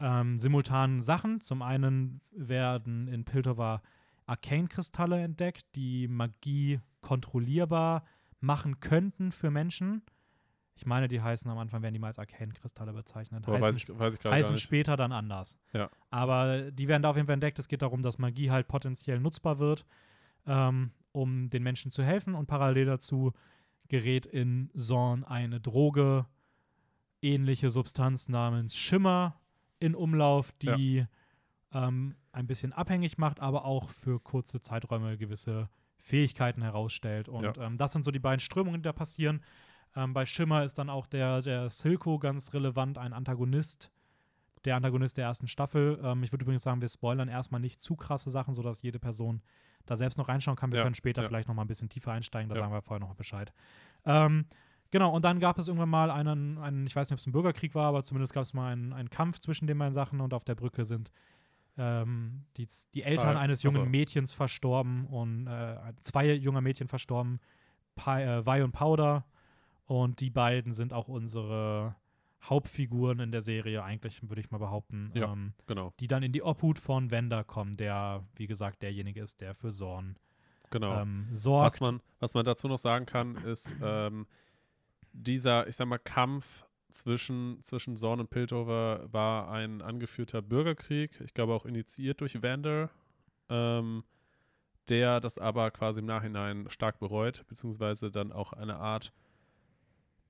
ähm, 0.00 0.38
simultan 0.38 1.00
Sachen. 1.00 1.40
Zum 1.40 1.62
einen 1.62 2.20
werden 2.32 3.08
in 3.08 3.24
Piltover 3.24 3.82
Arcane-Kristalle 4.26 5.22
entdeckt, 5.22 5.64
die 5.74 6.08
Magie 6.08 6.80
kontrollierbar 7.00 8.04
machen 8.40 8.80
könnten 8.80 9.32
für 9.32 9.50
Menschen. 9.50 10.02
Ich 10.74 10.86
meine, 10.86 11.06
die 11.06 11.20
heißen 11.20 11.48
am 11.50 11.58
Anfang, 11.58 11.82
werden 11.82 11.94
die 11.94 12.00
mal 12.00 12.08
als 12.08 12.18
Arcane-Kristalle 12.18 12.92
bezeichnet. 12.92 13.46
Aber 13.46 13.58
heißen 13.58 13.68
weiß 13.68 13.76
ich, 13.76 13.98
weiß 13.98 14.14
ich 14.18 14.24
heißen 14.24 14.56
später 14.56 14.96
dann 14.96 15.12
anders. 15.12 15.58
Ja. 15.72 15.90
Aber 16.10 16.70
die 16.72 16.88
werden 16.88 17.02
da 17.02 17.10
auf 17.10 17.16
jeden 17.16 17.26
Fall 17.26 17.34
entdeckt. 17.34 17.58
Es 17.58 17.68
geht 17.68 17.82
darum, 17.82 18.02
dass 18.02 18.18
Magie 18.18 18.50
halt 18.50 18.66
potenziell 18.68 19.20
nutzbar 19.20 19.58
wird, 19.58 19.86
ähm, 20.46 20.90
um 21.12 21.50
den 21.50 21.62
Menschen 21.62 21.90
zu 21.90 22.02
helfen. 22.02 22.34
Und 22.34 22.46
parallel 22.46 22.86
dazu 22.86 23.32
gerät 23.88 24.26
in 24.26 24.70
Zorn 24.74 25.24
eine 25.24 25.60
Droge, 25.60 26.26
ähnliche 27.20 27.70
Substanz 27.70 28.28
namens 28.28 28.76
Schimmer 28.76 29.40
in 29.78 29.94
Umlauf, 29.94 30.52
die 30.52 31.06
ähm, 31.72 32.14
ein 32.32 32.46
bisschen 32.46 32.72
abhängig 32.72 33.18
macht, 33.18 33.40
aber 33.40 33.64
auch 33.64 33.90
für 33.90 34.20
kurze 34.20 34.60
Zeiträume 34.60 35.18
gewisse 35.18 35.68
Fähigkeiten 35.98 36.62
herausstellt. 36.62 37.28
Und 37.28 37.58
ähm, 37.58 37.76
das 37.76 37.92
sind 37.92 38.04
so 38.04 38.10
die 38.10 38.18
beiden 38.18 38.40
Strömungen, 38.40 38.80
die 38.80 38.86
da 38.86 38.92
passieren. 38.92 39.42
Ähm, 39.94 40.14
bei 40.14 40.26
Schimmer 40.26 40.64
ist 40.64 40.78
dann 40.78 40.90
auch 40.90 41.06
der, 41.06 41.42
der 41.42 41.70
Silco 41.70 42.18
ganz 42.18 42.52
relevant, 42.54 42.98
ein 42.98 43.12
Antagonist. 43.12 43.90
Der 44.64 44.76
Antagonist 44.76 45.16
der 45.16 45.26
ersten 45.26 45.48
Staffel. 45.48 46.00
Ähm, 46.02 46.22
ich 46.22 46.32
würde 46.32 46.44
übrigens 46.44 46.62
sagen, 46.62 46.80
wir 46.80 46.88
spoilern 46.88 47.28
erstmal 47.28 47.60
nicht 47.60 47.80
zu 47.80 47.96
krasse 47.96 48.30
Sachen, 48.30 48.54
sodass 48.54 48.82
jede 48.82 48.98
Person 48.98 49.42
da 49.86 49.96
selbst 49.96 50.16
noch 50.18 50.28
reinschauen 50.28 50.56
kann. 50.56 50.72
Wir 50.72 50.78
Ja, 50.78 50.82
können 50.84 50.94
später 50.94 51.22
ja. 51.22 51.28
vielleicht 51.28 51.48
noch 51.48 51.54
mal 51.54 51.62
ein 51.62 51.68
bisschen 51.68 51.88
tiefer 51.88 52.12
einsteigen, 52.12 52.48
da 52.48 52.54
Ja. 52.54 52.62
sagen 52.62 52.72
wir 52.72 52.82
vorher 52.82 53.00
noch 53.00 53.08
mal 53.08 53.14
Bescheid. 53.14 53.52
Ähm, 54.04 54.46
genau, 54.90 55.14
und 55.14 55.24
dann 55.24 55.40
gab 55.40 55.58
es 55.58 55.68
irgendwann 55.68 55.88
mal 55.90 56.10
einen, 56.10 56.58
einen 56.58 56.86
ich 56.86 56.96
weiß 56.96 57.08
nicht, 57.08 57.14
ob 57.14 57.18
es 57.20 57.26
ein 57.26 57.32
Bürgerkrieg 57.32 57.74
war, 57.74 57.86
aber 57.88 58.02
zumindest 58.02 58.32
gab 58.34 58.42
es 58.42 58.54
mal 58.54 58.72
einen, 58.72 58.92
einen 58.92 59.10
Kampf 59.10 59.38
zwischen 59.40 59.66
den 59.66 59.78
beiden 59.78 59.94
Sachen 59.94 60.20
und 60.20 60.34
auf 60.34 60.44
der 60.44 60.54
Brücke 60.54 60.84
sind 60.84 61.10
ähm, 61.78 62.44
die, 62.56 62.68
die 62.94 63.02
Eltern 63.02 63.36
eines 63.36 63.62
jungen 63.62 63.78
Achso. 63.78 63.88
Mädchens 63.90 64.32
verstorben 64.34 65.06
und 65.06 65.46
äh, 65.46 65.76
zwei 66.02 66.32
junger 66.34 66.60
Mädchen 66.60 66.88
verstorben, 66.88 67.40
Pi, 67.94 68.20
äh, 68.22 68.44
Vi 68.44 68.62
und 68.62 68.72
Powder. 68.72 69.24
Und 69.86 70.20
die 70.20 70.30
beiden 70.30 70.72
sind 70.72 70.92
auch 70.92 71.08
unsere 71.08 71.94
Hauptfiguren 72.44 73.20
in 73.20 73.32
der 73.32 73.42
Serie, 73.42 73.84
eigentlich, 73.84 74.20
würde 74.28 74.40
ich 74.40 74.50
mal 74.50 74.58
behaupten. 74.58 75.10
Ja. 75.14 75.32
Ähm, 75.32 75.52
Genau, 75.66 75.92
die 76.00 76.08
dann 76.08 76.22
in 76.22 76.32
die 76.32 76.42
Obhut 76.42 76.78
von 76.78 77.10
Wender 77.10 77.44
kommen, 77.44 77.76
der, 77.76 78.24
wie 78.36 78.46
gesagt, 78.46 78.82
derjenige 78.82 79.22
ist, 79.22 79.40
der 79.40 79.54
für 79.54 79.70
Zorn 79.70 80.16
genau. 80.70 81.00
ähm, 81.00 81.28
was, 81.30 81.42
sorgt. 81.42 81.80
man, 81.80 82.00
was 82.18 82.34
man 82.34 82.44
dazu 82.44 82.66
noch 82.66 82.78
sagen 82.78 83.06
kann, 83.06 83.36
ist 83.36 83.76
ähm, 83.82 84.26
dieser, 85.12 85.68
ich 85.68 85.76
sag 85.76 85.86
mal, 85.86 85.98
Kampf 85.98 86.66
zwischen, 86.90 87.60
zwischen 87.62 87.96
Zorn 87.96 88.20
und 88.20 88.30
Piltover 88.30 89.06
war 89.12 89.50
ein 89.50 89.80
angeführter 89.80 90.42
Bürgerkrieg, 90.42 91.20
ich 91.20 91.34
glaube 91.34 91.54
auch 91.54 91.64
initiiert 91.64 92.20
durch 92.20 92.42
Vander, 92.42 92.90
ähm, 93.48 94.04
der 94.88 95.20
das 95.20 95.38
aber 95.38 95.70
quasi 95.70 96.00
im 96.00 96.06
Nachhinein 96.06 96.68
stark 96.68 96.98
bereut, 96.98 97.44
beziehungsweise 97.46 98.10
dann 98.10 98.32
auch 98.32 98.52
eine 98.52 98.76
Art, 98.76 99.12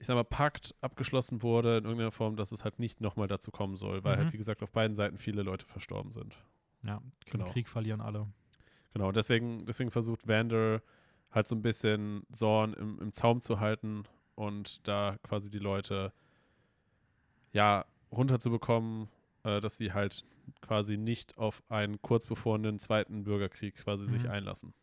ich 0.03 0.07
sag 0.09 0.16
mal, 0.16 0.24
Pakt 0.24 0.74
abgeschlossen 0.80 1.42
wurde 1.42 1.78
in 1.78 1.84
irgendeiner 1.84 2.11
Form, 2.11 2.34
dass 2.34 2.50
es 2.50 2.64
halt 2.64 2.80
nicht 2.80 3.00
nochmal 3.00 3.28
dazu 3.28 3.53
kommen 3.53 3.76
soll, 3.76 4.03
weil 4.03 4.16
Mhm. 4.16 4.20
halt, 4.24 4.32
wie 4.32 4.36
gesagt, 4.36 4.61
auf 4.64 4.72
beiden 4.72 4.96
Seiten 4.96 5.16
viele 5.16 5.42
Leute 5.44 5.64
verstorben 5.64 6.11
sind. 6.11 6.36
ja, 6.82 7.00
genau. 7.26 7.44
Krieg 7.44 7.68
verlieren 7.68 8.00
alle. 8.00 8.26
Genau, 8.94 9.12
deswegen, 9.12 9.64
deswegen 9.64 9.92
versucht 9.92 10.26
Vander 10.26 10.82
halt 11.30 11.46
so 11.46 11.55
ein 11.55 11.62
bisschen 11.62 12.24
Zorn 12.32 12.74
im, 12.74 12.98
im 12.98 13.12
Zaum 13.12 13.40
zu 13.42 13.61
halten 13.61 14.03
und 14.34 14.86
da 14.88 15.18
quasi 15.22 15.50
die 15.50 15.61
Leute 15.61 16.12
ja 17.53 17.84
runterzubekommen, 18.11 19.09
äh, 19.44 19.61
dass 19.61 19.76
sie 19.76 19.92
halt 19.92 20.24
quasi 20.62 20.96
nicht 20.96 21.38
auf 21.38 21.62
einen 21.68 22.03
kurz 22.03 22.26
bevorenden 22.26 22.80
zweiten 22.80 23.22
Bürgerkrieg 23.22 23.76
quasi 23.76 24.07
sich 24.07 24.24
Mhm. 24.24 24.30
einlassen. 24.30 24.74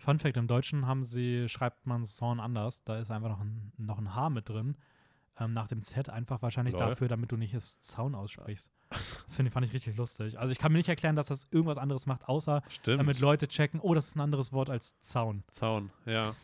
Fun 0.00 0.18
Fact: 0.18 0.36
Im 0.36 0.46
Deutschen 0.46 0.86
haben 0.86 1.02
sie, 1.02 1.48
schreibt 1.48 1.86
man 1.86 2.04
Zorn 2.04 2.40
anders. 2.40 2.82
Da 2.84 2.98
ist 2.98 3.10
einfach 3.10 3.28
noch 3.28 3.40
ein, 3.40 3.72
noch 3.76 3.98
ein 3.98 4.14
H 4.14 4.30
mit 4.30 4.48
drin. 4.48 4.76
Ähm, 5.38 5.52
nach 5.52 5.68
dem 5.68 5.82
Z 5.82 6.10
einfach 6.10 6.42
wahrscheinlich 6.42 6.74
Lol. 6.74 6.82
dafür, 6.82 7.08
damit 7.08 7.32
du 7.32 7.36
nicht 7.36 7.54
es 7.54 7.80
Zaun 7.80 8.14
aussprichst. 8.14 8.70
Finde 9.28 9.50
fand 9.50 9.64
ich 9.66 9.72
richtig 9.72 9.96
lustig. 9.96 10.38
Also 10.38 10.52
ich 10.52 10.58
kann 10.58 10.72
mir 10.72 10.78
nicht 10.78 10.88
erklären, 10.88 11.16
dass 11.16 11.26
das 11.26 11.44
irgendwas 11.50 11.78
anderes 11.78 12.06
macht, 12.06 12.28
außer 12.28 12.62
Stimmt. 12.68 13.00
damit 13.00 13.20
Leute 13.20 13.48
checken, 13.48 13.80
oh, 13.80 13.94
das 13.94 14.08
ist 14.08 14.16
ein 14.16 14.20
anderes 14.20 14.52
Wort 14.52 14.68
als 14.68 14.98
Zaun. 15.00 15.44
Zaun, 15.52 15.90
ja. 16.04 16.34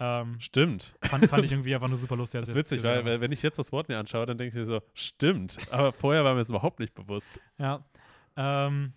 Ähm, 0.00 0.40
Stimmt. 0.40 0.94
fand, 1.02 1.26
fand 1.26 1.44
ich 1.44 1.52
irgendwie 1.52 1.74
einfach 1.74 1.88
nur 1.88 1.96
super 1.96 2.16
lustig. 2.16 2.40
Das 2.40 2.48
ist 2.48 2.54
witzig, 2.54 2.82
weil, 2.82 3.04
weil 3.04 3.20
wenn 3.20 3.32
ich 3.32 3.42
jetzt 3.42 3.58
das 3.58 3.72
Wort 3.72 3.88
mir 3.88 3.98
anschaue, 3.98 4.26
dann 4.26 4.38
denke 4.38 4.50
ich 4.50 4.54
mir 4.54 4.66
so, 4.66 4.80
stimmt. 4.94 5.58
Aber 5.70 5.92
vorher 5.92 6.24
war 6.24 6.34
mir 6.34 6.40
es 6.40 6.48
überhaupt 6.48 6.80
nicht 6.80 6.94
bewusst. 6.94 7.40
Ja. 7.58 7.84
Ähm, 8.36 8.94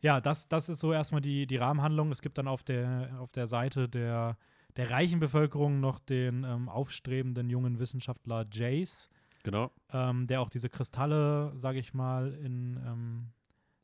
ja, 0.00 0.20
das, 0.20 0.48
das 0.48 0.68
ist 0.68 0.80
so 0.80 0.92
erstmal 0.92 1.20
die, 1.20 1.46
die 1.46 1.56
Rahmenhandlung. 1.56 2.10
Es 2.10 2.22
gibt 2.22 2.38
dann 2.38 2.48
auf 2.48 2.62
der, 2.62 3.16
auf 3.20 3.32
der 3.32 3.46
Seite 3.46 3.88
der, 3.88 4.36
der 4.76 4.90
reichen 4.90 5.18
Bevölkerung 5.20 5.80
noch 5.80 5.98
den 5.98 6.44
ähm, 6.44 6.68
aufstrebenden 6.68 7.50
jungen 7.50 7.78
Wissenschaftler 7.78 8.46
Jace, 8.52 9.08
Genau. 9.44 9.70
ähm, 9.92 10.26
der 10.26 10.40
auch 10.40 10.48
diese 10.48 10.68
Kristalle, 10.68 11.52
sage 11.56 11.78
ich 11.78 11.94
mal, 11.94 12.32
in 12.34 12.76
ähm, 12.86 13.28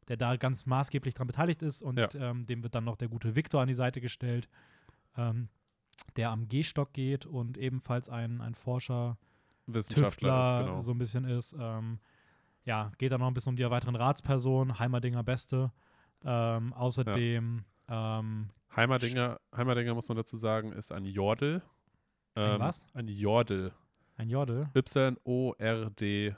der 0.09 0.17
da 0.17 0.37
ganz 0.37 0.67
maßgeblich 0.67 1.15
dran 1.15 1.27
beteiligt 1.27 1.63
ist 1.63 1.81
und 1.83 1.99
Ja. 1.99 2.09
ähm, 2.15 2.45
dem 2.47 2.63
wird 2.63 2.75
dann 2.75 2.85
noch 2.85 2.97
der 2.97 3.09
gute 3.09 3.35
Victor 3.35 3.63
an 3.63 3.69
die 3.69 3.75
Seite 3.75 4.01
gestellt, 4.01 4.49
ähm, 5.17 5.49
der 6.17 6.31
am 6.31 6.49
Gehstock 6.49 6.93
geht 6.93 7.25
und 7.25 7.57
ebenfalls 7.57 8.09
ein, 8.09 8.41
ein 8.41 8.55
Forscher 8.55 9.17
Wissenschaftler 9.67 10.41
Tüftler 10.43 10.61
ist, 10.61 10.67
genau. 10.67 10.81
so 10.81 10.93
ein 10.93 10.99
bisschen 10.99 11.25
ist. 11.25 11.57
Ähm, 11.59 11.99
ja, 12.65 12.93
geht 12.99 13.13
dann 13.13 13.21
noch 13.21 13.29
ein 13.29 13.35
bisschen 13.35 13.51
um 13.51 13.57
die 13.57 13.69
weiteren 13.71 13.97
Ratspersonen, 13.97 14.79
Heimerdinger 14.79 15.23
Beste. 15.23 15.73
Ähm, 16.25 16.73
außerdem 16.73 17.65
ähm, 17.89 18.51
Heimerdinger, 18.75 19.41
Heimerdinger, 19.55 19.95
muss 19.95 20.09
man 20.09 20.17
dazu 20.17 20.37
sagen, 20.37 20.73
ist 20.73 20.91
ein 20.93 21.05
Jordel. 21.05 21.63
Ähm, 22.37 22.61
was? 22.61 22.87
Ein 22.95 23.09
Jordel. 23.09 23.73
ein 24.17 24.31
Jodel. 24.31 24.69
Y-O-R-D-L-E. 24.75 26.35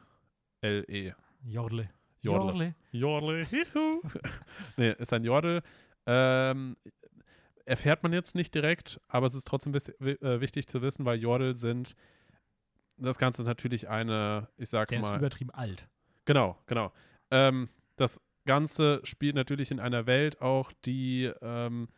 Jodle. 1.44 1.88
Jordel. 2.20 2.74
Juhu. 3.50 4.02
nee, 4.76 4.92
ist 4.92 5.12
ein 5.12 5.24
Jordel. 5.24 5.62
Ähm, 6.06 6.76
erfährt 7.64 8.02
man 8.02 8.12
jetzt 8.12 8.34
nicht 8.34 8.54
direkt, 8.54 9.00
aber 9.08 9.26
es 9.26 9.34
ist 9.34 9.46
trotzdem 9.46 9.74
äh, 9.74 10.40
wichtig 10.40 10.66
zu 10.68 10.82
wissen, 10.82 11.04
weil 11.04 11.18
Jordel 11.20 11.56
sind. 11.56 11.94
Das 12.98 13.18
Ganze 13.18 13.42
ist 13.42 13.48
natürlich 13.48 13.88
eine, 13.88 14.48
ich 14.56 14.70
sag 14.70 14.88
Der 14.88 15.00
ist 15.00 15.10
mal. 15.10 15.18
übertrieben 15.18 15.50
alt. 15.50 15.86
Genau, 16.24 16.56
genau. 16.66 16.92
Ähm, 17.30 17.68
das 17.96 18.20
Ganze 18.46 19.00
spielt 19.04 19.34
natürlich 19.34 19.70
in 19.70 19.80
einer 19.80 20.06
Welt 20.06 20.40
auch, 20.40 20.72
die, 20.84 21.30
ähm, 21.42 21.88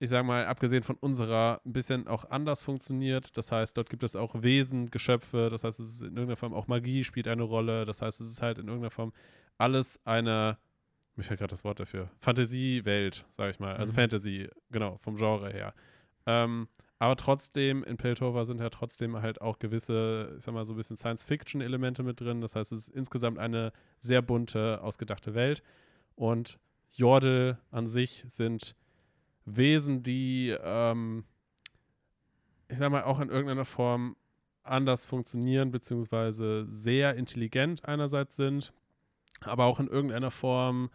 ich 0.00 0.10
sage 0.10 0.26
mal, 0.26 0.46
abgesehen 0.46 0.82
von 0.82 0.96
unserer, 0.96 1.60
ein 1.64 1.72
bisschen 1.72 2.08
auch 2.08 2.24
anders 2.28 2.62
funktioniert. 2.62 3.36
Das 3.38 3.52
heißt, 3.52 3.76
dort 3.76 3.88
gibt 3.88 4.02
es 4.02 4.16
auch 4.16 4.34
Wesen, 4.42 4.90
Geschöpfe, 4.90 5.48
das 5.50 5.62
heißt, 5.62 5.78
es 5.78 5.88
ist 5.94 6.00
in 6.02 6.08
irgendeiner 6.08 6.36
Form 6.36 6.54
auch 6.54 6.66
Magie 6.66 7.04
spielt 7.04 7.28
eine 7.28 7.44
Rolle. 7.44 7.84
Das 7.84 8.02
heißt, 8.02 8.20
es 8.20 8.28
ist 8.28 8.42
halt 8.42 8.58
in 8.58 8.66
irgendeiner 8.66 8.90
Form 8.90 9.12
alles 9.58 10.00
eine, 10.04 10.58
mir 11.14 11.22
fällt 11.22 11.38
gerade 11.38 11.50
das 11.52 11.62
Wort 11.64 11.78
dafür, 11.78 12.10
Fantasiewelt, 12.20 13.24
sage 13.30 13.50
ich 13.52 13.60
mal. 13.60 13.76
Also 13.76 13.92
Mhm. 13.92 13.96
Fantasy, 13.96 14.48
genau, 14.70 14.98
vom 15.02 15.16
Genre 15.16 15.52
her. 15.52 15.72
Ähm, 16.26 16.66
aber 17.02 17.16
trotzdem, 17.16 17.82
in 17.82 17.96
Piltover 17.96 18.44
sind 18.44 18.60
ja 18.60 18.70
trotzdem 18.70 19.20
halt 19.20 19.40
auch 19.40 19.58
gewisse, 19.58 20.36
ich 20.38 20.44
sag 20.44 20.54
mal, 20.54 20.64
so 20.64 20.72
ein 20.72 20.76
bisschen 20.76 20.96
Science-Fiction-Elemente 20.96 22.04
mit 22.04 22.20
drin. 22.20 22.40
Das 22.40 22.54
heißt, 22.54 22.70
es 22.70 22.86
ist 22.86 22.94
insgesamt 22.94 23.40
eine 23.40 23.72
sehr 23.98 24.22
bunte, 24.22 24.80
ausgedachte 24.80 25.34
Welt. 25.34 25.64
Und 26.14 26.60
Jordel 26.92 27.58
an 27.72 27.88
sich 27.88 28.24
sind 28.28 28.76
Wesen, 29.44 30.04
die, 30.04 30.56
ähm, 30.62 31.24
ich 32.68 32.78
sag 32.78 32.92
mal, 32.92 33.02
auch 33.02 33.18
in 33.18 33.30
irgendeiner 33.30 33.64
Form 33.64 34.14
anders 34.62 35.04
funktionieren, 35.04 35.72
beziehungsweise 35.72 36.68
sehr 36.70 37.16
intelligent 37.16 37.84
einerseits 37.84 38.36
sind, 38.36 38.72
aber 39.40 39.64
auch 39.64 39.80
in 39.80 39.88
irgendeiner 39.88 40.30
Form 40.30 40.88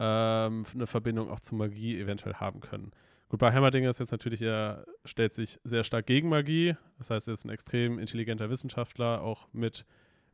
ähm, 0.00 0.66
eine 0.74 0.88
Verbindung 0.88 1.30
auch 1.30 1.38
zu 1.38 1.54
Magie 1.54 1.96
eventuell 1.96 2.34
haben 2.34 2.58
können. 2.58 2.90
Gut, 3.28 3.40
bei 3.40 3.52
Heimerdinger 3.52 3.90
ist 3.90 4.00
jetzt 4.00 4.12
natürlich, 4.12 4.42
er 4.42 4.84
stellt 5.04 5.34
sich 5.34 5.58
sehr 5.64 5.82
stark 5.82 6.06
gegen 6.06 6.28
Magie. 6.28 6.76
Das 6.98 7.10
heißt, 7.10 7.28
er 7.28 7.34
ist 7.34 7.44
ein 7.44 7.50
extrem 7.50 7.98
intelligenter 7.98 8.50
Wissenschaftler, 8.50 9.22
auch 9.22 9.48
mit 9.52 9.84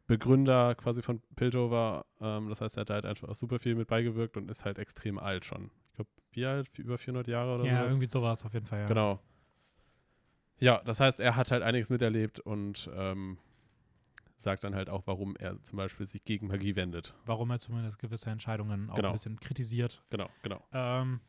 Begründer 0.07 0.74
quasi 0.74 1.03
von 1.03 1.22
Piltover. 1.36 2.05
Ähm, 2.20 2.49
das 2.49 2.61
heißt, 2.61 2.76
er 2.76 2.80
hat 2.82 2.91
halt 2.91 3.07
einfach 3.07 3.32
super 3.34 3.59
viel 3.59 3.74
mit 3.76 3.88
beigewirkt 3.88 4.36
und 4.36 4.51
ist 4.51 4.64
halt 4.64 4.78
extrem 4.78 5.18
alt 5.18 5.45
schon. 5.45 5.70
Ich 5.91 5.95
glaube, 5.95 6.11
wie 6.32 6.45
alt? 6.47 6.78
Über 6.78 6.99
400 6.99 7.28
Jahre 7.28 7.55
oder 7.55 7.64
ja, 7.64 7.78
sowas. 7.78 7.93
irgendwie 7.93 8.07
sowas 8.09 8.45
auf 8.45 8.53
jeden 8.55 8.66
Fall, 8.66 8.80
ja. 8.80 8.86
Genau. 8.86 9.20
Ja, 10.59 10.82
das 10.84 11.01
heißt, 11.01 11.20
er 11.20 11.36
hat 11.36 11.51
halt 11.53 11.62
einiges 11.62 11.88
miterlebt 11.91 12.38
und 12.41 12.91
ähm, 12.95 13.38
sagt 14.36 14.64
dann 14.64 14.74
halt 14.74 14.91
auch, 14.91 15.07
warum 15.07 15.36
er 15.36 15.62
zum 15.62 15.76
Beispiel 15.76 16.07
sich 16.07 16.24
gegen 16.24 16.49
Magie 16.49 16.76
wendet. 16.76 17.14
Warum 17.24 17.51
er 17.51 17.59
zumindest 17.61 17.99
gewisse 17.99 18.30
Entscheidungen 18.30 18.91
auch 18.91 18.97
Genau. 18.97 19.09
ein 19.09 19.12
bisschen 19.12 19.38
kritisiert. 19.41 20.03
Genau, 20.11 20.28
genau. 20.43 20.62
Ähm, 20.72 21.20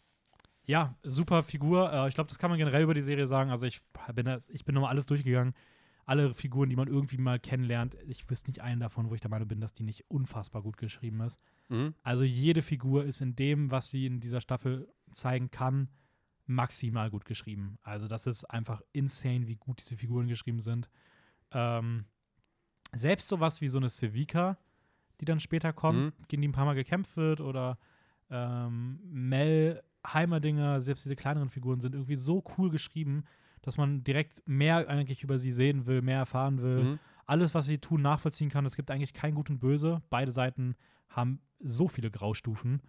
ja, 0.66 0.95
super 1.03 1.43
Figur. 1.43 1.91
Äh, 1.91 2.07
ich 2.07 2.16
glaube, 2.16 2.28
das 2.30 2.39
kann 2.39 2.49
man 2.49 2.57
generell 2.59 2.84
über 2.84 2.93
die 2.93 3.01
Serie 3.01 3.28
sagen. 3.28 3.49
Also 3.51 3.66
ich 3.66 3.82
bin, 4.14 4.26
da, 4.26 4.38
ich 4.49 4.64
bin 4.66 4.76
nochmal 4.76 4.91
alles 4.91 5.05
durchgegangen. 5.05 5.53
Alle 6.05 6.34
Figuren, 6.34 6.70
die 6.70 6.76
man 6.76 6.88
irgendwie 6.88 7.18
mal 7.18 7.39
kennenlernt. 7.39 7.95
Ich 8.07 8.30
wüsste 8.30 8.49
nicht 8.49 8.62
einen 8.62 8.80
davon, 8.82 9.09
wo 9.09 9.16
ich 9.16 9.22
der 9.22 9.30
Meinung 9.30 9.47
bin, 9.47 9.62
dass 9.62 9.74
die 9.74 9.84
nicht 9.84 10.03
unfassbar 10.09 10.62
gut 10.62 10.78
geschrieben 10.78 11.22
ist. 11.22 11.39
Mhm. 11.70 11.93
Also 12.03 12.24
jede 12.24 12.62
Figur 12.64 13.05
ist 13.05 13.22
in 13.22 13.36
dem, 13.36 13.72
was 13.72 13.89
sie 13.91 14.05
in 14.07 14.20
dieser 14.20 14.41
Staffel 14.41 14.88
zeigen 15.12 15.51
kann, 15.51 15.89
maximal 16.47 17.09
gut 17.12 17.24
geschrieben. 17.26 17.78
Also 17.84 18.07
das 18.07 18.26
ist 18.28 18.45
einfach 18.45 18.82
insane, 18.91 19.47
wie 19.47 19.55
gut 19.55 19.80
diese 19.80 19.95
Figuren 19.95 20.28
geschrieben 20.28 20.59
sind. 20.59 20.89
Ähm, 21.51 22.05
selbst 22.93 23.28
sowas 23.28 23.62
wie 23.62 23.68
so 23.68 23.78
eine 23.78 23.89
Civica, 23.89 24.57
die 25.22 25.26
dann 25.26 25.39
später 25.39 25.72
kommt, 25.72 25.97
Mhm. 26.20 26.28
gegen 26.28 26.41
die 26.41 26.47
ein 26.49 26.53
paar 26.53 26.66
Mal 26.66 26.74
gekämpft 26.74 27.16
wird, 27.16 27.39
oder 27.41 27.78
ähm, 28.30 28.99
Mel 29.03 29.82
Heimerdinger, 30.06 30.82
selbst 30.82 31.06
diese 31.06 31.16
kleineren 31.16 31.49
Figuren 31.49 31.80
sind 31.80 31.93
irgendwie 31.95 32.16
so 32.16 32.43
cool 32.58 32.70
geschrieben, 32.70 33.24
dass 33.62 33.78
man 33.78 34.04
direkt 34.04 34.41
mehr 34.47 34.88
eigentlich 34.89 35.24
über 35.24 35.38
sie 35.38 35.52
sehen 35.52 35.86
will, 35.86 36.02
mehr 36.02 36.18
erfahren 36.18 36.62
will 36.62 36.84
Mhm. 36.84 36.99
alles, 37.28 37.54
was 37.54 37.66
sie 37.66 37.78
tun, 37.78 38.02
nachvollziehen 38.02 38.49
kann. 38.49 38.66
Es 38.66 38.76
gibt 38.76 38.91
eigentlich 38.91 39.14
kein 39.14 39.36
Gut 39.36 39.49
und 39.49 39.60
Böse. 39.60 40.02
Beide 40.10 40.32
Seiten 40.32 40.76
haben 41.10 41.39
so 41.60 41.88
viele 41.88 42.12
Graustufen, 42.12 42.82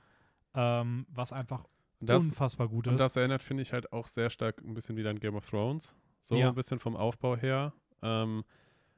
ähm, 0.54 1.06
was 1.10 1.32
einfach 1.32 1.64
das, 2.00 2.24
unfassbar 2.24 2.68
gut 2.68 2.86
ist. 2.86 2.90
und 2.92 2.98
das 3.00 3.14
erinnert, 3.16 3.42
finde 3.42 3.62
ich, 3.62 3.72
halt 3.72 3.92
auch 3.92 4.08
sehr 4.08 4.30
stark 4.30 4.60
ein 4.62 4.74
bisschen 4.74 4.96
wieder 4.96 5.10
an 5.10 5.20
Game 5.20 5.36
of 5.36 5.48
Thrones. 5.48 5.94
So 6.20 6.36
Ja. 6.36 6.48
ein 6.48 6.54
bisschen 6.54 6.80
vom 6.80 6.96
Aufbau 6.96 7.36
her. 7.36 7.72
Ähm, 8.02 8.42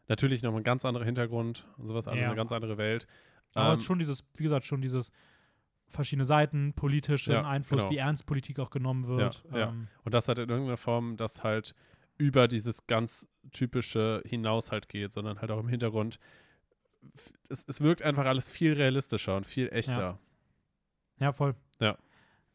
natürlich 0.09 0.43
noch 0.43 0.55
ein 0.55 0.63
ganz 0.65 0.85
anderer 0.85 1.05
Hintergrund 1.05 1.67
und 1.77 1.89
sowas, 1.89 2.07
alles 2.09 2.21
Ja. 2.21 2.27
eine 2.29 2.37
ganz 2.37 2.53
andere 2.53 2.79
Welt. 2.79 3.07
Aber 3.55 3.75
Ähm, 3.75 3.81
schon 3.81 3.99
dieses, 3.99 4.25
wie 4.37 4.45
gesagt, 4.45 4.65
schon 4.65 4.81
dieses 4.81 5.13
verschiedene 5.95 6.25
Seiten, 6.25 6.73
politische 6.75 7.33
Ja, 7.33 7.47
Einfluss, 7.49 7.83
genau. 7.83 7.93
wie 7.93 7.97
ernst 7.99 8.27
Politik 8.27 8.59
auch 8.59 8.71
genommen 8.71 9.07
wird. 9.07 9.45
Ja, 9.53 9.59
ja. 9.59 9.69
ähm, 9.69 9.89
Und 10.05 10.15
das 10.15 10.29
halt 10.29 10.39
in 10.39 10.49
irgendeiner 10.49 10.77
Form, 10.77 11.17
das 11.17 11.43
halt 11.43 11.75
über 12.19 12.47
dieses 12.49 12.87
ganz 12.87 13.29
typische 13.51 14.23
hinaus 14.27 14.71
halt 14.73 14.89
geht, 14.89 15.13
sondern 15.13 15.41
halt 15.41 15.51
auch 15.51 15.59
im 15.61 15.69
Hintergrund. 15.69 16.19
Es, 17.49 17.65
es 17.69 17.81
wirkt 17.81 18.03
einfach 18.03 18.25
alles 18.27 18.49
viel 18.49 18.73
realistischer 18.75 19.37
und 19.37 19.47
viel 19.47 19.69
echter. 19.73 20.19
ja, 21.19 21.33
voll. 21.33 21.55
Ja. 21.81 21.99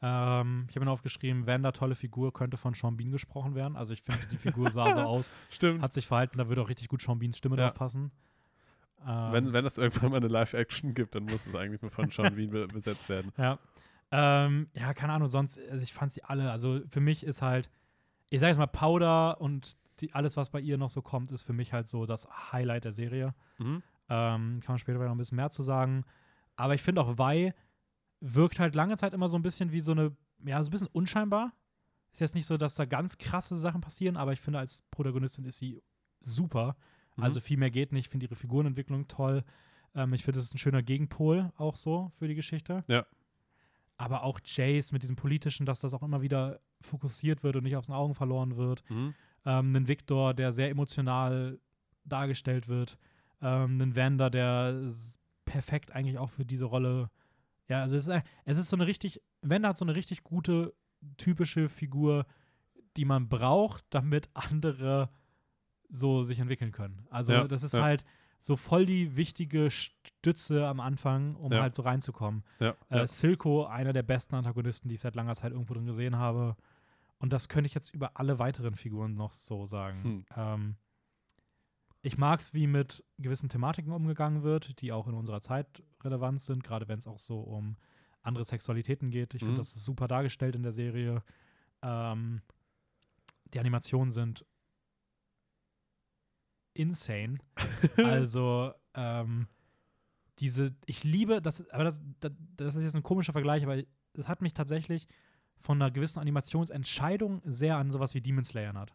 Ähm, 0.01 0.65
ich 0.69 0.75
habe 0.77 0.85
mir 0.85 0.91
aufgeschrieben, 0.91 1.45
Wanda, 1.45 1.73
tolle 1.73 1.93
Figur, 1.95 2.31
könnte 2.31 2.55
von 2.55 2.73
Sean 2.73 2.95
Bean 2.95 3.11
gesprochen 3.11 3.53
werden. 3.53 3.75
Also 3.75 3.91
ich 3.91 4.01
finde, 4.01 4.25
die 4.27 4.37
Figur 4.37 4.69
sah 4.71 4.93
so 4.93 5.01
aus, 5.01 5.31
Stimmt. 5.49 5.81
hat 5.81 5.91
sich 5.91 6.07
verhalten, 6.07 6.37
da 6.37 6.47
würde 6.47 6.61
auch 6.61 6.69
richtig 6.69 6.87
gut 6.87 7.01
Sean 7.01 7.19
Beans 7.19 7.37
Stimme 7.37 7.57
Ja. 7.57 7.65
drauf 7.65 7.73
passen. 7.75 8.11
Ähm, 9.05 9.31
wenn, 9.31 9.53
wenn 9.53 9.65
es 9.65 9.77
irgendwann 9.77 10.11
mal 10.11 10.17
eine 10.17 10.27
Live-Action 10.27 10.93
gibt, 10.93 11.15
dann 11.15 11.23
muss 11.23 11.47
es 11.47 11.55
eigentlich 11.55 11.81
nur 11.81 11.91
von 11.91 12.09
Sean 12.09 12.35
Bean 12.35 12.49
be 12.49 12.67
besetzt 12.73 13.09
werden. 13.09 13.31
Ja. 13.37 13.59
Ähm, 14.11 14.69
ja, 14.73 14.93
keine 14.93 15.13
Ahnung, 15.13 15.27
sonst, 15.27 15.59
also 15.69 15.83
ich 15.83 15.93
fand 15.93 16.11
sie 16.11 16.23
alle, 16.23 16.51
also 16.51 16.81
für 16.89 16.99
mich 16.99 17.23
ist 17.23 17.41
halt, 17.41 17.69
ich 18.29 18.39
sag 18.39 18.47
jetzt 18.47 18.57
mal, 18.57 18.67
Powder 18.67 19.39
und 19.39 19.77
die, 20.01 20.13
alles, 20.13 20.37
was 20.37 20.49
bei 20.49 20.59
ihr 20.59 20.77
noch 20.77 20.89
so 20.89 21.01
kommt, 21.01 21.31
ist 21.31 21.43
für 21.43 21.53
mich 21.53 21.73
halt 21.73 21.87
so 21.87 22.05
das 22.05 22.27
Highlight 22.51 22.85
der 22.85 22.91
Serie. 22.91 23.35
Mhm. 23.57 23.83
Ähm, 24.09 24.59
kann 24.61 24.73
man 24.73 24.79
später 24.79 24.99
noch 24.99 25.11
ein 25.11 25.17
bisschen 25.17 25.35
mehr 25.35 25.51
zu 25.51 25.61
sagen. 25.61 26.05
Aber 26.55 26.73
ich 26.73 26.81
finde 26.81 27.01
auch 27.01 27.17
Vi 27.17 27.53
wirkt 28.21 28.59
halt 28.59 28.75
lange 28.75 28.97
Zeit 28.97 29.13
immer 29.13 29.27
so 29.27 29.37
ein 29.37 29.43
bisschen 29.43 29.71
wie 29.71 29.79
so 29.79 29.91
eine, 29.91 30.15
ja, 30.43 30.61
so 30.63 30.69
ein 30.69 30.71
bisschen 30.71 30.87
unscheinbar. 30.87 31.53
Ist 32.11 32.21
jetzt 32.21 32.35
nicht 32.35 32.47
so, 32.47 32.57
dass 32.57 32.75
da 32.75 32.85
ganz 32.85 33.17
krasse 33.17 33.55
Sachen 33.55 33.81
passieren, 33.81 34.17
aber 34.17 34.33
ich 34.33 34.41
finde, 34.41 34.59
als 34.59 34.83
Protagonistin 34.91 35.45
ist 35.45 35.59
sie 35.59 35.81
super. 36.21 36.75
Mhm. 37.19 37.23
Also 37.23 37.39
viel 37.39 37.57
mehr 37.57 37.71
geht 37.71 37.91
nicht. 37.91 38.05
Ich 38.05 38.09
finde 38.09 38.25
ihre 38.25 38.35
Figurenentwicklung 38.35 39.07
toll. 39.07 39.43
Ähm, 39.95 40.13
ich 40.13 40.23
finde, 40.23 40.39
es 40.39 40.45
ist 40.45 40.55
ein 40.55 40.59
schöner 40.59 40.83
Gegenpol 40.83 41.51
auch 41.57 41.75
so 41.75 42.11
für 42.15 42.27
die 42.27 42.35
Geschichte. 42.35 42.83
Ja. 42.87 43.05
Aber 43.97 44.23
auch 44.23 44.39
Jace 44.43 44.91
mit 44.91 45.03
diesem 45.03 45.15
Politischen, 45.15 45.65
dass 45.65 45.81
das 45.81 45.93
auch 45.93 46.03
immer 46.03 46.21
wieder 46.21 46.59
fokussiert 46.81 47.43
wird 47.43 47.55
und 47.55 47.63
nicht 47.63 47.75
aus 47.75 47.87
den 47.87 47.95
Augen 47.95 48.15
verloren 48.15 48.55
wird. 48.55 48.83
Mhm. 48.89 49.13
Ähm, 49.45 49.67
einen 49.69 49.87
Victor, 49.87 50.33
der 50.33 50.51
sehr 50.51 50.69
emotional 50.69 51.59
dargestellt 52.05 52.67
wird. 52.67 52.97
Ähm, 53.41 53.81
einen 53.81 53.95
Vander, 53.95 54.29
der 54.29 54.89
perfekt 55.45 55.91
eigentlich 55.91 56.17
auch 56.17 56.29
für 56.29 56.45
diese 56.45 56.65
Rolle. 56.65 57.09
Ja, 57.67 57.81
also 57.81 57.97
es 57.97 58.07
ist, 58.07 58.23
es 58.45 58.57
ist 58.57 58.69
so 58.69 58.75
eine 58.75 58.87
richtig, 58.87 59.21
Vander 59.41 59.69
hat 59.69 59.77
so 59.77 59.85
eine 59.85 59.95
richtig 59.95 60.23
gute, 60.23 60.73
typische 61.17 61.69
Figur, 61.69 62.25
die 62.97 63.05
man 63.05 63.29
braucht, 63.29 63.85
damit 63.89 64.29
andere 64.33 65.09
so 65.89 66.23
sich 66.23 66.39
entwickeln 66.39 66.71
können. 66.71 67.05
Also 67.09 67.33
Ja, 67.33 67.47
das 67.47 67.63
ist 67.63 67.73
ja. 67.73 67.81
halt 67.83 68.05
so 68.37 68.55
voll 68.55 68.85
die 68.85 69.15
wichtige 69.17 69.69
Stütze 69.69 70.65
am 70.67 70.79
Anfang, 70.79 71.35
um 71.35 71.51
Ja. 71.51 71.61
halt 71.61 71.73
so 71.73 71.81
reinzukommen. 71.81 72.43
Äh. 72.89 73.05
Silco, 73.07 73.65
einer 73.65 73.91
der 73.91 74.03
besten 74.03 74.35
Antagonisten, 74.35 74.87
die 74.87 74.95
ich 74.95 75.01
seit 75.01 75.15
langer 75.15 75.35
Zeit 75.35 75.51
irgendwo 75.51 75.73
drin 75.73 75.85
gesehen 75.85 76.15
habe. 76.15 76.55
Und 77.17 77.33
das 77.33 77.49
könnte 77.49 77.67
ich 77.67 77.73
jetzt 77.73 77.93
über 77.93 78.11
alle 78.17 78.39
weiteren 78.39 78.75
Figuren 78.75 79.15
noch 79.15 79.33
so 79.33 79.65
sagen. 79.65 80.03
Hm. 80.03 80.25
Ähm, 80.37 80.75
ich 82.01 82.17
mag 82.17 82.39
es, 82.39 82.53
wie 82.53 82.65
mit 82.67 83.03
gewissen 83.17 83.49
Thematiken 83.49 83.91
umgegangen 83.91 84.43
wird, 84.43 84.79
die 84.81 84.93
auch 84.93 85.07
in 85.07 85.13
unserer 85.15 85.41
Zeit 85.41 85.83
relevant 86.01 86.39
sind, 86.39 86.63
gerade 86.63 86.87
wenn 86.87 86.99
es 86.99 87.07
auch 87.07 87.19
so 87.19 87.41
um 87.41 87.75
andere 88.21 88.45
Sexualitäten 88.45 89.11
geht. 89.11 89.33
Ich 89.33 89.41
Mhm. 89.41 89.47
finde, 89.47 89.59
das 89.61 89.75
ist 89.75 89.83
super 89.83 90.07
dargestellt 90.07 90.55
in 90.55 90.63
der 90.63 90.71
Serie. 90.71 91.23
Ähm, 91.81 92.41
die 93.53 93.59
Animationen 93.59 94.11
sind 94.11 94.45
insane. 96.79 97.37
also, 97.97 98.71
ähm, 98.95 99.47
diese, 100.39 100.73
ich 100.85 101.03
liebe, 101.03 101.41
das, 101.41 101.59
ist- 101.59 101.73
aber 101.73 101.83
das, 101.83 101.99
das, 102.21 102.31
das 102.55 102.75
ist 102.75 102.83
jetzt 102.83 102.95
ein 102.95 103.03
komischer 103.03 103.33
Vergleich, 103.33 103.63
aber 103.63 103.77
es 104.13 104.27
hat 104.27 104.41
mich 104.41 104.53
tatsächlich 104.53 105.07
von 105.59 105.81
einer 105.81 105.91
gewissen 105.91 106.19
Animationsentscheidung 106.19 107.41
sehr 107.45 107.77
an 107.77 107.91
sowas 107.91 108.13
wie 108.13 108.21
Demon 108.21 108.45
Slayer 108.45 108.65
erinnert. 108.65 108.93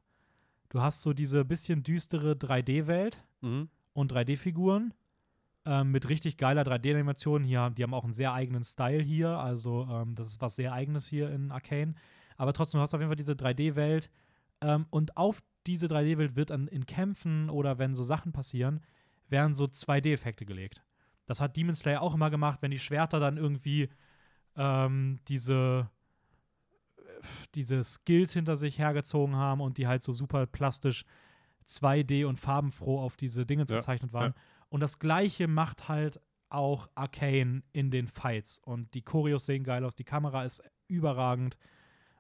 Du 0.71 0.81
hast 0.81 1.03
so 1.03 1.13
diese 1.13 1.45
bisschen 1.45 1.83
düstere 1.83 2.33
3D-Welt 2.33 3.23
Mhm. 3.43 3.69
und 3.93 4.11
3D-Figuren 4.13 4.95
ähm, 5.67 5.91
mit 5.93 6.09
richtig 6.09 6.39
geiler 6.39 6.63
3D-Animation. 6.63 7.45
Hier, 7.45 7.69
die 7.71 7.83
haben 7.83 7.93
auch 7.95 8.05
einen 8.05 8.15
sehr 8.15 8.33
eigenen 8.33 8.65
Style 8.65 9.03
hier, 9.03 9.29
also 9.29 9.87
ähm, 9.91 10.15
das 10.15 10.29
ist 10.29 10.41
was 10.41 10.57
sehr 10.57 10.73
eigenes 10.73 11.07
hier 11.07 11.31
in 11.31 11.51
Arcane. 11.53 11.95
Aber 12.39 12.53
trotzdem, 12.55 12.79
du 12.79 12.83
hast 12.83 12.95
auf 12.95 13.01
jeden 13.01 13.11
Fall 13.11 13.17
diese 13.17 13.33
3D-Welt 13.35 14.11
ähm, 14.63 14.87
und 14.91 15.17
auf 15.19 15.43
diese 15.67 15.87
3D-Welt 15.87 16.37
wird 16.37 16.51
dann 16.51 16.69
in 16.69 16.87
Kämpfen 16.87 17.51
oder 17.51 17.79
wenn 17.79 17.95
so 17.95 18.05
Sachen 18.05 18.33
passieren, 18.33 18.81
werden 19.29 19.55
so 19.55 19.65
2D-Effekte 19.65 20.45
gelegt. 20.45 20.83
Das 21.27 21.41
hat 21.41 21.57
Demon 21.57 21.75
Slayer 21.75 22.03
auch 22.03 22.15
immer 22.15 22.31
gemacht, 22.31 22.61
wenn 22.63 22.71
die 22.71 22.79
Schwerter 22.79 23.19
dann 23.19 23.37
irgendwie 23.37 23.89
ähm, 24.57 25.19
diese 25.29 25.91
diese 27.55 27.83
Skills 27.83 28.33
hinter 28.33 28.57
sich 28.57 28.79
hergezogen 28.79 29.37
haben 29.37 29.61
und 29.61 29.79
die 29.79 29.87
halt 29.87 30.03
so 30.03 30.13
super 30.13 30.47
plastisch 30.47 31.05
2D 31.69 32.27
und 32.27 32.39
farbenfroh 32.39 33.01
auf 33.01 33.17
diese 33.17 33.47
Dinge 33.47 33.65
Ja, 33.69 33.77
gezeichnet 33.77 34.13
waren. 34.13 34.35
ja. 34.37 34.43
Und 34.69 34.81
das 34.81 34.99
gleiche 34.99 35.49
macht 35.49 35.89
halt 35.89 36.21
auch 36.51 36.89
Arcane 36.95 37.63
in 37.73 37.91
den 37.91 38.07
Fights. 38.09 38.59
Und 38.59 38.93
die 38.95 39.03
Choreos 39.03 39.47
sehen 39.47 39.65
geil 39.65 39.85
aus, 39.85 39.95
die 39.95 40.05
Kamera 40.05 40.45
ist 40.45 40.63
überragend. 40.89 41.57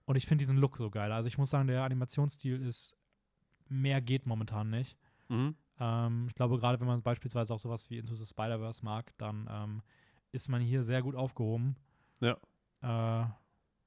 Und 0.06 0.16
ich 0.16 0.26
finde 0.26 0.42
diesen 0.42 0.56
Look 0.56 0.76
so 0.76 0.90
geil. 0.90 1.12
Also 1.12 1.28
ich 1.28 1.38
muss 1.38 1.50
sagen, 1.50 1.68
der 1.68 1.82
Animationsstil 1.82 2.62
ist, 2.62 2.96
mehr 3.68 4.00
geht 4.00 4.26
momentan 4.26 4.70
nicht. 4.70 4.96
Mhm. 5.28 5.54
Ähm, 5.80 6.26
ich 6.28 6.34
glaube, 6.34 6.58
gerade 6.58 6.78
wenn 6.80 6.86
man 6.86 7.02
beispielsweise 7.02 7.52
auch 7.54 7.58
sowas 7.58 7.88
wie 7.90 7.98
Into 7.98 8.14
the 8.14 8.26
Spider-Verse 8.26 8.84
mag, 8.84 9.12
dann 9.18 9.48
ähm, 9.50 9.82
ist 10.32 10.48
man 10.48 10.60
hier 10.60 10.82
sehr 10.82 11.02
gut 11.02 11.14
aufgehoben. 11.16 11.76
Ja. 12.20 12.36
Äh, 12.82 13.26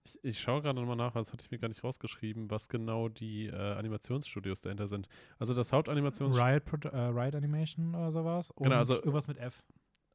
Ich, 0.03 0.19
ich 0.23 0.39
schaue 0.39 0.61
gerade 0.61 0.79
nochmal 0.79 0.95
nach, 0.95 1.13
das 1.13 1.33
hatte 1.33 1.43
ich 1.43 1.51
mir 1.51 1.59
gar 1.59 1.67
nicht 1.67 1.83
rausgeschrieben, 1.83 2.49
was 2.49 2.69
genau 2.69 3.09
die 3.09 3.47
äh, 3.47 3.73
Animationsstudios 3.75 4.59
dahinter 4.61 4.87
sind. 4.87 5.07
Also 5.39 5.53
das 5.53 5.71
Hauptanimationsstudio 5.73 6.45
Riot, 6.47 6.63
Produ- 6.65 6.89
äh, 6.91 6.97
Riot 7.09 7.35
Animation 7.35 7.93
oder 7.93 8.11
sowas. 8.11 8.53
Genau, 8.57 8.75
also- 8.77 8.95
irgendwas 8.95 9.27
mit 9.27 9.37
F. 9.37 9.63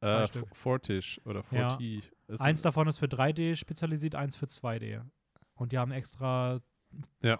äh. 0.01 0.27
Fortish 0.53 1.21
oder 1.25 1.43
Ja. 1.51 1.69
Forti. 1.69 2.01
ist- 2.27 2.41
Eins 2.41 2.61
davon 2.63 2.87
ist 2.87 2.97
für 2.99 3.07
3D 3.07 3.55
spezialisiert, 3.55 4.15
eins 4.15 4.35
für 4.35 4.47
2D. 4.47 5.01
Und 5.55 5.71
die 5.71 5.77
haben 5.77 5.91
extra 5.91 6.59
Ja. 7.21 7.39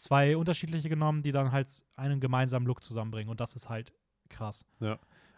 Zwei 0.00 0.36
unterschiedliche 0.36 0.88
genommen, 0.88 1.22
die 1.22 1.32
dann 1.32 1.52
halt 1.52 1.84
einen 1.94 2.20
gemeinsamen 2.20 2.66
Look 2.66 2.82
zusammenbringen. 2.82 3.28
Und 3.30 3.40
das 3.40 3.54
ist 3.54 3.68
halt 3.68 3.92
krass. 4.28 4.64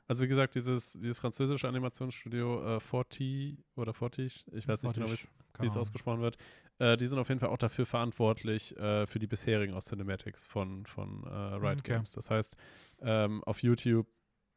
Also 0.08 0.24
wie 0.24 0.28
gesagt, 0.28 0.54
dieses, 0.54 0.92
dieses 0.92 1.18
französische 1.18 1.68
Animationsstudio 1.68 2.76
äh, 2.76 2.80
Forti 2.80 3.58
oder 3.76 3.94
Fortiche, 3.94 4.44
ich 4.52 4.66
weiß 4.68 4.82
nicht 4.82 4.94
genau, 4.94 5.08
wie 5.08 5.14
es- 5.14 5.28
wie 5.60 5.66
es 5.66 5.76
ausgesprochen 5.80 6.20
wird, 6.20 6.36
äh, 6.78 6.96
die 6.96 7.06
sind 7.06 7.18
auf 7.18 7.28
jeden 7.28 7.40
Fall 7.40 7.50
auch 7.50 7.58
dafür 7.58 7.86
verantwortlich 7.86 8.76
äh, 8.78 9.06
für 9.06 9.18
die 9.18 9.26
bisherigen 9.26 9.74
aus 9.74 9.84
Cinematics 9.86 10.46
von, 10.46 10.86
von 10.86 11.24
äh, 11.24 11.28
Riot 11.30 11.78
Okay. 11.80 11.92
Games. 11.94 12.12
Das 12.12 12.30
heißt, 12.30 12.56
ähm, 13.00 13.42
auf 13.44 13.62
YouTube, 13.62 14.06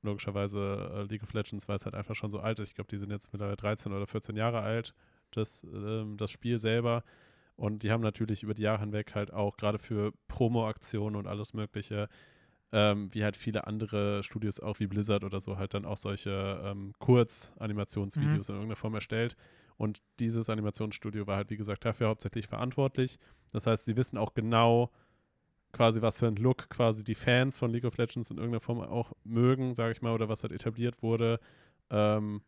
logischerweise 0.01 0.91
äh, 0.93 1.03
League 1.03 1.23
of 1.23 1.33
Legends, 1.33 1.67
weil 1.67 1.77
es 1.77 1.85
halt 1.85 1.95
einfach 1.95 2.15
schon 2.15 2.31
so 2.31 2.39
alt 2.39 2.59
ist. 2.59 2.69
Ich 2.69 2.75
glaube, 2.75 2.89
die 2.89 2.97
sind 2.97 3.11
jetzt 3.11 3.31
mittlerweile 3.33 3.57
13 3.57 3.91
oder 3.93 4.07
14 4.07 4.35
Jahre 4.35 4.61
alt. 4.61 4.93
das, 5.31 5.63
ähm, 5.63 6.15
das 6.17 6.31
Spiel 6.31 6.59
selber. 6.59 7.03
Und 7.55 7.83
die 7.83 7.91
haben 7.91 8.01
natürlich 8.01 8.43
über 8.43 8.53
die 8.53 8.63
Jahre 8.63 8.81
hinweg 8.81 9.15
halt 9.15 9.31
auch 9.31 9.57
gerade 9.57 9.79
für 9.79 10.11
Promo-Aktionen 10.27 11.15
und 11.15 11.27
alles 11.27 11.53
Mögliche, 11.53 12.09
ähm, 12.71 13.09
wie 13.13 13.23
halt 13.23 13.37
viele 13.37 13.65
andere 13.67 14.23
Studios 14.23 14.59
auch 14.59 14.79
wie 14.79 14.87
Blizzard 14.87 15.23
oder 15.23 15.39
so, 15.39 15.57
halt 15.57 15.73
dann 15.73 15.85
auch 15.85 15.97
solche 15.97 16.61
ähm, 16.65 16.93
Kurz-Animationsvideos 16.99 18.49
in 18.49 18.55
irgendeiner 18.55 18.75
Form 18.75 18.95
erstellt. 18.95 19.37
Und 19.77 20.01
dieses 20.19 20.49
Animationsstudio 20.49 21.27
war 21.27 21.37
halt, 21.37 21.49
wie 21.49 21.57
gesagt, 21.57 21.85
dafür 21.85 22.07
hauptsächlich 22.07 22.47
verantwortlich. 22.47 23.19
Das 23.51 23.67
heißt, 23.67 23.85
sie 23.85 23.95
wissen 23.95 24.17
auch 24.17 24.33
genau, 24.33 24.91
quasi, 25.71 26.01
was 26.01 26.19
für 26.19 26.27
ein 26.27 26.37
Look 26.37 26.69
quasi 26.69 27.03
die 27.03 27.15
Fans 27.15 27.57
von 27.57 27.71
League 27.71 27.85
of 27.85 27.97
Legends 27.97 28.31
in 28.31 28.37
irgendeiner 28.37 28.61
Form 28.61 28.79
auch 28.79 29.11
mögen, 29.23 29.75
sage 29.75 29.91
ich 29.91 30.01
mal, 30.01 30.13
oder 30.13 30.29
was 30.29 30.43
halt 30.43 30.53
etabliert 30.53 31.03
wurde. 31.03 31.39
Ähm, 31.89 32.41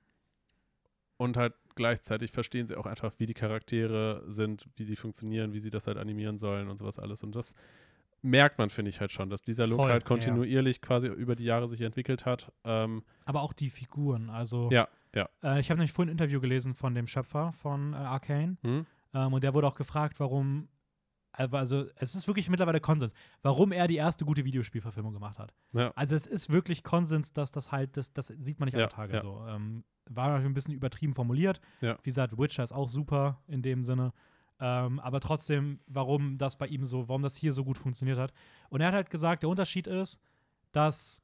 und 1.17 1.37
halt 1.37 1.53
gleichzeitig 1.75 2.31
verstehen 2.31 2.67
sie 2.67 2.75
auch 2.75 2.85
einfach, 2.85 3.13
wie 3.17 3.25
die 3.25 3.33
Charaktere 3.33 4.23
sind, 4.27 4.67
wie 4.75 4.83
sie 4.83 4.95
funktionieren, 4.95 5.53
wie 5.53 5.59
sie 5.59 5.69
das 5.69 5.87
halt 5.87 5.97
animieren 5.97 6.37
sollen 6.37 6.69
und 6.69 6.77
sowas 6.77 6.99
alles. 6.99 7.23
Und 7.23 7.35
das 7.35 7.53
merkt 8.21 8.57
man, 8.57 8.69
finde 8.69 8.89
ich 8.89 8.99
halt 8.99 9.11
schon, 9.11 9.29
dass 9.29 9.41
dieser 9.41 9.67
Look 9.67 9.79
Voll, 9.79 9.91
halt 9.91 10.03
ja. 10.03 10.07
kontinuierlich 10.07 10.81
quasi 10.81 11.07
über 11.07 11.35
die 11.35 11.45
Jahre 11.45 11.67
sich 11.67 11.81
entwickelt 11.81 12.25
hat. 12.25 12.51
Ähm, 12.63 13.03
Aber 13.25 13.41
auch 13.41 13.53
die 13.53 13.69
Figuren. 13.69 14.29
Also, 14.29 14.69
ja, 14.71 14.87
ja. 15.13 15.29
äh, 15.43 15.59
ich 15.59 15.69
habe 15.69 15.79
nämlich 15.79 15.91
vorhin 15.91 16.09
ein 16.09 16.13
Interview 16.13 16.39
gelesen 16.39 16.73
von 16.73 16.95
dem 16.95 17.07
Schöpfer 17.07 17.51
von 17.53 17.93
äh, 17.93 17.97
Arcane. 17.97 18.57
Hm? 18.61 18.85
Ähm, 19.13 19.33
und 19.33 19.43
der 19.43 19.53
wurde 19.53 19.67
auch 19.67 19.75
gefragt, 19.75 20.19
warum. 20.19 20.67
Also, 21.37 21.85
es 21.95 22.15
ist 22.15 22.27
wirklich 22.27 22.49
mittlerweile 22.49 22.79
Konsens, 22.79 23.13
warum 23.41 23.71
er 23.71 23.87
die 23.87 23.95
erste 23.95 24.25
gute 24.25 24.43
Videospielverfilmung 24.43 25.13
gemacht 25.13 25.39
hat. 25.39 25.53
Ja. 25.73 25.91
Also, 25.95 26.15
es 26.15 26.25
ist 26.25 26.51
wirklich 26.51 26.83
Konsens, 26.83 27.31
dass 27.31 27.51
das 27.51 27.71
halt, 27.71 27.95
das, 27.95 28.11
das 28.13 28.27
sieht 28.27 28.59
man 28.59 28.67
nicht 28.67 28.75
Ja, 28.75 28.81
alle 28.81 28.89
Tage 28.89 29.13
ja. 29.13 29.21
so. 29.21 29.45
Ähm, 29.47 29.83
war 30.09 30.27
natürlich 30.27 30.49
ein 30.49 30.53
bisschen 30.53 30.73
übertrieben 30.73 31.13
formuliert. 31.13 31.59
Wie 32.01 32.09
gesagt, 32.09 32.37
Witcher 32.37 32.63
ist 32.63 32.71
auch 32.71 32.89
super 32.89 33.41
in 33.47 33.61
dem 33.61 33.83
Sinne. 33.83 34.13
Ähm, 34.59 34.99
aber 34.99 35.19
trotzdem, 35.19 35.79
warum 35.85 36.37
das 36.37 36.57
bei 36.57 36.67
ihm 36.67 36.85
so, 36.85 37.07
warum 37.07 37.21
das 37.21 37.35
hier 37.35 37.53
so 37.53 37.63
gut 37.63 37.77
funktioniert 37.77 38.17
hat. 38.17 38.33
Und 38.69 38.81
er 38.81 38.87
hat 38.87 38.95
halt 38.95 39.09
gesagt, 39.09 39.43
der 39.43 39.49
Unterschied 39.49 39.85
ist, 39.85 40.19
dass 40.71 41.21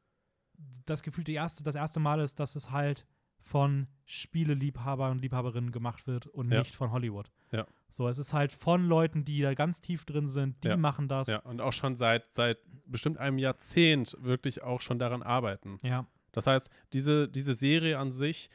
das 0.85 1.01
Gefühl 1.01 1.23
die 1.23 1.33
erste, 1.33 1.63
das 1.63 1.75
erste 1.75 1.99
Mal 1.99 2.19
ist, 2.19 2.39
dass 2.39 2.55
es 2.55 2.71
halt 2.71 3.07
von 3.43 3.87
Spieleliebhabern 4.05 5.11
und 5.11 5.19
Liebhaberinnen 5.21 5.71
gemacht 5.71 6.07
wird 6.07 6.27
und 6.27 6.51
Ja. 6.51 6.59
nicht 6.59 6.75
von 6.75 6.91
Hollywood. 6.91 7.29
Ja. 7.51 7.67
So, 7.89 8.07
es 8.07 8.17
ist 8.17 8.33
halt 8.33 8.51
von 8.51 8.87
Leuten, 8.87 9.25
die 9.25 9.41
da 9.41 9.53
ganz 9.53 9.79
tief 9.81 10.05
drin 10.05 10.27
sind, 10.27 10.63
die 10.63 10.69
Ja. 10.69 10.77
machen 10.77 11.07
das. 11.07 11.27
Ja, 11.27 11.39
und 11.41 11.61
auch 11.61 11.73
schon 11.73 11.95
seit, 11.95 12.33
seit 12.33 12.57
bestimmt 12.87 13.17
einem 13.19 13.37
Jahrzehnt 13.37 14.17
wirklich 14.19 14.63
auch 14.63 14.81
schon 14.81 14.97
daran 14.97 15.21
arbeiten. 15.21 15.79
Ja. 15.83 16.07
Das 16.31 16.47
heißt, 16.47 16.69
diese, 16.93 17.27
diese 17.29 17.53
Serie 17.53 17.99
an 17.99 18.11
sich 18.11 18.49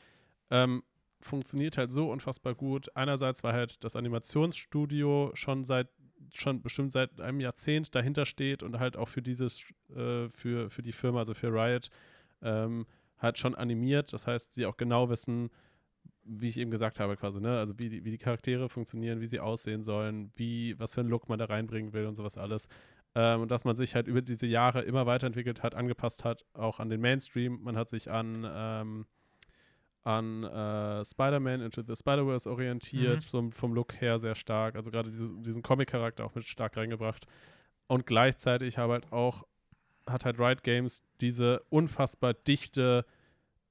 ähm, 0.51 0.83
funktioniert 1.21 1.77
halt 1.79 1.93
so 1.93 2.11
unfassbar 2.11 2.55
gut. 2.55 2.91
Einerseits, 2.97 3.45
weil 3.45 3.53
halt 3.53 3.85
das 3.85 3.95
Animationsstudio 3.95 5.31
schon 5.35 5.65
seit 5.65 5.89
schon 6.35 6.61
bestimmt 6.63 6.93
seit 6.93 7.21
einem 7.21 7.41
Jahrzehnt 7.41 7.95
dahinter 7.95 8.27
steht 8.27 8.63
und 8.65 8.79
halt 8.81 8.97
auch 8.97 9.09
für 9.09 9.23
dieses, 9.23 9.65
äh, 9.95 10.29
für, 10.29 10.69
für 10.69 10.83
die 10.83 10.93
Firma, 10.93 11.21
also 11.21 11.33
für 11.33 11.53
Riot, 11.53 11.91
ähm, 12.43 12.87
halt 13.19 13.39
schon 13.39 13.55
animiert. 13.55 14.13
Das 14.13 14.27
heißt, 14.27 14.55
sie 14.55 14.67
auch 14.67 14.77
genau 14.77 15.09
wissen, 15.11 15.51
wie 16.25 16.49
ich 16.49 16.59
eben 16.59 16.71
gesagt 16.71 17.01
habe, 17.01 17.17
quasi, 17.17 17.41
ne? 17.41 17.59
Also 17.59 17.79
wie 17.79 17.89
die, 17.89 18.05
wie 18.05 18.11
die 18.11 18.19
Charaktere 18.19 18.69
funktionieren, 18.69 19.21
wie 19.21 19.27
sie 19.27 19.41
aussehen 19.41 19.83
sollen, 19.83 20.31
wie, 20.37 20.79
was 20.79 20.95
für 20.95 21.01
einen 21.01 21.11
Look 21.11 21.29
man 21.29 21.39
da 21.39 21.47
reinbringen 21.47 21.93
will 21.93 22.07
und 22.07 22.17
sowas 22.17 22.37
alles. 22.37 22.69
Ähm, 23.15 23.41
und 23.41 23.51
dass 23.51 23.65
man 23.65 23.77
sich 23.77 23.95
halt 23.95 24.07
über 24.07 24.21
diese 24.21 24.47
Jahre 24.47 24.83
immer 24.83 25.07
weiterentwickelt 25.07 25.63
hat, 25.63 25.75
angepasst 25.75 26.25
hat, 26.25 26.45
auch 26.53 26.81
an 26.81 26.91
den 26.91 27.01
Mainstream. 27.01 27.61
Man 27.63 27.77
hat 27.77 27.89
sich 27.89 28.11
an, 28.11 28.47
ähm, 28.51 29.07
an 30.05 30.45
äh, 30.45 31.05
Spider-Man 31.05 31.61
Into 31.63 31.83
the 31.83 31.97
Spider-Verse 31.97 32.51
orientiert, 32.51 33.17
Mhm. 33.17 33.21
so 33.21 33.51
vom 33.51 33.73
Look 33.73 34.01
her 34.01 34.19
sehr 34.19 34.35
stark. 34.35 34.77
Also 34.77 34.91
gerade 34.91 35.11
diese, 35.11 35.29
diesen 35.41 35.63
Comic-Charakter 35.63 36.25
auch 36.25 36.35
mit 36.35 36.45
stark 36.47 36.77
reingebracht. 36.77 37.27
Und 37.87 38.07
gleichzeitig 38.07 38.77
habe 38.77 38.93
halt 38.95 39.13
auch, 39.13 39.45
hat 40.11 40.25
halt 40.25 40.39
Riot 40.39 40.63
Games 40.63 41.03
diese 41.21 41.61
unfassbar 41.69 42.35
dichte 42.35 43.05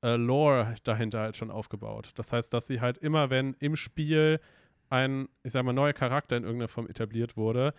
äh, 0.02 0.16
Lore 0.16 0.76
dahinter 0.84 1.22
halt 1.22 1.36
schon 1.38 1.52
aufgebaut. 1.52 2.12
Das 2.16 2.32
heißt, 2.34 2.54
dass 2.54 2.68
sie 2.68 2.82
halt 2.82 2.98
immer, 2.98 3.30
wenn 3.30 3.56
im 3.60 3.76
Spiel 3.76 4.40
ein, 4.90 5.28
ich 5.44 5.52
sag 5.52 5.64
mal, 5.64 5.74
neuer 5.74 5.94
Charakter 5.94 6.38
in 6.38 6.44
irgendeiner 6.44 6.68
Form 6.68 6.88
etabliert 6.88 7.36
wurde, 7.36 7.74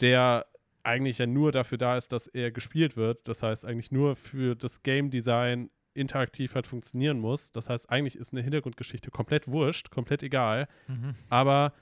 der 0.00 0.46
eigentlich 0.82 1.18
ja 1.18 1.26
nur 1.26 1.52
dafür 1.52 1.78
da 1.78 1.96
ist, 1.96 2.12
dass 2.12 2.26
er 2.26 2.50
gespielt 2.50 2.96
wird. 2.96 3.28
Das 3.28 3.42
heißt, 3.42 3.64
eigentlich 3.64 3.92
nur 3.92 4.16
für 4.16 4.54
das 4.54 4.82
Game 4.82 5.10
Design 5.10 5.70
interaktiv 5.94 6.54
halt 6.54 6.66
funktionieren 6.66 7.18
muss. 7.18 7.52
Das 7.52 7.68
heißt, 7.68 7.90
eigentlich 7.90 8.16
ist 8.16 8.32
eine 8.32 8.42
Hintergrundgeschichte 8.42 9.10
komplett 9.10 9.48
wurscht, 9.48 9.90
komplett 9.90 10.22
egal. 10.22 10.68
Mhm. 10.86 11.14
Aber 11.28 11.72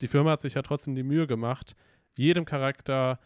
die 0.00 0.08
Firma 0.08 0.30
hat 0.32 0.40
sich 0.40 0.54
ja 0.54 0.62
trotzdem 0.62 0.94
die 0.94 1.02
Mühe 1.02 1.26
gemacht, 1.26 1.74
jedem 2.16 2.44
Charakter 2.44 3.18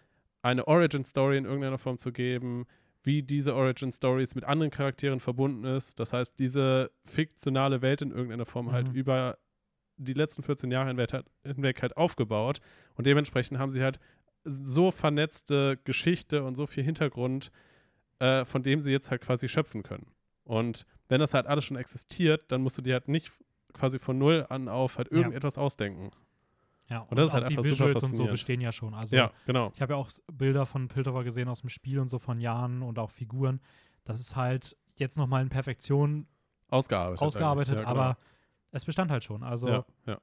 eine 0.43 0.67
Origin-Story 0.67 1.39
in 1.39 1.45
irgendeiner 1.45 1.79
Form 1.79 1.99
zu 1.99 2.13
geben, 2.13 2.67
wie 3.05 3.23
diese 3.23 3.55
Origin-Stories 3.55 4.35
mit 4.35 4.45
anderen 4.45 4.71
Charakteren 4.71 5.19
verbunden 5.21 5.65
ist. 5.65 5.99
Das 5.99 6.13
heißt, 6.13 6.39
diese 6.39 6.91
fiktionale 7.05 7.83
Welt 7.83 8.03
in 8.03 8.11
irgendeiner 8.11 8.45
Form 8.47 8.71
halt 8.73 8.89
Mhm. 8.89 8.95
über 8.95 9.39
die 9.97 10.13
letzten 10.15 10.43
14 10.43 10.71
Jahre 10.71 10.89
hinweg 10.89 11.13
halt, 11.13 11.27
hinweg 11.45 11.83
halt 11.83 11.97
aufgebaut. 11.97 12.61
Und 12.95 13.07
dementsprechend 13.07 13.59
haben 13.59 13.71
sie 13.71 13.83
halt 13.83 13.99
so 14.45 14.91
vernetzte 14.91 15.79
Geschichte 15.85 16.43
und 16.45 16.57
so 16.57 16.67
viel 16.67 16.83
Hintergrund, 16.85 17.51
äh, 18.19 18.45
von 18.45 18.63
dem 18.63 18.81
sie 18.81 18.91
jetzt 18.91 19.11
halt 19.11 19.21
quasi 19.21 19.49
schöpfen 19.49 19.83
können. 19.83 20.07
Und 20.45 20.87
wenn 21.09 21.21
das 21.21 21.35
halt 21.35 21.47
alles 21.47 21.65
schon 21.65 21.77
existiert, 21.77 22.51
dann 22.51 22.63
musst 22.63 22.79
du 22.79 22.83
dir 22.83 22.95
halt 22.95 23.07
nicht 23.09 23.31
quasi 23.75 23.99
von 23.99 24.19
null 24.19 24.47
an 24.49 24.69
auf 24.69 24.99
halt 24.99 25.11
Ja. 25.13 25.19
irgendetwas 25.19 25.59
ausdenken. 25.59 26.11
Ja, 26.89 27.01
Und 27.01 27.19
das 27.19 27.27
ist 27.27 27.31
auch 27.31 27.35
halt 27.35 27.49
die 27.49 27.57
einfach 27.57 27.71
Visuals 27.71 28.03
und 28.03 28.15
so 28.17 28.27
bestehen 28.27 28.61
ja 28.61 28.73
schon. 28.73 28.95
Also 28.95 29.17
ja, 29.17 29.33
genau. 29.47 29.73
ich 29.75 29.81
habe 29.81 29.95
ja 29.95 29.97
auch 29.97 30.11
Bilder 30.33 30.67
von 30.67 30.89
Piltover 30.89 31.25
gesehen 31.25 31.49
aus 31.49 31.61
dem 31.61 31.71
Spiel 31.71 31.99
und 31.99 32.09
so 32.09 32.19
von 32.19 32.41
Jahren 32.41 32.83
und 32.83 32.99
auch 32.99 33.11
Figuren. 33.11 33.61
Das 34.05 34.21
ist 34.21 34.37
halt 34.37 34.77
jetzt 34.97 35.17
nochmal 35.17 35.43
in 35.43 35.49
Perfektion 35.49 36.27
Ausgearbeitet. 36.69 37.23
ausgearbeitet. 37.23 37.75
Ja, 37.75 37.81
genau. 37.81 37.91
aber 37.91 38.17
es 38.73 38.85
bestand 38.85 39.11
halt 39.11 39.25
schon. 39.25 39.43
Also 39.43 39.69
Ja, 39.69 39.85
ja. 40.07 40.19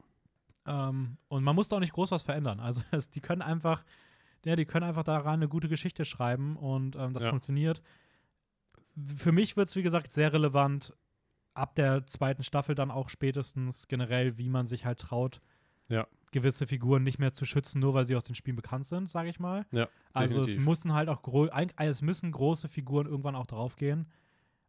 Ähm, 0.67 1.17
und 1.27 1.43
man 1.43 1.55
muss 1.55 1.69
da 1.69 1.77
auch 1.77 1.81
nicht 1.81 1.93
groß 1.93 2.11
was 2.11 2.23
verändern. 2.23 2.59
Also 2.59 2.81
es, 2.91 3.09
die 3.09 3.21
können 3.21 3.41
einfach, 3.41 3.83
ja, 4.45 4.55
die 4.55 4.65
können 4.65 4.85
einfach 4.85 5.03
daran 5.03 5.35
eine 5.35 5.47
gute 5.47 5.69
Geschichte 5.69 6.05
schreiben 6.05 6.55
und 6.55 6.95
ähm, 6.95 7.13
das 7.13 7.25
funktioniert. 7.25 7.81
Für 9.15 9.31
mich 9.31 9.55
wird 9.55 9.69
es, 9.69 9.75
wie 9.75 9.81
gesagt, 9.81 10.11
sehr 10.11 10.33
relevant, 10.33 10.93
ab 11.53 11.75
der 11.75 12.05
zweiten 12.07 12.43
Staffel 12.43 12.75
dann 12.75 12.91
auch 12.91 13.09
spätestens 13.09 13.87
generell, 13.87 14.37
wie 14.37 14.49
man 14.49 14.67
sich 14.67 14.85
halt 14.85 14.99
traut, 14.99 15.41
Ja. 15.87 16.07
Gewisse 16.31 16.67
Figuren 16.67 17.03
nicht 17.03 17.19
mehr 17.19 17.33
zu 17.33 17.45
schützen, 17.45 17.79
nur 17.79 17.93
weil 17.93 18.05
sie 18.05 18.15
aus 18.15 18.23
den 18.23 18.35
Spielen 18.35 18.55
bekannt 18.55 18.85
sind, 18.85 19.09
sage 19.09 19.29
ich 19.29 19.39
mal. 19.39 19.65
Ja, 19.71 19.87
Also 20.13 20.41
es 20.41 20.57
mussten 20.57 20.93
halt 20.93 21.09
auch 21.09 21.21
also 21.23 21.71
es 21.77 22.01
müssen 22.01 22.31
große 22.31 22.67
Figuren 22.69 23.07
irgendwann 23.07 23.35
auch 23.35 23.47
draufgehen. 23.47 24.07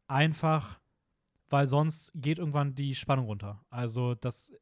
Einfach, 0.07 0.81
weil 1.49 1.67
sonst 1.67 2.13
geht 2.15 2.39
irgendwann 2.39 2.75
die 2.75 2.95
Spannung 2.95 3.27
runter. 3.27 3.65
Also 3.71 4.15
das 4.15 4.53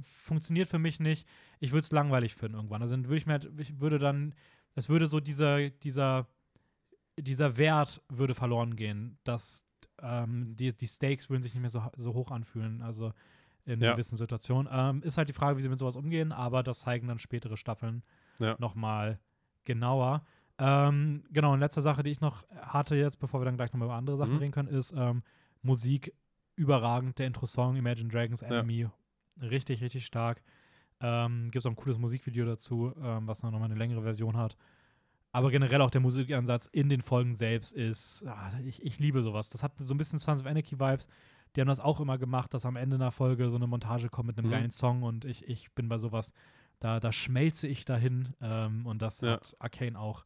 funktioniert 0.00 0.68
für 0.68 0.78
mich 0.78 1.00
nicht. 1.00 1.26
Ich 1.60 1.72
würde 1.72 1.84
es 1.84 1.92
langweilig 1.92 2.34
finden 2.34 2.56
irgendwann. 2.56 2.82
Also 2.82 2.94
dann 2.94 3.04
würde 3.06 3.16
ich 3.16 3.26
mir 3.26 3.34
halt, 3.34 3.50
ich 3.58 3.80
würde 3.80 3.98
dann, 3.98 4.34
es 4.74 4.88
würde 4.88 5.06
so 5.06 5.20
dieser, 5.20 5.70
dieser, 5.70 6.26
dieser 7.18 7.56
Wert 7.56 8.02
würde 8.08 8.34
verloren 8.34 8.76
gehen, 8.76 9.18
dass 9.24 9.66
ähm, 10.00 10.56
die, 10.56 10.74
die 10.74 10.86
Stakes 10.86 11.28
würden 11.30 11.42
sich 11.42 11.54
nicht 11.54 11.60
mehr 11.60 11.70
so, 11.70 11.82
so 11.96 12.14
hoch 12.14 12.30
anfühlen. 12.30 12.82
Also 12.82 13.12
in 13.64 13.80
Ja. 13.80 13.92
gewissen 13.92 14.16
Situationen. 14.16 14.68
Ähm, 14.72 15.02
ist 15.02 15.18
halt 15.18 15.28
die 15.28 15.32
Frage, 15.32 15.56
wie 15.58 15.62
sie 15.62 15.68
mit 15.68 15.78
sowas 15.78 15.96
umgehen, 15.96 16.32
aber 16.32 16.62
das 16.62 16.80
zeigen 16.80 17.08
dann 17.08 17.18
spätere 17.18 17.56
Staffeln 17.56 18.02
Ja. 18.38 18.56
nochmal 18.58 19.18
genauer. 19.64 20.24
Ähm, 20.58 21.24
genau, 21.30 21.52
und 21.54 21.60
letzte 21.60 21.80
Sache, 21.82 22.02
die 22.02 22.10
ich 22.10 22.20
noch 22.20 22.44
hatte 22.60 22.94
jetzt, 22.96 23.18
bevor 23.18 23.40
wir 23.40 23.44
dann 23.44 23.56
gleich 23.56 23.72
nochmal 23.72 23.86
über 23.86 23.96
andere 23.96 24.16
Sachen 24.16 24.34
Mhm. 24.34 24.38
reden 24.38 24.52
können, 24.52 24.68
ist 24.68 24.92
ähm, 24.96 25.22
Musik 25.62 26.12
überragend. 26.56 27.18
Der 27.18 27.26
Intro-Song 27.26 27.76
Imagine 27.76 28.08
Dragons 28.10 28.42
Enemy. 28.42 28.88
Richtig, 29.40 29.80
richtig 29.82 30.04
stark. 30.04 30.42
Ähm, 31.00 31.44
Gibt 31.50 31.56
es 31.64 31.66
auch 31.66 31.70
ein 31.70 31.76
cooles 31.76 31.98
Musikvideo 31.98 32.44
dazu, 32.44 32.92
ähm, 33.02 33.26
was 33.26 33.42
noch 33.42 33.50
mal 33.52 33.62
eine 33.64 33.74
längere 33.74 34.02
Version 34.02 34.36
hat. 34.36 34.56
Aber 35.32 35.50
generell 35.50 35.80
auch 35.80 35.90
der 35.90 36.02
Musikansatz 36.02 36.66
in 36.66 36.90
den 36.90 37.00
Folgen 37.00 37.34
selbst 37.36 37.72
ist, 37.72 38.24
ah, 38.26 38.52
ich, 38.64 38.82
ich 38.84 38.98
liebe 39.00 39.22
sowas. 39.22 39.48
Das 39.48 39.62
hat 39.62 39.72
so 39.78 39.94
ein 39.94 39.98
bisschen 39.98 40.18
Sons 40.18 40.42
of 40.42 40.46
Anarchy-Vibes. 40.46 41.08
Die 41.56 41.60
haben 41.60 41.68
das 41.68 41.80
auch 41.80 42.00
immer 42.00 42.18
gemacht, 42.18 42.54
dass 42.54 42.64
am 42.64 42.76
Ende 42.76 42.96
einer 42.96 43.10
Folge 43.12 43.50
so 43.50 43.56
eine 43.56 43.66
Montage 43.66 44.08
kommt 44.08 44.28
mit 44.28 44.38
einem 44.38 44.46
Mhm. 44.48 44.50
geilen 44.52 44.70
Song 44.70 45.02
und 45.02 45.24
ich, 45.24 45.48
ich 45.48 45.70
bin 45.72 45.88
bei 45.88 45.98
sowas, 45.98 46.32
da, 46.80 46.98
da 47.00 47.12
schmelze 47.12 47.68
ich 47.68 47.84
dahin 47.84 48.30
ähm, 48.40 48.86
und 48.86 49.02
das 49.02 49.20
Ja. 49.20 49.32
hat 49.32 49.54
Arcane 49.58 49.98
auch. 49.98 50.24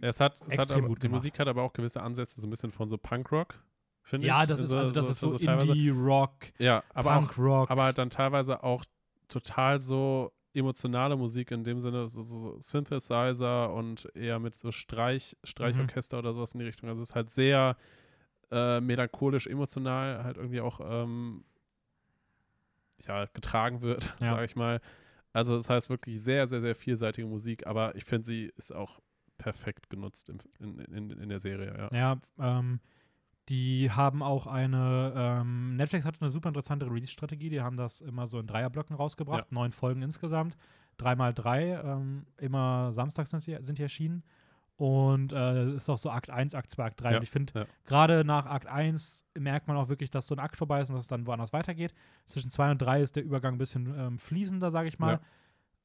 Es 0.00 0.20
hat, 0.20 0.40
es 0.48 0.58
hat 0.58 0.70
aber, 0.72 0.86
gut 0.88 0.98
die 1.02 1.06
gemacht. 1.08 1.18
Musik 1.20 1.38
hat 1.38 1.48
aber 1.48 1.62
auch 1.62 1.72
gewisse 1.72 2.02
Ansätze, 2.02 2.40
so 2.40 2.46
ein 2.46 2.50
bisschen 2.50 2.70
von 2.72 2.88
so 2.88 2.96
Punkrock, 2.98 3.62
finde 4.02 4.26
ich. 4.26 4.28
Ja, 4.28 4.46
das 4.46 4.60
ist 4.60 4.72
also 4.72 4.92
das 4.94 5.08
ist 5.08 5.20
so, 5.20 5.36
teilweise. 5.36 5.72
Indie-Rock, 5.72 6.52
Ja, 6.58 6.82
aber 6.94 7.16
auch, 7.16 7.20
Punk-Rock. 7.32 7.70
aber 7.70 7.82
halt 7.84 7.98
dann 7.98 8.10
teilweise 8.10 8.62
auch 8.62 8.84
total 9.28 9.80
so 9.80 10.32
emotionale 10.52 11.16
Musik 11.16 11.52
in 11.52 11.62
dem 11.62 11.78
Sinne, 11.80 12.08
so, 12.08 12.22
so 12.22 12.56
Synthesizer 12.60 13.72
und 13.72 14.08
eher 14.16 14.38
mit 14.40 14.54
so 14.56 14.72
Streich, 14.72 15.36
Streichorchester 15.44 16.18
oder 16.18 16.32
sowas 16.34 16.54
in 16.54 16.60
die 16.60 16.66
Richtung. 16.66 16.88
Also 16.88 17.02
es 17.02 17.10
ist 17.10 17.14
halt 17.14 17.30
sehr 17.30 17.76
äh, 18.50 18.80
melancholisch, 18.80 19.46
emotional, 19.46 20.24
halt 20.24 20.36
irgendwie 20.36 20.60
auch, 20.60 20.80
ähm, 20.82 21.44
ja, 23.06 23.26
getragen 23.26 23.80
wird, 23.80 24.14
Ja. 24.20 24.30
sage 24.30 24.44
ich 24.44 24.56
mal. 24.56 24.80
Also 25.32 25.56
das 25.56 25.70
heißt 25.70 25.90
wirklich 25.90 26.20
sehr, 26.20 26.46
sehr, 26.46 26.60
sehr 26.60 26.74
vielseitige 26.74 27.26
Musik, 27.26 27.66
aber 27.66 27.94
ich 27.94 28.04
finde, 28.04 28.26
sie 28.26 28.52
ist 28.56 28.74
auch 28.74 29.00
perfekt 29.38 29.88
genutzt 29.88 30.28
im, 30.28 30.38
in, 30.58 30.78
in, 30.94 31.10
in 31.10 31.28
der 31.28 31.38
Serie, 31.38 31.90
ja. 31.92 31.96
Ja, 31.96 32.20
ähm, 32.38 32.80
die 33.48 33.90
haben 33.90 34.22
auch 34.22 34.46
eine, 34.46 35.12
ähm, 35.16 35.76
Netflix 35.76 36.04
hat 36.04 36.16
eine 36.20 36.30
super 36.30 36.48
interessante 36.48 36.86
Release-Strategie. 36.86 37.48
Die 37.48 37.60
haben 37.60 37.76
das 37.76 38.00
immer 38.00 38.26
so 38.28 38.38
in 38.38 38.46
Dreierblöcken 38.46 38.94
rausgebracht, 38.94 39.50
neun 39.50 39.72
Folgen 39.72 40.02
insgesamt, 40.02 40.56
dreimal 40.98 41.34
drei, 41.34 41.80
ähm, 41.82 42.26
immer 42.36 42.92
samstags 42.92 43.30
sind, 43.30 43.40
sie, 43.40 43.56
sind 43.62 43.78
die 43.78 43.82
erschienen. 43.82 44.22
Und 44.80 45.34
äh, 45.34 45.74
ist 45.74 45.90
auch 45.90 45.98
so 45.98 46.08
Akt 46.10 46.30
1, 46.30 46.54
Akt 46.54 46.70
2, 46.70 46.84
Akt 46.86 47.02
3. 47.02 47.10
Ja, 47.10 47.16
und 47.18 47.22
ich 47.22 47.28
finde, 47.30 47.52
ja. 47.54 47.66
gerade 47.84 48.24
nach 48.24 48.46
Akt 48.46 48.66
1 48.66 49.26
merkt 49.38 49.68
man 49.68 49.76
auch 49.76 49.90
wirklich, 49.90 50.08
dass 50.10 50.26
so 50.26 50.34
ein 50.34 50.38
Akt 50.38 50.56
vorbei 50.56 50.80
ist 50.80 50.88
und 50.88 50.94
dass 50.94 51.04
es 51.04 51.08
dann 51.08 51.26
woanders 51.26 51.52
weitergeht. 51.52 51.92
Zwischen 52.24 52.48
2 52.48 52.70
und 52.70 52.78
3 52.80 53.02
ist 53.02 53.14
der 53.14 53.22
Übergang 53.22 53.56
ein 53.56 53.58
bisschen 53.58 53.94
ähm, 53.94 54.18
fließender, 54.18 54.70
sage 54.70 54.88
ich 54.88 54.98
mal. 54.98 55.20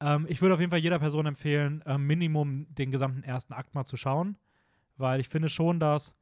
Ähm, 0.00 0.24
ich 0.30 0.40
würde 0.40 0.54
auf 0.54 0.60
jeden 0.60 0.70
Fall 0.70 0.78
jeder 0.78 0.98
Person 0.98 1.26
empfehlen, 1.26 1.84
ähm, 1.84 2.06
Minimum 2.06 2.68
den 2.74 2.90
gesamten 2.90 3.22
ersten 3.22 3.52
Akt 3.52 3.74
mal 3.74 3.84
zu 3.84 3.98
schauen, 3.98 4.38
weil 4.96 5.20
ich 5.20 5.28
finde 5.28 5.50
schon, 5.50 5.78
dass 5.78 6.16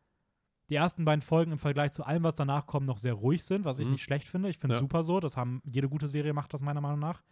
die 0.69 0.75
ersten 0.75 1.05
beiden 1.05 1.23
Folgen 1.23 1.53
im 1.53 1.59
Vergleich 1.61 1.93
zu 1.93 2.03
allem, 2.05 2.25
was 2.25 2.35
danach 2.35 2.67
kommt, 2.67 2.89
noch 2.89 2.99
sehr 2.99 3.15
ruhig 3.15 3.45
sind, 3.45 3.65
was 3.65 3.79
ich 3.79 3.87
Mhm. 3.87 3.93
nicht 3.93 4.03
schlecht 4.03 4.27
finde. 4.29 4.49
Ich 4.49 4.59
finde 4.59 4.75
es 4.75 4.79
Ja. 4.81 4.85
super 4.85 5.05
so. 5.05 5.21
Das 5.21 5.37
haben 5.37 5.63
jede 5.65 5.89
gute 5.89 6.09
Serie 6.09 6.33
macht 6.33 6.53
das 6.53 6.61
meiner 6.61 6.81
Meinung 6.81 6.99
nach. 6.99 7.23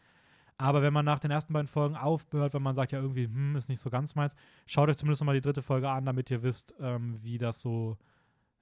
Aber 0.58 0.82
wenn 0.82 0.92
man 0.92 1.04
nach 1.04 1.18
den 1.18 1.30
ersten 1.30 1.52
beiden 1.52 1.66
Folgen 1.66 1.96
aufhört, 1.96 2.54
wenn 2.54 2.62
man 2.62 2.74
sagt, 2.74 2.92
ja, 2.92 3.00
irgendwie, 3.00 3.24
hm, 3.24 3.56
ist 3.56 3.68
nicht 3.68 3.80
so 3.80 3.90
ganz 3.90 4.14
meins, 4.14 4.34
schaut 4.66 4.88
euch 4.88 4.96
zumindest 4.96 5.24
mal 5.24 5.34
die 5.34 5.40
dritte 5.40 5.62
Folge 5.62 5.88
an, 5.90 6.04
damit 6.04 6.30
ihr 6.30 6.42
wisst, 6.42 6.74
ähm, 6.80 7.18
wie 7.22 7.38
das 7.38 7.60
so, 7.60 7.96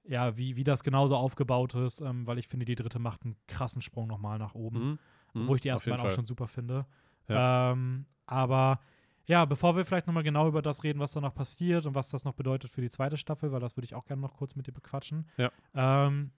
ja, 0.03 0.35
wie, 0.37 0.55
wie 0.55 0.63
das 0.63 0.83
genauso 0.83 1.15
aufgebaut 1.15 1.75
ist, 1.75 2.01
ähm, 2.01 2.25
weil 2.25 2.39
ich 2.39 2.47
finde, 2.47 2.65
die 2.65 2.75
dritte 2.75 2.97
macht 2.99 3.23
einen 3.23 3.35
krassen 3.47 3.81
Sprung 3.81 4.07
nochmal 4.07 4.39
nach 4.39 4.55
oben 4.55 4.79
Mhm. 4.79 4.99
Mhm. 5.33 5.47
wo 5.47 5.55
ich 5.55 5.61
die 5.61 5.69
ersten 5.69 5.89
beiden 5.91 6.05
auch 6.05 6.11
schon 6.11 6.25
super 6.25 6.47
finde. 6.47 6.85
Ja. 7.27 7.71
Ähm, 7.71 8.05
aber 8.25 8.79
ja, 9.27 9.45
bevor 9.45 9.75
wir 9.77 9.85
vielleicht 9.85 10.07
nochmal 10.07 10.23
genau 10.23 10.47
über 10.47 10.61
das 10.61 10.83
reden, 10.83 10.99
was 10.99 11.11
da 11.13 11.21
noch 11.21 11.33
passiert 11.33 11.85
und 11.85 11.95
was 11.95 12.09
das 12.09 12.25
noch 12.25 12.33
bedeutet 12.33 12.69
für 12.71 12.81
die 12.81 12.89
zweite 12.89 13.15
Staffel, 13.15 13.51
weil 13.51 13.59
das 13.61 13.77
würde 13.77 13.85
ich 13.85 13.95
auch 13.95 14.05
gerne 14.05 14.21
noch 14.21 14.33
kurz 14.33 14.55
mit 14.55 14.67
dir 14.67 14.73
bequatschen. 14.73 15.27
Ja. 15.37 15.51
Ähm, 15.73 16.31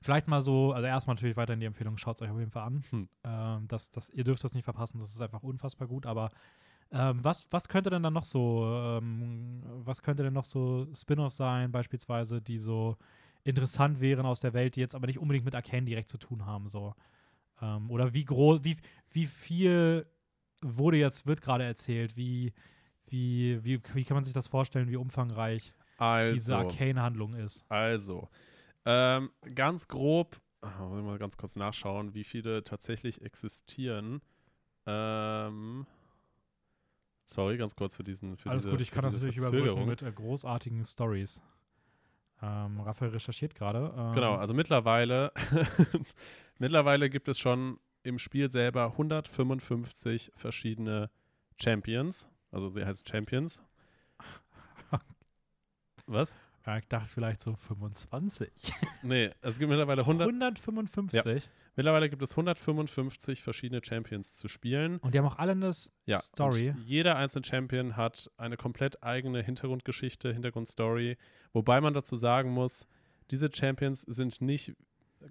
vielleicht 0.00 0.28
mal 0.28 0.40
so, 0.40 0.72
also 0.72 0.86
erstmal 0.86 1.14
natürlich 1.14 1.36
weiterhin 1.36 1.60
die 1.60 1.66
Empfehlung, 1.66 1.96
schaut 1.98 2.16
es 2.16 2.22
euch 2.22 2.30
auf 2.30 2.38
jeden 2.38 2.50
Fall 2.50 2.64
an. 2.64 2.84
Hm. 2.90 3.08
Ähm, 3.24 3.68
das, 3.68 3.90
das, 3.90 4.10
ihr 4.10 4.24
dürft 4.24 4.44
das 4.44 4.54
nicht 4.54 4.64
verpassen, 4.64 4.98
das 5.00 5.10
ist 5.14 5.20
einfach 5.22 5.42
unfassbar 5.42 5.88
gut, 5.88 6.06
aber 6.06 6.30
ähm, 6.90 7.22
was, 7.22 7.46
was 7.50 7.68
könnte 7.68 7.90
denn 7.90 8.02
dann 8.02 8.14
noch 8.14 8.24
so, 8.24 8.64
ähm, 8.66 9.62
was 9.84 10.02
könnte 10.02 10.22
denn 10.22 10.32
noch 10.32 10.46
so 10.46 10.86
Spin-off 10.94 11.32
sein, 11.32 11.70
beispielsweise, 11.70 12.40
die 12.40 12.58
so 12.58 12.96
interessant 13.44 14.00
wären 14.00 14.26
aus 14.26 14.40
der 14.40 14.54
Welt, 14.54 14.76
die 14.76 14.80
jetzt 14.80 14.94
aber 14.94 15.06
nicht 15.06 15.18
unbedingt 15.18 15.44
mit 15.44 15.54
Arcane 15.54 15.84
direkt 15.86 16.08
zu 16.08 16.18
tun 16.18 16.46
haben, 16.46 16.68
so. 16.68 16.94
Ähm, 17.60 17.90
oder 17.90 18.14
wie 18.14 18.24
groß, 18.24 18.64
wie, 18.64 18.76
wie 19.10 19.26
viel 19.26 20.06
wurde 20.62 20.96
jetzt, 20.98 21.26
wird 21.26 21.42
gerade 21.42 21.64
erzählt, 21.64 22.16
wie, 22.16 22.52
wie, 23.06 23.62
wie, 23.64 23.80
wie 23.94 24.04
kann 24.04 24.16
man 24.16 24.24
sich 24.24 24.34
das 24.34 24.48
vorstellen, 24.48 24.88
wie 24.90 24.96
umfangreich 24.96 25.74
diese 26.30 26.56
Also, 26.56 26.56
Arcane-Handlung 26.56 27.34
ist? 27.34 27.66
also 27.68 28.28
ähm, 28.90 29.30
ganz 29.54 29.86
grob, 29.86 30.40
ah, 30.62 30.80
wollen 30.80 31.04
wir 31.04 31.10
mal 31.10 31.18
ganz 31.18 31.36
kurz 31.36 31.56
nachschauen, 31.56 32.14
wie 32.14 32.24
viele 32.24 32.64
tatsächlich 32.64 33.20
existieren. 33.20 34.22
Ähm, 34.86 35.86
sorry, 37.22 37.58
ganz 37.58 37.76
kurz 37.76 37.96
für 37.96 38.02
diesen 38.02 38.38
für 38.38 38.48
Alles 38.48 38.62
diese, 38.62 38.70
gut, 38.70 38.80
ich 38.80 38.90
kann 38.90 39.02
das 39.02 39.12
natürlich 39.12 39.36
überbrücken 39.36 39.84
mit 39.84 40.00
äh, 40.00 40.10
großartigen 40.10 40.86
Stories. 40.86 41.42
Ähm, 42.40 42.80
Raphael 42.80 43.10
recherchiert 43.10 43.54
gerade. 43.54 43.92
Ähm, 43.94 44.14
Genau, 44.14 44.36
also 44.36 44.54
mittlerweile, 44.54 45.32
mittlerweile 46.58 47.10
gibt 47.10 47.28
es 47.28 47.38
schon 47.38 47.78
im 48.04 48.18
Spiel 48.18 48.50
selber 48.50 48.92
155 48.92 50.32
verschiedene 50.34 51.10
Champions. 51.60 52.30
Also 52.50 52.70
sie 52.70 52.86
heißen 52.86 53.04
Champions. 53.06 53.62
Was? 56.06 56.34
Ja, 56.68 56.76
ich 56.78 56.86
dachte 56.88 57.08
vielleicht 57.08 57.40
so 57.40 57.54
25. 57.56 58.50
Nee, 59.02 59.30
es 59.40 59.58
gibt 59.58 59.70
mittlerweile 59.70 60.02
100, 60.02 60.28
155. 60.28 61.48
mittlerweile 61.76 62.10
gibt 62.10 62.22
es 62.22 62.32
155 62.32 63.42
verschiedene 63.42 63.80
Champions 63.82 64.32
zu 64.32 64.48
spielen. 64.48 64.98
Und 64.98 65.14
die 65.14 65.18
haben 65.18 65.26
auch 65.26 65.38
alle 65.38 65.52
eine 65.52 65.72
Ja, 66.04 66.18
Story. 66.18 66.74
Jeder 66.84 67.16
einzelne 67.16 67.44
Champion 67.46 67.96
hat 67.96 68.30
eine 68.36 68.56
komplett 68.56 69.02
eigene 69.02 69.42
Hintergrundgeschichte, 69.42 70.32
Hintergrundstory. 70.32 71.16
Wobei 71.52 71.80
man 71.80 71.94
dazu 71.94 72.16
sagen 72.16 72.50
muss, 72.50 72.86
diese 73.30 73.48
Champions 73.52 74.02
sind 74.02 74.40
nicht, 74.42 74.74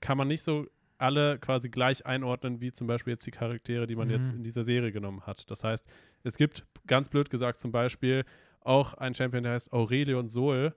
kann 0.01 0.17
man 0.17 0.27
nicht 0.27 0.41
so 0.41 0.65
alle 0.97 1.37
quasi 1.37 1.69
gleich 1.69 2.05
einordnen, 2.07 2.59
wie 2.61 2.71
zum 2.71 2.87
Beispiel 2.87 3.13
jetzt 3.13 3.27
die 3.27 3.31
Charaktere, 3.31 3.85
die 3.85 3.95
man 3.95 4.07
Mhm. 4.07 4.13
jetzt 4.15 4.33
in 4.33 4.43
dieser 4.43 4.63
Serie 4.63 4.91
genommen 4.91 5.21
hat. 5.27 5.49
Das 5.51 5.63
heißt, 5.63 5.85
es 6.23 6.35
gibt, 6.37 6.65
ganz 6.87 7.09
blöd 7.09 7.29
gesagt, 7.29 7.59
zum 7.59 7.71
Beispiel 7.71 8.25
auch 8.61 8.95
einen 8.95 9.13
Champion, 9.13 9.43
der 9.43 9.51
heißt 9.53 9.71
Aurelion 9.71 10.29
Sol 10.29 10.73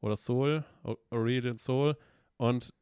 oder 0.00 0.16
Sol, 0.16 0.64
Au- 0.82 0.98
Aurelion 1.10 1.56
Sol. 1.58 1.96
Und 2.36 2.72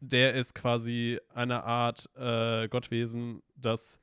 der 0.00 0.34
ist 0.34 0.54
quasi 0.54 1.20
eine 1.34 1.62
Art 1.64 2.08
äh, 2.16 2.68
Gottwesen, 2.68 3.42
das, 3.56 4.00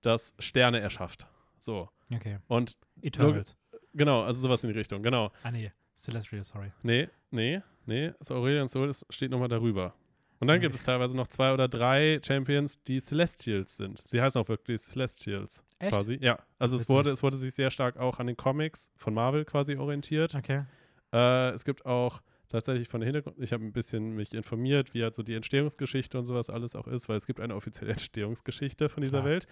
das 0.00 0.34
Sterne 0.38 0.80
erschafft. 0.80 1.26
So. 1.58 1.88
Okay. 2.14 2.38
Und 2.48 2.76
Eternals. 3.00 3.56
genau, 3.94 4.22
also 4.22 4.40
sowas 4.40 4.62
in 4.64 4.70
die 4.72 4.78
Richtung, 4.78 5.02
genau. 5.02 5.32
Ah, 5.42 5.50
nee. 5.50 5.72
Celestial, 5.94 6.42
sorry. 6.42 6.72
Nee, 6.82 7.08
nee, 7.30 7.60
nee, 7.86 8.12
das 8.18 8.30
Aurelion 8.30 8.66
Sol 8.68 8.86
das 8.86 9.04
steht 9.10 9.30
nochmal 9.30 9.48
darüber. 9.48 9.94
Und 10.40 10.48
dann 10.48 10.60
gibt 10.60 10.74
Okay. 10.74 10.80
es 10.80 10.84
teilweise 10.84 11.16
noch 11.16 11.28
zwei 11.28 11.52
oder 11.52 11.68
drei 11.68 12.20
Champions, 12.24 12.82
die 12.82 12.98
Celestials 13.00 13.76
sind. 13.76 13.98
Sie 13.98 14.20
heißen 14.20 14.40
auch 14.42 14.48
wirklich 14.48 14.80
Celestials. 14.80 15.64
Echt? 15.78 15.92
Quasi. 15.92 16.18
Ja. 16.20 16.38
Also 16.58 16.74
es 16.76 16.88
wurde, 16.88 17.10
es 17.10 17.22
wurde 17.22 17.36
sich 17.36 17.54
sehr 17.54 17.70
stark 17.70 17.96
auch 17.96 18.18
an 18.18 18.26
den 18.26 18.36
Comics 18.36 18.90
von 18.96 19.14
Marvel 19.14 19.44
quasi 19.44 19.76
orientiert. 19.76 20.34
Okay. 20.34 20.64
Äh, 21.12 21.50
es 21.50 21.64
gibt 21.64 21.84
auch 21.86 22.20
tatsächlich 22.48 22.88
von 22.88 23.00
der 23.00 23.06
Hintergrund, 23.06 23.38
ich 23.38 23.52
habe 23.52 23.64
ein 23.64 23.72
bisschen 23.72 24.14
mich 24.14 24.34
informiert, 24.34 24.94
wie 24.94 25.02
halt 25.02 25.14
so 25.14 25.22
die 25.22 25.34
Entstehungsgeschichte 25.34 26.18
und 26.18 26.26
sowas 26.26 26.50
alles 26.50 26.76
auch 26.76 26.86
ist, 26.86 27.08
weil 27.08 27.16
es 27.16 27.26
gibt 27.26 27.40
eine 27.40 27.54
offizielle 27.54 27.90
Entstehungsgeschichte 27.92 28.88
von 28.88 29.02
dieser 29.02 29.20
Klar. 29.20 29.30
Welt. 29.30 29.46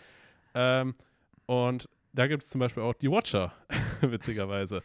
Ähm, 0.55 0.95
und 1.47 1.89
da 2.13 2.27
gibt 2.27 2.43
es 2.43 2.49
zum 2.49 2.59
Beispiel 2.59 2.83
auch 2.83 2.95
die 2.95 3.11
Watcher, 3.11 3.53
witzigerweise. 4.01 4.83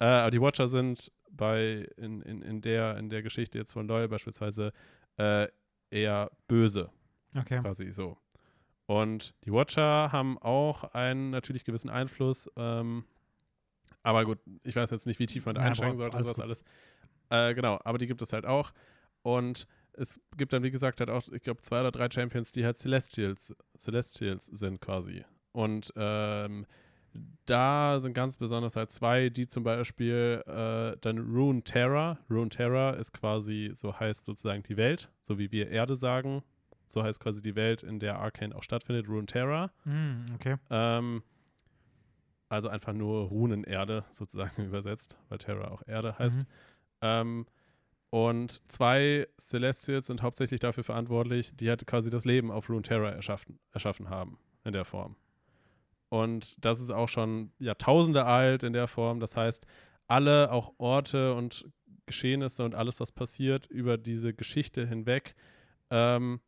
Äh, 0.00 0.04
aber 0.06 0.30
die 0.30 0.40
Watcher 0.40 0.68
sind 0.68 1.10
bei 1.30 1.88
in, 1.96 2.20
in, 2.22 2.42
in, 2.42 2.60
der, 2.60 2.96
in 2.98 3.08
der 3.08 3.22
Geschichte 3.22 3.58
jetzt 3.58 3.72
von 3.72 3.86
LOL 3.88 4.08
beispielsweise 4.08 4.72
äh, 5.16 5.48
eher 5.90 6.30
böse, 6.48 6.90
Okay. 7.36 7.60
quasi 7.60 7.92
so. 7.92 8.16
Und 8.86 9.34
die 9.44 9.52
Watcher 9.52 10.12
haben 10.12 10.38
auch 10.38 10.84
einen 10.92 11.30
natürlich 11.30 11.64
gewissen 11.64 11.88
Einfluss. 11.90 12.50
Ähm, 12.56 13.04
aber 14.04 14.24
gut, 14.24 14.38
ich 14.62 14.76
weiß 14.76 14.90
jetzt 14.90 15.06
nicht, 15.06 15.18
wie 15.18 15.26
tief 15.26 15.46
man 15.46 15.56
da 15.56 15.62
Ja, 15.62 15.68
einsteigen 15.68 15.96
sollte 15.96 16.16
und 16.16 16.24
alles 16.24 16.36
sowas 16.36 16.40
alles. 16.40 16.64
Äh, 17.30 17.54
genau, 17.54 17.80
aber 17.82 17.98
die 17.98 18.06
gibt 18.06 18.22
es 18.22 18.32
halt 18.32 18.46
auch. 18.46 18.72
Und 19.22 19.66
es 19.94 20.20
gibt 20.36 20.52
dann, 20.52 20.62
wie 20.62 20.70
gesagt, 20.70 21.00
halt 21.00 21.10
auch, 21.10 21.26
ich 21.32 21.42
glaube, 21.42 21.62
zwei 21.62 21.80
oder 21.80 21.90
drei 21.90 22.08
Champions, 22.10 22.52
die 22.52 22.64
halt 22.64 22.76
Celestials, 22.76 23.56
Celestials 23.76 24.46
sind 24.46 24.80
quasi. 24.80 25.24
Und 25.52 25.92
ähm, 25.96 26.66
da 27.46 27.98
sind 28.00 28.12
ganz 28.12 28.36
besonders 28.36 28.76
halt 28.76 28.90
zwei, 28.90 29.30
die 29.30 29.46
zum 29.46 29.64
Beispiel 29.64 30.42
äh, 30.46 30.96
dann 31.00 31.18
Rune 31.18 31.62
Terra. 31.62 32.18
Rune 32.28 32.50
Terra 32.50 32.90
ist 32.90 33.12
quasi, 33.12 33.72
so 33.74 33.98
heißt 33.98 34.26
sozusagen 34.26 34.62
die 34.64 34.76
Welt, 34.76 35.10
so 35.22 35.38
wie 35.38 35.50
wir 35.50 35.70
Erde 35.70 35.96
sagen. 35.96 36.42
So 36.86 37.02
heißt 37.02 37.20
quasi 37.20 37.40
die 37.40 37.56
Welt, 37.56 37.82
in 37.82 37.98
der 37.98 38.18
Arcane 38.18 38.54
auch 38.54 38.62
stattfindet, 38.62 39.08
Rune 39.08 39.26
Terra. 39.26 39.70
Hm, 39.84 40.26
okay. 40.34 40.56
Ähm, 40.70 41.22
also 42.54 42.68
einfach 42.68 42.92
nur 42.92 43.28
Runenerde 43.28 44.04
sozusagen 44.10 44.64
übersetzt, 44.64 45.18
weil 45.28 45.38
Terra 45.38 45.68
auch 45.68 45.82
Erde 45.86 46.18
heißt. 46.18 46.38
Mhm. 46.38 46.46
Ähm, 47.02 47.46
und 48.10 48.62
zwei 48.70 49.26
Celestials 49.38 50.06
sind 50.06 50.22
hauptsächlich 50.22 50.60
dafür 50.60 50.84
verantwortlich, 50.84 51.56
die 51.56 51.68
halt 51.68 51.84
quasi 51.86 52.10
das 52.10 52.24
Leben 52.24 52.52
auf 52.52 52.68
Runeterra 52.68 53.10
erschaffen, 53.10 53.58
erschaffen 53.72 54.08
haben, 54.08 54.38
in 54.62 54.72
der 54.72 54.84
Form. 54.84 55.16
Und 56.10 56.64
das 56.64 56.80
ist 56.80 56.90
auch 56.90 57.08
schon 57.08 57.50
Jahrtausende 57.58 58.24
alt 58.24 58.62
in 58.62 58.72
der 58.72 58.86
Form. 58.86 59.18
Das 59.18 59.36
heißt, 59.36 59.66
alle 60.06 60.52
auch 60.52 60.74
Orte 60.78 61.34
und 61.34 61.66
Geschehnisse 62.06 62.64
und 62.64 62.76
alles, 62.76 63.00
was 63.00 63.10
passiert 63.10 63.66
über 63.66 63.98
diese 63.98 64.32
Geschichte 64.32 64.86
hinweg, 64.86 65.34
ähm, 65.90 66.40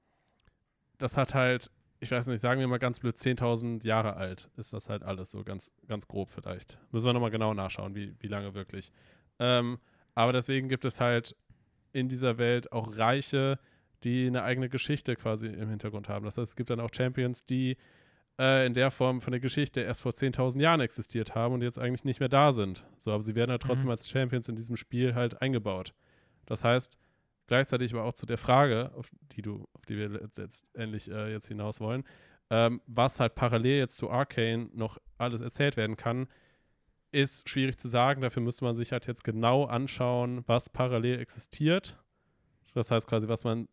das 0.99 1.17
hat 1.17 1.35
halt, 1.35 1.71
ich 2.01 2.11
weiß 2.11 2.27
nicht, 2.29 2.41
sagen 2.41 2.61
wir 2.61 2.69
mal 2.69 2.79
ganz 2.79 3.01
blöd, 3.01 3.17
10.000 3.17 3.85
Jahre 3.87 4.17
alt 4.17 4.51
ist 4.57 4.73
das 4.73 4.89
halt 4.89 5.03
alles 5.03 5.31
so 5.31 5.43
ganz, 5.45 5.75
ganz 5.89 6.07
grob 6.07 6.31
vielleicht. 6.31 6.79
Müssen 6.93 7.07
wir 7.07 7.13
nochmal 7.13 7.31
genau 7.31 7.55
nachschauen, 7.55 7.95
wie, 7.95 8.15
wie 8.21 8.29
lange 8.29 8.55
wirklich. 8.55 8.93
Ähm, 9.39 9.79
aber 10.15 10.33
deswegen 10.33 10.69
gibt 10.69 10.85
es 10.85 11.01
halt 11.01 11.37
in 11.93 12.09
dieser 12.09 12.39
Welt 12.39 12.73
auch 12.73 12.97
Reiche, 12.97 13.59
die 14.05 14.27
eine 14.27 14.43
eigene 14.43 14.69
Geschichte 14.69 15.17
quasi 15.17 15.47
im 15.47 15.69
Hintergrund 15.71 16.09
haben. 16.09 16.25
Das 16.25 16.37
heißt, 16.37 16.51
es 16.53 16.57
gibt 16.57 16.71
dann 16.71 16.81
auch 16.81 16.91
Champions, 16.93 17.45
die 17.45 17.77
äh, 18.39 18.67
in 18.67 18.75
der 18.75 18.91
Form 18.91 19.23
von 19.23 19.31
der 19.33 19.41
Geschichte 19.41 19.81
erst 19.81 20.03
vor 20.03 20.13
10.000 20.13 20.61
Jahren 20.61 20.81
existiert 20.81 21.35
haben 21.35 21.55
und 21.55 21.63
jetzt 21.63 21.79
eigentlich 21.79 22.05
nicht 22.05 22.21
mehr 22.21 22.29
da 22.29 22.53
sind. 22.53 22.87
So, 22.99 23.13
aber 23.13 23.23
sie 23.23 23.35
werden 23.35 23.51
halt 23.51 23.63
trotzdem 23.63 23.87
Mhm. 23.87 23.93
als 23.93 24.09
Champions 24.09 24.49
in 24.49 24.57
diesem 24.57 24.77
Spiel 24.77 25.15
halt 25.15 25.41
eingebaut. 25.41 25.95
Das 26.45 26.63
heißt, 26.63 26.99
gleichzeitig 27.47 27.93
aber 27.93 28.05
auch 28.05 28.13
zu 28.13 28.27
der 28.27 28.39
Frage, 28.39 28.93
auf 28.95 29.09
die 29.33 29.43
du, 29.43 29.67
auf 29.75 29.87
die 29.87 29.97
wir 29.97 30.09
letztendlich 30.09 31.11
äh, 31.11 31.33
jetzt 31.33 31.49
hinaus 31.49 31.81
wollen, 31.81 32.05
ähm, 32.51 32.81
was 32.87 33.21
halt 33.21 33.35
parallel 33.35 33.79
jetzt 33.79 33.99
zu 33.99 34.11
Arcane 34.11 34.71
noch 34.73 34.99
alles 35.19 35.41
erzählt 35.41 35.77
werden 35.77 35.97
kann, 35.97 36.29
ist 37.13 37.49
schwierig 37.49 37.79
zu 37.79 37.89
sagen. 37.89 38.21
Dafür 38.21 38.43
müsste 38.43 38.65
man 38.65 38.75
sich 38.75 38.93
halt 38.93 39.07
jetzt 39.07 39.25
genau 39.25 39.65
anschauen, 39.65 40.45
was 40.47 40.69
parallel 40.69 41.21
existiert. 41.21 41.99
Das 42.75 42.91
heißt 42.91 43.09
quasi, 43.09 43.27
was 43.29 43.43
man 43.43 43.69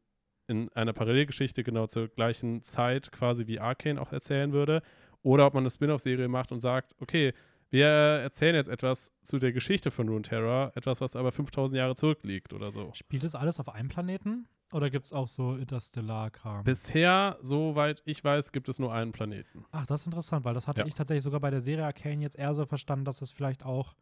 in 0.48 0.70
einer 0.74 0.94
Parallelgeschichte 0.94 1.64
genau 1.64 1.88
zur 1.88 2.08
gleichen 2.08 2.64
Zeit 2.64 3.12
quasi 3.12 3.48
wie 3.48 3.60
Arcane 3.60 4.00
auch 4.00 4.12
erzählen 4.12 4.54
würde. 4.54 4.82
Oder 5.22 5.45
ob 5.45 5.54
man 5.54 5.64
eine 5.64 5.70
Spin-off-Serie 5.70 6.28
macht 6.28 6.52
und 6.52 6.60
sagt, 6.60 6.95
okay, 7.00 7.34
wir 7.74 7.88
erzählen 7.88 8.54
jetzt 8.56 8.70
etwas 8.70 9.12
zu 9.24 9.40
der 9.40 9.52
Geschichte 9.52 9.90
von 9.90 10.08
Runeterra, 10.08 10.72
etwas, 10.76 11.02
was 11.02 11.16
aber 11.16 11.32
5000 11.32 11.76
Jahre 11.78 11.95
zurückliegt 11.95 12.54
oder 12.54 12.72
so. 12.72 12.91
Spielt 12.94 13.24
das 13.24 13.34
alles 13.34 13.60
auf 13.60 13.68
einem 13.70 13.90
Planeten? 13.90 14.48
Oder 14.72 14.90
gibt 14.90 15.06
es 15.08 15.14
auch 15.14 15.28
so 15.28 15.56
Interstellar-Kram? 15.56 16.64
Bisher, 16.64 17.38
soweit 17.41 18.02
ich 18.06 18.24
weiß, 18.24 18.52
gibt 18.52 18.70
es 18.70 18.78
nur 18.80 18.94
einen 18.94 19.12
Planeten. 19.12 19.66
Ach, 19.72 19.86
das 19.88 20.02
ist 20.02 20.08
interessant, 20.08 20.45
weil 20.45 20.54
das 20.54 20.68
hatte 20.68 20.82
Ja. 20.82 20.88
ich 20.88 20.94
tatsächlich 20.95 21.24
sogar 21.24 21.40
bei 21.40 21.50
der 21.50 21.62
Serie 21.62 21.86
Arcane 21.86 22.22
jetzt 22.22 22.38
eher 22.38 22.54
so 22.54 22.66
verstanden, 22.66 23.06
dass 23.06 23.22
es 23.22 23.32
vielleicht 23.32 23.66
auch 23.66 23.95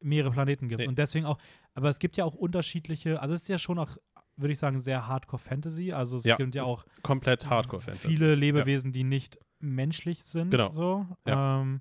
mehrere 0.00 0.32
Planeten 0.32 0.68
gibt. 0.68 0.80
Nee. 0.80 0.88
Und 0.88 0.98
deswegen 0.98 1.26
auch, 1.26 1.38
aber 1.74 1.88
es 1.90 1.98
gibt 1.98 2.16
ja 2.16 2.24
auch 2.24 2.34
unterschiedliche, 2.34 3.20
also 3.20 3.34
es 3.34 3.42
ist 3.42 3.48
ja 3.48 3.58
schon 3.58 3.78
auch, 3.78 3.96
würde 4.36 4.52
ich 4.52 4.58
sagen, 4.58 4.80
sehr 4.80 5.06
Hardcore-Fantasy. 5.06 5.92
Also 5.92 6.16
es 6.16 6.24
gibt 6.24 6.54
ja 6.54 6.62
auch 6.62 6.84
komplett 7.02 7.48
Hardcore-Fantasy. 7.48 8.08
viele 8.08 8.34
Lebewesen, 8.34 8.92
die 8.92 9.04
nicht 9.04 9.38
menschlich 9.58 10.22
sind. 10.24 10.50
Genau. 10.50 10.70
So. 10.72 11.06
Ja. 11.26 11.60
Ähm, 11.62 11.80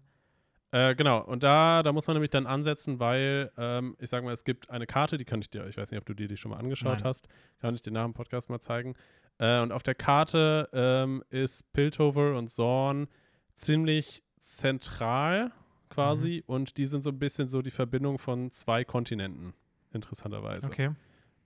Äh, 0.76 0.93
genau, 0.93 1.22
und 1.22 1.41
da, 1.43 1.84
da 1.84 1.93
muss 1.93 2.06
man 2.06 2.15
nämlich 2.15 2.31
dann 2.31 2.45
ansetzen, 2.45 2.99
weil 2.99 3.49
ähm, 3.57 3.95
ich 3.97 4.10
sage 4.10 4.26
mal, 4.26 4.34
es 4.34 4.43
gibt 4.43 4.69
eine 4.69 4.85
Karte, 4.85 5.18
die 5.18 5.23
kann 5.23 5.39
ich 5.39 5.49
dir, 5.49 5.65
ich 5.68 5.77
weiß 5.77 5.89
nicht, 5.89 6.02
ob 6.02 6.06
du 6.06 6.14
dir 6.14 6.27
die 6.27 6.35
schon 6.35 6.52
mal 6.52 6.57
angeschaut 6.57 6.97
Nein. 6.97 7.03
hast, 7.06 7.30
kann 7.61 7.76
ich 7.76 7.81
dir 7.81 7.91
nach 7.91 8.03
dem 8.03 8.14
Podcast 8.14 8.49
mal 8.49 8.60
zeigen. 8.60 8.93
Äh, 9.38 9.61
und 9.61 9.72
auf 9.72 9.84
der 9.84 9.95
Karte 9.95 10.68
ähm, 10.73 11.23
ist 11.30 11.72
Piltover 11.72 12.38
und 12.38 12.49
Zorn 12.49 13.07
ziemlich 13.53 14.22
zentral 14.38 15.53
quasi 15.88 16.43
und 16.45 16.76
die 16.76 16.88
sind 16.88 17.03
so 17.03 17.11
ein 17.11 17.19
bisschen 17.19 17.47
so 17.47 17.61
die 17.61 17.72
Verbindung 17.72 18.18
von 18.18 18.52
zwei 18.52 18.84
Kontinenten, 18.84 19.53
interessanterweise. 19.93 20.68
okay. 20.68 20.89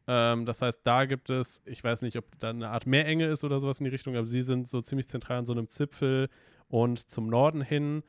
Ähm, 0.07 0.47
das 0.47 0.63
heißt, 0.63 0.81
da 0.85 1.05
gibt 1.05 1.29
es, 1.29 1.61
ich 1.65 1.83
weiß 1.83 2.01
nicht, 2.01 2.17
ob 2.17 2.25
da 2.39 2.49
eine 2.49 2.69
Art 2.69 2.87
Meerenge 2.87 3.27
ist 3.27 3.43
oder 3.43 3.59
sowas 3.59 3.79
in 3.79 3.83
die 3.83 3.91
Richtung, 3.91 4.15
aber 4.15 4.25
sie 4.25 4.41
sind 4.41 4.67
so 4.67 4.81
ziemlich 4.81 5.07
zentral 5.07 5.37
an 5.37 5.45
so 5.45 5.53
einem 5.53 5.69
Zipfel 5.69 6.29
und 6.67 7.11
zum 7.11 7.27
Norden 7.27 7.61
hin 7.61 8.01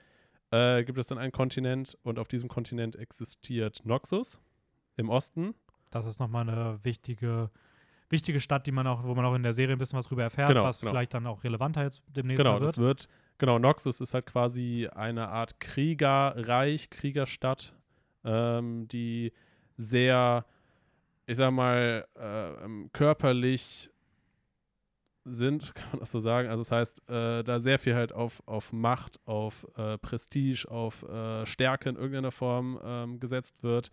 äh, 0.51 0.85
gibt 0.85 0.98
es 0.98 1.06
dann 1.09 1.18
einen 1.18 1.32
Kontinent 1.32 1.97
und 2.02 2.18
auf 2.18 2.28
diesem 2.28 2.48
Kontinent 2.48 2.97
existiert 2.97 3.85
Noxus 3.85 4.40
im 4.97 5.09
Osten. 5.09 5.55
Das 5.90 6.06
ist 6.06 6.20
nochmal 6.20 6.48
eine 6.48 6.78
wichtige, 6.85 7.51
wichtige 8.09 8.40
Stadt, 8.40 8.66
die 8.66 8.72
man 8.72 8.86
auch, 8.86 9.05
wo 9.05 9.14
man 9.14 9.24
auch 9.24 9.35
in 9.35 9.43
der 9.43 9.52
Serie 9.52 9.74
ein 9.74 9.78
bisschen 9.78 9.98
was 9.98 10.06
drüber 10.06 10.22
erfährt, 10.22 10.48
Genau, 10.48 10.64
was 10.64 10.81
genau. 10.81 10.93
vielleicht 10.93 11.14
dann 11.14 11.27
auch 11.27 11.43
relevanter 11.44 11.82
jetzt 11.82 12.02
demnächst 12.09 12.39
genau, 12.39 12.55
wird. 12.60 12.68
das 12.68 12.78
wird, 12.78 13.09
genau, 13.39 13.59
Noxus 13.59 14.01
ist 14.01 14.14
halt 14.14 14.27
quasi 14.27 14.89
eine 14.94 15.28
Art 15.28 15.59
Kriegerreich, 15.60 16.90
Kriegerstadt, 16.90 17.74
ähm, 18.24 18.86
die 18.89 19.32
sehr, 19.77 20.44
ich 21.27 21.36
sag 21.36 21.52
mal, 21.52 22.06
äh, 22.14 22.89
körperlich 22.93 23.90
sind, 25.31 25.74
kann 25.74 25.89
man 25.93 26.01
das 26.01 26.11
so 26.11 26.20
sagen. 26.20 26.48
Also 26.48 26.61
das 26.62 26.73
heißt, 26.73 27.11
äh, 27.11 27.43
da 27.43 27.61
sehr 27.61 27.78
viel 27.78 27.94
halt 27.94 28.12
auf, 28.12 28.43
auf 28.47 28.73
Macht, 28.73 29.20
auf 29.27 29.66
äh, 29.77 29.98
Prestige, 29.98 30.66
auf 30.70 31.02
äh, 31.05 31.47
Stärke 31.47 31.89
in 31.89 31.97
irgendeiner 31.97 32.31
Form 32.31 32.78
ähm, 32.85 33.20
gesetzt 33.20 33.62
wird. 33.62 33.90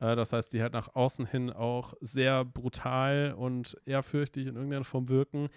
Äh, 0.00 0.16
das 0.16 0.32
heißt, 0.32 0.52
die 0.52 0.62
halt 0.62 0.72
nach 0.72 0.94
außen 0.94 1.26
hin 1.26 1.50
auch 1.50 1.94
sehr 2.00 2.44
brutal 2.44 3.34
und 3.36 3.76
ehrfürchtig 3.86 4.46
in 4.46 4.56
irgendeiner 4.56 4.84
Form 4.84 5.08
wirken, 5.08 5.48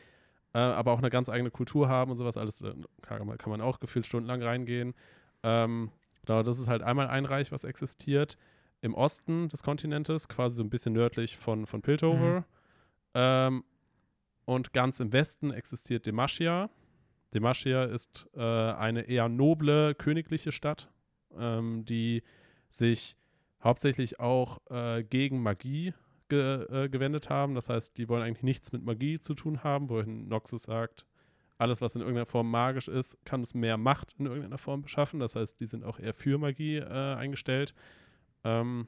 äh, 0.53 0.59
aber 0.59 0.91
auch 0.91 0.99
eine 0.99 1.09
ganz 1.09 1.29
eigene 1.29 1.51
Kultur 1.51 1.89
haben 1.89 2.11
und 2.11 2.17
sowas. 2.17 2.37
Alles 2.37 2.61
äh, 2.61 2.73
kann, 3.01 3.25
man, 3.25 3.37
kann 3.37 3.51
man 3.51 3.61
auch 3.61 3.79
gefühlt 3.79 4.05
stundenlang 4.05 4.41
reingehen. 4.41 4.93
Ähm, 5.43 5.91
genau, 6.25 6.43
das 6.43 6.59
ist 6.59 6.67
halt 6.67 6.81
einmal 6.81 7.07
ein 7.07 7.25
Reich, 7.25 7.51
was 7.51 7.63
existiert 7.63 8.37
im 8.81 8.93
Osten 8.93 9.49
des 9.49 9.63
Kontinentes, 9.63 10.27
quasi 10.27 10.55
so 10.55 10.63
ein 10.63 10.69
bisschen 10.69 10.93
nördlich 10.93 11.37
von, 11.37 11.65
von 11.65 11.81
Piltover. 11.81 12.39
Mhm. 12.39 12.45
Ähm, 13.13 13.63
und 14.49 14.73
ganz 14.73 14.99
im 14.99 15.13
Westen 15.13 15.51
existiert 15.51 16.07
Demacia. 16.07 16.71
Demacia 17.35 17.83
ist 17.83 18.27
äh, 18.33 18.41
eine 18.41 19.03
eher 19.03 19.29
noble 19.29 19.93
königliche 19.93 20.51
Stadt, 20.51 20.91
ähm, 21.37 21.85
die 21.85 22.23
sich 22.71 23.15
hauptsächlich 23.63 24.19
auch 24.19 24.59
äh, 24.71 25.03
gegen 25.03 25.43
Magie 25.43 25.93
ge 26.29 26.63
äh, 26.63 26.89
gewendet 26.89 27.29
haben. 27.29 27.53
Das 27.53 27.69
heißt, 27.69 27.95
die 27.99 28.09
wollen 28.09 28.23
eigentlich 28.23 28.41
nichts 28.41 28.71
mit 28.71 28.83
Magie 28.83 29.19
zu 29.19 29.35
tun 29.35 29.63
haben, 29.63 29.87
wohin 29.87 30.27
Noxus 30.27 30.63
sagt, 30.63 31.05
alles, 31.59 31.79
was 31.81 31.93
in 31.93 32.01
irgendeiner 32.01 32.25
Form 32.25 32.49
magisch 32.49 32.87
ist, 32.87 33.23
kann 33.25 33.41
uns 33.41 33.53
mehr 33.53 33.77
Macht 33.77 34.15
in 34.17 34.25
irgendeiner 34.25 34.57
Form 34.57 34.81
beschaffen. 34.81 35.19
Das 35.19 35.35
heißt, 35.35 35.59
die 35.59 35.67
sind 35.67 35.83
auch 35.83 35.99
eher 35.99 36.15
für 36.15 36.39
Magie 36.39 36.77
äh, 36.77 37.15
eingestellt. 37.15 37.75
Ähm, 38.43 38.87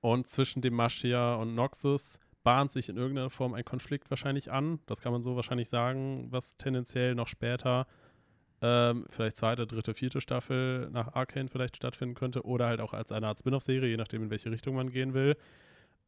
und 0.00 0.28
zwischen 0.28 0.60
Demacia 0.60 1.36
und 1.36 1.54
Noxus 1.54 2.20
bahnt 2.46 2.70
sich 2.70 2.88
in 2.88 2.96
irgendeiner 2.96 3.28
Form 3.28 3.54
ein 3.54 3.64
Konflikt 3.64 4.08
wahrscheinlich 4.08 4.52
an. 4.52 4.78
Das 4.86 5.00
kann 5.00 5.10
man 5.10 5.24
so 5.24 5.34
wahrscheinlich 5.34 5.68
sagen, 5.68 6.28
was 6.30 6.56
tendenziell 6.56 7.16
noch 7.16 7.26
später, 7.26 7.88
ähm, 8.62 9.04
vielleicht 9.10 9.36
zweite, 9.36 9.66
dritte, 9.66 9.94
vierte 9.94 10.20
Staffel 10.20 10.88
nach 10.92 11.12
Arcane 11.14 11.48
vielleicht 11.48 11.76
stattfinden 11.76 12.14
könnte 12.14 12.46
oder 12.46 12.66
halt 12.66 12.80
auch 12.80 12.92
als 12.94 13.10
eine 13.10 13.26
Art 13.26 13.40
Spin-off-Serie, 13.40 13.90
je 13.90 13.96
nachdem, 13.96 14.22
in 14.22 14.30
welche 14.30 14.52
Richtung 14.52 14.76
man 14.76 14.92
gehen 14.92 15.12
will. 15.12 15.36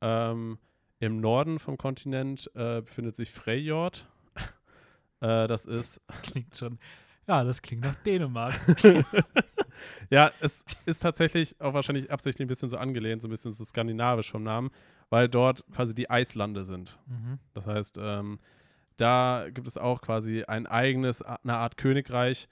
Ähm, 0.01 0.59
Im 1.01 1.21
Norden 1.21 1.59
vom 1.59 1.77
Kontinent 1.77 2.49
äh, 2.55 2.83
befindet 2.83 3.17
sich 3.17 3.33
Freyjord. 3.33 4.07
äh, 5.21 5.49
das 5.49 5.67
ist 5.67 6.01
Klingt 6.23 6.57
schon. 6.57 6.79
Ja, 7.27 7.43
das 7.43 7.63
klingt 7.63 7.83
nach 7.83 7.97
Dänemark. 7.97 8.55
ja, 10.11 10.33
es 10.41 10.65
ist 10.87 11.03
tatsächlich 11.03 11.61
auch 11.61 11.75
wahrscheinlich 11.75 12.11
absichtlich 12.11 12.47
ein 12.47 12.49
bisschen 12.49 12.71
so 12.71 12.77
angelehnt, 12.77 13.23
so 13.23 13.29
ein 13.29 13.31
bisschen 13.31 13.53
so 13.53 13.65
skandinavisch 13.65 14.31
vom 14.31 14.43
Namen, 14.43 14.71
weil 15.11 15.29
dort 15.29 15.65
quasi 15.73 15.95
die 15.95 16.11
Eislande 16.11 16.65
sind. 16.65 16.99
mhm. 17.07 17.39
Das 17.55 17.67
heißt, 17.67 17.99
ähm, 18.01 18.39
da 18.99 19.47
gibt 19.51 19.69
es 19.69 19.79
auch 19.79 20.03
quasi 20.03 20.43
ein 20.43 20.67
eigenes, 20.67 21.23
eine 21.23 21.57
Art 21.57 21.77
Königreich, 21.77 22.49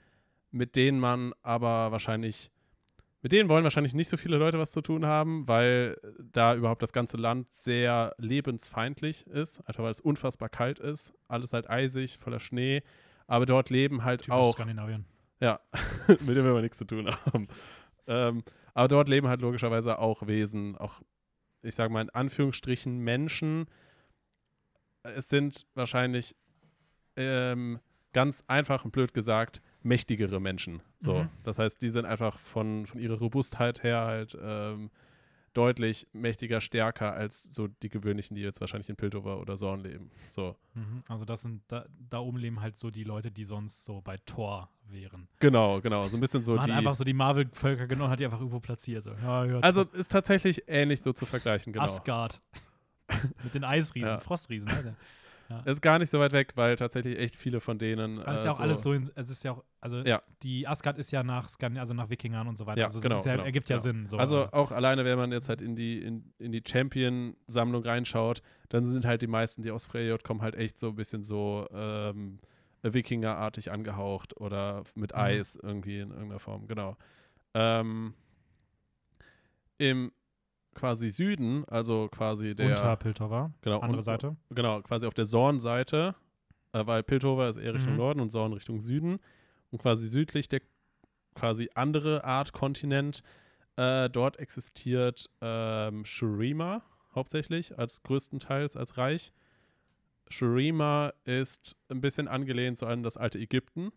mit 0.53 0.77
denen 0.77 0.99
man 0.99 1.33
aber 1.43 1.93
wahrscheinlich, 1.93 2.51
mit 3.21 3.33
denen 3.33 3.49
wollen 3.49 3.65
wahrscheinlich 3.65 3.95
nicht 3.95 4.09
so 4.09 4.17
viele 4.17 4.39
Leute 4.39 4.59
was 4.59 4.71
zu 4.71 4.81
tun 4.81 5.07
haben, 5.07 5.49
weil 5.49 5.99
da 6.33 6.55
überhaupt 6.55 6.83
das 6.83 6.93
ganze 6.93 7.17
Land 7.17 7.49
sehr 7.53 8.15
lebensfeindlich 8.19 9.27
ist, 9.27 9.61
einfach 9.67 9.83
weil 9.83 9.91
es 9.91 10.01
unfassbar 10.01 10.49
kalt 10.49 10.79
ist, 10.79 11.13
alles 11.27 11.53
halt 11.53 11.69
eisig, 11.69 12.19
voller 12.19 12.41
Schnee, 12.41 12.83
aber 13.27 13.45
dort 13.45 13.71
leben 13.71 14.05
halt 14.05 14.23
Typisch 14.23 14.35
auch 14.35 14.55
Skandinavien. 14.55 15.05
Ja, 15.41 15.61
mit 16.09 16.37
dem 16.37 16.45
wir 16.45 16.51
aber 16.51 16.63
nichts 16.63 16.79
zu 16.79 16.85
tun 16.87 17.09
haben. 17.09 17.49
Ähm, 18.07 18.43
aber 18.75 18.89
dort 18.89 19.09
leben 19.09 19.29
halt 19.29 19.41
logischerweise 19.41 19.99
auch 19.99 20.27
Wesen, 20.27 20.77
auch, 20.77 21.01
ich 21.63 21.75
sage 21.75 21.93
mal 21.93 22.03
in 22.03 22.11
Anführungsstrichen 22.11 22.99
Menschen. 22.99 23.67
Es 25.03 25.29
sind 25.29 25.67
wahrscheinlich 25.75 26.37
ähm, 27.17 27.81
ganz 28.13 28.45
einfach 28.47 28.85
und 28.85 28.91
blöd 28.93 29.15
gesagt 29.15 29.61
mächtigere 29.83 30.41
Menschen. 30.41 30.83
So, 31.01 31.23
Mhm. 31.25 31.29
das 31.45 31.59
heißt, 31.59 31.81
die 31.81 31.91
sind 31.91 32.07
einfach 32.07 32.39
von, 32.39 32.87
von 32.87 33.01
ihrer 33.01 33.19
Robustheit 33.19 33.83
her 33.83 34.01
halt 34.01 34.37
ähm, 34.41 34.91
deutlich 35.57 36.07
mächtiger, 36.13 36.61
stärker 36.61 37.13
als 37.15 37.43
so 37.55 37.69
die 37.69 37.89
gewöhnlichen, 37.89 38.35
die 38.37 38.43
jetzt 38.43 38.61
wahrscheinlich 38.61 38.89
in 38.89 38.97
Piltover 38.97 39.41
oder 39.41 39.57
Zorn 39.57 39.81
leben. 39.81 40.11
So, 40.31 40.57
Mhm. 40.75 41.03
Also 41.09 41.25
das 41.25 41.41
sind, 41.43 41.63
da, 41.69 41.87
da 42.11 42.19
oben 42.19 42.37
leben 42.37 42.61
halt 42.61 42.77
so 42.77 42.91
die 42.91 43.05
Leute, 43.05 43.31
die 43.31 43.45
sonst 43.45 43.85
so 43.87 44.03
bei 44.03 44.19
Thor 44.27 44.69
wären. 44.89 45.27
genau, 45.41 45.81
genau, 45.81 46.07
so 46.07 46.17
ein 46.19 46.21
bisschen 46.21 46.43
so 46.43 46.55
Man 46.57 46.67
die. 46.67 46.73
einfach 46.73 46.95
so 46.95 47.03
die 47.03 47.15
Marvel-Völker 47.15 47.87
genommen, 47.87 48.11
hat 48.11 48.21
die 48.21 48.25
einfach 48.27 48.39
irgendwo 48.41 48.61
platziert. 48.61 49.03
So. 49.05 49.13
Ja, 49.23 49.41
Also 49.61 49.83
ist 49.83 50.11
tatsächlich 50.11 50.65
ähnlich 50.69 51.01
so 51.01 51.13
zu 51.15 51.25
vergleichen, 51.27 51.73
genau. 51.73 51.85
Asgard. 51.85 52.39
Mit 53.45 53.55
den 53.55 53.65
Eisriesen, 53.65 54.09
Ja. 54.09 54.19
Frostriesen. 54.19 54.69
Also. 54.69 54.91
Ist 55.65 55.81
gar 55.81 55.99
nicht 55.99 56.11
so 56.11 56.19
weit 56.19 56.33
weg, 56.33 56.53
weil 56.57 56.77
tatsächlich 56.77 57.19
echt 57.19 57.37
viele 57.37 57.61
von 57.61 57.79
denen. 57.79 58.21
Aber 58.21 58.33
es 58.35 58.41
ist 58.41 58.45
ja 58.47 58.53
auch 58.53 58.61
alles 58.61 58.83
so, 58.83 58.93
in, 58.93 59.11
es 59.15 59.31
ist 59.31 59.45
ja 59.45 59.53
auch, 59.53 59.65
also 59.81 59.99
Ja. 59.99 60.23
die 60.43 60.67
Asgard 60.67 60.99
ist 60.99 61.11
ja 61.13 61.23
nach 61.23 61.49
Skandin 61.49 61.81
also 61.81 61.95
nach 61.95 62.11
Wikingern 62.11 62.49
und 62.49 62.57
so 62.59 62.67
weiter. 62.67 62.81
Ja, 62.81 62.87
also 62.87 62.99
das 63.01 63.03
genau, 63.09 63.19
ist 63.21 63.27
ja, 63.27 63.33
genau, 63.35 63.45
ergibt 63.45 63.69
ja 63.69 63.77
genau. 63.77 63.83
Sinn. 63.83 64.07
So. 64.07 64.19
Also 64.19 64.51
auch 64.53 64.73
alleine, 64.73 65.05
wenn 65.05 65.17
man 65.19 65.31
jetzt 65.33 65.49
halt 65.49 65.63
in 65.63 65.77
die, 65.77 66.03
in, 66.03 66.33
in 66.39 66.53
die 66.53 66.63
Champion-Sammlung 66.67 67.83
reinschaut, 67.85 68.43
dann 68.69 68.85
sind 68.85 69.05
halt 69.07 69.23
die 69.23 69.27
meisten, 69.29 69.63
die 69.63 69.71
aus 69.71 69.87
Freyjord 69.87 70.25
kommen, 70.25 70.43
halt 70.43 70.57
echt 70.57 70.79
so 70.79 70.89
ein 70.89 70.97
bisschen 70.97 71.23
so 71.23 71.67
ähm, 71.73 72.39
Wikinger-artig 72.83 73.71
angehaucht 73.71 74.37
oder 74.41 74.83
mit 74.95 75.13
Mhm. 75.13 75.19
Eis 75.21 75.57
irgendwie 75.63 76.01
in 76.01 76.11
irgendeiner 76.11 76.39
Form, 76.41 76.67
genau. 76.67 76.97
Ähm, 77.55 78.15
Im 79.79 80.13
quasi 80.77 81.11
Süden, 81.11 81.65
also 81.67 82.09
quasi 82.09 82.55
der 82.55 82.71
Unter 82.71 82.97
Piltover, 82.97 83.53
genau, 83.63 83.81
andere 83.81 83.99
und- 83.99 84.03
Seite. 84.05 84.37
genau, 84.51 84.81
quasi 84.83 85.07
auf 85.07 85.15
der 85.15 85.25
Zorn-Seite, 85.25 86.15
äh, 86.73 86.87
weil 86.87 87.03
Piltover 87.03 87.49
ist 87.49 87.57
eher 87.57 87.75
Richtung 87.75 87.95
Mhm. 87.95 87.99
Norden 87.99 88.21
und 88.21 88.31
Zorn 88.31 88.53
Richtung 88.53 88.81
Süden. 88.81 89.19
Und 89.73 89.83
quasi 89.83 90.07
südlich 90.09 90.49
der 90.49 90.61
quasi 91.35 91.69
andere 91.75 92.23
Art 92.25 92.53
Kontinent, 92.53 93.23
äh, 93.77 94.09
dort 94.09 94.39
existiert 94.39 95.29
ähm, 95.41 96.05
Shurima 96.05 96.83
hauptsächlich, 97.15 97.79
als 97.79 98.03
größtenteils 98.05 98.77
als 98.77 98.97
Reich. 98.97 99.33
Shurima 100.29 101.13
ist 101.25 101.77
ein 101.89 102.01
bisschen 102.01 102.29
angelehnt 102.29 102.79
so 102.79 102.87
an 102.87 103.03
das 103.03 103.17
alte 103.17 103.39
Ägypten. 103.39 103.93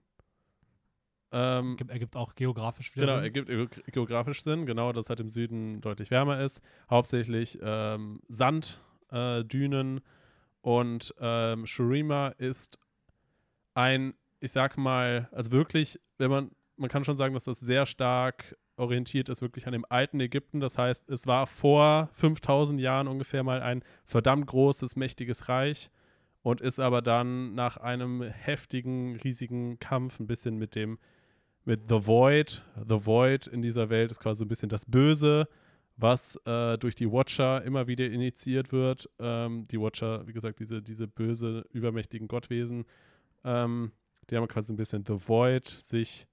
Ähm, 1.32 1.78
ergibt 1.90 2.16
auch 2.16 2.34
geografisch 2.34 2.96
wieder 2.96 3.06
genau, 3.06 3.18
Sinn. 3.18 3.24
ergibt 3.24 3.48
ge 3.48 3.92
geografisch 3.92 4.42
Sinn, 4.42 4.66
genau, 4.66 4.92
dass 4.92 5.06
es 5.06 5.10
halt 5.10 5.20
im 5.20 5.30
Süden 5.30 5.80
deutlich 5.82 6.10
wärmer 6.10 6.42
ist. 6.42 6.64
Hauptsächlich 6.90 7.60
ähm, 7.62 8.22
Sanddünen 8.28 9.98
äh, 9.98 10.02
und 10.62 11.14
ähm, 11.20 11.66
Shurima 11.68 12.30
ist 12.30 12.80
ein, 13.76 14.14
ich 14.40 14.52
sag 14.52 14.78
mal, 14.78 15.30
also 15.32 15.52
wirklich, 15.52 16.00
wenn 16.18 16.32
man, 16.32 16.52
man 16.78 16.90
kann 16.90 17.04
schon 17.04 17.18
sagen, 17.18 17.34
dass 17.34 17.46
das 17.46 17.60
sehr 17.60 17.86
stark 17.86 18.58
orientiert 18.76 19.30
ist, 19.30 19.42
wirklich 19.42 19.68
an 19.68 19.74
dem 19.74 19.86
alten 19.88 20.20
Ägypten. 20.20 20.60
Das 20.60 20.78
heißt, 20.78 21.10
es 21.10 21.28
war 21.28 21.46
vor 21.46 22.10
5000 22.14 22.80
Jahren 22.80 23.08
ungefähr 23.08 23.44
mal 23.44 23.62
ein 23.62 23.84
verdammt 24.06 24.48
großes, 24.48 24.96
mächtiges 24.96 25.50
Reich 25.50 25.92
und 26.42 26.62
ist 26.62 26.80
aber 26.80 27.02
dann 27.02 27.54
nach 27.54 27.78
einem 27.78 28.22
heftigen, 28.24 29.18
riesigen 29.18 29.80
Kampf 29.80 30.20
ein 30.20 30.28
bisschen 30.28 30.58
mit 30.58 30.76
dem 30.76 30.98
mit 31.70 31.88
The 31.88 32.06
Void. 32.06 32.64
The 32.76 33.06
Void 33.06 33.46
in 33.46 33.62
dieser 33.62 33.92
Welt 33.92 34.10
ist 34.10 34.20
quasi 34.20 34.40
so 34.40 34.46
ein 34.46 34.48
bisschen 34.48 34.70
das 34.70 34.86
Böse, 34.86 35.48
was 35.98 36.36
äh, 36.46 36.78
durch 36.80 36.96
die 36.96 37.10
Watcher 37.10 37.64
immer 37.64 37.86
wieder 37.88 38.08
initiiert 38.08 38.72
wird. 38.72 39.08
Ähm, 39.20 39.68
die 39.68 39.80
Watcher, 39.80 40.28
wie 40.28 40.34
gesagt, 40.34 40.60
diese, 40.60 40.82
diese 40.82 41.08
böse, 41.08 41.64
übermächtigen 41.72 42.28
Gottwesen, 42.28 42.86
ähm, 43.44 43.92
die 44.30 44.36
haben 44.36 44.48
quasi 44.48 44.74
ein 44.74 44.78
bisschen 44.78 45.06
The 45.06 45.28
Void 45.28 45.68
sich, 45.68 46.28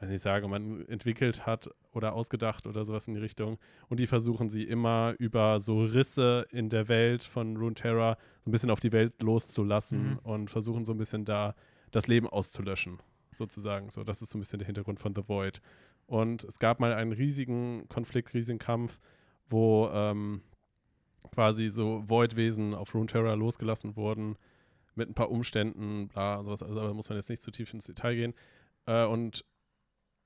wenn 0.00 0.10
ich 0.10 0.22
sage, 0.22 0.48
man 0.48 0.84
entwickelt 0.88 1.46
hat 1.46 1.70
oder 1.92 2.14
ausgedacht 2.14 2.66
oder 2.66 2.84
sowas 2.84 3.06
in 3.06 3.14
die 3.14 3.20
Richtung. 3.20 3.58
Und 3.88 4.00
die 4.00 4.08
versuchen 4.08 4.48
sie 4.48 4.64
immer 4.64 5.14
über 5.20 5.60
so 5.60 5.84
Risse 5.84 6.46
in 6.50 6.68
der 6.68 6.88
Welt 6.88 7.22
von 7.22 7.56
Runeterra 7.56 8.18
so 8.44 8.50
ein 8.50 8.52
bisschen 8.52 8.70
auf 8.70 8.80
die 8.80 8.90
Welt 8.90 9.22
loszulassen 9.22 10.10
mhm. 10.10 10.18
und 10.24 10.50
versuchen 10.50 10.84
so 10.84 10.92
ein 10.92 10.98
bisschen 10.98 11.24
da 11.24 11.54
das 11.92 12.08
Leben 12.08 12.28
auszulöschen 12.28 12.98
sozusagen. 13.34 13.90
So, 13.90 14.04
das 14.04 14.22
ist 14.22 14.30
so 14.30 14.38
ein 14.38 14.40
bisschen 14.40 14.58
der 14.58 14.66
Hintergrund 14.66 15.00
von 15.00 15.14
The 15.14 15.28
Void. 15.28 15.60
Und 16.06 16.44
es 16.44 16.58
gab 16.58 16.80
mal 16.80 16.92
einen 16.92 17.12
riesigen 17.12 17.88
Konflikt, 17.88 18.34
riesigen 18.34 18.58
Kampf, 18.58 19.00
wo 19.48 19.88
ähm, 19.92 20.42
quasi 21.32 21.68
so 21.68 22.02
Void-Wesen 22.08 22.74
auf 22.74 22.94
Runeterra 22.94 23.34
losgelassen 23.34 23.96
wurden 23.96 24.36
mit 24.94 25.08
ein 25.08 25.14
paar 25.14 25.30
Umständen, 25.30 26.08
bla 26.08 26.36
und 26.36 26.46
sowas. 26.46 26.62
Also 26.62 26.74
da 26.74 26.92
muss 26.92 27.08
man 27.08 27.16
jetzt 27.16 27.30
nicht 27.30 27.42
zu 27.42 27.50
tief 27.50 27.72
ins 27.72 27.86
Detail 27.86 28.14
gehen. 28.14 28.34
Äh, 28.86 29.04
und 29.04 29.44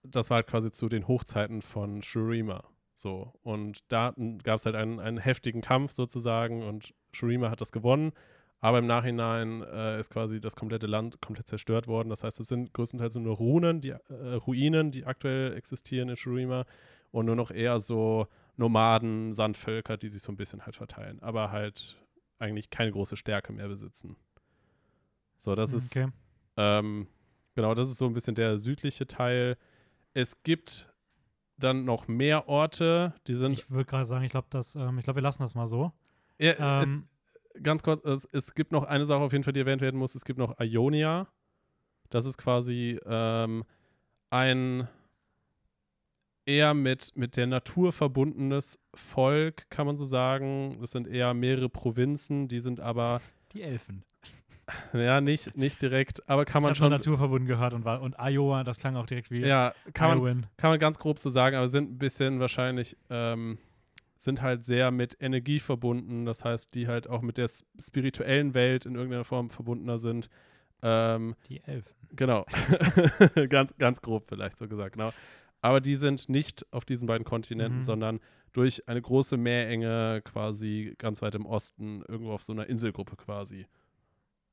das 0.03 0.31
war 0.31 0.37
halt 0.37 0.47
quasi 0.47 0.73
zu 0.73 0.89
den 0.89 1.07
Hochzeiten 1.07 1.63
von 1.63 2.03
Shurima. 2.03 2.65
So, 2.97 3.33
und 3.43 3.81
da 3.93 4.15
gab 4.43 4.59
es 4.59 4.67
halt 4.67 4.77
einen, 4.77 5.01
einen 5.01 5.19
heftigen 5.19 5.61
Kampf 5.61 5.93
sozusagen 5.93 6.63
und 6.63 6.95
Shurima 7.13 7.51
hat 7.51 7.61
das 7.61 7.73
gewonnen 7.73 8.13
aber 8.65 8.79
im 8.79 8.87
Nachhinein 8.87 9.61
äh, 9.61 10.01
ist 10.01 10.09
quasi 10.09 10.41
das 10.41 10.57
komplette 10.57 10.87
Land 10.87 11.21
komplett 11.21 11.47
zerstört 11.47 11.87
worden. 11.87 12.09
Das 12.09 12.25
heißt, 12.25 12.41
es 12.41 12.49
sind 12.49 12.73
größtenteils 12.73 13.15
nur 13.17 13.37
Runen, 13.37 13.83
die, 13.83 13.91
äh, 13.91 14.35
Ruinen, 14.47 14.91
die 14.91 15.05
aktuell 15.05 15.53
existieren 15.53 16.09
in 16.09 16.17
Shurima 16.17 16.65
und 17.11 17.27
nur 17.27 17.37
noch 17.37 17.51
eher 17.51 17.79
so 17.79 18.27
Nomaden, 18.57 19.35
Sandvölker, 19.35 19.99
die 19.99 20.09
sich 20.09 20.23
so 20.23 20.33
ein 20.33 20.39
bisschen 20.39 20.65
halt 20.65 20.77
verteilen, 20.77 21.23
aber 21.23 21.51
halt 21.51 22.03
eigentlich 22.39 22.71
keine 22.71 22.91
große 22.91 23.19
Stärke 23.19 23.53
mehr 23.53 23.69
besitzen. 23.69 24.17
So, 25.37 25.55
das 25.55 25.75
ist 25.75 25.95
okay. 25.95 26.09
ähm, 26.57 27.07
genau, 27.55 27.75
das 27.75 27.91
ist 27.91 27.99
so 27.99 28.07
ein 28.07 28.15
bisschen 28.15 28.35
der 28.35 28.59
südliche 28.59 29.07
Teil. 29.07 29.59
Es 30.15 30.43
gibt 30.43 30.91
dann 31.59 31.85
noch 31.85 32.09
mehr 32.09 32.49
Orte, 32.49 33.13
die 33.27 33.35
sind. 33.35 33.53
Ich 33.53 33.71
würde 33.71 33.85
gerade 33.85 34.07
sagen, 34.07 34.25
ich 34.25 34.31
glaube, 34.31 34.49
ähm, 34.77 34.97
ich 34.97 35.05
glaube, 35.05 35.19
wir 35.19 35.23
lassen 35.23 35.43
das 35.43 35.55
mal 35.55 35.67
so. 35.67 35.93
Ja, 36.39 36.83
ähm, 36.83 37.09
ganz 37.63 37.83
kurz, 37.83 38.05
es, 38.05 38.29
es, 38.33 38.55
gibt 38.55 38.73
noch 38.73 38.85
eine 38.85 39.07
Sache 39.07 39.21
auf 39.21 39.33
jeden 39.33 39.45
Fall, 39.45 39.53
die 39.53 39.61
erwähnt 39.61 39.83
werden 39.83 39.99
muss. 39.99 40.15
Es 40.15 40.25
gibt 40.25 40.39
noch 40.39 40.59
Ionia. 40.61 41.29
Das 42.11 42.27
ist 42.27 42.39
quasi 42.39 42.99
ähm, 43.07 43.65
ein 44.31 44.89
eher 46.47 46.75
mit, 46.75 47.17
mit 47.17 47.37
der 47.37 47.47
Natur 47.47 47.93
verbundenes 47.93 48.79
Volk, 48.95 49.69
kann 49.71 49.87
man 49.87 49.97
so 49.97 50.05
sagen. 50.05 50.79
Das 50.81 50.93
sind 50.93 51.09
eher 51.09 51.35
mehrere 51.35 51.69
Provinzen, 51.69 52.49
die 52.49 52.61
sind 52.61 52.81
aber. 52.81 53.21
Die 53.53 53.63
Elfen. 53.63 54.03
Ja, 54.93 55.21
nicht, 55.21 55.57
nicht 55.57 55.81
direkt, 55.81 56.29
aber 56.29 56.45
kann 56.45 56.63
man 56.63 56.73
ich 56.73 56.79
schon. 56.79 56.91
Naturverbunden 56.91 57.47
gehört 57.47 57.75
und, 57.75 57.85
war, 57.85 58.01
und 58.01 58.17
Iowa, 58.19 58.65
das 58.65 58.79
klang 58.79 58.97
auch 58.97 59.07
direkt 59.07 59.31
wie. 59.31 59.41
Ja, 59.41 59.75
kann 59.93 60.19
man, 60.19 60.47
kann 60.57 60.71
man 60.71 60.79
ganz 60.81 60.99
grob 60.99 61.19
so 61.19 61.29
sagen, 61.29 61.55
aber 61.55 61.69
sind 61.69 61.93
ein 61.93 61.99
bisschen 61.99 62.41
wahrscheinlich. 62.41 62.97
Ähm, 63.11 63.59
sind 64.25 64.43
halt 64.43 64.65
sehr 64.65 64.91
mit 64.91 65.17
Energie 65.21 65.61
verbunden, 65.61 66.25
das 66.25 66.45
heißt, 66.45 66.75
die 66.75 66.89
halt 66.89 67.09
auch 67.09 67.23
mit 67.23 67.39
der 67.39 67.49
spirituellen 67.79 68.55
Welt 68.55 68.87
in 68.87 68.95
irgendeiner 68.95 69.25
Form 69.25 69.51
verbundener 69.51 69.99
sind. 69.99 70.29
Ähm, 70.83 71.35
die 71.49 71.63
Elfen. 71.63 71.95
Genau. 72.11 72.47
ganz, 73.49 73.77
ganz 73.79 74.01
grob 74.03 74.29
vielleicht 74.29 74.59
so 74.59 74.69
gesagt, 74.69 74.95
genau. 74.95 75.13
Aber 75.61 75.81
die 75.81 75.95
sind 75.95 76.29
nicht 76.29 76.67
auf 76.73 76.85
diesen 76.85 77.07
beiden 77.07 77.25
Kontinenten, 77.25 77.79
mhm. 77.79 77.85
sondern 77.85 78.21
durch 78.53 78.87
eine 78.87 79.01
große 79.01 79.37
Meerenge 79.37 80.21
quasi 80.23 80.95
ganz 80.99 81.23
weit 81.23 81.35
im 81.35 81.47
Osten, 81.47 82.03
irgendwo 82.07 82.33
auf 82.33 82.43
so 82.43 82.53
einer 82.53 82.69
Inselgruppe 82.69 83.17
quasi. 83.17 83.67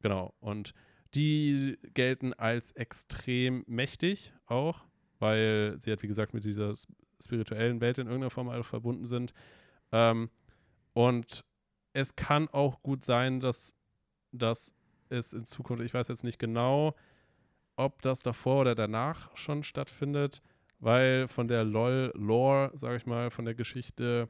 Genau. 0.02 0.34
Und 0.40 0.74
die 1.14 1.78
gelten 1.94 2.34
als 2.34 2.72
extrem 2.72 3.64
mächtig 3.68 4.34
auch, 4.46 4.86
weil 5.20 5.76
sie 5.80 5.92
halt, 5.92 6.02
wie 6.02 6.08
gesagt, 6.08 6.34
mit 6.34 6.44
dieser 6.44 6.74
spirituellen 7.22 7.82
Welt 7.82 7.98
in 7.98 8.08
irgendeiner 8.08 8.32
Form 8.32 8.64
verbunden 8.64 9.06
sind. 9.06 9.34
Ähm, 9.92 10.30
und 10.94 11.44
es 11.94 12.16
kann 12.16 12.48
auch 12.50 12.82
gut 12.84 13.06
sein, 13.06 13.40
dass, 13.40 13.76
dass 14.32 14.74
es 15.10 15.34
in 15.34 15.46
Zukunft, 15.46 15.84
ich 15.84 15.94
weiß 15.94 16.08
jetzt 16.08 16.24
nicht 16.24 16.40
genau, 16.40 16.96
ob 17.76 18.02
das 18.02 18.22
davor 18.22 18.62
oder 18.62 18.76
danach 18.76 19.36
schon 19.36 19.64
stattfindet, 19.64 20.42
weil 20.80 21.28
von 21.28 21.48
der 21.48 21.64
LOL-Lore, 21.64 22.72
sage 22.74 22.98
ich 22.98 23.06
mal, 23.06 23.30
von 23.30 23.46
der 23.46 23.56
Geschichte, 23.56 24.30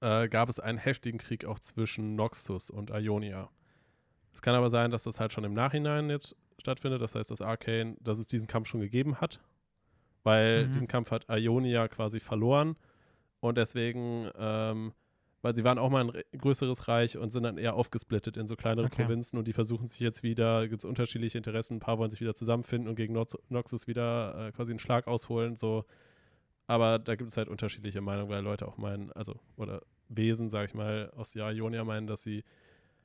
äh, 0.00 0.28
gab 0.28 0.48
es 0.48 0.60
einen 0.60 0.78
heftigen 0.78 1.18
Krieg 1.18 1.44
auch 1.44 1.58
zwischen 1.58 2.14
Noxus 2.14 2.70
und 2.70 2.90
Ionia. 2.90 3.50
Es 4.32 4.42
kann 4.42 4.54
aber 4.54 4.70
sein, 4.70 4.90
dass 4.90 5.04
das 5.04 5.20
halt 5.20 5.32
schon 5.32 5.44
im 5.44 5.54
Nachhinein 5.54 6.10
jetzt 6.10 6.36
stattfindet, 6.58 7.00
das 7.02 7.14
heißt, 7.14 7.30
dass 7.30 7.40
Arcane, 7.40 7.96
dass 8.00 8.18
es 8.18 8.26
diesen 8.26 8.48
Kampf 8.48 8.68
schon 8.68 8.80
gegeben 8.80 9.20
hat, 9.20 9.40
weil 10.22 10.66
mhm. 10.66 10.72
diesen 10.72 10.88
Kampf 10.88 11.10
hat 11.10 11.26
Ionia 11.28 11.88
quasi 11.88 12.20
verloren 12.20 12.76
und 13.44 13.58
deswegen, 13.58 14.30
ähm, 14.38 14.94
weil 15.42 15.54
sie 15.54 15.64
waren 15.64 15.78
auch 15.78 15.90
mal 15.90 16.08
ein 16.08 16.38
größeres 16.38 16.88
Reich 16.88 17.18
und 17.18 17.30
sind 17.30 17.42
dann 17.42 17.58
eher 17.58 17.74
aufgesplittet 17.74 18.38
in 18.38 18.46
so 18.46 18.56
kleinere 18.56 18.86
okay. 18.86 19.02
Provinzen 19.02 19.38
und 19.38 19.46
die 19.46 19.52
versuchen 19.52 19.86
sich 19.86 20.00
jetzt 20.00 20.22
wieder, 20.22 20.66
gibt 20.66 20.80
es 20.80 20.86
unterschiedliche 20.86 21.36
Interessen, 21.36 21.76
ein 21.76 21.80
paar 21.80 21.98
wollen 21.98 22.10
sich 22.10 22.22
wieder 22.22 22.34
zusammenfinden 22.34 22.88
und 22.88 22.96
gegen 22.96 23.12
Nox 23.12 23.36
Noxus 23.50 23.86
wieder 23.86 24.48
äh, 24.48 24.52
quasi 24.52 24.72
einen 24.72 24.78
Schlag 24.78 25.06
ausholen, 25.06 25.58
so. 25.58 25.84
Aber 26.66 26.98
da 26.98 27.16
gibt 27.16 27.32
es 27.32 27.36
halt 27.36 27.48
unterschiedliche 27.48 28.00
Meinungen, 28.00 28.30
weil 28.30 28.42
Leute 28.42 28.66
auch 28.66 28.78
meinen, 28.78 29.12
also, 29.12 29.38
oder 29.56 29.82
Wesen, 30.08 30.48
sag 30.48 30.70
ich 30.70 30.74
mal, 30.74 31.12
aus 31.14 31.32
der 31.32 31.50
Ionia 31.50 31.84
meinen, 31.84 32.06
dass 32.06 32.22
sie 32.22 32.44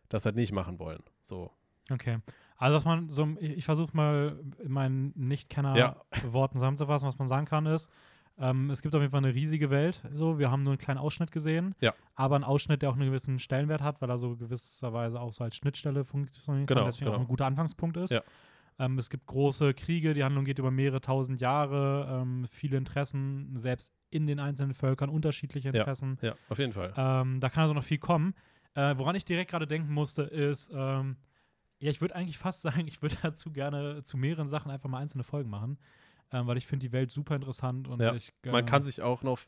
das 0.07 0.23
halt 0.23 0.37
nicht 0.37 0.53
machen 0.53 0.79
wollen. 0.79 1.03
So. 1.25 1.51
Okay. 1.91 2.19
Also, 2.55 2.77
was 2.77 2.85
man 2.85 3.09
so, 3.09 3.27
ich, 3.41 3.57
ich 3.57 3.65
versuche 3.65 3.93
mal 3.93 4.39
in 4.63 4.71
meinen 4.71 5.11
Nicht-Kenner-Worten 5.17 6.55
ja. 6.55 6.59
zusammenzufassen, 6.59 7.09
was 7.09 7.19
man 7.19 7.27
sagen 7.27 7.45
kann, 7.45 7.65
ist, 7.65 7.91
ähm, 8.39 8.69
es 8.69 8.81
gibt 8.81 8.95
auf 8.95 9.01
jeden 9.01 9.11
Fall 9.11 9.23
eine 9.23 9.35
riesige 9.35 9.69
Welt. 9.69 10.01
So, 10.13 10.39
wir 10.39 10.49
haben 10.49 10.63
nur 10.63 10.71
einen 10.71 10.79
kleinen 10.79 10.99
Ausschnitt 10.99 11.31
gesehen, 11.31 11.75
ja. 11.81 11.93
aber 12.15 12.35
einen 12.35 12.45
Ausschnitt, 12.45 12.81
der 12.81 12.89
auch 12.89 12.95
einen 12.95 13.07
gewissen 13.07 13.37
Stellenwert 13.39 13.81
hat, 13.81 14.01
weil 14.01 14.09
er 14.09 14.17
so 14.17 14.35
gewisserweise 14.37 15.19
auch 15.19 15.33
so 15.33 15.43
als 15.43 15.55
Schnittstelle 15.57 16.05
funktioniert 16.05 16.67
genau, 16.67 16.81
kann, 16.81 16.87
deswegen 16.87 17.05
genau. 17.05 17.17
auch 17.17 17.21
ein 17.21 17.27
guter 17.27 17.45
Anfangspunkt 17.45 17.97
ist. 17.97 18.11
Ja. 18.11 18.23
Ähm, 18.79 18.97
es 18.97 19.09
gibt 19.09 19.25
große 19.25 19.73
Kriege, 19.73 20.13
die 20.13 20.23
Handlung 20.23 20.45
geht 20.45 20.57
über 20.57 20.71
mehrere 20.71 21.01
tausend 21.01 21.41
Jahre, 21.41 22.21
ähm, 22.21 22.45
viele 22.49 22.77
Interessen, 22.77 23.57
selbst 23.57 23.93
in 24.09 24.25
den 24.25 24.39
einzelnen 24.39 24.73
Völkern 24.73 25.09
unterschiedliche 25.09 25.69
Interessen. 25.69 26.17
Ja, 26.21 26.29
ja 26.29 26.35
auf 26.47 26.59
jeden 26.59 26.71
Fall. 26.71 26.93
Ähm, 26.95 27.41
da 27.41 27.49
kann 27.49 27.63
also 27.63 27.73
noch 27.73 27.83
viel 27.83 27.99
kommen. 27.99 28.33
Äh, 28.73 28.95
woran 28.97 29.15
ich 29.15 29.25
direkt 29.25 29.51
gerade 29.51 29.67
denken 29.67 29.93
musste, 29.93 30.23
ist, 30.23 30.71
ähm, 30.73 31.17
ja, 31.81 31.91
ich 31.91 31.99
würde 31.99 32.15
eigentlich 32.15 32.37
fast 32.37 32.61
sagen, 32.63 32.87
ich 32.87 33.01
würde 33.01 33.17
dazu 33.21 33.51
gerne 33.51 34.03
zu 34.05 34.17
mehreren 34.17 34.47
Sachen 34.47 34.71
einfach 34.71 34.89
mal 34.89 34.99
einzelne 34.99 35.25
Folgen 35.25 35.49
machen 35.49 35.77
ähm, 36.31 36.47
weil 36.47 36.57
ich 36.57 36.67
finde 36.67 36.87
die 36.87 36.91
Welt 36.91 37.11
super 37.11 37.35
interessant 37.35 37.87
und 37.87 38.01
ja. 38.01 38.13
ich, 38.13 38.31
äh, 38.43 38.51
man 38.51 38.65
kann 38.65 38.83
sich 38.83 39.01
auch 39.01 39.23
noch 39.23 39.39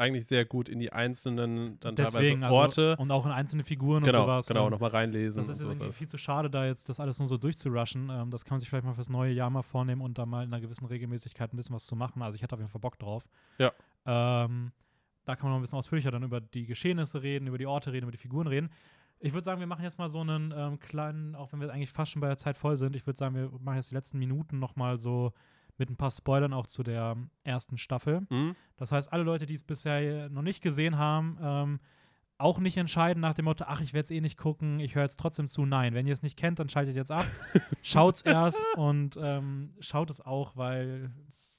eigentlich 0.00 0.26
sehr 0.26 0.46
gut 0.46 0.70
in 0.70 0.78
die 0.78 0.92
einzelnen 0.92 1.78
dann 1.80 1.94
deswegen, 1.94 2.40
teilweise 2.40 2.54
Orte 2.54 2.90
also, 2.92 3.02
und 3.02 3.10
auch 3.10 3.26
in 3.26 3.32
einzelne 3.32 3.64
Figuren 3.64 4.02
genau, 4.02 4.20
und 4.20 4.24
sowas. 4.24 4.46
Genau, 4.46 4.64
ähm, 4.64 4.70
nochmal 4.70 4.90
reinlesen. 4.90 5.42
Das 5.42 5.54
ist 5.54 5.62
irgendwie 5.62 5.92
viel 5.92 6.08
zu 6.08 6.16
schade, 6.16 6.48
da 6.48 6.64
jetzt 6.64 6.88
das 6.88 7.00
alles 7.00 7.18
nur 7.18 7.28
so 7.28 7.36
durchzurushen. 7.36 8.08
Ähm, 8.10 8.30
das 8.30 8.44
kann 8.44 8.54
man 8.54 8.60
sich 8.60 8.70
vielleicht 8.70 8.86
mal 8.86 8.94
fürs 8.94 9.10
neue 9.10 9.32
Jahr 9.32 9.50
mal 9.50 9.62
vornehmen 9.62 10.00
und 10.00 10.18
da 10.18 10.24
mal 10.24 10.44
in 10.44 10.52
einer 10.52 10.60
gewissen 10.62 10.86
Regelmäßigkeit 10.86 11.52
ein 11.52 11.56
bisschen 11.56 11.74
was 11.74 11.84
zu 11.84 11.96
machen. 11.96 12.22
Also 12.22 12.36
ich 12.36 12.42
hätte 12.42 12.54
auf 12.54 12.60
jeden 12.60 12.70
Fall 12.70 12.80
Bock 12.80 12.98
drauf. 12.98 13.28
Ja. 13.58 13.72
Ähm, 14.06 14.72
da 15.26 15.36
kann 15.36 15.44
man 15.44 15.52
noch 15.52 15.58
ein 15.58 15.62
bisschen 15.62 15.78
ausführlicher 15.78 16.10
dann 16.10 16.22
über 16.22 16.40
die 16.40 16.64
Geschehnisse 16.64 17.22
reden, 17.22 17.46
über 17.46 17.58
die 17.58 17.66
Orte 17.66 17.92
reden, 17.92 18.04
über 18.04 18.12
die 18.12 18.18
Figuren 18.18 18.46
reden. 18.46 18.70
Ich 19.18 19.34
würde 19.34 19.44
sagen, 19.44 19.60
wir 19.60 19.66
machen 19.66 19.84
jetzt 19.84 19.98
mal 19.98 20.08
so 20.08 20.20
einen 20.20 20.54
ähm, 20.56 20.78
kleinen, 20.78 21.34
auch 21.34 21.52
wenn 21.52 21.60
wir 21.60 21.70
eigentlich 21.70 21.92
fast 21.92 22.12
schon 22.12 22.20
bei 22.20 22.28
der 22.28 22.38
Zeit 22.38 22.56
voll 22.56 22.78
sind, 22.78 22.96
ich 22.96 23.06
würde 23.06 23.18
sagen, 23.18 23.34
wir 23.34 23.50
machen 23.60 23.76
jetzt 23.76 23.90
die 23.90 23.94
letzten 23.94 24.18
Minuten 24.18 24.58
nochmal 24.58 24.96
so 24.96 25.34
mit 25.80 25.90
ein 25.90 25.96
paar 25.96 26.12
Spoilern 26.12 26.52
auch 26.52 26.68
zu 26.68 26.84
der 26.84 27.16
ersten 27.42 27.78
Staffel. 27.78 28.20
Mhm. 28.30 28.54
Das 28.76 28.92
heißt, 28.92 29.12
alle 29.12 29.24
Leute, 29.24 29.46
die 29.46 29.54
es 29.54 29.64
bisher 29.64 30.28
noch 30.28 30.42
nicht 30.42 30.62
gesehen 30.62 30.96
haben, 30.96 31.38
ähm, 31.42 31.80
auch 32.38 32.58
nicht 32.58 32.76
entscheiden 32.76 33.20
nach 33.20 33.34
dem 33.34 33.46
Motto, 33.46 33.64
ach, 33.66 33.80
ich 33.80 33.92
werde 33.92 34.04
es 34.04 34.10
eh 34.10 34.20
nicht 34.20 34.38
gucken, 34.38 34.80
ich 34.80 34.94
höre 34.94 35.02
jetzt 35.02 35.20
trotzdem 35.20 35.48
zu. 35.48 35.66
Nein, 35.66 35.94
wenn 35.94 36.06
ihr 36.06 36.12
es 36.12 36.22
nicht 36.22 36.38
kennt, 36.38 36.58
dann 36.58 36.68
schaltet 36.68 36.96
jetzt 36.96 37.10
ab, 37.10 37.26
schaut's 37.82 38.22
erst 38.22 38.64
und 38.76 39.18
ähm, 39.20 39.74
schaut 39.80 40.08
es 40.10 40.20
auch, 40.20 40.56
weil 40.56 41.10
es, 41.28 41.49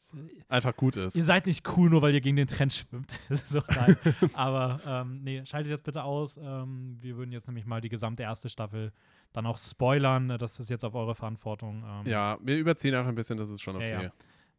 Einfach 0.49 0.75
gut 0.75 0.95
ist. 0.97 1.15
ihr 1.15 1.23
seid 1.23 1.45
nicht 1.45 1.67
cool, 1.77 1.89
nur 1.89 2.01
weil 2.01 2.13
ihr 2.13 2.21
gegen 2.21 2.35
den 2.37 2.47
Trend 2.47 2.73
schwimmt. 2.73 3.13
Das 3.29 3.43
ist 3.43 3.49
so 3.49 3.61
nein. 3.69 3.95
Aber 4.33 4.79
ähm, 4.85 5.21
nee, 5.23 5.45
schaltet 5.45 5.71
jetzt 5.71 5.83
bitte 5.83 6.03
aus. 6.03 6.37
Ähm, 6.37 6.97
wir 7.01 7.15
würden 7.17 7.31
jetzt 7.31 7.47
nämlich 7.47 7.65
mal 7.65 7.81
die 7.81 7.89
gesamte 7.89 8.23
erste 8.23 8.49
Staffel 8.49 8.91
dann 9.33 9.45
auch 9.45 9.57
spoilern. 9.57 10.37
Das 10.39 10.59
ist 10.59 10.69
jetzt 10.69 10.83
auf 10.85 10.93
eure 10.95 11.15
Verantwortung. 11.15 11.83
Ähm, 11.87 12.05
Ja, 12.11 12.37
wir 12.41 12.57
überziehen 12.57 12.93
einfach 12.95 13.09
ein 13.09 13.15
bisschen, 13.15 13.37
das 13.37 13.49
ist 13.49 13.61
schon 13.61 13.79
Ja, 13.79 13.97
okay. 13.97 14.09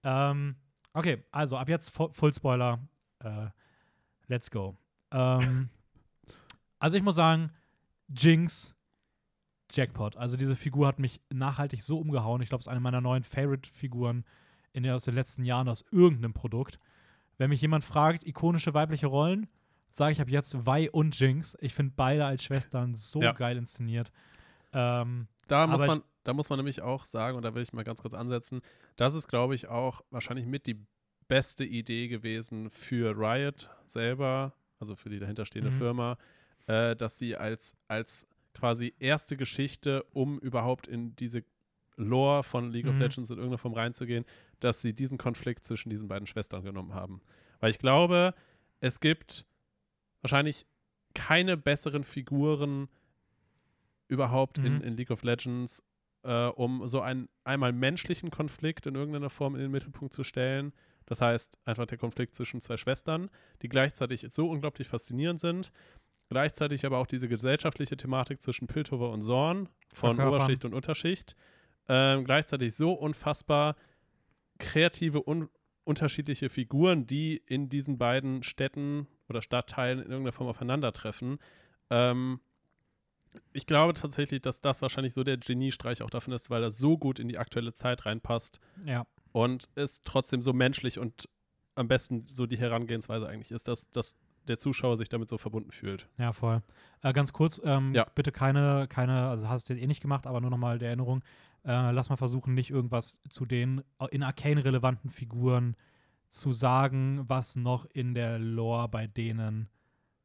ja. 0.05 0.31
Ähm, 0.31 0.57
okay, 0.95 1.23
also 1.31 1.57
ab 1.57 1.69
jetzt 1.69 1.91
Fu- 1.91 2.11
Full 2.11 2.33
Spoiler. 2.35 2.79
Äh, 3.21 3.49
let's 4.29 4.51
go. 4.51 4.77
Ähm, 5.11 5.69
also 6.79 6.97
ich 6.97 7.03
muss 7.03 7.15
sagen, 7.17 7.51
Jinx, 8.09 8.75
Jackpot. 9.71 10.17
Also 10.17 10.37
diese 10.37 10.57
Figur 10.57 10.87
hat 10.87 10.99
mich 10.99 11.21
nachhaltig 11.33 11.83
so 11.83 11.99
umgehauen. 11.99 12.43
Ich 12.43 12.49
glaube, 12.49 12.61
es 12.61 12.67
ist 12.67 12.71
eine 12.71 12.81
meiner 12.81 13.01
neuen 13.01 13.23
Favorite-Figuren 13.25 14.25
in 14.73 14.89
aus 14.89 15.05
den 15.05 15.15
letzten 15.15 15.45
Jahren 15.45 15.69
aus 15.69 15.85
irgendeinem 15.91 16.33
Produkt. 16.33 16.79
Wenn 17.39 17.51
mich 17.51 17.61
jemand 17.61 17.85
fragt, 17.85 18.27
ikonische 18.27 18.75
weibliche 18.75 19.07
Rollen, 19.07 19.49
sage 19.91 20.13
ich 20.13 20.21
ab 20.21 20.29
jetzt 20.29 20.67
Vi 20.67 20.89
und 20.91 21.19
Jinx. 21.19 21.57
Ich 21.61 21.75
finde 21.75 21.93
beide 21.97 22.25
als 22.25 22.45
Schwestern 22.45 22.95
so 22.95 23.21
Ja. 23.21 23.33
geil 23.33 23.57
inszeniert. 23.57 24.11
Ähm, 24.73 25.29
Da 25.49 25.67
muss, 25.67 25.85
man, 25.87 26.03
da 26.25 26.33
muss 26.33 26.49
man 26.51 26.59
nämlich 26.59 26.81
auch 26.83 27.05
sagen, 27.05 27.37
und 27.37 27.43
da 27.43 27.55
will 27.55 27.63
ich 27.63 27.73
mal 27.73 27.85
ganz 27.85 28.01
kurz 28.01 28.15
ansetzen, 28.15 28.63
das 28.97 29.15
ist, 29.15 29.29
glaube 29.29 29.55
ich, 29.55 29.69
auch 29.69 30.03
wahrscheinlich 30.11 30.47
mit 30.47 30.67
die 30.67 30.79
beste 31.29 31.65
Idee 31.65 32.09
gewesen 32.09 32.71
für 32.71 33.17
Riot 33.17 33.71
selber, 33.87 34.55
also 34.79 34.97
für 34.97 35.11
die 35.11 35.19
dahinterstehende 35.19 35.71
Mhm. 35.71 35.75
Firma, 35.75 36.19
äh, 36.67 36.97
dass 36.97 37.19
sie 37.19 37.37
als, 37.37 37.77
als 37.89 38.27
quasi 38.55 38.95
erste 38.99 39.37
Geschichte, 39.37 40.05
um 40.13 40.39
überhaupt 40.39 40.87
in 40.87 41.15
diese 41.17 41.45
Lore 41.97 42.43
von 42.43 42.71
League 42.71 42.87
of 42.87 42.95
Mhm. 42.95 43.01
Legends 43.01 43.31
in 43.31 43.37
irgendeiner 43.37 43.59
Form 43.59 43.75
reinzugehen, 43.75 44.25
dass 44.65 44.83
sie 44.83 44.95
diesen 44.95 45.19
Konflikt 45.19 45.65
zwischen 45.65 45.91
diesen 45.91 46.09
beiden 46.09 46.27
Schwestern 46.27 46.63
genommen 46.63 46.95
haben. 46.95 47.21
Weil 47.61 47.71
ich 47.71 47.79
glaube, 47.79 48.35
es 48.81 49.01
gibt 49.01 49.45
wahrscheinlich 50.21 50.67
keine 51.15 51.57
besseren 51.57 52.05
Figuren 52.05 52.89
überhaupt 54.09 54.59
in, 54.59 54.77
Mhm. 54.77 54.81
in 54.83 54.97
League 54.97 55.11
of 55.11 55.23
Legends, 55.23 55.83
äh, 56.23 56.47
um 56.47 56.87
so 56.87 57.01
einen 57.01 57.29
einmal 57.45 57.73
menschlichen 57.73 58.31
Konflikt 58.31 58.87
in 58.87 58.95
irgendeiner 58.95 59.31
Form 59.31 59.55
in 59.55 59.61
den 59.63 59.71
Mittelpunkt 59.71 60.13
zu 60.13 60.23
stellen. 60.25 60.73
Das 61.07 61.21
heißt, 61.21 61.59
einfach 61.65 61.87
der 61.87 61.99
Konflikt 61.99 62.35
zwischen 62.35 62.61
zwei 62.61 62.77
Schwestern, 62.77 63.29
die 63.63 63.69
gleichzeitig 63.69 64.27
so 64.31 64.49
unglaublich 64.49 64.89
faszinierend 64.89 65.41
sind. 65.41 65.73
Gleichzeitig 66.29 66.87
aber 66.87 66.99
auch 66.99 67.07
diese 67.07 67.29
gesellschaftliche 67.29 67.97
Thematik 67.97 68.41
zwischen 68.41 68.67
Piltover 68.67 69.11
und 69.11 69.21
Zorn 69.23 69.69
von 69.93 70.17
Verkörpern. 70.17 70.29
Oberschicht 70.43 70.65
und 70.65 70.75
Unterschicht. 70.75 71.37
Ähm, 71.89 72.25
gleichzeitig 72.25 72.75
so 72.75 72.93
unfassbar 72.93 73.75
kreative, 74.63 75.23
un 75.29 75.49
unterschiedliche 75.85 76.49
Figuren, 76.49 77.09
die 77.09 77.43
in 77.45 77.69
diesen 77.69 77.99
beiden 77.99 78.45
Städten 78.45 79.09
oder 79.29 79.43
Stadtteilen 79.43 79.99
in 79.99 80.05
irgendeiner 80.05 80.31
Form 80.31 80.47
aufeinandertreffen. 80.49 81.39
Ähm, 81.91 82.39
ich 83.53 83.67
glaube 83.67 83.93
tatsächlich, 83.95 84.43
dass 84.43 84.61
das 84.61 84.81
wahrscheinlich 84.81 85.13
so 85.13 85.25
der 85.25 85.39
Geniestreich 85.39 86.03
auch 86.03 86.11
davon 86.11 86.35
ist, 86.35 86.51
weil 86.51 86.63
er 86.63 86.71
so 86.71 86.97
gut 86.99 87.19
in 87.19 87.29
die 87.29 87.39
aktuelle 87.39 87.75
Zeit 87.75 88.07
reinpasst 88.07 88.61
ja. 88.87 89.07
und 89.33 89.69
es 89.75 90.03
trotzdem 90.03 90.41
so 90.41 90.53
menschlich 90.53 91.01
und 91.01 91.29
am 91.75 91.89
besten 91.89 92.27
so 92.29 92.47
die 92.47 92.59
Herangehensweise 92.59 93.27
eigentlich 93.27 93.51
ist, 93.51 93.67
dass, 93.67 93.85
dass 93.91 94.15
der 94.47 94.59
Zuschauer 94.59 94.97
sich 94.97 95.09
damit 95.09 95.31
so 95.31 95.39
verbunden 95.39 95.73
fühlt. 95.73 96.09
Ja, 96.19 96.33
voll. 96.33 96.63
Äh, 97.03 97.13
ganz 97.13 97.33
kurz, 97.33 97.61
ähm, 97.65 97.95
Ja. 97.95 98.07
bitte 98.15 98.31
keine, 98.31 98.87
keine, 98.89 99.29
also 99.29 99.49
hast 99.49 99.69
du 99.69 99.73
jetzt 99.75 99.83
eh 99.83 99.87
nicht 99.87 100.03
gemacht, 100.03 100.27
aber 100.27 100.41
nur 100.41 100.51
nochmal 100.51 100.79
der 100.79 100.89
Erinnerung. 100.89 101.25
Äh, 101.65 101.93
lass 101.93 102.11
mal 102.11 102.17
versuchen, 102.17 102.55
nicht 102.55 102.71
irgendwas 102.71 103.21
zu 103.29 103.47
den 103.47 103.83
äh, 104.01 104.07
in 104.11 104.23
Arcane 104.23 104.65
relevanten 104.65 105.11
Figuren 105.11 105.77
zu 106.29 106.53
sagen, 106.53 107.25
was 107.29 107.57
noch 107.57 107.85
in 107.85 108.15
der 108.15 108.39
Lore 108.39 108.89
bei 108.89 109.07
denen 109.07 109.69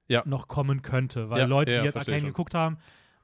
Ja. 0.07 0.23
noch 0.25 0.47
kommen 0.47 0.81
könnte. 0.81 1.29
Weil 1.29 1.41
Ja, 1.41 1.45
Leute, 1.45 1.73
ja, 1.73 1.79
die 1.81 1.85
jetzt 1.85 1.97
Arcane 1.97 2.19
schon. 2.21 2.29
geguckt 2.29 2.55
haben 2.55 2.77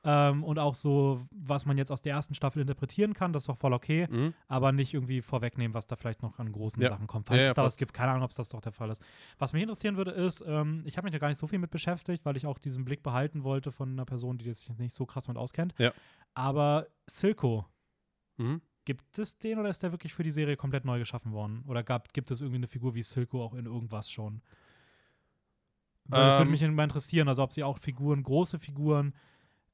ähm, 0.04 0.44
und 0.44 0.60
auch 0.60 0.76
so, 0.76 1.22
was 1.32 1.66
man 1.66 1.78
jetzt 1.78 1.92
aus 1.92 2.02
der 2.02 2.12
ersten 2.14 2.36
Staffel 2.36 2.62
interpretieren 2.62 3.14
kann, 3.14 3.32
das 3.32 3.44
ist 3.44 3.48
doch 3.48 3.58
voll 3.58 3.72
okay, 3.74 4.06
Mhm. 4.12 4.34
aber 4.50 4.74
nicht 4.74 4.94
irgendwie 4.94 5.22
vorwegnehmen, 5.22 5.74
was 5.74 5.88
da 5.88 5.96
vielleicht 5.96 6.22
noch 6.22 6.38
an 6.40 6.52
großen. 6.52 6.86
Sachen 6.86 7.08
kommt. 7.08 7.28
Falls 7.30 7.48
es 7.48 7.54
da 7.54 7.64
was 7.64 7.78
gibt, 7.78 7.94
keine 7.94 8.12
Ahnung, 8.12 8.24
ob 8.26 8.32
es 8.32 8.36
das 8.36 8.50
doch 8.50 8.60
der 8.60 8.74
Fall 8.74 8.90
ist. 8.90 9.02
Was 9.40 9.54
mich 9.54 9.62
interessieren 9.64 9.96
würde, 9.96 10.12
ist, 10.12 10.44
ähm, 10.46 10.84
ich 10.86 10.98
habe 10.98 11.06
mich 11.06 11.14
da 11.14 11.20
gar 11.20 11.30
nicht 11.30 11.38
so 11.40 11.48
viel 11.48 11.58
mit 11.60 11.72
beschäftigt, 11.72 12.26
weil 12.26 12.36
ich 12.36 12.46
auch 12.46 12.60
diesen 12.60 12.84
Blick 12.84 13.02
behalten 13.02 13.44
wollte 13.46 13.72
von 13.72 13.92
einer 13.94 14.04
Person, 14.06 14.38
die 14.38 14.54
sich 14.54 14.78
nicht 14.78 14.94
so 14.94 15.06
krass 15.06 15.30
mit 15.30 15.38
auskennt. 15.38 15.74
Aber 16.34 16.88
Silco, 17.08 17.66
Mhm. 18.38 18.62
gibt 18.86 19.18
es 19.18 19.38
den 19.38 19.60
oder 19.60 19.70
ist 19.70 19.82
der 19.84 19.92
wirklich 19.92 20.14
für 20.14 20.24
die 20.24 20.32
Serie 20.32 20.58
komplett 20.58 20.86
neu 20.86 21.00
geschaffen 21.00 21.32
worden? 21.32 21.64
Oder 21.68 21.84
gab, 21.84 22.12
gibt 22.14 22.32
es 22.32 22.42
irgendwie 22.42 22.58
eine 22.58 22.68
Figur 22.68 22.96
wie 22.96 23.04
Silco 23.04 23.44
auch 23.44 23.54
in 23.54 23.66
irgendwas 23.66 24.10
schon? 24.12 24.42
Weil 26.06 26.26
das 26.26 26.34
würde 26.38 26.46
Ähm, 26.48 26.52
mich 26.52 26.62
mal 26.70 26.84
interessieren, 26.84 27.28
also 27.28 27.44
ob 27.44 27.54
sie 27.54 27.64
auch 27.64 27.78
Figuren, 27.78 28.24
große 28.24 28.60
Figuren, 28.60 29.14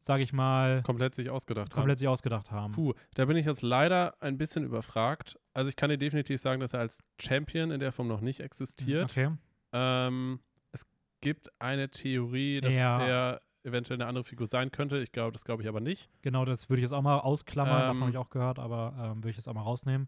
sage 0.02 0.22
ich 0.24 0.32
mal, 0.32 0.82
Komplett 0.84 1.16
sich 1.16 1.30
ausgedacht 1.30 1.72
haben. 1.72 1.76
komplett 1.76 2.00
sich 2.00 2.08
ausgedacht 2.08 2.52
haben. 2.52 2.74
Puh, 2.74 2.94
da 3.16 3.26
bin 3.26 3.36
ich 3.36 3.46
jetzt 3.48 3.64
leider 3.64 4.16
ein 4.22 4.38
bisschen 4.38 4.64
überfragt. 4.64 5.40
Also 5.54 5.70
ich 5.70 5.76
kann 5.76 5.90
dir 5.90 5.98
definitiv 5.98 6.40
sagen, 6.40 6.60
dass 6.62 6.74
er 6.74 6.82
als 6.82 7.04
Champion 7.20 7.72
in 7.72 7.80
der 7.80 7.92
Form 7.92 8.08
noch 8.08 8.22
nicht 8.22 8.40
existiert. 8.42 9.04
Okay. 9.12 9.32
Ähm, 9.74 10.40
es 10.72 10.86
gibt 11.22 11.50
eine 11.60 11.90
Theorie, 11.90 12.62
dass 12.62 12.76
Ja. 12.76 13.06
er 13.06 13.42
eventuell 13.64 13.98
eine 14.00 14.08
andere 14.08 14.24
Figur 14.24 14.48
sein 14.48 14.72
könnte. 14.72 15.00
Ich 15.00 15.12
glaube, 15.12 15.32
das 15.34 15.44
glaube 15.46 15.62
ich 15.64 15.70
aber 15.70 15.80
nicht. 15.82 16.10
Genau, 16.22 16.46
das 16.46 16.70
würde 16.70 16.80
ich 16.80 16.84
jetzt 16.84 16.94
auch 16.94 17.02
mal 17.02 17.20
ausklammern, 17.20 17.82
davon 17.82 17.96
Ähm, 17.96 18.02
habe 18.02 18.12
ich 18.12 18.18
auch 18.18 18.30
gehört, 18.30 18.60
aber 18.60 18.94
ähm, 18.98 19.18
würde 19.18 19.32
ich 19.32 19.38
jetzt 19.38 19.48
auch 19.48 19.54
mal 19.54 19.62
rausnehmen. 19.64 20.08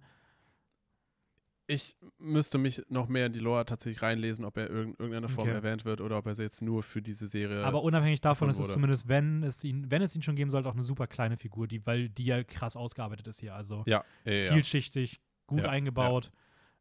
Ich 1.67 1.95
müsste 2.17 2.57
mich 2.57 2.81
noch 2.89 3.07
mehr 3.07 3.27
in 3.27 3.33
die 3.33 3.39
Lore 3.39 3.63
tatsächlich 3.65 4.01
reinlesen, 4.01 4.43
ob 4.43 4.57
er 4.57 4.69
irg 4.69 4.89
irgendeiner 4.99 5.29
Form 5.29 5.47
Okay. 5.47 5.55
erwähnt 5.55 5.85
wird 5.85 6.01
oder 6.01 6.17
ob 6.17 6.25
er 6.25 6.33
jetzt 6.33 6.61
nur 6.61 6.83
für 6.83 7.01
diese 7.01 7.27
Serie. 7.27 7.63
aber 7.63 7.81
unabhängig 7.83 8.19
davon 8.19 8.49
ist 8.49 8.57
davon 8.57 8.61
es 8.63 8.67
wurde. 8.67 8.73
zumindest, 8.73 9.07
wenn 9.07 9.43
es 9.43 9.63
ihn, 9.63 9.89
wenn 9.89 10.01
es 10.01 10.13
ihn 10.15 10.21
schon 10.21 10.35
geben 10.35 10.51
sollte, 10.51 10.67
auch 10.67 10.73
eine 10.73 10.83
super 10.83 11.07
kleine 11.07 11.37
Figur, 11.37 11.67
die, 11.67 11.85
weil 11.85 12.09
die 12.09 12.25
ja 12.25 12.43
krass 12.43 12.75
ausgearbeitet 12.75 13.27
ist 13.27 13.39
hier. 13.39 13.55
Also 13.55 13.83
ja, 13.85 14.03
ja, 14.25 14.33
ja. 14.33 14.51
vielschichtig, 14.51 15.21
gut 15.47 15.63
Ja, 15.63 15.69
eingebaut. 15.69 16.31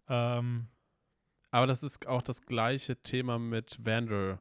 Ähm, 0.09 0.67
Aber 1.53 1.69
das 1.69 1.85
ist 1.85 2.09
auch 2.09 2.23
das 2.23 2.43
gleiche 2.43 2.97
Thema 3.01 3.39
mit 3.39 3.79
Vandal. 3.85 4.41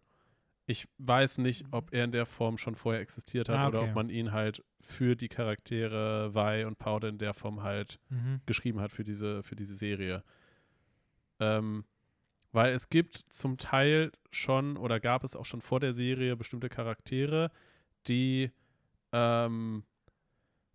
Ich 0.69 0.87
weiß 0.99 1.39
nicht, 1.39 1.65
ob 1.71 1.91
er 1.95 2.03
in 2.03 2.11
der 2.11 2.27
Form 2.27 2.59
schon 2.59 2.75
vorher 2.75 3.01
existiert 3.01 3.49
hat 3.49 3.57
Ah, 3.57 3.67
oder 3.69 3.79
okay. 3.79 3.89
ob 3.89 3.95
man 3.95 4.09
ihn 4.11 4.31
halt 4.33 4.63
für 4.79 5.15
die 5.15 5.27
Charaktere 5.27 6.35
Vi 6.35 6.63
und 6.63 6.77
Powder 6.77 7.09
in 7.09 7.17
der 7.17 7.33
Form 7.33 7.63
halt 7.63 7.99
mhm. 8.09 8.41
geschrieben 8.45 8.79
hat 8.79 8.91
für 8.91 9.03
diese, 9.03 9.41
für 9.41 9.55
diese 9.55 9.73
Serie. 9.73 10.23
Ähm, 11.39 11.85
weil 12.51 12.71
es 12.71 12.89
gibt 12.89 13.15
zum 13.15 13.57
Teil 13.57 14.11
schon 14.29 14.77
oder 14.77 14.99
gab 14.99 15.23
es 15.23 15.35
auch 15.35 15.45
schon 15.45 15.61
vor 15.61 15.79
der 15.79 15.91
Serie 15.91 16.35
bestimmte 16.35 16.69
Charaktere, 16.69 17.49
die, 18.05 18.51
ähm, 19.11 19.81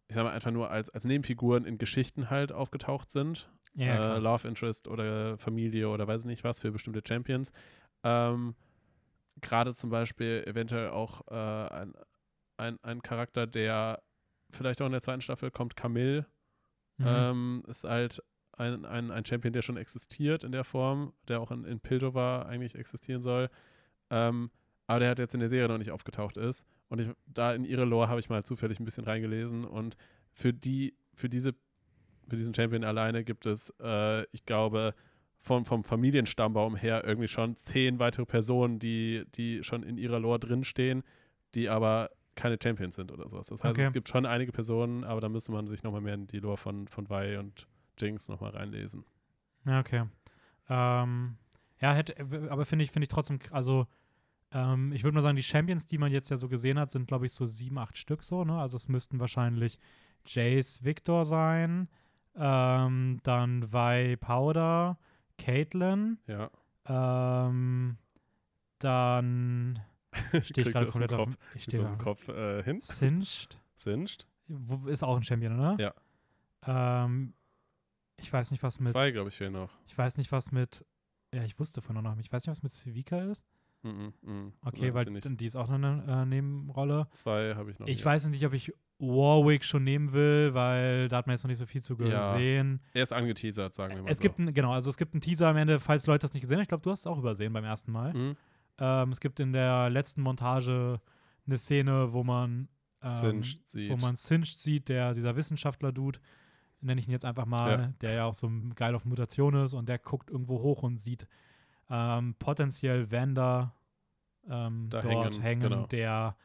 ich 0.09 0.17
sag 0.17 0.25
mal, 0.25 0.33
einfach 0.33 0.51
nur 0.51 0.71
als, 0.71 0.91
als 0.91 1.05
Nebenfiguren 1.05 1.65
in 1.65 1.79
Geschichten 1.79 2.31
halt 2.31 2.51
aufgetaucht 2.51 3.13
sind. 3.13 3.49
Ja, 3.75 4.17
äh. 4.17 4.19
Love 4.19 4.49
Interest 4.49 4.89
oder 4.89 5.39
Familie 5.39 5.89
oder 5.89 6.09
weiß 6.09 6.25
nicht 6.25 6.43
was 6.43 6.59
für 6.59 6.73
bestimmte 6.73 7.03
Champions. 7.07 7.53
Ähm, 8.03 8.57
Gerade 9.41 9.75
zum 9.75 9.91
Beispiel 9.91 10.45
eventuell 10.47 10.91
auch 10.91 11.23
äh, 11.29 11.35
ein, 11.35 11.93
ein, 12.57 12.79
ein 12.83 13.03
Charakter, 13.03 13.47
der 13.47 14.03
vielleicht 14.51 14.81
auch 14.81 14.87
in 14.87 14.93
der 14.93 15.01
zweiten 15.03 15.21
Staffel 15.21 15.51
kommt, 15.51 15.77
Camille, 15.77 16.27
Mhm. 16.97 17.07
ähm, 17.09 17.63
ist 17.67 17.83
halt 17.83 18.23
ein, 18.53 18.85
ein, 18.85 19.11
ein 19.11 19.25
Champion, 19.25 19.53
der 19.53 19.63
schon 19.63 19.77
existiert 19.77 20.45
in 20.45 20.53
der 20.53 20.63
Form, 20.63 21.13
der 21.27 21.41
auch 21.41 21.51
in, 21.51 21.65
in 21.65 21.81
Piltover 21.81 22.47
eigentlich 22.47 22.77
existieren 22.77 23.21
soll. 23.21 23.51
Ähm, 24.11 24.53
aber 24.87 25.01
der 25.01 25.11
hat 25.11 25.19
jetzt 25.19 25.35
in 25.35 25.41
der 25.41 25.49
Serie 25.49 25.67
noch 25.67 25.79
nicht 25.79 25.91
aufgetaucht 25.91 26.37
ist. 26.37 26.65
Und 26.89 27.01
ich, 27.01 27.09
da 27.27 27.53
in 27.53 27.65
ihre 27.65 27.85
Lore 27.85 28.09
habe 28.09 28.21
ich 28.21 28.29
mal 28.29 28.45
zufällig 28.45 28.79
ein 28.79 28.85
bisschen 28.85 29.03
reingelesen. 29.03 29.65
Und 29.65 29.97
für 30.31 30.53
die, 30.53 30.95
für 31.15 31.29
diese, 31.29 31.55
für 32.29 32.37
diesen 32.37 32.55
Champion 32.55 32.85
alleine 32.85 33.25
gibt 33.25 33.47
es, 33.47 33.75
äh, 33.81 34.23
ich 34.31 34.45
glaube, 34.47 34.95
vom, 35.45 35.65
vom 35.67 35.85
Familienstammbaum 35.85 36.75
her 36.75 37.05
irgendwie 37.05 37.29
schon 37.29 37.55
zehn 37.55 37.99
weitere 37.99 38.25
Personen, 38.25 38.79
die, 38.79 39.25
die 39.35 39.63
schon 39.63 39.83
in 39.83 39.99
ihrer 39.99 40.19
Lore 40.19 40.39
drinstehen, 40.41 41.03
die 41.55 41.69
aber 41.69 42.11
keine 42.35 42.57
Champions 42.61 42.97
sind 42.97 43.13
oder 43.13 43.29
sowas. 43.29 43.49
Das 43.49 43.63
heißt, 43.63 43.73
Okay. 43.73 43.83
es 43.83 43.93
gibt 43.93 44.09
schon 44.09 44.25
einige 44.27 44.53
Personen, 44.53 45.05
aber 45.05 45.21
da 45.21 45.29
müsste 45.29 45.53
man 45.53 45.67
sich 45.67 45.83
nochmal 45.83 46.01
mehr 46.01 46.15
in 46.15 46.27
die 46.27 46.41
Lore 46.41 46.57
von, 46.57 46.89
von 46.89 47.09
Vi 47.11 47.37
und 47.37 47.69
Jinx 47.99 48.29
nochmal 48.29 48.51
reinlesen. 48.53 49.05
Ja, 49.67 49.81
okay. 49.81 50.05
Ähm, 50.69 51.37
ja, 51.81 51.93
hätte, 51.93 52.17
aber 52.51 52.65
finde 52.65 52.85
ich, 52.85 52.91
finde 52.91 53.05
ich 53.05 53.11
trotzdem, 53.11 53.39
also 53.51 53.87
ähm, 54.51 54.93
ich 54.93 55.05
würde 55.05 55.15
mal 55.15 55.21
sagen, 55.21 55.37
die 55.37 55.43
Champions, 55.43 55.85
die 55.85 55.99
man 55.99 56.11
jetzt 56.11 56.31
ja 56.31 56.37
so 56.39 56.49
gesehen 56.49 56.79
hat, 56.79 56.91
sind, 56.91 57.07
glaube 57.07 57.27
ich, 57.27 57.33
so 57.33 57.45
sieben, 57.45 57.79
acht 57.79 57.99
Stück 57.99 58.25
so, 58.25 58.45
ne? 58.45 58.59
Also 58.59 58.77
es 58.79 58.89
müssten 58.89 59.21
wahrscheinlich 59.21 59.79
Jace 60.27 60.83
Victor 60.85 61.25
sein, 61.27 61.89
ähm, 62.35 63.21
dann 63.23 63.73
Vi 63.73 64.17
Powder, 64.17 64.99
Caitlyn, 65.39 66.19
Ja. 66.27 66.51
ähm, 66.87 67.97
dann 68.79 69.81
Stehe 70.13 70.41
ich 70.43 70.53
Kriegst 70.53 70.73
gerade 70.73 70.87
dem 70.87 70.91
komplett 70.93 71.13
auf 71.13 71.19
Kopf, 71.29 71.37
dem- 71.37 71.57
Ich 71.57 71.65
so 71.65 71.71
stehe 71.71 71.83
im 71.87 71.99
Kopf 71.99 72.29
äh, 72.29 72.63
hin. 72.63 72.81
Singed. 72.81 73.59
Singed. 73.77 74.27
Ist 74.87 75.03
auch 75.03 75.17
ein 75.17 75.23
Champion, 75.23 75.59
oder? 75.59 75.77
Ja. 75.81 77.05
Ähm, 77.05 77.35
ich 78.19 78.33
weiß 78.33 78.51
nicht, 78.53 78.63
was 78.63 78.79
mit. 78.81 78.93
Zwei, 78.93 79.11
glaube 79.11 79.29
ich, 79.31 79.37
fehlen 79.37 79.53
noch. 79.55 79.71
Ich 79.87 79.97
weiß 79.99 80.17
nicht, 80.19 80.31
was 80.33 80.53
mit. 80.53 80.85
Ja, 81.35 81.43
ich 81.43 81.59
wusste 81.59 81.83
von 81.83 81.97
noch. 81.97 82.17
Ich 82.19 82.33
weiß 82.33 82.43
nicht, 82.47 82.51
was 82.51 82.63
mit 82.63 82.71
Civica 82.73 83.21
ist. 83.23 83.45
Mhm, 83.83 84.15
mhm. 84.23 84.53
Okay, 84.63 84.93
Nein, 84.93 84.95
weil 84.95 85.05
die 85.37 85.47
ist 85.47 85.57
auch 85.57 85.67
noch 85.69 85.75
eine 85.75 86.05
äh, 86.23 86.25
Nebenrolle. 86.25 87.09
Zwei 87.15 87.55
habe 87.55 87.71
ich 87.71 87.79
noch. 87.79 87.87
Ich 87.89 87.97
hier. 87.99 88.05
weiß 88.07 88.27
nicht, 88.29 88.47
ob 88.47 88.53
ich 88.53 88.73
Warwick 88.99 89.65
schon 89.65 89.85
nehmen 89.85 90.13
will, 90.13 90.55
weil 90.55 91.09
da 91.09 91.17
hat 91.19 91.27
man 91.27 91.35
jetzt 91.35 91.43
noch 91.45 91.49
nicht 91.49 91.59
so 91.59 91.67
viel 91.67 91.83
zu 91.83 91.95
Ja. 91.99 92.33
gesehen. 92.33 92.81
Er 92.93 93.03
ist 93.03 93.13
angeteasert, 93.13 93.75
sagen 93.75 93.97
wir 93.97 94.03
mal 94.03 94.11
Es 94.11 94.19
so. 94.19 94.23
gibt 94.23 94.39
ein, 94.39 94.55
genau, 94.55 94.73
also 94.73 94.89
es 94.91 94.97
gibt 94.97 95.15
einen 95.15 95.21
Teaser 95.21 95.49
am 95.49 95.57
Ende, 95.57 95.79
falls 95.81 96.07
Leute 96.07 96.21
das 96.21 96.33
nicht 96.33 96.43
gesehen 96.43 96.57
haben. 96.59 96.63
Ich 96.63 96.69
glaube, 96.69 96.83
du 96.83 96.91
hast 96.91 97.01
es 97.01 97.07
auch 97.07 97.19
übersehen 97.19 97.53
beim 97.53 97.65
ersten 97.65 97.91
Mal. 97.93 98.15
Mhm. 98.15 98.37
Ähm, 98.79 99.11
es 99.13 99.21
gibt 99.21 99.41
in 99.41 99.53
der 99.53 99.91
letzten 99.91 100.23
Montage 100.23 101.01
eine 101.47 101.59
Szene, 101.59 102.13
wo 102.13 102.25
man 102.25 102.69
ähm, 103.03 103.09
Singed 103.09 103.69
sieht. 103.69 103.91
wo 103.91 103.97
man 103.97 104.17
Singed 104.17 104.59
sieht, 104.59 104.89
der 104.89 105.13
dieser 105.13 105.37
Wissenschaftler-Dude, 105.37 106.21
nenne 106.81 107.01
ich 107.01 107.07
ihn 107.09 107.13
jetzt 107.13 107.25
einfach 107.25 107.47
mal, 107.47 107.71
Ja. 107.71 107.87
der 108.01 108.13
ja 108.15 108.25
auch 108.25 108.35
so 108.35 108.51
geil 108.75 108.95
auf 108.95 109.05
Mutation 109.05 109.55
ist 109.57 109.75
und 109.75 109.89
der 109.89 109.99
guckt 109.99 110.31
irgendwo 110.31 110.61
hoch 110.61 110.83
und 110.83 110.99
sieht 110.99 111.27
ähm, 111.91 112.35
potenziell 112.39 113.11
Vander 113.11 113.75
ähm, 114.49 114.87
dort 114.91 115.05
hängen, 115.05 115.41
hängen, 115.41 115.61
genau. 115.63 115.87
der 115.87 116.37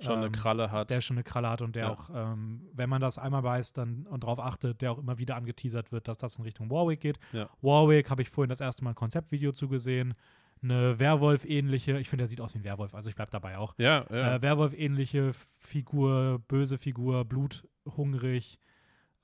Schon 0.00 0.16
eine 0.18 0.26
ähm, 0.26 0.32
Kralle 0.32 0.70
hat. 0.72 0.90
der 0.90 1.00
schon 1.00 1.16
eine 1.16 1.24
Kralle 1.24 1.48
hat 1.48 1.62
und 1.62 1.76
der 1.76 1.84
Ja. 1.84 1.90
auch, 1.92 2.10
ähm, 2.14 2.68
wenn 2.72 2.88
man 2.90 3.00
das 3.00 3.18
einmal 3.18 3.42
weiß 3.44 3.72
dann 3.72 4.06
und 4.06 4.24
darauf 4.24 4.38
achtet, 4.40 4.82
der 4.82 4.92
auch 4.92 4.98
immer 4.98 5.18
wieder 5.18 5.36
angeteasert 5.36 5.92
wird, 5.92 6.08
dass 6.08 6.18
das 6.18 6.36
in 6.36 6.44
Richtung 6.44 6.70
Warwick 6.70 7.00
geht. 7.00 7.18
Ja. 7.32 7.48
Warwick 7.62 8.10
habe 8.10 8.22
ich 8.22 8.28
vorhin 8.30 8.48
das 8.48 8.60
erste 8.60 8.82
Mal 8.84 8.90
ein 8.90 8.96
Konzeptvideo 8.96 9.52
zugesehen. 9.52 10.14
Eine 10.62 10.98
Werwolf-ähnliche, 10.98 11.98
ich 11.98 12.08
finde, 12.08 12.22
der 12.22 12.28
sieht 12.28 12.40
aus 12.40 12.54
wie 12.54 12.58
ein 12.58 12.64
Werwolf, 12.64 12.94
also 12.94 13.08
ich 13.10 13.14
bleibe 13.16 13.30
dabei 13.30 13.58
auch. 13.58 13.74
ja, 13.78 14.04
ja. 14.10 14.36
Äh, 14.36 14.42
Werwolf-ähnliche 14.42 15.32
Figur, 15.58 16.40
böse 16.48 16.78
Figur, 16.78 17.24
bluthungrig. 17.24 18.58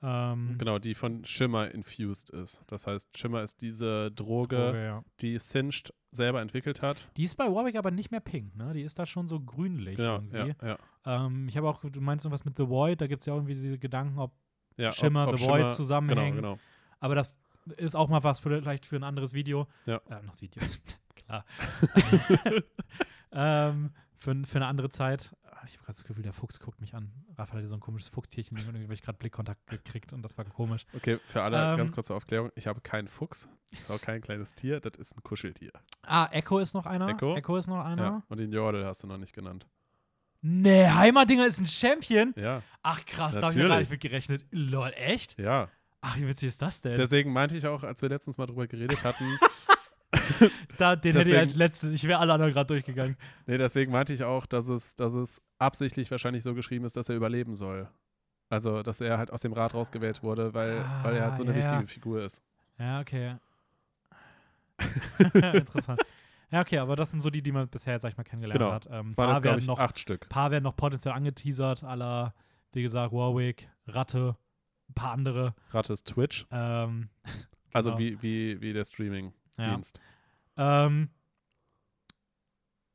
Ähm, 0.03 0.55
genau, 0.57 0.79
die 0.79 0.95
von 0.95 1.23
Shimmer 1.25 1.71
infused 1.71 2.31
ist. 2.31 2.63
Das 2.67 2.87
heißt, 2.87 3.15
Shimmer 3.17 3.43
ist 3.43 3.61
diese 3.61 4.11
Droge, 4.11 4.55
Droge, 4.57 4.83
ja. 4.83 5.03
die 5.21 5.37
Singed 5.37 5.93
selber 6.11 6.41
entwickelt 6.41 6.81
hat. 6.81 7.07
Die 7.17 7.23
ist 7.23 7.35
bei 7.35 7.45
Warwick 7.45 7.75
aber 7.75 7.91
nicht 7.91 8.09
mehr 8.11 8.19
pink, 8.19 8.55
ne? 8.55 8.73
Die 8.73 8.81
ist 8.81 8.97
da 8.99 9.05
schon 9.05 9.29
so 9.29 9.39
grünlich 9.39 9.97
Genau, 9.97 10.15
irgendwie. 10.15 10.55
ja, 10.65 10.77
ja. 11.05 11.25
Ähm, 11.25 11.47
ich 11.47 11.55
habe 11.55 11.69
auch, 11.69 11.81
du 11.83 12.01
meinst 12.01 12.25
irgendwas 12.25 12.45
mit 12.45 12.57
The 12.57 12.67
Void, 12.67 12.99
da 12.99 13.07
gibt 13.07 13.21
es 13.21 13.25
ja 13.27 13.33
irgendwie 13.35 13.53
diese 13.53 13.77
Gedanken, 13.77 14.17
ob 14.19 14.33
ja 14.77 14.89
ob- 14.89 14.95
Shimmer, 14.95 15.27
ob 15.27 15.37
The 15.37 15.45
Void 15.45 15.61
Shimmer- 15.61 15.71
zusammenhängen. 15.73 16.35
Genau, 16.37 16.53
genau. 16.55 16.61
Aber 16.99 17.15
das 17.15 17.37
ist 17.77 17.95
auch 17.95 18.09
mal 18.09 18.23
was 18.23 18.39
für, 18.39 18.49
vielleicht 18.59 18.85
für 18.87 18.95
ein 18.95 19.03
anderes 19.03 19.33
Video. 19.33 19.67
Ja. 19.85 20.01
Äh, 20.09 20.13
anderes 20.15 20.41
Video, 20.41 20.61
klar. 21.15 21.45
ähm, 23.31 23.91
für, 24.17 24.35
für 24.45 24.55
eine 24.57 24.67
andere 24.67 24.89
Zeit. 24.89 25.35
Ah, 25.61 25.65
Ich 25.67 25.73
habe 25.73 25.83
gerade 25.85 25.97
das 25.97 26.03
Gefühl, 26.03 26.23
der 26.23 26.33
Fuchs 26.33 26.59
guckt 26.59 26.81
mich 26.81 26.95
an. 26.95 27.11
Raphael 27.37 27.57
hat 27.57 27.59
hier 27.59 27.67
so 27.67 27.75
ein 27.75 27.79
komisches 27.81 28.07
Fuchstierchen 28.09 28.57
irgendwie 28.57 28.83
habe 28.83 28.93
ich 28.95 29.03
gerade 29.03 29.17
Blickkontakt 29.19 29.67
gekriegt 29.67 30.11
und 30.11 30.23
das 30.23 30.35
war 30.37 30.45
komisch. 30.45 30.85
Okay, 30.95 31.19
für 31.25 31.43
alle 31.43 31.57
Ähm, 31.73 31.77
ganz 31.77 31.91
kurze 31.91 32.15
Aufklärung. 32.15 32.49
Ich 32.55 32.65
habe 32.65 32.81
keinen 32.81 33.07
Fuchs. 33.07 33.47
Das 33.69 33.79
ist 33.81 33.91
auch 33.91 34.01
kein 34.01 34.21
kleines 34.21 34.55
Tier. 34.55 34.79
Das 34.79 34.97
ist 34.97 35.15
ein 35.15 35.21
Kuscheltier. 35.21 35.71
Ah, 36.01 36.27
Echo 36.31 36.57
ist 36.59 36.73
noch 36.73 36.85
einer. 36.87 37.09
Echo? 37.09 37.57
ist 37.57 37.67
noch 37.67 37.85
einer. 37.85 38.01
Ja. 38.03 38.23
Und 38.27 38.39
den 38.39 38.51
Jordel 38.51 38.85
hast 38.85 39.03
du 39.03 39.07
noch 39.07 39.17
nicht 39.19 39.33
genannt. 39.33 39.67
Nee, 40.41 40.87
Heimerdinger 40.87 41.45
ist 41.45 41.59
ein 41.59 41.67
Champion. 41.67 42.33
Ja, 42.35 42.63
Ach 42.81 43.05
krass, 43.05 43.35
da 43.35 43.43
habe 43.43 43.51
ich 43.53 43.57
gar 43.59 43.67
Natürlich. 43.67 43.89
nicht 43.91 43.91
mit 43.91 44.01
gerechnet. 44.01 44.45
Lol, 44.49 44.91
echt? 44.95 45.37
ja. 45.37 45.69
Ach, 46.03 46.17
wie 46.17 46.27
witzig 46.27 46.47
ist 46.49 46.59
das 46.63 46.81
denn? 46.81 46.95
Deswegen 46.95 47.31
meinte 47.31 47.55
ich 47.55 47.67
auch, 47.67 47.83
als 47.83 48.01
wir 48.01 48.09
letztens 48.09 48.39
mal 48.39 48.47
drüber 48.47 48.65
geredet 48.65 49.03
hatten, 49.03 49.23
da, 50.77 50.95
den 50.95 51.13
hätte 51.13 51.29
ich 51.29 51.35
deswegen- 51.35 51.37
als 51.37 51.55
letztes, 51.55 51.93
ich 51.93 52.03
wäre 52.07 52.19
alle 52.19 52.33
anderen 52.33 52.51
gerade 52.53 52.67
durchgegangen. 52.67 53.15
nee, 53.47 53.57
deswegen 53.57 53.91
meinte 53.91 54.13
ich 54.13 54.23
auch, 54.23 54.45
dass 54.45 54.67
es, 54.67 54.95
dass 54.95 55.13
es 55.13 55.41
absichtlich 55.57 56.11
wahrscheinlich 56.11 56.43
so 56.43 56.53
geschrieben 56.53 56.85
ist, 56.85 56.97
dass 56.97 57.09
er 57.09 57.15
überleben 57.15 57.53
soll. 57.53 57.87
Also, 58.49 58.83
dass 58.83 58.99
er 58.99 59.17
halt 59.17 59.31
aus 59.31 59.41
dem 59.41 59.53
Rat 59.53 59.73
rausgewählt 59.73 60.23
wurde, 60.23 60.53
weil, 60.53 60.83
weil 61.03 61.15
er 61.15 61.25
halt 61.25 61.37
so 61.37 61.43
eine 61.43 61.51
Ah, 61.51 61.55
ja, 61.55 61.57
wichtige 61.59 61.81
ja. 61.81 61.87
Figur 61.87 62.23
ist. 62.23 62.43
Ja, 62.77 62.99
okay. 62.99 63.35
Interessant. 65.53 66.01
Ja, 66.51 66.59
okay, 66.61 66.79
aber 66.79 66.95
das 66.97 67.11
sind 67.11 67.21
so 67.21 67.29
die, 67.29 67.41
die 67.41 67.51
man 67.53 67.69
bisher, 67.69 67.97
sag 67.99 68.11
ich 68.11 68.17
mal, 68.17 68.23
kennengelernt 68.23 68.59
Genau. 68.59 68.73
hat. 68.73 68.87
Ähm, 68.91 69.07
Es 69.09 69.17
waren 69.17 69.31
jetzt, 69.33 69.41
glaube 69.43 69.59
ich, 69.59 69.67
noch, 69.67 69.79
acht 69.79 69.97
Stück. 69.99 70.27
paar 70.27 70.51
werden 70.51 70.63
noch 70.65 70.75
potenziell 70.75 71.13
angeteasert, 71.13 71.83
aller, 71.83 72.33
wie 72.73 72.81
gesagt, 72.81 73.13
Warwick, 73.13 73.69
Ratte, 73.87 74.35
ein 74.89 74.93
paar 74.93 75.11
andere. 75.13 75.55
Ratte 75.69 75.93
ist 75.93 76.07
Twitch. 76.07 76.45
Ähm, 76.51 77.09
Also 77.73 77.91
Genau. 77.95 77.99
wie, 77.99 78.21
wie, 78.21 78.59
wie 78.61 78.73
der 78.73 78.83
Streaming-Dienst. 78.83 79.37
Ja. 79.61 80.85
Ähm, 80.85 81.09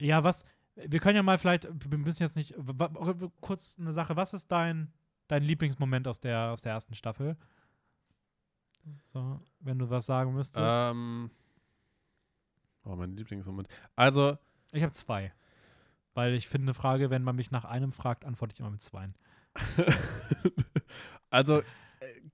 ja, 0.01 0.25
was, 0.25 0.45
wir 0.75 1.01
können 1.01 1.17
ja 1.17 1.23
mal 1.23 1.39
vielleicht, 1.39 1.69
wir 1.91 1.99
müssen 1.99 2.23
jetzt 2.23 2.37
nicht, 2.37 2.55
kurz 3.41 3.77
eine 3.79 3.93
Sache, 3.93 4.17
was 4.17 4.35
ist 4.35 4.53
dein, 4.53 4.93
dein 5.29 5.43
Lieblingsmoment 5.43 6.07
aus 6.07 6.21
der, 6.21 6.53
aus 6.53 6.61
der 6.61 6.73
ersten 6.73 6.95
Staffel? 6.95 7.37
So, 9.13 9.41
wenn 9.61 9.79
du 9.79 9.91
was 9.91 10.07
sagen 10.07 10.35
müsstest. 10.35 10.65
Ähm, 10.65 11.31
oh, 12.85 12.95
mein 12.95 13.17
Lieblingsmoment. 13.17 13.69
Also, 13.97 14.39
Ich 14.73 14.83
habe 14.83 14.93
zwei. 14.93 15.33
Weil 16.15 16.35
ich 16.35 16.49
finde, 16.49 16.67
eine 16.67 16.75
Frage, 16.75 17.11
wenn 17.11 17.23
man 17.23 17.37
mich 17.37 17.51
nach 17.51 17.65
einem 17.65 17.93
fragt, 17.93 18.25
antworte 18.25 18.55
ich 18.55 18.61
immer 18.61 18.71
mit 18.71 18.83
zweien. 18.83 19.13
also 21.31 21.63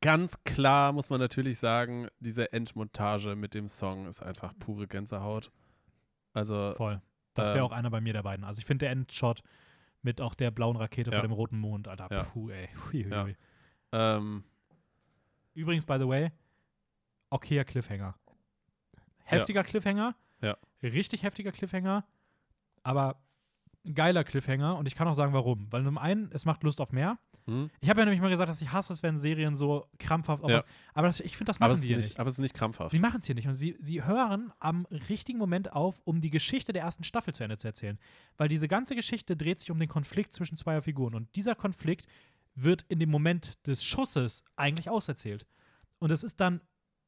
ganz 0.02 0.34
klar 0.44 0.92
muss 0.92 1.08
man 1.10 1.18
natürlich 1.20 1.58
sagen, 1.58 2.08
diese 2.20 2.52
Endmontage 2.52 3.34
mit 3.36 3.54
dem 3.54 3.68
Song 3.68 4.06
ist 4.06 4.22
einfach 4.22 4.52
pure 4.58 4.86
Gänsehaut. 4.86 5.50
Also, 6.34 6.72
Voll. 6.76 7.00
Das 7.34 7.48
wäre 7.48 7.58
ähm, 7.60 7.64
auch 7.64 7.72
einer 7.72 7.88
bei 7.90 8.00
mir 8.02 8.12
der 8.12 8.22
beiden. 8.22 8.44
Also 8.44 8.58
ich 8.58 8.66
finde 8.66 8.84
der 8.84 8.90
Endshot 8.92 9.42
mit 10.02 10.20
auch 10.20 10.34
der 10.34 10.50
blauen 10.50 10.76
Rakete 10.76 11.10
Ja. 11.10 11.18
vor 11.18 11.28
dem 11.28 11.32
roten 11.32 11.58
Mond, 11.58 11.88
Alter. 11.88 12.08
Ja. 12.10 12.24
Puh, 12.24 12.50
ey. 12.50 12.68
Hui, 12.92 13.04
hui, 13.04 13.10
Ja. 13.10 13.22
hui. 13.24 13.36
ähm, 13.92 14.44
Übrigens, 15.54 15.86
by 15.86 15.98
the 15.98 16.08
way, 16.08 16.30
okayer 17.30 17.64
Cliffhanger. 17.64 18.14
Heftiger 19.24 19.62
Cliffhanger. 19.64 20.14
Ja. 20.40 20.56
Richtig 20.82 21.22
heftiger 21.22 21.52
Cliffhanger. 21.52 22.04
Aber 22.82 23.22
geiler 23.94 24.24
Cliffhanger. 24.24 24.76
Und 24.76 24.86
ich 24.86 24.94
kann 24.94 25.06
auch 25.08 25.14
sagen, 25.14 25.32
warum. 25.32 25.70
Weil 25.70 25.84
zum 25.84 25.98
einen, 25.98 26.30
es 26.32 26.44
macht 26.44 26.62
Lust 26.64 26.80
auf 26.80 26.92
mehr. 26.92 27.18
Hm? 27.47 27.70
Ich 27.81 27.89
habe 27.89 28.01
ja 28.01 28.05
nämlich 28.05 28.20
mal 28.20 28.31
gesagt, 28.31 28.48
dass 28.48 28.62
ich 28.62 28.73
hasse 28.73 28.93
es, 28.93 29.02
wenn 29.02 29.19
Serien 29.19 29.56
so 29.56 29.86
krampfhaft 29.98 30.48
Ja. 30.48 30.64
Aber 30.94 31.09
das, 31.09 31.20
ich 31.20 31.36
finde, 31.36 31.51
das 31.51 31.60
machen 31.60 31.77
sie 31.77 31.97
nicht, 31.97 32.06
nicht. 32.06 32.20
aber 32.20 32.28
es 32.28 32.36
ist 32.36 32.43
nicht 32.43 32.55
krampfhaft. 32.55 32.93
Sie 32.93 32.98
machen 32.98 33.19
es 33.19 33.27
hier 33.27 33.35
nicht 33.35 33.48
und 33.48 33.55
sie, 33.55 33.77
sie 33.81 34.05
hören 34.05 34.52
am 34.60 34.86
richtigen 35.09 35.39
Moment 35.39 35.73
auf, 35.73 36.01
um 36.05 36.20
die 36.20 36.31
Geschichte 36.31 36.73
der 36.73 36.82
ersten 36.82 37.05
Staffel 37.05 37.35
zu 37.35 37.43
Ende 37.43 37.59
zu 37.59 37.66
erzählen. 37.66 37.98
Weil 38.36 38.48
diese 38.48 38.69
ganze 38.69 38.94
Geschichte 38.94 39.36
dreht 39.36 39.59
sich 39.59 39.70
um 39.70 39.78
den 39.78 39.89
Konflikt 39.89 40.32
zwischen 40.32 40.56
zweier 40.56 40.82
Figuren 40.82 41.14
und 41.14 41.35
dieser 41.35 41.55
Konflikt 41.55 42.06
wird 42.55 42.85
in 42.89 42.98
dem 42.98 43.10
Moment 43.10 43.66
des 43.66 43.82
Schusses 43.82 44.44
eigentlich 44.56 44.90
auserzählt. 44.90 45.47
Und 45.98 46.10
es 46.10 46.23
ist 46.23 46.40
dann 46.40 46.60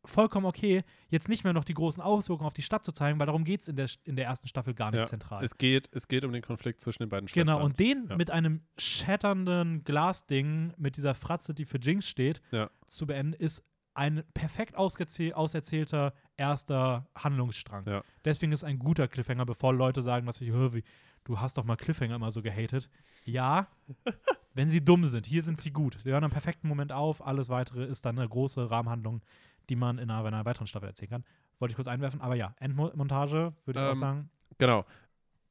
vollkommen 0.05 0.47
okay, 0.47 0.85
jetzt 1.09 1.29
nicht 1.29 1.45
mehr 1.45 1.53
noch 1.53 1.65
die 1.65 1.75
großen 1.75 2.03
Auswirkungen 2.03 2.47
auf 2.47 2.53
die 2.55 2.63
Stadt 2.63 2.85
zu 2.85 2.93
zeigen, 2.93 3.19
weil 3.19 3.27
darum 3.27 3.45
geht 3.45 3.63
es 3.63 3.69
in 3.69 3.77
der, 3.77 3.89
in 4.05 4.17
der 4.17 4.27
ersten 4.27 4.49
Staffel 4.49 4.75
gar 4.75 4.91
nicht 4.91 5.01
Ja, 5.01 5.07
zentral. 5.07 5.43
es, 5.45 5.57
geht, 5.57 5.89
es 5.93 6.09
geht 6.09 6.25
um 6.25 6.33
den 6.33 6.43
Konflikt 6.43 6.81
zwischen 6.81 7.03
den 7.05 7.09
beiden 7.09 7.29
Schwestern. 7.29 7.55
Genau, 7.57 7.65
und 7.65 7.79
den 7.81 8.07
Ja. 8.11 8.17
mit 8.17 8.31
einem 8.31 8.63
schatternden 8.79 9.85
Glasding, 9.85 10.73
mit 10.77 10.97
dieser 10.97 11.15
Fratze, 11.15 11.55
die 11.55 11.65
für 11.65 11.79
Jinx 11.79 12.07
steht, 12.09 12.41
Ja. 12.51 12.71
zu 12.87 13.07
beenden, 13.07 13.33
ist 13.33 13.65
ein 13.95 14.25
perfekt 14.35 14.75
auserzählter 14.77 16.15
erster 16.37 17.07
Handlungsstrang. 17.15 18.03
Deswegen 18.25 18.53
ist 18.53 18.65
ein 18.65 18.79
guter 18.79 19.07
Cliffhanger, 19.09 19.47
bevor 19.47 19.73
Leute 19.73 20.03
sagen, 20.03 20.27
dass 20.27 20.41
ich, 20.41 20.51
"Hö, 20.51 20.73
wie, 20.73 20.83
du 21.23 21.39
hast 21.41 21.57
doch 21.59 21.65
mal 21.65 21.77
Cliffhanger 21.77 22.17
immer 22.17 22.31
so 22.33 22.43
gehatet. 22.43 22.89
Ja, 23.25 23.69
wenn 24.55 24.69
sie 24.69 24.85
dumm 24.85 25.07
sind. 25.07 25.27
Hier 25.27 25.43
sind 25.43 25.61
sie 25.61 25.71
gut. 25.71 25.97
Sie 26.01 26.11
hören 26.11 26.25
am 26.25 26.31
perfekten 26.31 26.69
Moment 26.69 26.93
auf. 26.93 27.25
Alles 27.25 27.49
weitere 27.49 27.85
ist 27.85 28.05
dann 28.05 28.19
eine 28.19 28.29
große 28.29 28.71
Rahmenhandlung, 28.71 29.23
die 29.69 29.77
man 29.77 29.99
in 29.99 30.11
einer, 30.11 30.21
in 30.27 30.35
einer 30.35 30.45
weiteren 30.45 30.67
Staffel 30.67 30.89
erzählen 30.89 31.11
kann. 31.11 31.25
Wollte 31.59 31.73
ich 31.73 31.77
kurz 31.77 31.89
einwerfen. 31.89 32.21
Aber 32.21 32.35
ja, 32.35 32.55
Endmontage, 32.59 33.55
würde 33.65 33.81
ich 33.81 33.87
auch 33.87 33.91
Ähm, 33.93 33.99
sagen. 33.99 34.31
Genau. 34.59 34.85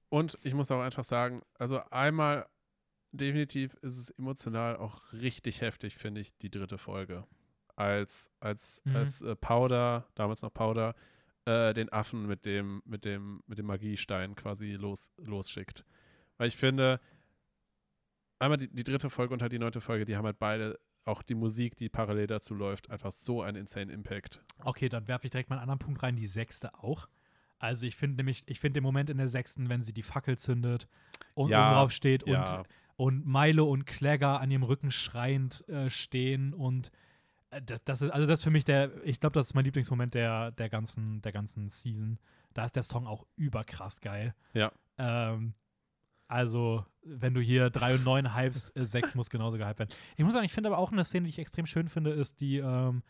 Und 0.10 0.38
ich 0.44 0.54
muss 0.54 0.70
auch 0.72 0.82
einfach 0.82 1.04
sagen, 1.04 1.42
also 1.58 1.82
einmal 1.90 2.48
definitiv 3.12 3.74
ist 3.82 3.98
es 3.98 4.10
emotional 4.12 4.76
auch 4.78 5.02
richtig 5.14 5.62
heftig, 5.62 5.96
finde 5.98 6.22
ich, 6.22 6.38
die 6.38 6.50
dritte 6.52 6.78
Folge. 6.78 7.26
Als, 7.76 8.32
als, 8.40 8.82
Mhm. 8.86 8.96
als 8.96 9.22
äh, 9.22 9.36
Powder, 9.36 10.08
damals 10.16 10.42
noch 10.44 10.54
Powder, 10.54 10.94
äh, 11.46 11.74
den 11.74 11.92
Affen 11.92 12.28
mit 12.28 12.46
dem, 12.46 12.82
mit 12.86 13.06
dem, 13.06 13.42
mit 13.48 13.58
dem 13.58 13.66
Magiestein 13.66 14.36
quasi 14.36 14.74
los, 14.74 15.12
losschickt. 15.18 15.84
Weil 16.38 16.48
ich 16.48 16.56
finde, 16.56 17.00
einmal 18.40 18.58
die, 18.58 18.68
die 18.70 18.84
dritte 18.84 19.10
Folge 19.10 19.34
und 19.34 19.42
halt 19.42 19.52
die 19.52 19.60
neunte 19.60 19.82
Folge, 19.82 20.06
die 20.06 20.16
haben 20.16 20.26
halt 20.26 20.40
beide, 20.40 20.80
auch 21.06 21.22
die 21.22 21.36
Musik, 21.36 21.76
die 21.76 21.90
parallel 21.90 22.28
dazu 22.28 22.54
läuft, 22.56 22.90
einfach 22.90 23.12
so 23.12 23.42
einen 23.42 23.58
insane 23.58 23.92
Impact. 23.92 24.42
Okay, 24.64 24.90
dann 24.90 25.08
werfe 25.08 25.26
ich 25.26 25.32
direkt 25.32 25.50
mal 25.50 25.58
einen 25.58 25.64
anderen 25.64 25.80
Punkt 25.80 26.04
rein, 26.04 26.16
die 26.16 26.28
sechste 26.28 26.74
auch. 26.76 27.08
Also 27.60 27.86
ich 27.86 27.96
finde 27.96 28.18
nämlich, 28.18 28.44
ich 28.48 28.60
finde 28.60 28.80
den 28.80 28.84
Moment 28.84 29.10
in 29.10 29.18
der 29.18 29.28
sechsten, 29.28 29.70
wenn 29.70 29.84
sie 29.84 29.94
die 29.94 30.04
Fackel 30.04 30.38
zündet 30.38 30.88
und 31.34 31.50
Ja, 31.50 31.74
drauf 31.74 31.92
steht 31.92 32.28
ja. 32.28 32.58
und, 32.58 32.68
und 32.96 33.26
Milo 33.26 33.70
und 33.70 33.86
Clagger 33.86 34.42
an 34.42 34.52
ihrem 34.52 34.64
Rücken 34.64 34.92
schreiend 34.92 35.68
äh, 35.70 35.90
stehen 35.90 36.54
und 36.54 36.92
äh, 37.52 37.62
das, 37.62 37.84
das 37.84 38.02
ist, 38.02 38.10
also 38.10 38.28
das 38.28 38.40
ist 38.40 38.44
für 38.44 38.52
mich 38.52 38.66
der, 38.66 38.92
ich 39.06 39.20
glaube, 39.20 39.34
das 39.34 39.48
ist 39.48 39.54
mein 39.54 39.66
Lieblingsmoment 39.66 40.14
der, 40.14 40.52
der 40.52 40.70
ganzen, 40.70 41.22
der 41.22 41.32
ganzen 41.32 41.70
Season. 41.70 42.20
Da 42.54 42.66
ist 42.66 42.76
der 42.76 42.84
Song 42.84 43.08
auch 43.08 43.26
überkrass 43.36 44.02
geil. 44.02 44.36
Ja. 44.54 44.72
Ähm, 44.98 45.54
Also, 46.34 46.86
wenn 47.04 47.34
du 47.34 47.42
hier 47.42 47.70
3 47.70 47.96
und 47.96 48.04
9 48.04 48.36
hypst, 48.36 48.76
äh, 48.76 48.86
6 48.86 49.14
muss 49.16 49.30
genauso 49.30 49.58
gehypt 49.58 49.80
werden. 49.80 49.90
Ich 50.18 50.24
muss 50.24 50.34
sagen, 50.34 50.46
ich 50.46 50.52
finde 50.54 50.70
aber 50.70 50.78
auch 50.80 50.92
eine 50.92 51.04
Szene, 51.04 51.26
die 51.26 51.30
ich 51.30 51.40
extrem 51.40 51.66
schön 51.66 51.90
finde, 51.90 52.12
ist 52.12 52.42
die, 52.42 52.58
ähm, 52.58 53.04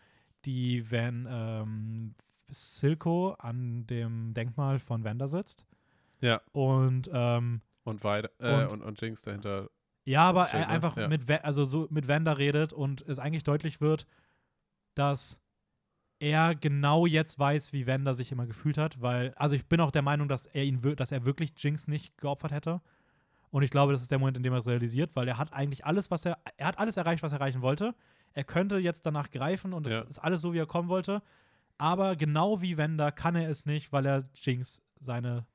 die, 0.45 0.91
wenn 0.91 1.25
ähm, 1.29 2.15
Silco 2.49 3.31
an 3.39 3.87
dem 3.87 4.33
Denkmal 4.33 4.79
von 4.79 5.03
Wanda 5.03 5.27
sitzt. 5.27 5.65
Ja. 6.21 6.41
Und 6.51 7.09
ähm, 7.13 7.61
Und, 7.85 8.03
weiter, 8.03 8.29
äh, 8.39 8.63
Und- 8.65 8.71
und, 8.73 8.81
und 8.81 9.01
Jinx 9.01 9.21
dahinter. 9.21 9.69
Ja, 10.05 10.23
aber 10.27 10.47
Steht, 10.47 10.59
er 10.61 10.67
ne? 10.67 10.73
einfach 10.73 10.97
Ja. 10.97 11.07
mit, 11.07 11.29
also 11.45 11.63
so 11.63 11.87
mit 11.89 12.07
Wanda 12.09 12.33
redet 12.33 12.73
und 12.73 13.01
es 13.03 13.19
eigentlich 13.19 13.43
deutlich 13.45 13.79
wird, 13.79 14.05
dass 14.95 15.41
er 16.19 16.55
genau 16.55 17.05
jetzt 17.05 17.39
weiß, 17.39 17.71
wie 17.73 17.87
Wanda 17.87 18.13
sich 18.13 18.31
immer 18.31 18.45
gefühlt 18.45 18.77
hat, 18.77 19.01
weil, 19.01 19.33
also 19.35 19.55
ich 19.55 19.65
bin 19.65 19.79
auch 19.79 19.91
der 19.91 20.01
Meinung, 20.01 20.27
dass 20.27 20.45
er 20.45 20.63
ihn, 20.63 20.81
dass 20.97 21.11
er 21.13 21.25
wirklich 21.25 21.53
Jinx 21.57 21.87
nicht 21.87 22.17
geopfert 22.17 22.51
hätte. 22.51 22.81
Und 23.53 23.61
ich 23.61 23.69
glaube, 23.69 23.91
das 23.93 24.01
ist 24.01 24.09
der 24.09 24.17
Moment, 24.17 24.35
in 24.37 24.41
dem 24.41 24.51
er 24.51 24.59
es 24.59 24.65
realisiert, 24.65 25.15
weil 25.15 25.27
er 25.27 25.37
hat 25.37 25.53
eigentlich 25.53 25.85
alles, 25.85 26.09
was 26.09 26.25
er, 26.25 26.39
er 26.57 26.65
hat 26.65 26.79
alles 26.79 26.97
erreicht, 26.97 27.21
was 27.21 27.33
er 27.33 27.39
erreichen 27.39 27.61
wollte. 27.61 27.93
Er 28.33 28.43
könnte 28.43 28.79
jetzt 28.79 29.05
danach 29.05 29.29
greifen 29.29 29.73
und 29.73 29.85
es 29.85 29.93
Ja. 29.93 29.99
ist 30.01 30.17
alles 30.17 30.41
so, 30.41 30.53
wie 30.53 30.57
er 30.57 30.65
kommen 30.65 30.89
wollte. 30.89 31.21
Aber 31.77 32.15
genau 32.15 32.61
wie 32.61 32.79
Wanda 32.79 33.11
kann 33.11 33.35
er 33.35 33.47
es 33.49 33.67
nicht, 33.67 33.91
weil 33.91 34.07
er 34.07 34.23
Jinx, 34.33 34.81
seine 34.99 35.45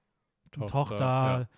Tochter, 0.52 0.68
Tochter, 0.70 1.48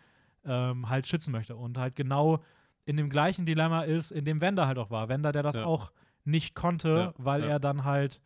ähm, 0.47 0.89
halt 0.89 1.07
schützen 1.07 1.31
möchte. 1.31 1.57
Und 1.57 1.77
halt 1.77 1.95
genau 1.95 2.43
in 2.87 2.97
dem 2.97 3.11
gleichen 3.11 3.45
Dilemma 3.45 3.83
ist, 3.83 4.11
in 4.11 4.25
dem 4.25 4.41
Wenda 4.41 4.67
halt 4.67 4.79
auch 4.79 4.91
war. 4.91 5.11
Wenda, 5.11 5.33
der 5.33 5.43
das 5.43 5.57
Ja. 5.57 5.65
auch 5.67 5.93
nicht 6.25 6.55
konnte, 6.55 6.89
Ja, 6.89 7.15
weil 7.19 7.43
ja. 7.43 7.49
er 7.49 7.61
dann 7.61 7.85
halt 7.85 8.19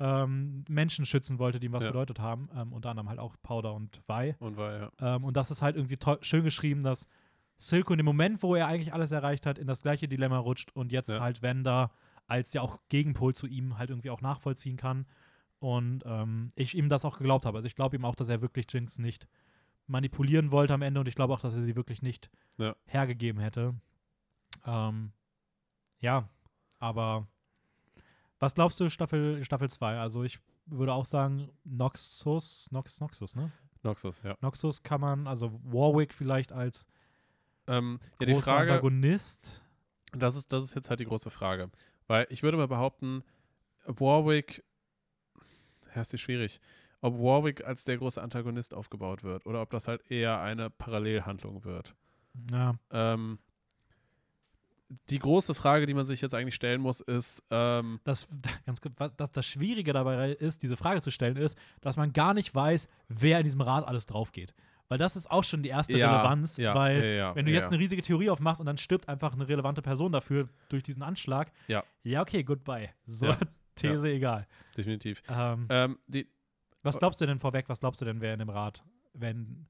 ähm, 0.00 0.64
Menschen 0.68 1.06
schützen 1.06 1.38
wollte, 1.38 1.60
die 1.60 1.66
ihm 1.66 1.72
was 1.72 1.84
Ja. 1.84 1.90
bedeutet 1.90 2.18
haben. 2.18 2.48
Ähm, 2.56 2.72
unter 2.72 2.90
anderem 2.90 3.08
halt 3.08 3.20
auch 3.20 3.36
Powder 3.40 3.72
und 3.74 4.02
Vi. 4.08 4.34
Und 4.40 4.56
war 4.56 4.72
ja. 4.72 4.90
Ähm, 4.98 5.22
und 5.22 5.36
das 5.36 5.52
ist 5.52 5.62
halt 5.62 5.76
irgendwie 5.76 5.96
schön 6.22 6.42
geschrieben, 6.42 6.82
dass 6.82 7.06
Silco 7.68 7.92
in 7.92 7.98
dem 7.98 8.06
Moment, 8.06 8.42
wo 8.42 8.54
er 8.54 8.66
eigentlich 8.66 8.92
alles 8.92 9.12
erreicht 9.12 9.46
hat, 9.46 9.58
in 9.58 9.66
das 9.66 9.82
gleiche 9.82 10.08
Dilemma 10.08 10.38
rutscht 10.38 10.70
und 10.74 10.92
jetzt 10.92 11.08
Ja. 11.10 11.20
halt 11.20 11.42
Wenda 11.42 11.90
als 12.26 12.52
ja 12.54 12.62
auch 12.62 12.78
Gegenpol 12.88 13.34
zu 13.34 13.46
ihm 13.46 13.78
halt 13.78 13.90
irgendwie 13.90 14.10
auch 14.10 14.20
nachvollziehen 14.20 14.76
kann. 14.76 15.06
Und 15.58 16.02
ähm, 16.06 16.48
ich 16.56 16.74
ihm 16.76 16.88
das 16.88 17.04
auch 17.04 17.18
geglaubt 17.18 17.44
habe. 17.46 17.58
Also 17.58 17.66
ich 17.66 17.76
glaube 17.76 17.94
ihm 17.96 18.04
auch, 18.04 18.14
dass 18.16 18.28
er 18.28 18.40
wirklich 18.42 18.66
Jinx 18.70 18.98
nicht 18.98 19.28
manipulieren 19.86 20.50
wollte 20.50 20.74
am 20.74 20.82
Ende 20.82 21.00
und 21.00 21.06
ich 21.08 21.14
glaube 21.14 21.32
auch, 21.34 21.40
dass 21.40 21.54
er 21.54 21.62
sie 21.62 21.76
wirklich 21.76 22.02
nicht 22.02 22.30
Ja. 22.58 22.74
hergegeben 22.86 23.40
hätte. 23.40 23.74
Ähm, 24.64 25.12
ja, 26.00 26.28
aber 26.78 27.26
was 28.38 28.54
glaubst 28.54 28.80
du 28.80 28.88
Staffel 28.90 29.44
Staffel 29.44 29.70
2? 29.70 29.98
Also 29.98 30.24
ich 30.24 30.38
würde 30.66 30.94
auch 30.94 31.04
sagen 31.04 31.48
Noxus, 31.64 32.68
Nox, 32.72 33.00
Noxus, 33.00 33.34
ne? 33.36 33.52
Noxus, 33.82 34.22
ja. 34.22 34.36
Noxus 34.40 34.82
kann 34.82 35.00
man, 35.00 35.26
also 35.26 35.60
Warwick 35.64 36.14
vielleicht 36.14 36.52
als 36.52 36.86
Ähm, 37.72 38.00
ja, 38.20 38.26
die 38.26 38.34
Frage, 38.34 38.72
Antagonist. 38.72 39.62
das 40.12 40.36
ist, 40.36 40.52
das 40.52 40.64
ist 40.64 40.74
jetzt 40.74 40.90
halt 40.90 41.00
die 41.00 41.04
große 41.06 41.30
Frage. 41.30 41.70
Weil 42.06 42.26
ich 42.30 42.42
würde 42.42 42.56
mal 42.56 42.68
behaupten, 42.68 43.22
Warwick, 43.86 44.62
ja, 45.94 46.00
ist 46.02 46.12
die 46.12 46.18
schwierig, 46.18 46.60
ob 47.00 47.14
Warwick 47.18 47.64
als 47.64 47.84
der 47.84 47.96
große 47.98 48.20
Antagonist 48.22 48.74
aufgebaut 48.74 49.22
wird 49.24 49.46
oder 49.46 49.62
ob 49.62 49.70
das 49.70 49.88
halt 49.88 50.10
eher 50.10 50.40
eine 50.40 50.70
Parallelhandlung 50.70 51.64
wird. 51.64 51.94
Ja, 52.50 52.74
Ähm, 52.90 53.38
die 55.08 55.18
große 55.18 55.54
Frage, 55.54 55.86
die 55.86 55.94
man 55.94 56.04
sich 56.04 56.20
jetzt 56.20 56.34
eigentlich 56.34 56.54
stellen 56.54 56.80
muss, 56.82 57.00
ist, 57.00 57.42
ähm, 57.50 57.98
das, 58.04 58.28
ganz, 58.66 58.78
was- 58.98 59.16
das, 59.16 59.32
das 59.32 59.46
Schwierige 59.46 59.92
dabei 59.94 60.32
ist, 60.32 60.62
diese 60.62 60.76
Frage 60.76 61.00
zu 61.00 61.10
stellen, 61.10 61.36
ist, 61.36 61.56
dass 61.80 61.96
man 61.96 62.12
gar 62.12 62.34
nicht 62.34 62.54
weiß, 62.54 62.88
wer 63.08 63.38
in 63.38 63.44
diesem 63.44 63.62
Rat 63.62 63.86
alles 63.86 64.04
drauf 64.06 64.32
geht. 64.32 64.52
Weil 64.92 64.98
das 64.98 65.16
ist 65.16 65.30
auch 65.30 65.42
schon 65.42 65.62
die 65.62 65.70
erste 65.70 65.96
ja, 65.96 66.12
Relevanz, 66.12 66.58
ja, 66.58 66.74
weil 66.74 67.02
ja, 67.02 67.34
wenn 67.34 67.46
du 67.46 67.50
jetzt 67.50 67.68
eine 67.68 67.78
riesige 67.78 68.02
Theorie 68.02 68.28
aufmachst 68.28 68.60
und 68.60 68.66
dann 68.66 68.76
stirbt 68.76 69.08
einfach 69.08 69.32
eine 69.32 69.48
relevante 69.48 69.80
Person 69.80 70.12
dafür 70.12 70.50
durch 70.68 70.82
diesen 70.82 71.02
Anschlag, 71.02 71.50
Ja. 71.66 71.82
ja, 72.02 72.20
okay, 72.20 72.44
goodbye. 72.44 72.90
So. 73.06 73.34
These 73.74 74.06
egal. 74.10 74.46
definitiv. 74.76 75.22
Ähm, 75.30 75.66
Ähm, 75.70 75.98
die, 76.08 76.28
was 76.82 76.98
glaubst 76.98 77.22
du 77.22 77.24
denn 77.26 77.38
vorweg, 77.40 77.70
was 77.70 77.80
glaubst 77.80 78.02
du 78.02 78.04
denn, 78.04 78.20
wer 78.20 78.34
in 78.34 78.40
dem 78.40 78.50
Rat, 78.50 78.84
wenn 79.14 79.66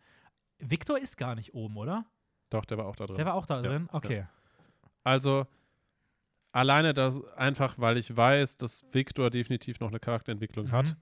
Victor 0.59 0.99
ist 0.99 1.17
gar 1.17 1.37
nicht 1.37 1.55
oben, 1.55 1.77
oder? 1.77 2.05
doch, 2.51 2.65
der 2.65 2.79
war 2.79 2.87
auch 2.87 2.97
da 2.97 3.07
drin. 3.07 3.17
Der 3.19 3.27
war 3.27 3.35
auch 3.35 3.47
da 3.47 3.63
drin? 3.63 3.89
Okay. 3.93 4.27
Also 5.05 5.47
alleine 6.51 6.95
das 6.95 7.23
einfach, 7.37 7.79
weil 7.79 7.97
ich 7.97 8.17
weiß, 8.17 8.57
dass 8.57 8.85
Victor 8.91 9.31
definitiv 9.31 9.79
noch 9.79 9.89
eine 9.91 10.01
Charakterentwicklung 10.01 10.73
hat, 10.73 10.89
Mhm. 10.89 10.97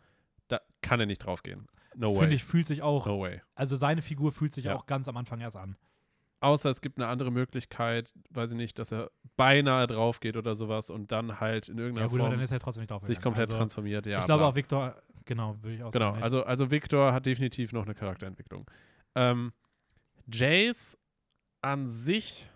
da 0.48 0.60
kann 0.82 1.00
er 1.00 1.06
nicht 1.06 1.24
draufgehen. 1.24 1.66
No. 1.96 2.14
Finde 2.14 2.34
ich, 2.36 2.44
fühlt 2.44 2.66
sich 2.66 2.82
auch, 2.82 3.06
no 3.06 3.20
way. 3.20 3.40
also 3.54 3.76
seine 3.76 4.02
Figur 4.02 4.32
fühlt 4.32 4.52
sich 4.52 4.66
Ja. 4.66 4.76
auch 4.76 4.86
ganz 4.86 5.08
am 5.08 5.16
Anfang 5.16 5.40
erst 5.40 5.56
an. 5.56 5.76
Außer 6.42 6.70
es 6.70 6.80
gibt 6.80 6.98
eine 6.98 7.06
andere 7.08 7.30
Möglichkeit, 7.30 8.14
weiß 8.30 8.52
ich 8.52 8.56
nicht, 8.56 8.78
dass 8.78 8.92
er 8.92 9.10
beinahe 9.36 9.86
drauf 9.86 10.20
geht 10.20 10.36
oder 10.36 10.54
sowas 10.54 10.88
und 10.88 11.12
dann 11.12 11.38
halt 11.40 11.68
in 11.68 11.76
Ja, 11.76 11.82
irgendeiner 11.84 12.08
gut, 12.08 12.18
aber 12.20 12.28
Form 12.28 12.36
dann 12.36 12.42
ist 12.44 12.50
er 12.52 12.60
trotzdem 12.60 12.80
nicht 12.82 12.90
drauf. 12.90 13.04
sich 13.04 13.20
komplett 13.20 13.48
also, 13.48 13.58
transformiert. 13.58 14.06
Ja, 14.06 14.20
ich 14.20 14.24
glaube 14.24 14.46
auch 14.46 14.54
Victor, 14.54 14.96
genau, 15.26 15.56
würde 15.62 15.74
ich 15.74 15.82
auch 15.82 15.90
Genau, 15.92 16.12
sagen. 16.12 16.22
also, 16.22 16.44
also 16.44 16.70
Victor 16.70 17.12
hat 17.12 17.26
definitiv 17.26 17.72
noch 17.72 17.84
eine 17.84 17.94
Charakterentwicklung. 17.94 18.70
Ähm, 19.14 19.52
Jace 20.32 20.96
an 21.60 21.88
sich 21.90 22.48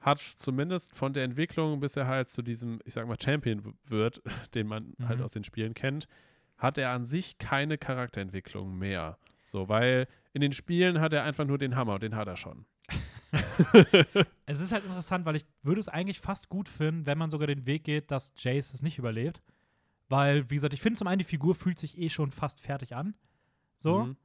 hat 0.00 0.18
zumindest 0.20 0.94
von 0.94 1.12
der 1.12 1.24
Entwicklung, 1.24 1.80
bis 1.80 1.96
er 1.96 2.06
halt 2.06 2.30
zu 2.30 2.40
diesem, 2.40 2.80
ich 2.86 2.94
sag 2.94 3.06
mal, 3.06 3.16
Champion 3.22 3.74
wird, 3.84 4.22
den 4.54 4.66
man 4.66 4.94
halt 5.06 5.18
Mhm. 5.18 5.24
aus 5.24 5.32
den 5.32 5.44
Spielen 5.44 5.74
kennt, 5.74 6.06
hat 6.60 6.78
er 6.78 6.90
an 6.90 7.04
sich 7.04 7.38
keine 7.38 7.78
Charakterentwicklung 7.78 8.78
mehr. 8.78 9.18
So, 9.44 9.68
weil 9.68 10.06
in 10.32 10.40
den 10.40 10.52
Spielen 10.52 11.00
hat 11.00 11.12
er 11.12 11.24
einfach 11.24 11.44
nur 11.44 11.58
den 11.58 11.74
Hammer 11.74 11.94
und 11.94 12.02
den 12.02 12.14
hat 12.14 12.28
er 12.28 12.36
schon. 12.36 12.66
Es 14.46 14.58
ist 14.60 14.72
halt 14.72 14.84
interessant, 14.84 15.24
weil 15.26 15.36
ich 15.36 15.46
würde 15.62 15.80
es 15.80 15.88
eigentlich 15.88 16.20
fast 16.20 16.48
gut 16.48 16.68
finden, 16.68 17.06
wenn 17.06 17.18
man 17.18 17.30
sogar 17.30 17.46
den 17.46 17.66
Weg 17.66 17.84
geht, 17.84 18.10
dass 18.10 18.32
Jace 18.36 18.74
es 18.74 18.82
nicht 18.82 18.98
überlebt. 18.98 19.42
Weil, 20.08 20.50
wie 20.50 20.56
gesagt, 20.56 20.74
ich 20.74 20.80
finde 20.80 20.98
zum 20.98 21.06
einen, 21.06 21.20
die 21.20 21.24
Figur 21.24 21.54
fühlt 21.54 21.78
sich 21.78 21.96
eh 21.96 22.08
schon 22.08 22.32
fast 22.32 22.60
fertig 22.60 22.96
an. 22.96 23.14
So. 23.76 24.06
Mhm. 24.06 24.16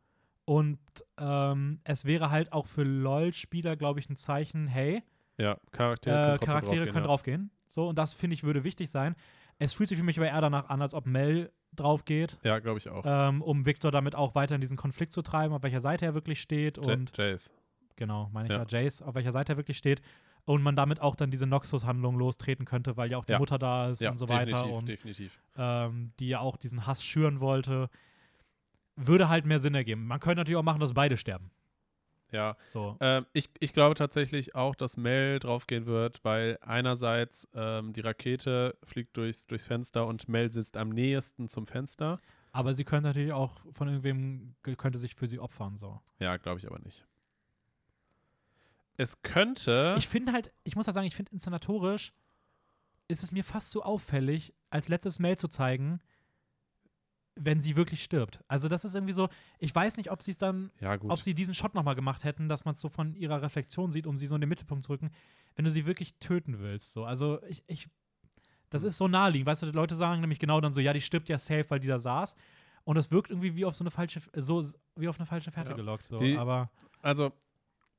Und 0.46 0.80
ähm, 1.20 1.78
es 1.84 2.06
wäre 2.06 2.32
halt 2.32 2.54
auch 2.54 2.66
für 2.66 2.84
LOL-Spieler, 2.84 3.76
glaube 3.76 4.00
ich, 4.00 4.10
ein 4.10 4.16
Zeichen, 4.16 4.66
hey, 4.66 5.04
Ja, 5.38 5.58
Charaktere 5.72 6.16
äh, 6.16 6.38
können 6.38 6.40
Charaktere 6.40 6.62
draufgehen, 6.62 6.86
können 6.94 7.04
ja. 7.04 7.08
draufgehen. 7.08 7.52
So, 7.68 7.90
und 7.90 7.98
das 8.00 8.14
finde 8.14 8.34
ich 8.34 8.44
würde 8.44 8.64
wichtig 8.64 8.90
sein. 8.90 9.16
Es 9.60 9.74
fühlt 9.74 9.90
sich 9.90 9.98
für 9.98 10.04
mich 10.04 10.18
aber 10.18 10.28
eher 10.28 10.42
danach 10.42 10.70
an, 10.70 10.82
als 10.82 10.94
ob 10.94 11.06
Mel 11.06 11.52
draufgeht, 11.80 12.38
Ja, 12.44 12.60
glaube 12.60 12.78
ich 12.80 12.90
auch. 12.90 13.04
ähm, 13.06 13.42
um 13.42 13.66
Victor 13.66 13.92
damit 13.92 14.16
auch 14.16 14.36
weiter 14.36 14.56
in 14.56 14.62
diesen 14.62 14.78
Konflikt 14.78 15.12
zu 15.14 15.22
treiben, 15.22 15.54
auf 15.54 15.64
welcher 15.64 15.80
Seite 15.82 16.06
er 16.06 16.14
wirklich 16.14 16.42
steht. 16.42 16.78
Ja, 16.78 16.94
Und 16.94 17.16
Jace. 17.18 17.54
genau, 17.96 18.30
meine 18.34 18.48
ich 18.48 18.54
Ja. 18.54 18.66
ja. 18.68 18.82
Jace, 18.84 19.02
auf 19.02 19.16
welcher 19.16 19.32
Seite 19.32 19.54
er 19.54 19.58
wirklich 19.58 19.78
steht. 19.78 20.02
Und 20.48 20.62
man 20.62 20.76
damit 20.76 21.02
auch 21.02 21.16
dann 21.16 21.32
diese 21.32 21.48
Noxus-Handlung 21.48 22.18
lostreten 22.18 22.66
könnte, 22.66 22.96
weil 22.98 23.10
ja 23.10 23.18
auch 23.18 23.26
die 23.26 23.32
Ja. 23.32 23.40
Mutter 23.40 23.58
da 23.58 23.90
ist 23.90 24.02
Ja, 24.02 24.12
und 24.12 24.18
so 24.18 24.30
weiter. 24.30 24.46
definitiv, 24.46 24.78
Und 24.78 24.88
definitiv. 24.90 25.40
ähm, 25.58 26.12
die 26.20 26.28
ja 26.28 26.40
auch 26.40 26.56
diesen 26.58 26.86
Hass 26.86 27.04
schüren 27.04 27.40
wollte. 27.40 27.90
Würde 28.96 29.28
halt 29.28 29.46
mehr 29.46 29.60
Sinn 29.60 29.74
ergeben. 29.76 30.06
Man 30.08 30.20
könnte 30.20 30.38
natürlich 30.42 30.58
auch 30.58 30.64
machen, 30.64 30.80
dass 30.80 30.94
beide 30.94 31.18
sterben. 31.18 31.50
Ja, 32.32 32.58
So. 32.66 32.98
Ähm, 33.00 33.26
ich, 33.34 33.50
ich 33.60 33.72
glaube 33.72 33.96
tatsächlich 33.96 34.56
auch, 34.56 34.76
dass 34.76 34.98
Mel 34.98 35.40
draufgehen 35.40 35.86
wird, 35.86 36.24
weil 36.24 36.58
einerseits 36.62 37.48
ähm, 37.54 37.94
die 37.94 38.02
Rakete 38.02 38.76
fliegt 38.84 39.16
durchs, 39.16 39.48
durchs 39.48 39.68
Fenster 39.68 40.06
und 40.08 40.28
Mel 40.28 40.52
sitzt 40.52 40.76
am 40.76 40.90
nächsten 40.90 41.48
zum 41.50 41.66
Fenster. 41.66 42.20
Aber 42.52 42.74
sie 42.74 42.84
könnte 42.84 43.08
natürlich 43.10 43.32
auch 43.34 43.62
von 43.72 43.88
irgendwem, 43.88 44.56
ge- 44.64 44.76
könnte 44.76 44.98
sich 44.98 45.16
für 45.16 45.28
sie 45.28 45.40
opfern. 45.40 45.78
So. 45.78 46.02
Ja, 46.20 46.38
glaube 46.38 46.60
ich 46.60 46.68
aber 46.68 46.80
nicht. 46.80 47.06
Es 48.98 49.22
könnte. 49.22 49.96
Ich 49.98 50.08
finde 50.08 50.32
halt, 50.32 50.52
ich 50.64 50.76
muss 50.76 50.86
ja 50.88 50.94
sagen, 50.94 51.08
ich 51.08 51.16
finde 51.16 51.32
inszenatorisch 51.34 52.14
ist 53.08 53.24
es 53.24 53.32
mir 53.32 53.44
fast 53.44 53.72
so 53.72 53.84
auffällig, 53.84 54.54
als 54.70 54.88
letztes 54.88 55.20
Mail 55.20 55.38
zu 55.38 55.48
zeigen, 55.48 56.02
wenn 57.36 57.62
sie 57.62 57.76
wirklich 57.76 58.02
stirbt. 58.04 58.44
Also 58.48 58.68
das 58.70 58.86
ist 58.86 58.96
irgendwie 58.96 59.14
so, 59.14 59.28
ich 59.60 59.74
weiß 59.76 59.98
nicht, 59.98 60.10
ob 60.12 60.24
sie 60.24 60.32
es 60.32 60.38
dann, 60.38 60.72
ja, 60.80 60.96
gut. 60.96 61.12
ob 61.12 61.20
sie 61.20 61.34
diesen 61.34 61.54
Shot 61.54 61.76
nochmal 61.76 61.96
gemacht 61.96 62.24
hätten, 62.24 62.48
dass 62.48 62.64
man 62.66 62.76
es 62.76 62.82
so 62.82 62.88
von 62.90 63.14
ihrer 63.16 63.42
Reflexion 63.42 63.92
sieht, 63.92 64.08
um 64.08 64.18
sie 64.18 64.28
so 64.28 64.36
in 64.36 64.42
den 64.42 64.50
Mittelpunkt 64.50 64.84
zu 64.86 64.92
rücken, 64.94 65.12
wenn 65.56 65.66
du 65.66 65.72
sie 65.72 65.86
wirklich 65.86 66.16
töten 66.20 66.60
willst. 66.60 66.94
So. 66.94 67.04
Also 67.06 67.42
ich, 67.44 67.64
ich, 67.68 67.90
das 68.70 68.82
Hm. 68.84 68.88
ist 68.88 68.98
so 68.98 69.08
naheliegend. 69.08 69.48
Weißt 69.48 69.62
du, 69.64 69.66
die 69.68 69.72
Leute 69.74 69.96
sagen 69.96 70.22
nämlich 70.22 70.40
genau 70.40 70.62
dann 70.62 70.74
so, 70.74 70.80
ja, 70.82 70.94
die 70.94 71.02
stirbt 71.02 71.28
ja 71.30 71.38
safe, 71.38 71.66
weil 71.70 71.80
die 71.80 71.88
da 71.88 72.00
saß. 72.00 72.36
Und 72.86 72.96
das 72.96 73.12
wirkt 73.12 73.30
irgendwie 73.32 73.56
wie 73.56 73.66
auf 73.66 73.76
so 73.76 73.84
eine 73.84 73.92
falsche, 73.92 74.22
so 74.36 74.64
wie 74.96 75.08
auf 75.08 75.20
eine 75.20 75.26
falsche 75.26 75.52
Fährte 75.52 75.72
Ja. 75.72 75.76
gelockt. 75.76 76.06
So. 76.06 76.18
Die- 76.20 76.38
Aber 76.38 76.70
also, 77.02 77.34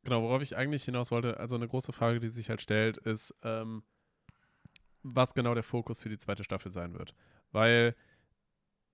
genau, 0.05 0.23
worauf 0.23 0.41
ich 0.43 0.57
eigentlich 0.57 0.85
hinaus 0.85 1.11
wollte, 1.11 1.39
also 1.39 1.57
eine 1.57 1.69
große 1.69 1.93
Frage, 1.93 2.21
die 2.21 2.29
sich 2.29 2.49
halt 2.49 2.63
stellt, 2.63 2.97
ist, 2.99 3.35
ähm, 3.43 3.83
was 5.03 5.35
genau 5.35 5.55
der 5.55 5.63
Fokus 5.63 6.03
für 6.03 6.09
die 6.09 6.19
zweite 6.19 6.43
Staffel 6.45 6.73
sein 6.73 6.95
wird. 6.95 7.15
Weil, 7.53 7.95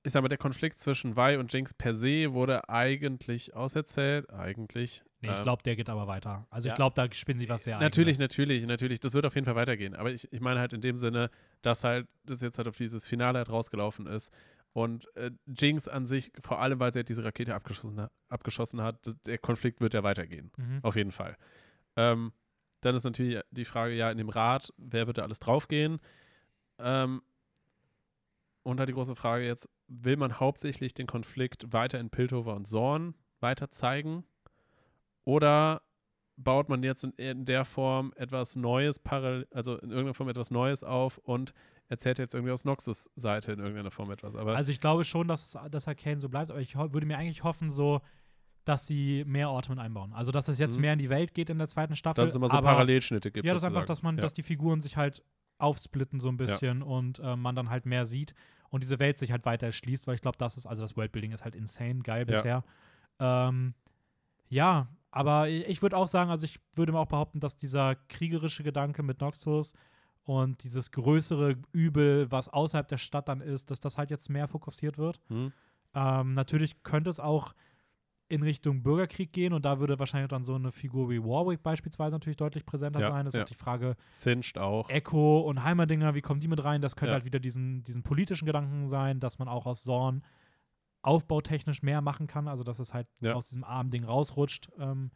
ich 0.04 0.12
sag 0.12 0.22
mal, 0.22 0.28
der 0.28 0.38
Konflikt 0.38 0.80
zwischen 0.80 1.16
Vi 1.16 1.36
und 1.36 1.52
Jinx 1.52 1.72
per 1.74 1.94
se 1.94 2.32
wurde 2.32 2.68
eigentlich 2.68 3.54
auserzählt. 3.54 4.28
Eigentlich. 4.30 5.02
nee, 5.20 5.30
ich 5.30 5.36
ähm, 5.36 5.42
glaube, 5.42 5.62
der 5.62 5.76
geht 5.76 5.88
aber 5.88 6.06
weiter. 6.08 6.46
Also 6.50 6.68
ja. 6.68 6.72
ich 6.72 6.76
glaube, 6.76 6.94
da 6.94 7.12
spinnen 7.14 7.38
sie 7.38 7.48
was 7.48 7.64
sehr 7.64 7.78
Natürlich, 7.78 8.16
Eigenes. 8.16 8.36
natürlich, 8.36 8.66
natürlich. 8.66 9.00
Das 9.00 9.14
wird 9.14 9.26
auf 9.26 9.34
jeden 9.34 9.44
Fall 9.44 9.54
weitergehen. 9.54 9.94
Aber 9.94 10.10
ich, 10.10 10.32
ich 10.32 10.40
meine 10.40 10.58
halt 10.58 10.72
in 10.72 10.80
dem 10.80 10.98
Sinne, 10.98 11.30
dass 11.62 11.84
halt 11.84 12.08
das 12.24 12.40
jetzt 12.40 12.58
halt 12.58 12.66
auf 12.68 12.76
dieses 12.76 13.06
Finale 13.06 13.38
halt 13.38 13.50
rausgelaufen 13.50 14.06
ist. 14.06 14.32
Und 14.72 15.06
äh, 15.16 15.30
Jinx 15.46 15.86
an 15.86 16.06
sich, 16.06 16.32
vor 16.42 16.60
allem 16.60 16.80
weil 16.80 16.92
sie 16.92 17.00
halt 17.00 17.08
diese 17.08 17.24
Rakete 17.24 17.54
abgeschossen, 17.54 18.06
abgeschossen 18.28 18.80
hat, 18.80 18.98
der 19.26 19.38
Konflikt 19.38 19.80
wird 19.80 19.94
ja 19.94 20.02
weitergehen. 20.02 20.50
Mhm. 20.56 20.80
Auf 20.82 20.96
jeden 20.96 21.12
Fall. 21.12 21.36
Ähm, 21.96 22.32
dann 22.80 22.96
ist 22.96 23.04
natürlich 23.04 23.40
die 23.50 23.64
Frage, 23.66 23.94
ja, 23.94 24.10
in 24.10 24.18
dem 24.18 24.30
Rat, 24.30 24.72
wer 24.78 25.06
wird 25.06 25.18
da 25.18 25.22
alles 25.22 25.38
draufgehen? 25.38 26.00
Ähm, 26.78 27.22
und 28.62 28.78
halt 28.78 28.88
die 28.88 28.94
große 28.94 29.16
Frage 29.16 29.44
jetzt, 29.44 29.68
will 29.88 30.16
man 30.16 30.38
hauptsächlich 30.38 30.94
den 30.94 31.06
Konflikt 31.06 31.72
weiter 31.72 31.98
in 31.98 32.10
Piltover 32.10 32.54
und 32.54 32.66
Zorn 32.66 33.14
weiter 33.40 33.70
zeigen? 33.70 34.24
Oder 35.24 35.82
baut 36.36 36.68
man 36.68 36.82
jetzt 36.82 37.04
in, 37.04 37.12
in 37.12 37.44
der 37.44 37.64
Form 37.64 38.12
etwas 38.16 38.56
Neues, 38.56 39.00
also 39.50 39.76
in 39.78 39.90
irgendeiner 39.90 40.14
Form 40.14 40.28
etwas 40.28 40.50
Neues 40.50 40.82
auf 40.82 41.18
und 41.18 41.52
erzählt 41.88 42.18
jetzt 42.18 42.34
irgendwie 42.34 42.52
aus 42.52 42.64
Noxus 42.64 43.10
Seite 43.16 43.52
in 43.52 43.58
irgendeiner 43.58 43.90
Form 43.90 44.10
etwas. 44.10 44.34
Aber 44.34 44.56
also 44.56 44.72
ich 44.72 44.80
glaube 44.80 45.04
schon, 45.04 45.28
dass, 45.28 45.56
dass 45.70 45.88
Arcane 45.88 46.20
so 46.20 46.28
bleibt, 46.28 46.50
aber 46.50 46.60
ich 46.60 46.74
würde 46.74 47.06
mir 47.06 47.18
eigentlich 47.18 47.44
hoffen, 47.44 47.70
so, 47.70 48.00
dass 48.64 48.86
sie 48.86 49.24
mehr 49.26 49.50
Orte 49.50 49.70
mit 49.70 49.78
einbauen. 49.78 50.12
Also 50.12 50.32
dass 50.32 50.48
es 50.48 50.58
jetzt 50.58 50.76
mhm. 50.76 50.82
mehr 50.82 50.92
in 50.94 50.98
die 50.98 51.10
Welt 51.10 51.34
geht 51.34 51.50
in 51.50 51.58
der 51.58 51.68
zweiten 51.68 51.96
Staffel. 51.96 52.22
Dass 52.22 52.30
es 52.30 52.36
immer 52.36 52.48
so 52.48 52.60
Parallelschnitte 52.60 53.30
gibt. 53.30 53.46
Ja, 53.46 53.52
das 53.52 53.62
ist 53.62 53.66
einfach, 53.66 53.84
dass 53.84 54.02
man, 54.02 54.16
ja. 54.16 54.22
dass 54.22 54.34
die 54.34 54.42
Figuren 54.42 54.80
sich 54.80 54.96
halt 54.96 55.22
aufsplitten 55.62 56.20
so 56.20 56.28
ein 56.28 56.36
bisschen 56.36 56.80
ja. 56.80 56.86
und 56.86 57.18
äh, 57.20 57.36
man 57.36 57.54
dann 57.54 57.70
halt 57.70 57.86
mehr 57.86 58.04
sieht 58.04 58.34
und 58.70 58.82
diese 58.82 58.98
Welt 58.98 59.18
sich 59.18 59.32
halt 59.32 59.44
weiter 59.44 59.66
erschließt, 59.66 60.06
weil 60.06 60.14
ich 60.14 60.22
glaube, 60.22 60.38
das 60.38 60.56
ist, 60.56 60.66
also 60.66 60.82
das 60.82 60.96
Worldbuilding 60.96 61.32
ist 61.32 61.44
halt 61.44 61.54
insane 61.54 62.00
geil 62.00 62.26
bisher. 62.26 62.64
Ja, 63.20 63.48
ähm, 63.48 63.74
ja 64.48 64.88
aber 65.10 65.48
ich 65.48 65.82
würde 65.82 65.96
auch 65.96 66.06
sagen, 66.06 66.30
also 66.30 66.44
ich 66.44 66.58
würde 66.74 66.96
auch 66.98 67.06
behaupten, 67.06 67.38
dass 67.38 67.58
dieser 67.58 67.96
kriegerische 68.08 68.62
Gedanke 68.62 69.02
mit 69.02 69.20
Noxus 69.20 69.74
und 70.24 70.64
dieses 70.64 70.90
größere 70.90 71.56
Übel, 71.72 72.30
was 72.30 72.48
außerhalb 72.48 72.88
der 72.88 72.98
Stadt 72.98 73.28
dann 73.28 73.42
ist, 73.42 73.70
dass 73.70 73.78
das 73.78 73.98
halt 73.98 74.10
jetzt 74.10 74.30
mehr 74.30 74.48
fokussiert 74.48 74.96
wird. 74.96 75.20
Mhm. 75.28 75.52
Ähm, 75.94 76.32
natürlich 76.32 76.82
könnte 76.82 77.10
es 77.10 77.20
auch 77.20 77.54
in 78.32 78.42
Richtung 78.42 78.82
Bürgerkrieg 78.82 79.30
gehen 79.32 79.52
und 79.52 79.66
da 79.66 79.78
würde 79.78 79.98
wahrscheinlich 79.98 80.30
dann 80.30 80.42
so 80.42 80.54
eine 80.54 80.72
Figur 80.72 81.10
wie 81.10 81.22
Warwick 81.22 81.62
beispielsweise 81.62 82.16
natürlich 82.16 82.38
deutlich 82.38 82.64
präsenter 82.64 83.00
ja, 83.00 83.10
sein. 83.10 83.26
Das 83.26 83.34
ja. 83.34 83.40
ist 83.40 83.40
halt 83.42 83.50
die 83.50 83.62
Frage. 83.62 83.96
Singed 84.08 84.56
auch. 84.56 84.88
Echo 84.88 85.40
und 85.40 85.62
Heimerdinger, 85.62 86.14
wie 86.14 86.22
kommen 86.22 86.40
die 86.40 86.48
mit 86.48 86.64
rein? 86.64 86.80
Das 86.80 86.96
könnte 86.96 87.10
ja. 87.10 87.14
halt 87.16 87.26
wieder 87.26 87.40
diesen, 87.40 87.84
diesen 87.84 88.02
politischen 88.02 88.46
Gedanken 88.46 88.88
sein, 88.88 89.20
dass 89.20 89.38
man 89.38 89.48
auch 89.48 89.66
aus 89.66 89.84
Zorn 89.84 90.24
aufbautechnisch 91.02 91.82
mehr 91.82 92.00
machen 92.00 92.26
kann, 92.26 92.48
also 92.48 92.64
dass 92.64 92.78
es 92.78 92.94
halt 92.94 93.06
aus 93.26 93.48
diesem 93.48 93.64
armen 93.64 93.90
Ding 93.90 94.04
rausrutscht. 94.04 94.70
Ähm, 94.78 95.10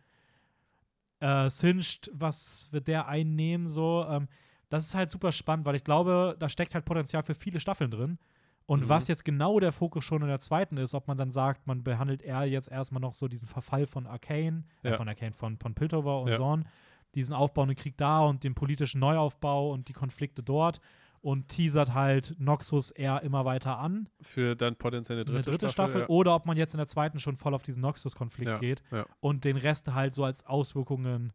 äh, 1.20 1.48
Singed, 1.48 2.10
was 2.12 2.70
wird 2.70 2.86
der 2.86 3.08
einnehmen 3.08 3.66
so? 3.66 4.04
Ähm, 4.06 4.28
das 4.68 4.84
ist 4.84 4.94
halt 4.94 5.10
super 5.10 5.32
spannend, 5.32 5.64
weil 5.64 5.76
ich 5.76 5.84
glaube, 5.84 6.36
da 6.38 6.50
steckt 6.50 6.74
halt 6.74 6.84
Potenzial 6.84 7.22
für 7.22 7.34
viele 7.34 7.60
Staffeln 7.60 7.90
drin. 7.90 8.18
Und 8.66 8.84
mhm. 8.84 8.88
was 8.88 9.08
jetzt 9.08 9.24
genau 9.24 9.60
der 9.60 9.72
Fokus 9.72 10.04
schon 10.04 10.22
in 10.22 10.28
der 10.28 10.40
zweiten 10.40 10.76
ist, 10.76 10.94
ob 10.94 11.06
man 11.06 11.16
dann 11.16 11.30
sagt, 11.30 11.66
man 11.66 11.84
behandelt 11.84 12.22
eher 12.22 12.44
jetzt 12.44 12.70
erstmal 12.70 13.00
noch 13.00 13.14
so 13.14 13.28
diesen 13.28 13.46
Verfall 13.46 13.86
von 13.86 14.06
Arcane, 14.06 14.64
äh, 14.82 14.88
ja. 14.88 14.94
äh, 14.94 14.96
von 14.96 15.08
Arcane, 15.08 15.32
von, 15.32 15.56
von 15.56 15.74
Piltover 15.74 16.20
und 16.20 16.28
ja. 16.28 16.36
Zorn, 16.36 16.68
diesen 17.14 17.34
aufbauenden 17.34 17.76
Krieg 17.76 17.96
da 17.96 18.20
und 18.20 18.42
den 18.42 18.54
politischen 18.54 18.98
Neuaufbau 18.98 19.72
und 19.72 19.88
die 19.88 19.92
Konflikte 19.92 20.42
dort 20.42 20.80
und 21.20 21.48
teasert 21.48 21.94
halt 21.94 22.34
Noxus 22.38 22.90
eher 22.90 23.22
immer 23.22 23.44
weiter 23.44 23.78
an. 23.78 24.08
Für 24.20 24.54
dann 24.54 24.76
potenziell 24.76 25.18
eine 25.18 25.24
dritte, 25.24 25.38
eine 25.38 25.44
dritte 25.44 25.68
Staffel. 25.68 25.92
Staffel 25.92 26.00
ja. 26.02 26.08
Oder 26.08 26.34
ob 26.34 26.46
man 26.46 26.56
jetzt 26.56 26.74
in 26.74 26.78
der 26.78 26.86
zweiten 26.88 27.20
schon 27.20 27.36
voll 27.36 27.54
auf 27.54 27.62
diesen 27.62 27.82
Noxus-Konflikt 27.82 28.60
geht 28.60 28.82
und 29.20 29.44
den 29.44 29.56
Rest 29.56 29.92
halt 29.92 30.12
so 30.12 30.24
als 30.24 30.44
Auswirkungen 30.44 31.32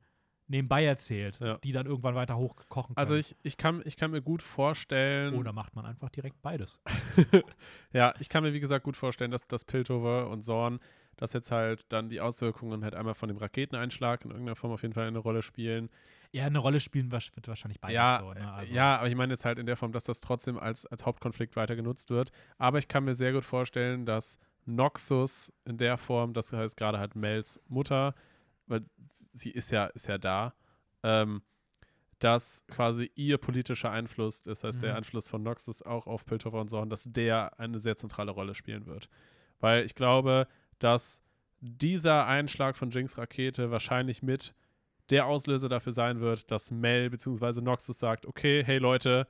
nebenbei 0.52 0.86
erzählt, 0.86 1.40
ja. 1.40 1.58
die 1.58 1.72
dann 1.72 1.88
irgendwann 1.88 2.14
weiter 2.14 2.38
hochkochen 2.38 2.96
also 2.96 3.14
können. 3.14 3.20
Also 3.20 3.34
ich, 3.34 3.36
ich, 3.42 3.58
kann, 3.58 3.82
ich 3.86 3.98
kann 3.98 4.12
mir 4.12 4.22
gut 4.22 4.44
vorstellen. 4.44 5.34
Oder 5.34 5.54
macht 5.54 5.76
man 5.76 5.86
einfach 5.86 6.10
direkt 6.10 6.42
beides. 6.42 6.82
ja, 7.94 8.14
ich 8.20 8.30
kann 8.30 8.44
mir 8.44 8.54
wie 8.54 8.60
gesagt 8.60 8.84
gut 8.84 8.98
vorstellen, 8.98 9.32
dass 9.32 9.48
das 9.48 9.66
Piltover 9.66 10.30
und 10.30 10.44
Zorn, 10.44 10.80
dass 11.18 11.34
jetzt 11.34 11.52
halt 11.52 11.92
dann 11.92 12.10
die 12.10 12.22
Auswirkungen 12.22 12.84
halt 12.84 12.96
einmal 12.96 13.14
von 13.14 13.30
dem 13.30 13.38
Raketeneinschlag 13.38 14.26
in 14.26 14.32
irgendeiner 14.32 14.56
Form 14.56 14.74
auf 14.74 14.82
jeden 14.82 14.94
Fall 14.94 15.08
eine 15.08 15.20
Rolle 15.20 15.42
spielen. 15.42 15.90
Ja, 16.34 16.46
eine 16.46 16.60
Rolle 16.60 16.80
spielen 16.80 17.12
wird 17.12 17.48
wahrscheinlich 17.48 17.82
beides 17.82 17.96
ja, 17.96 18.20
so. 18.22 18.34
Ne? 18.34 18.54
Also. 18.54 18.74
Ja, 18.74 18.98
aber 18.98 19.08
ich 19.08 19.16
meine 19.16 19.34
jetzt 19.34 19.46
halt 19.46 19.60
in 19.60 19.66
der 19.66 19.76
Form, 19.76 19.92
dass 19.92 20.04
das 20.04 20.22
trotzdem 20.22 20.58
als, 20.58 20.86
als 20.86 21.06
Hauptkonflikt 21.06 21.56
weiter 21.56 21.76
genutzt 21.76 22.10
wird. 22.10 22.32
Aber 22.58 22.78
ich 22.78 22.88
kann 22.88 23.04
mir 23.04 23.16
sehr 23.16 23.34
gut 23.34 23.44
vorstellen, 23.44 24.06
dass 24.06 24.40
Noxus 24.66 25.52
in 25.66 25.78
der 25.78 25.98
Form, 25.98 26.34
das 26.34 26.54
heißt 26.54 26.78
gerade 26.78 27.00
halt 27.00 27.16
Mels 27.16 27.62
Mutter, 27.68 28.14
weil 28.72 28.82
sie 29.34 29.52
ist 29.52 29.72
ja, 29.72 29.86
ist 29.88 30.08
ja 30.08 30.18
da, 30.18 30.54
ähm, 31.04 31.44
dass 32.20 32.66
quasi 32.68 33.12
ihr 33.16 33.38
politischer 33.38 33.92
Einfluss, 33.92 34.42
das 34.42 34.64
heißt 34.64 34.78
mhm. 34.78 34.82
der 34.82 34.96
Einfluss 34.96 35.28
von 35.30 35.44
Noxus 35.44 35.82
auch 35.82 36.08
auf 36.08 36.26
Piltover 36.26 36.62
und 36.62 36.70
Zorn, 36.70 36.90
dass 36.90 37.06
der 37.06 37.60
eine 37.60 37.80
sehr 37.80 37.98
zentrale 37.98 38.32
Rolle 38.32 38.56
spielen 38.56 38.86
wird. 38.86 39.10
Weil 39.60 39.86
ich 39.86 39.96
glaube, 39.96 40.48
dass 40.80 41.24
dieser 41.60 42.26
Einschlag 42.26 42.76
von 42.76 42.90
Jinx 42.90 43.18
Rakete 43.18 43.72
wahrscheinlich 43.72 44.24
mit 44.24 44.56
der 45.10 45.26
Auslöser 45.26 45.70
dafür 45.70 45.92
sein 45.92 46.20
wird, 46.20 46.50
dass 46.52 46.72
Mel 46.72 47.10
bzw. 47.10 47.62
Noxus 47.62 48.00
sagt, 48.00 48.26
okay, 48.26 48.64
hey 48.64 48.78
Leute, 48.78 49.28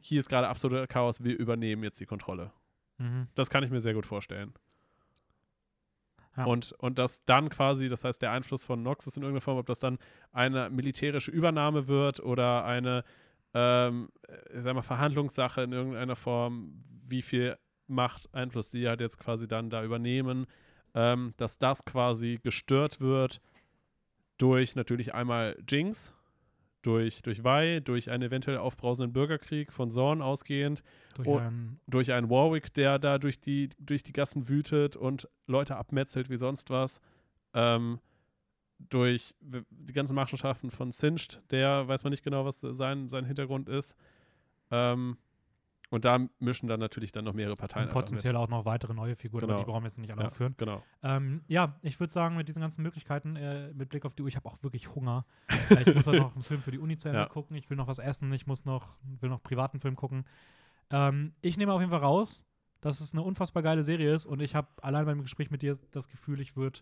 hier 0.00 0.20
ist 0.20 0.28
gerade 0.28 0.48
absoluter 0.48 0.86
Chaos, 0.86 1.24
wir 1.24 1.36
übernehmen 1.36 1.82
jetzt 1.82 2.00
die 2.00 2.06
Kontrolle. 2.06 2.52
Mhm. 2.98 3.28
Das 3.34 3.50
kann 3.50 3.64
ich 3.64 3.70
mir 3.70 3.80
sehr 3.80 3.94
gut 3.94 4.06
vorstellen. 4.06 4.54
Ja. 6.38 6.44
Und, 6.44 6.72
und 6.78 6.98
dass 6.98 7.24
dann 7.24 7.50
quasi, 7.50 7.88
das 7.88 8.04
heißt, 8.04 8.22
der 8.22 8.30
Einfluss 8.30 8.64
von 8.64 8.82
Noxus 8.82 9.16
in 9.16 9.24
irgendeiner 9.24 9.40
Form, 9.40 9.58
ob 9.58 9.66
das 9.66 9.80
dann 9.80 9.98
eine 10.32 10.70
militärische 10.70 11.32
Übernahme 11.32 11.88
wird 11.88 12.20
oder 12.20 12.64
eine, 12.64 13.02
ähm, 13.54 14.08
ich 14.54 14.62
sag 14.62 14.74
mal, 14.74 14.82
Verhandlungssache 14.82 15.62
in 15.62 15.72
irgendeiner 15.72 16.14
Form, 16.16 16.84
wie 17.04 17.22
viel 17.22 17.58
Macht, 17.88 18.32
Einfluss 18.32 18.70
die 18.70 18.86
halt 18.86 19.00
jetzt 19.00 19.18
quasi 19.18 19.48
dann 19.48 19.68
da 19.68 19.82
übernehmen, 19.82 20.46
ähm, 20.94 21.34
dass 21.38 21.58
das 21.58 21.84
quasi 21.84 22.38
gestört 22.42 23.00
wird 23.00 23.40
durch 24.36 24.76
natürlich 24.76 25.14
einmal 25.14 25.56
Jinx, 25.68 26.14
durch, 26.88 27.20
durch 27.20 27.44
Wei, 27.44 27.80
durch 27.80 28.10
einen 28.10 28.22
eventuell 28.22 28.56
aufbrausenden 28.56 29.12
Bürgerkrieg 29.12 29.74
von 29.74 29.90
Zorn 29.90 30.22
ausgehend, 30.22 30.82
durch, 31.14 31.28
einen, 31.38 31.80
durch 31.86 32.12
einen 32.12 32.30
Warwick, 32.30 32.72
der 32.72 32.98
da 32.98 33.18
durch 33.18 33.40
die, 33.40 33.68
durch 33.78 34.02
die 34.02 34.14
Gassen 34.14 34.48
wütet 34.48 34.96
und 34.96 35.28
Leute 35.46 35.76
abmetzelt 35.76 36.30
wie 36.30 36.38
sonst 36.38 36.70
was, 36.70 37.02
ähm, 37.52 38.00
durch 38.78 39.34
die 39.40 39.92
ganzen 39.92 40.14
Machenschaften 40.14 40.70
von 40.70 40.90
Singed, 40.90 41.42
der 41.50 41.86
weiß 41.88 42.04
man 42.04 42.10
nicht 42.10 42.24
genau, 42.24 42.46
was 42.46 42.60
sein, 42.60 43.10
sein 43.10 43.26
Hintergrund 43.26 43.68
ist. 43.68 43.94
Ähm, 44.70 45.18
und 45.90 46.04
da 46.04 46.28
mischen 46.38 46.68
dann 46.68 46.80
natürlich 46.80 47.12
dann 47.12 47.24
noch 47.24 47.32
mehrere 47.32 47.54
Parteien. 47.54 47.86
Und 47.86 47.92
potenziell 47.92 48.36
auch 48.36 48.48
noch 48.48 48.64
weitere 48.64 48.92
neue 48.92 49.16
Figuren, 49.16 49.42
genau. 49.42 49.54
aber 49.54 49.64
die 49.64 49.70
brauchen 49.70 49.82
wir 49.82 49.88
jetzt 49.88 49.98
nicht 49.98 50.12
alle 50.12 50.24
ja, 50.24 50.30
führen. 50.30 50.54
Genau. 50.58 50.82
Ähm, 51.02 51.42
ja, 51.48 51.78
ich 51.82 51.98
würde 51.98 52.12
sagen, 52.12 52.36
mit 52.36 52.48
diesen 52.48 52.60
ganzen 52.60 52.82
Möglichkeiten, 52.82 53.36
äh, 53.36 53.72
mit 53.72 53.88
Blick 53.88 54.04
auf 54.04 54.14
die 54.14 54.22
Uhr, 54.22 54.28
ich 54.28 54.36
habe 54.36 54.48
auch 54.48 54.62
wirklich 54.62 54.94
Hunger. 54.94 55.24
äh, 55.70 55.82
ich 55.82 55.94
muss 55.94 56.06
auch 56.08 56.12
noch 56.12 56.34
einen 56.34 56.44
Film 56.44 56.60
für 56.60 56.70
die 56.70 56.78
Uni 56.78 56.98
zu 56.98 57.08
Ende 57.08 57.20
ja. 57.20 57.26
gucken. 57.26 57.56
Ich 57.56 57.70
will 57.70 57.76
noch 57.76 57.86
was 57.86 57.98
essen. 57.98 58.32
Ich 58.32 58.46
muss 58.46 58.64
noch, 58.64 58.96
will 59.20 59.30
noch 59.30 59.42
privaten 59.42 59.80
Film 59.80 59.96
gucken. 59.96 60.24
Ähm, 60.90 61.32
ich 61.40 61.56
nehme 61.56 61.72
auf 61.72 61.80
jeden 61.80 61.90
Fall 61.90 62.00
raus, 62.00 62.44
dass 62.80 63.00
es 63.00 63.12
eine 63.12 63.22
unfassbar 63.22 63.62
geile 63.62 63.82
Serie 63.82 64.14
ist 64.14 64.26
und 64.26 64.40
ich 64.40 64.54
habe 64.54 64.68
allein 64.82 65.06
beim 65.06 65.22
Gespräch 65.22 65.50
mit 65.50 65.62
dir 65.62 65.76
das 65.90 66.08
Gefühl, 66.08 66.40
ich 66.40 66.56
würde, 66.56 66.80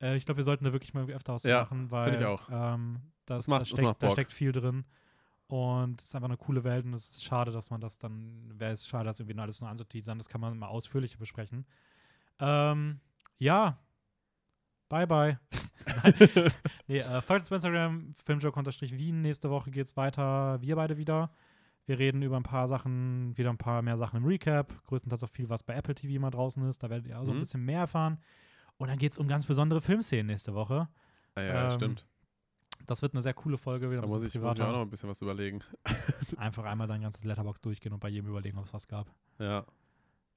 äh, 0.00 0.16
ich 0.16 0.24
glaube, 0.24 0.38
wir 0.38 0.44
sollten 0.44 0.64
da 0.64 0.72
wirklich 0.72 0.94
mal 0.94 1.08
öfter 1.10 1.34
was 1.34 1.44
ja, 1.44 1.60
machen, 1.60 1.90
weil 1.90 2.14
ich 2.14 2.24
auch. 2.24 2.48
Ähm, 2.50 3.00
das, 3.26 3.44
das, 3.44 3.48
macht, 3.48 3.60
das 3.62 3.68
steckt, 3.68 4.02
da 4.02 4.10
steckt 4.10 4.32
viel 4.32 4.52
drin. 4.52 4.84
Und 5.48 6.00
es 6.00 6.08
ist 6.08 6.14
einfach 6.14 6.28
eine 6.28 6.36
coole 6.36 6.62
Welt 6.62 6.84
und 6.84 6.92
es 6.92 7.08
ist 7.08 7.24
schade, 7.24 7.50
dass 7.50 7.70
man 7.70 7.80
das 7.80 7.98
dann, 7.98 8.52
wäre 8.58 8.72
es 8.72 8.86
schade, 8.86 9.06
das 9.06 9.18
irgendwie 9.18 9.40
alles 9.40 9.60
nur 9.60 9.70
anzuteasern. 9.70 10.18
Das 10.18 10.28
kann 10.28 10.42
man 10.42 10.58
mal 10.58 10.66
ausführlicher 10.68 11.18
besprechen. 11.18 11.64
Ähm, 12.38 13.00
ja. 13.38 13.78
Bye, 14.90 15.06
bye. 15.06 15.38
nee, 16.86 16.98
äh, 16.98 17.22
folgt 17.22 17.42
uns 17.42 17.50
bei 17.50 17.56
Instagram, 17.56 18.12
filmjoke-wien. 18.24 19.22
Nächste 19.22 19.48
Woche 19.48 19.70
geht's 19.70 19.96
weiter. 19.96 20.60
Wir 20.60 20.76
beide 20.76 20.98
wieder. 20.98 21.30
Wir 21.86 21.98
reden 21.98 22.20
über 22.20 22.36
ein 22.36 22.42
paar 22.42 22.68
Sachen, 22.68 23.34
wieder 23.38 23.48
ein 23.48 23.56
paar 23.56 23.80
mehr 23.80 23.96
Sachen 23.96 24.18
im 24.18 24.26
Recap. 24.26 24.84
Größtenteils 24.84 25.24
auch 25.24 25.30
viel, 25.30 25.48
was 25.48 25.62
bei 25.62 25.74
Apple 25.74 25.94
TV 25.94 26.20
mal 26.20 26.30
draußen 26.30 26.62
ist. 26.68 26.82
Da 26.82 26.90
werdet 26.90 27.06
ihr 27.06 27.16
also 27.16 27.32
mhm. 27.32 27.38
ein 27.38 27.40
bisschen 27.40 27.64
mehr 27.64 27.80
erfahren. 27.80 28.18
Und 28.76 28.88
dann 28.88 28.98
geht 28.98 29.12
es 29.12 29.18
um 29.18 29.26
ganz 29.28 29.46
besondere 29.46 29.80
Filmszenen 29.80 30.26
nächste 30.26 30.52
Woche. 30.52 30.88
Ah, 31.34 31.40
ja, 31.40 31.64
ähm, 31.64 31.70
stimmt. 31.70 32.06
Das 32.86 33.02
wird 33.02 33.14
eine 33.14 33.22
sehr 33.22 33.34
coole 33.34 33.58
Folge. 33.58 33.90
Wieder 33.90 34.00
da 34.00 34.06
muss 34.06 34.22
ich, 34.22 34.40
muss 34.40 34.56
ich 34.56 34.62
auch 34.62 34.72
noch 34.72 34.82
ein 34.82 34.90
bisschen 34.90 35.08
was 35.08 35.20
überlegen. 35.20 35.60
Einfach 36.36 36.64
einmal 36.64 36.86
dein 36.86 37.02
ganzes 37.02 37.24
Letterbox 37.24 37.60
durchgehen 37.60 37.92
und 37.92 38.00
bei 38.00 38.08
jedem 38.08 38.30
überlegen, 38.30 38.58
ob 38.58 38.64
es 38.64 38.74
was 38.74 38.88
gab. 38.88 39.06
Ja. 39.38 39.64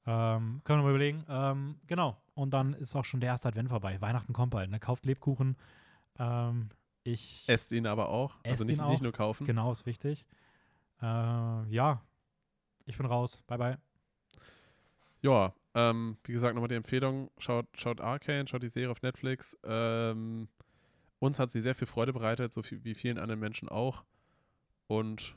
Ähm, 0.05 0.61
können 0.63 0.79
wir 0.79 0.83
mal 0.83 0.89
überlegen. 0.89 1.23
Ähm, 1.29 1.75
genau. 1.87 2.17
Und 2.33 2.53
dann 2.53 2.73
ist 2.73 2.95
auch 2.95 3.05
schon 3.05 3.19
der 3.19 3.29
erste 3.29 3.47
Advent 3.47 3.69
vorbei. 3.69 4.01
Weihnachten 4.01 4.33
kommt 4.33 4.51
bald. 4.51 4.69
Ne? 4.69 4.79
Kauft 4.79 5.05
Lebkuchen. 5.05 5.55
Ähm, 6.17 6.69
ich 7.03 7.45
esst 7.47 7.71
ihn 7.71 7.87
aber 7.87 8.09
auch. 8.09 8.35
Also 8.45 8.63
nicht, 8.63 8.79
auch. 8.79 8.89
nicht 8.89 9.03
nur 9.03 9.11
kaufen. 9.11 9.45
Genau, 9.45 9.71
ist 9.71 9.85
wichtig. 9.85 10.25
Äh, 11.01 11.05
ja. 11.05 12.01
Ich 12.85 12.97
bin 12.97 13.05
raus. 13.05 13.43
Bye, 13.47 13.57
bye. 13.57 13.77
Ja, 15.21 15.53
ähm, 15.75 16.17
wie 16.23 16.33
gesagt, 16.33 16.55
nochmal 16.55 16.67
die 16.67 16.75
Empfehlung: 16.75 17.29
schaut, 17.37 17.67
schaut 17.75 18.01
Arcane, 18.01 18.47
schaut 18.47 18.63
die 18.63 18.69
Serie 18.69 18.91
auf 18.91 19.01
Netflix. 19.01 19.57
Ähm, 19.63 20.47
uns 21.21 21.37
hat 21.37 21.51
sie 21.51 21.61
sehr 21.61 21.75
viel 21.75 21.87
Freude 21.87 22.13
bereitet, 22.13 22.51
so 22.51 22.63
wie 22.65 22.95
vielen 22.95 23.19
anderen 23.19 23.39
Menschen 23.39 23.69
auch. 23.69 24.03
Und 24.87 25.35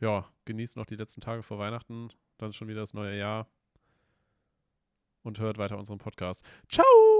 ja, 0.00 0.26
genießt 0.46 0.76
noch 0.76 0.86
die 0.86 0.96
letzten 0.96 1.20
Tage 1.20 1.42
vor 1.42 1.58
Weihnachten. 1.58 2.08
Dann 2.38 2.48
ist 2.48 2.56
schon 2.56 2.68
wieder 2.68 2.80
das 2.80 2.94
neue 2.94 3.16
Jahr. 3.16 3.46
Und 5.22 5.38
hört 5.38 5.58
weiter 5.58 5.78
unseren 5.78 5.98
Podcast. 5.98 6.42
Ciao! 6.70 7.15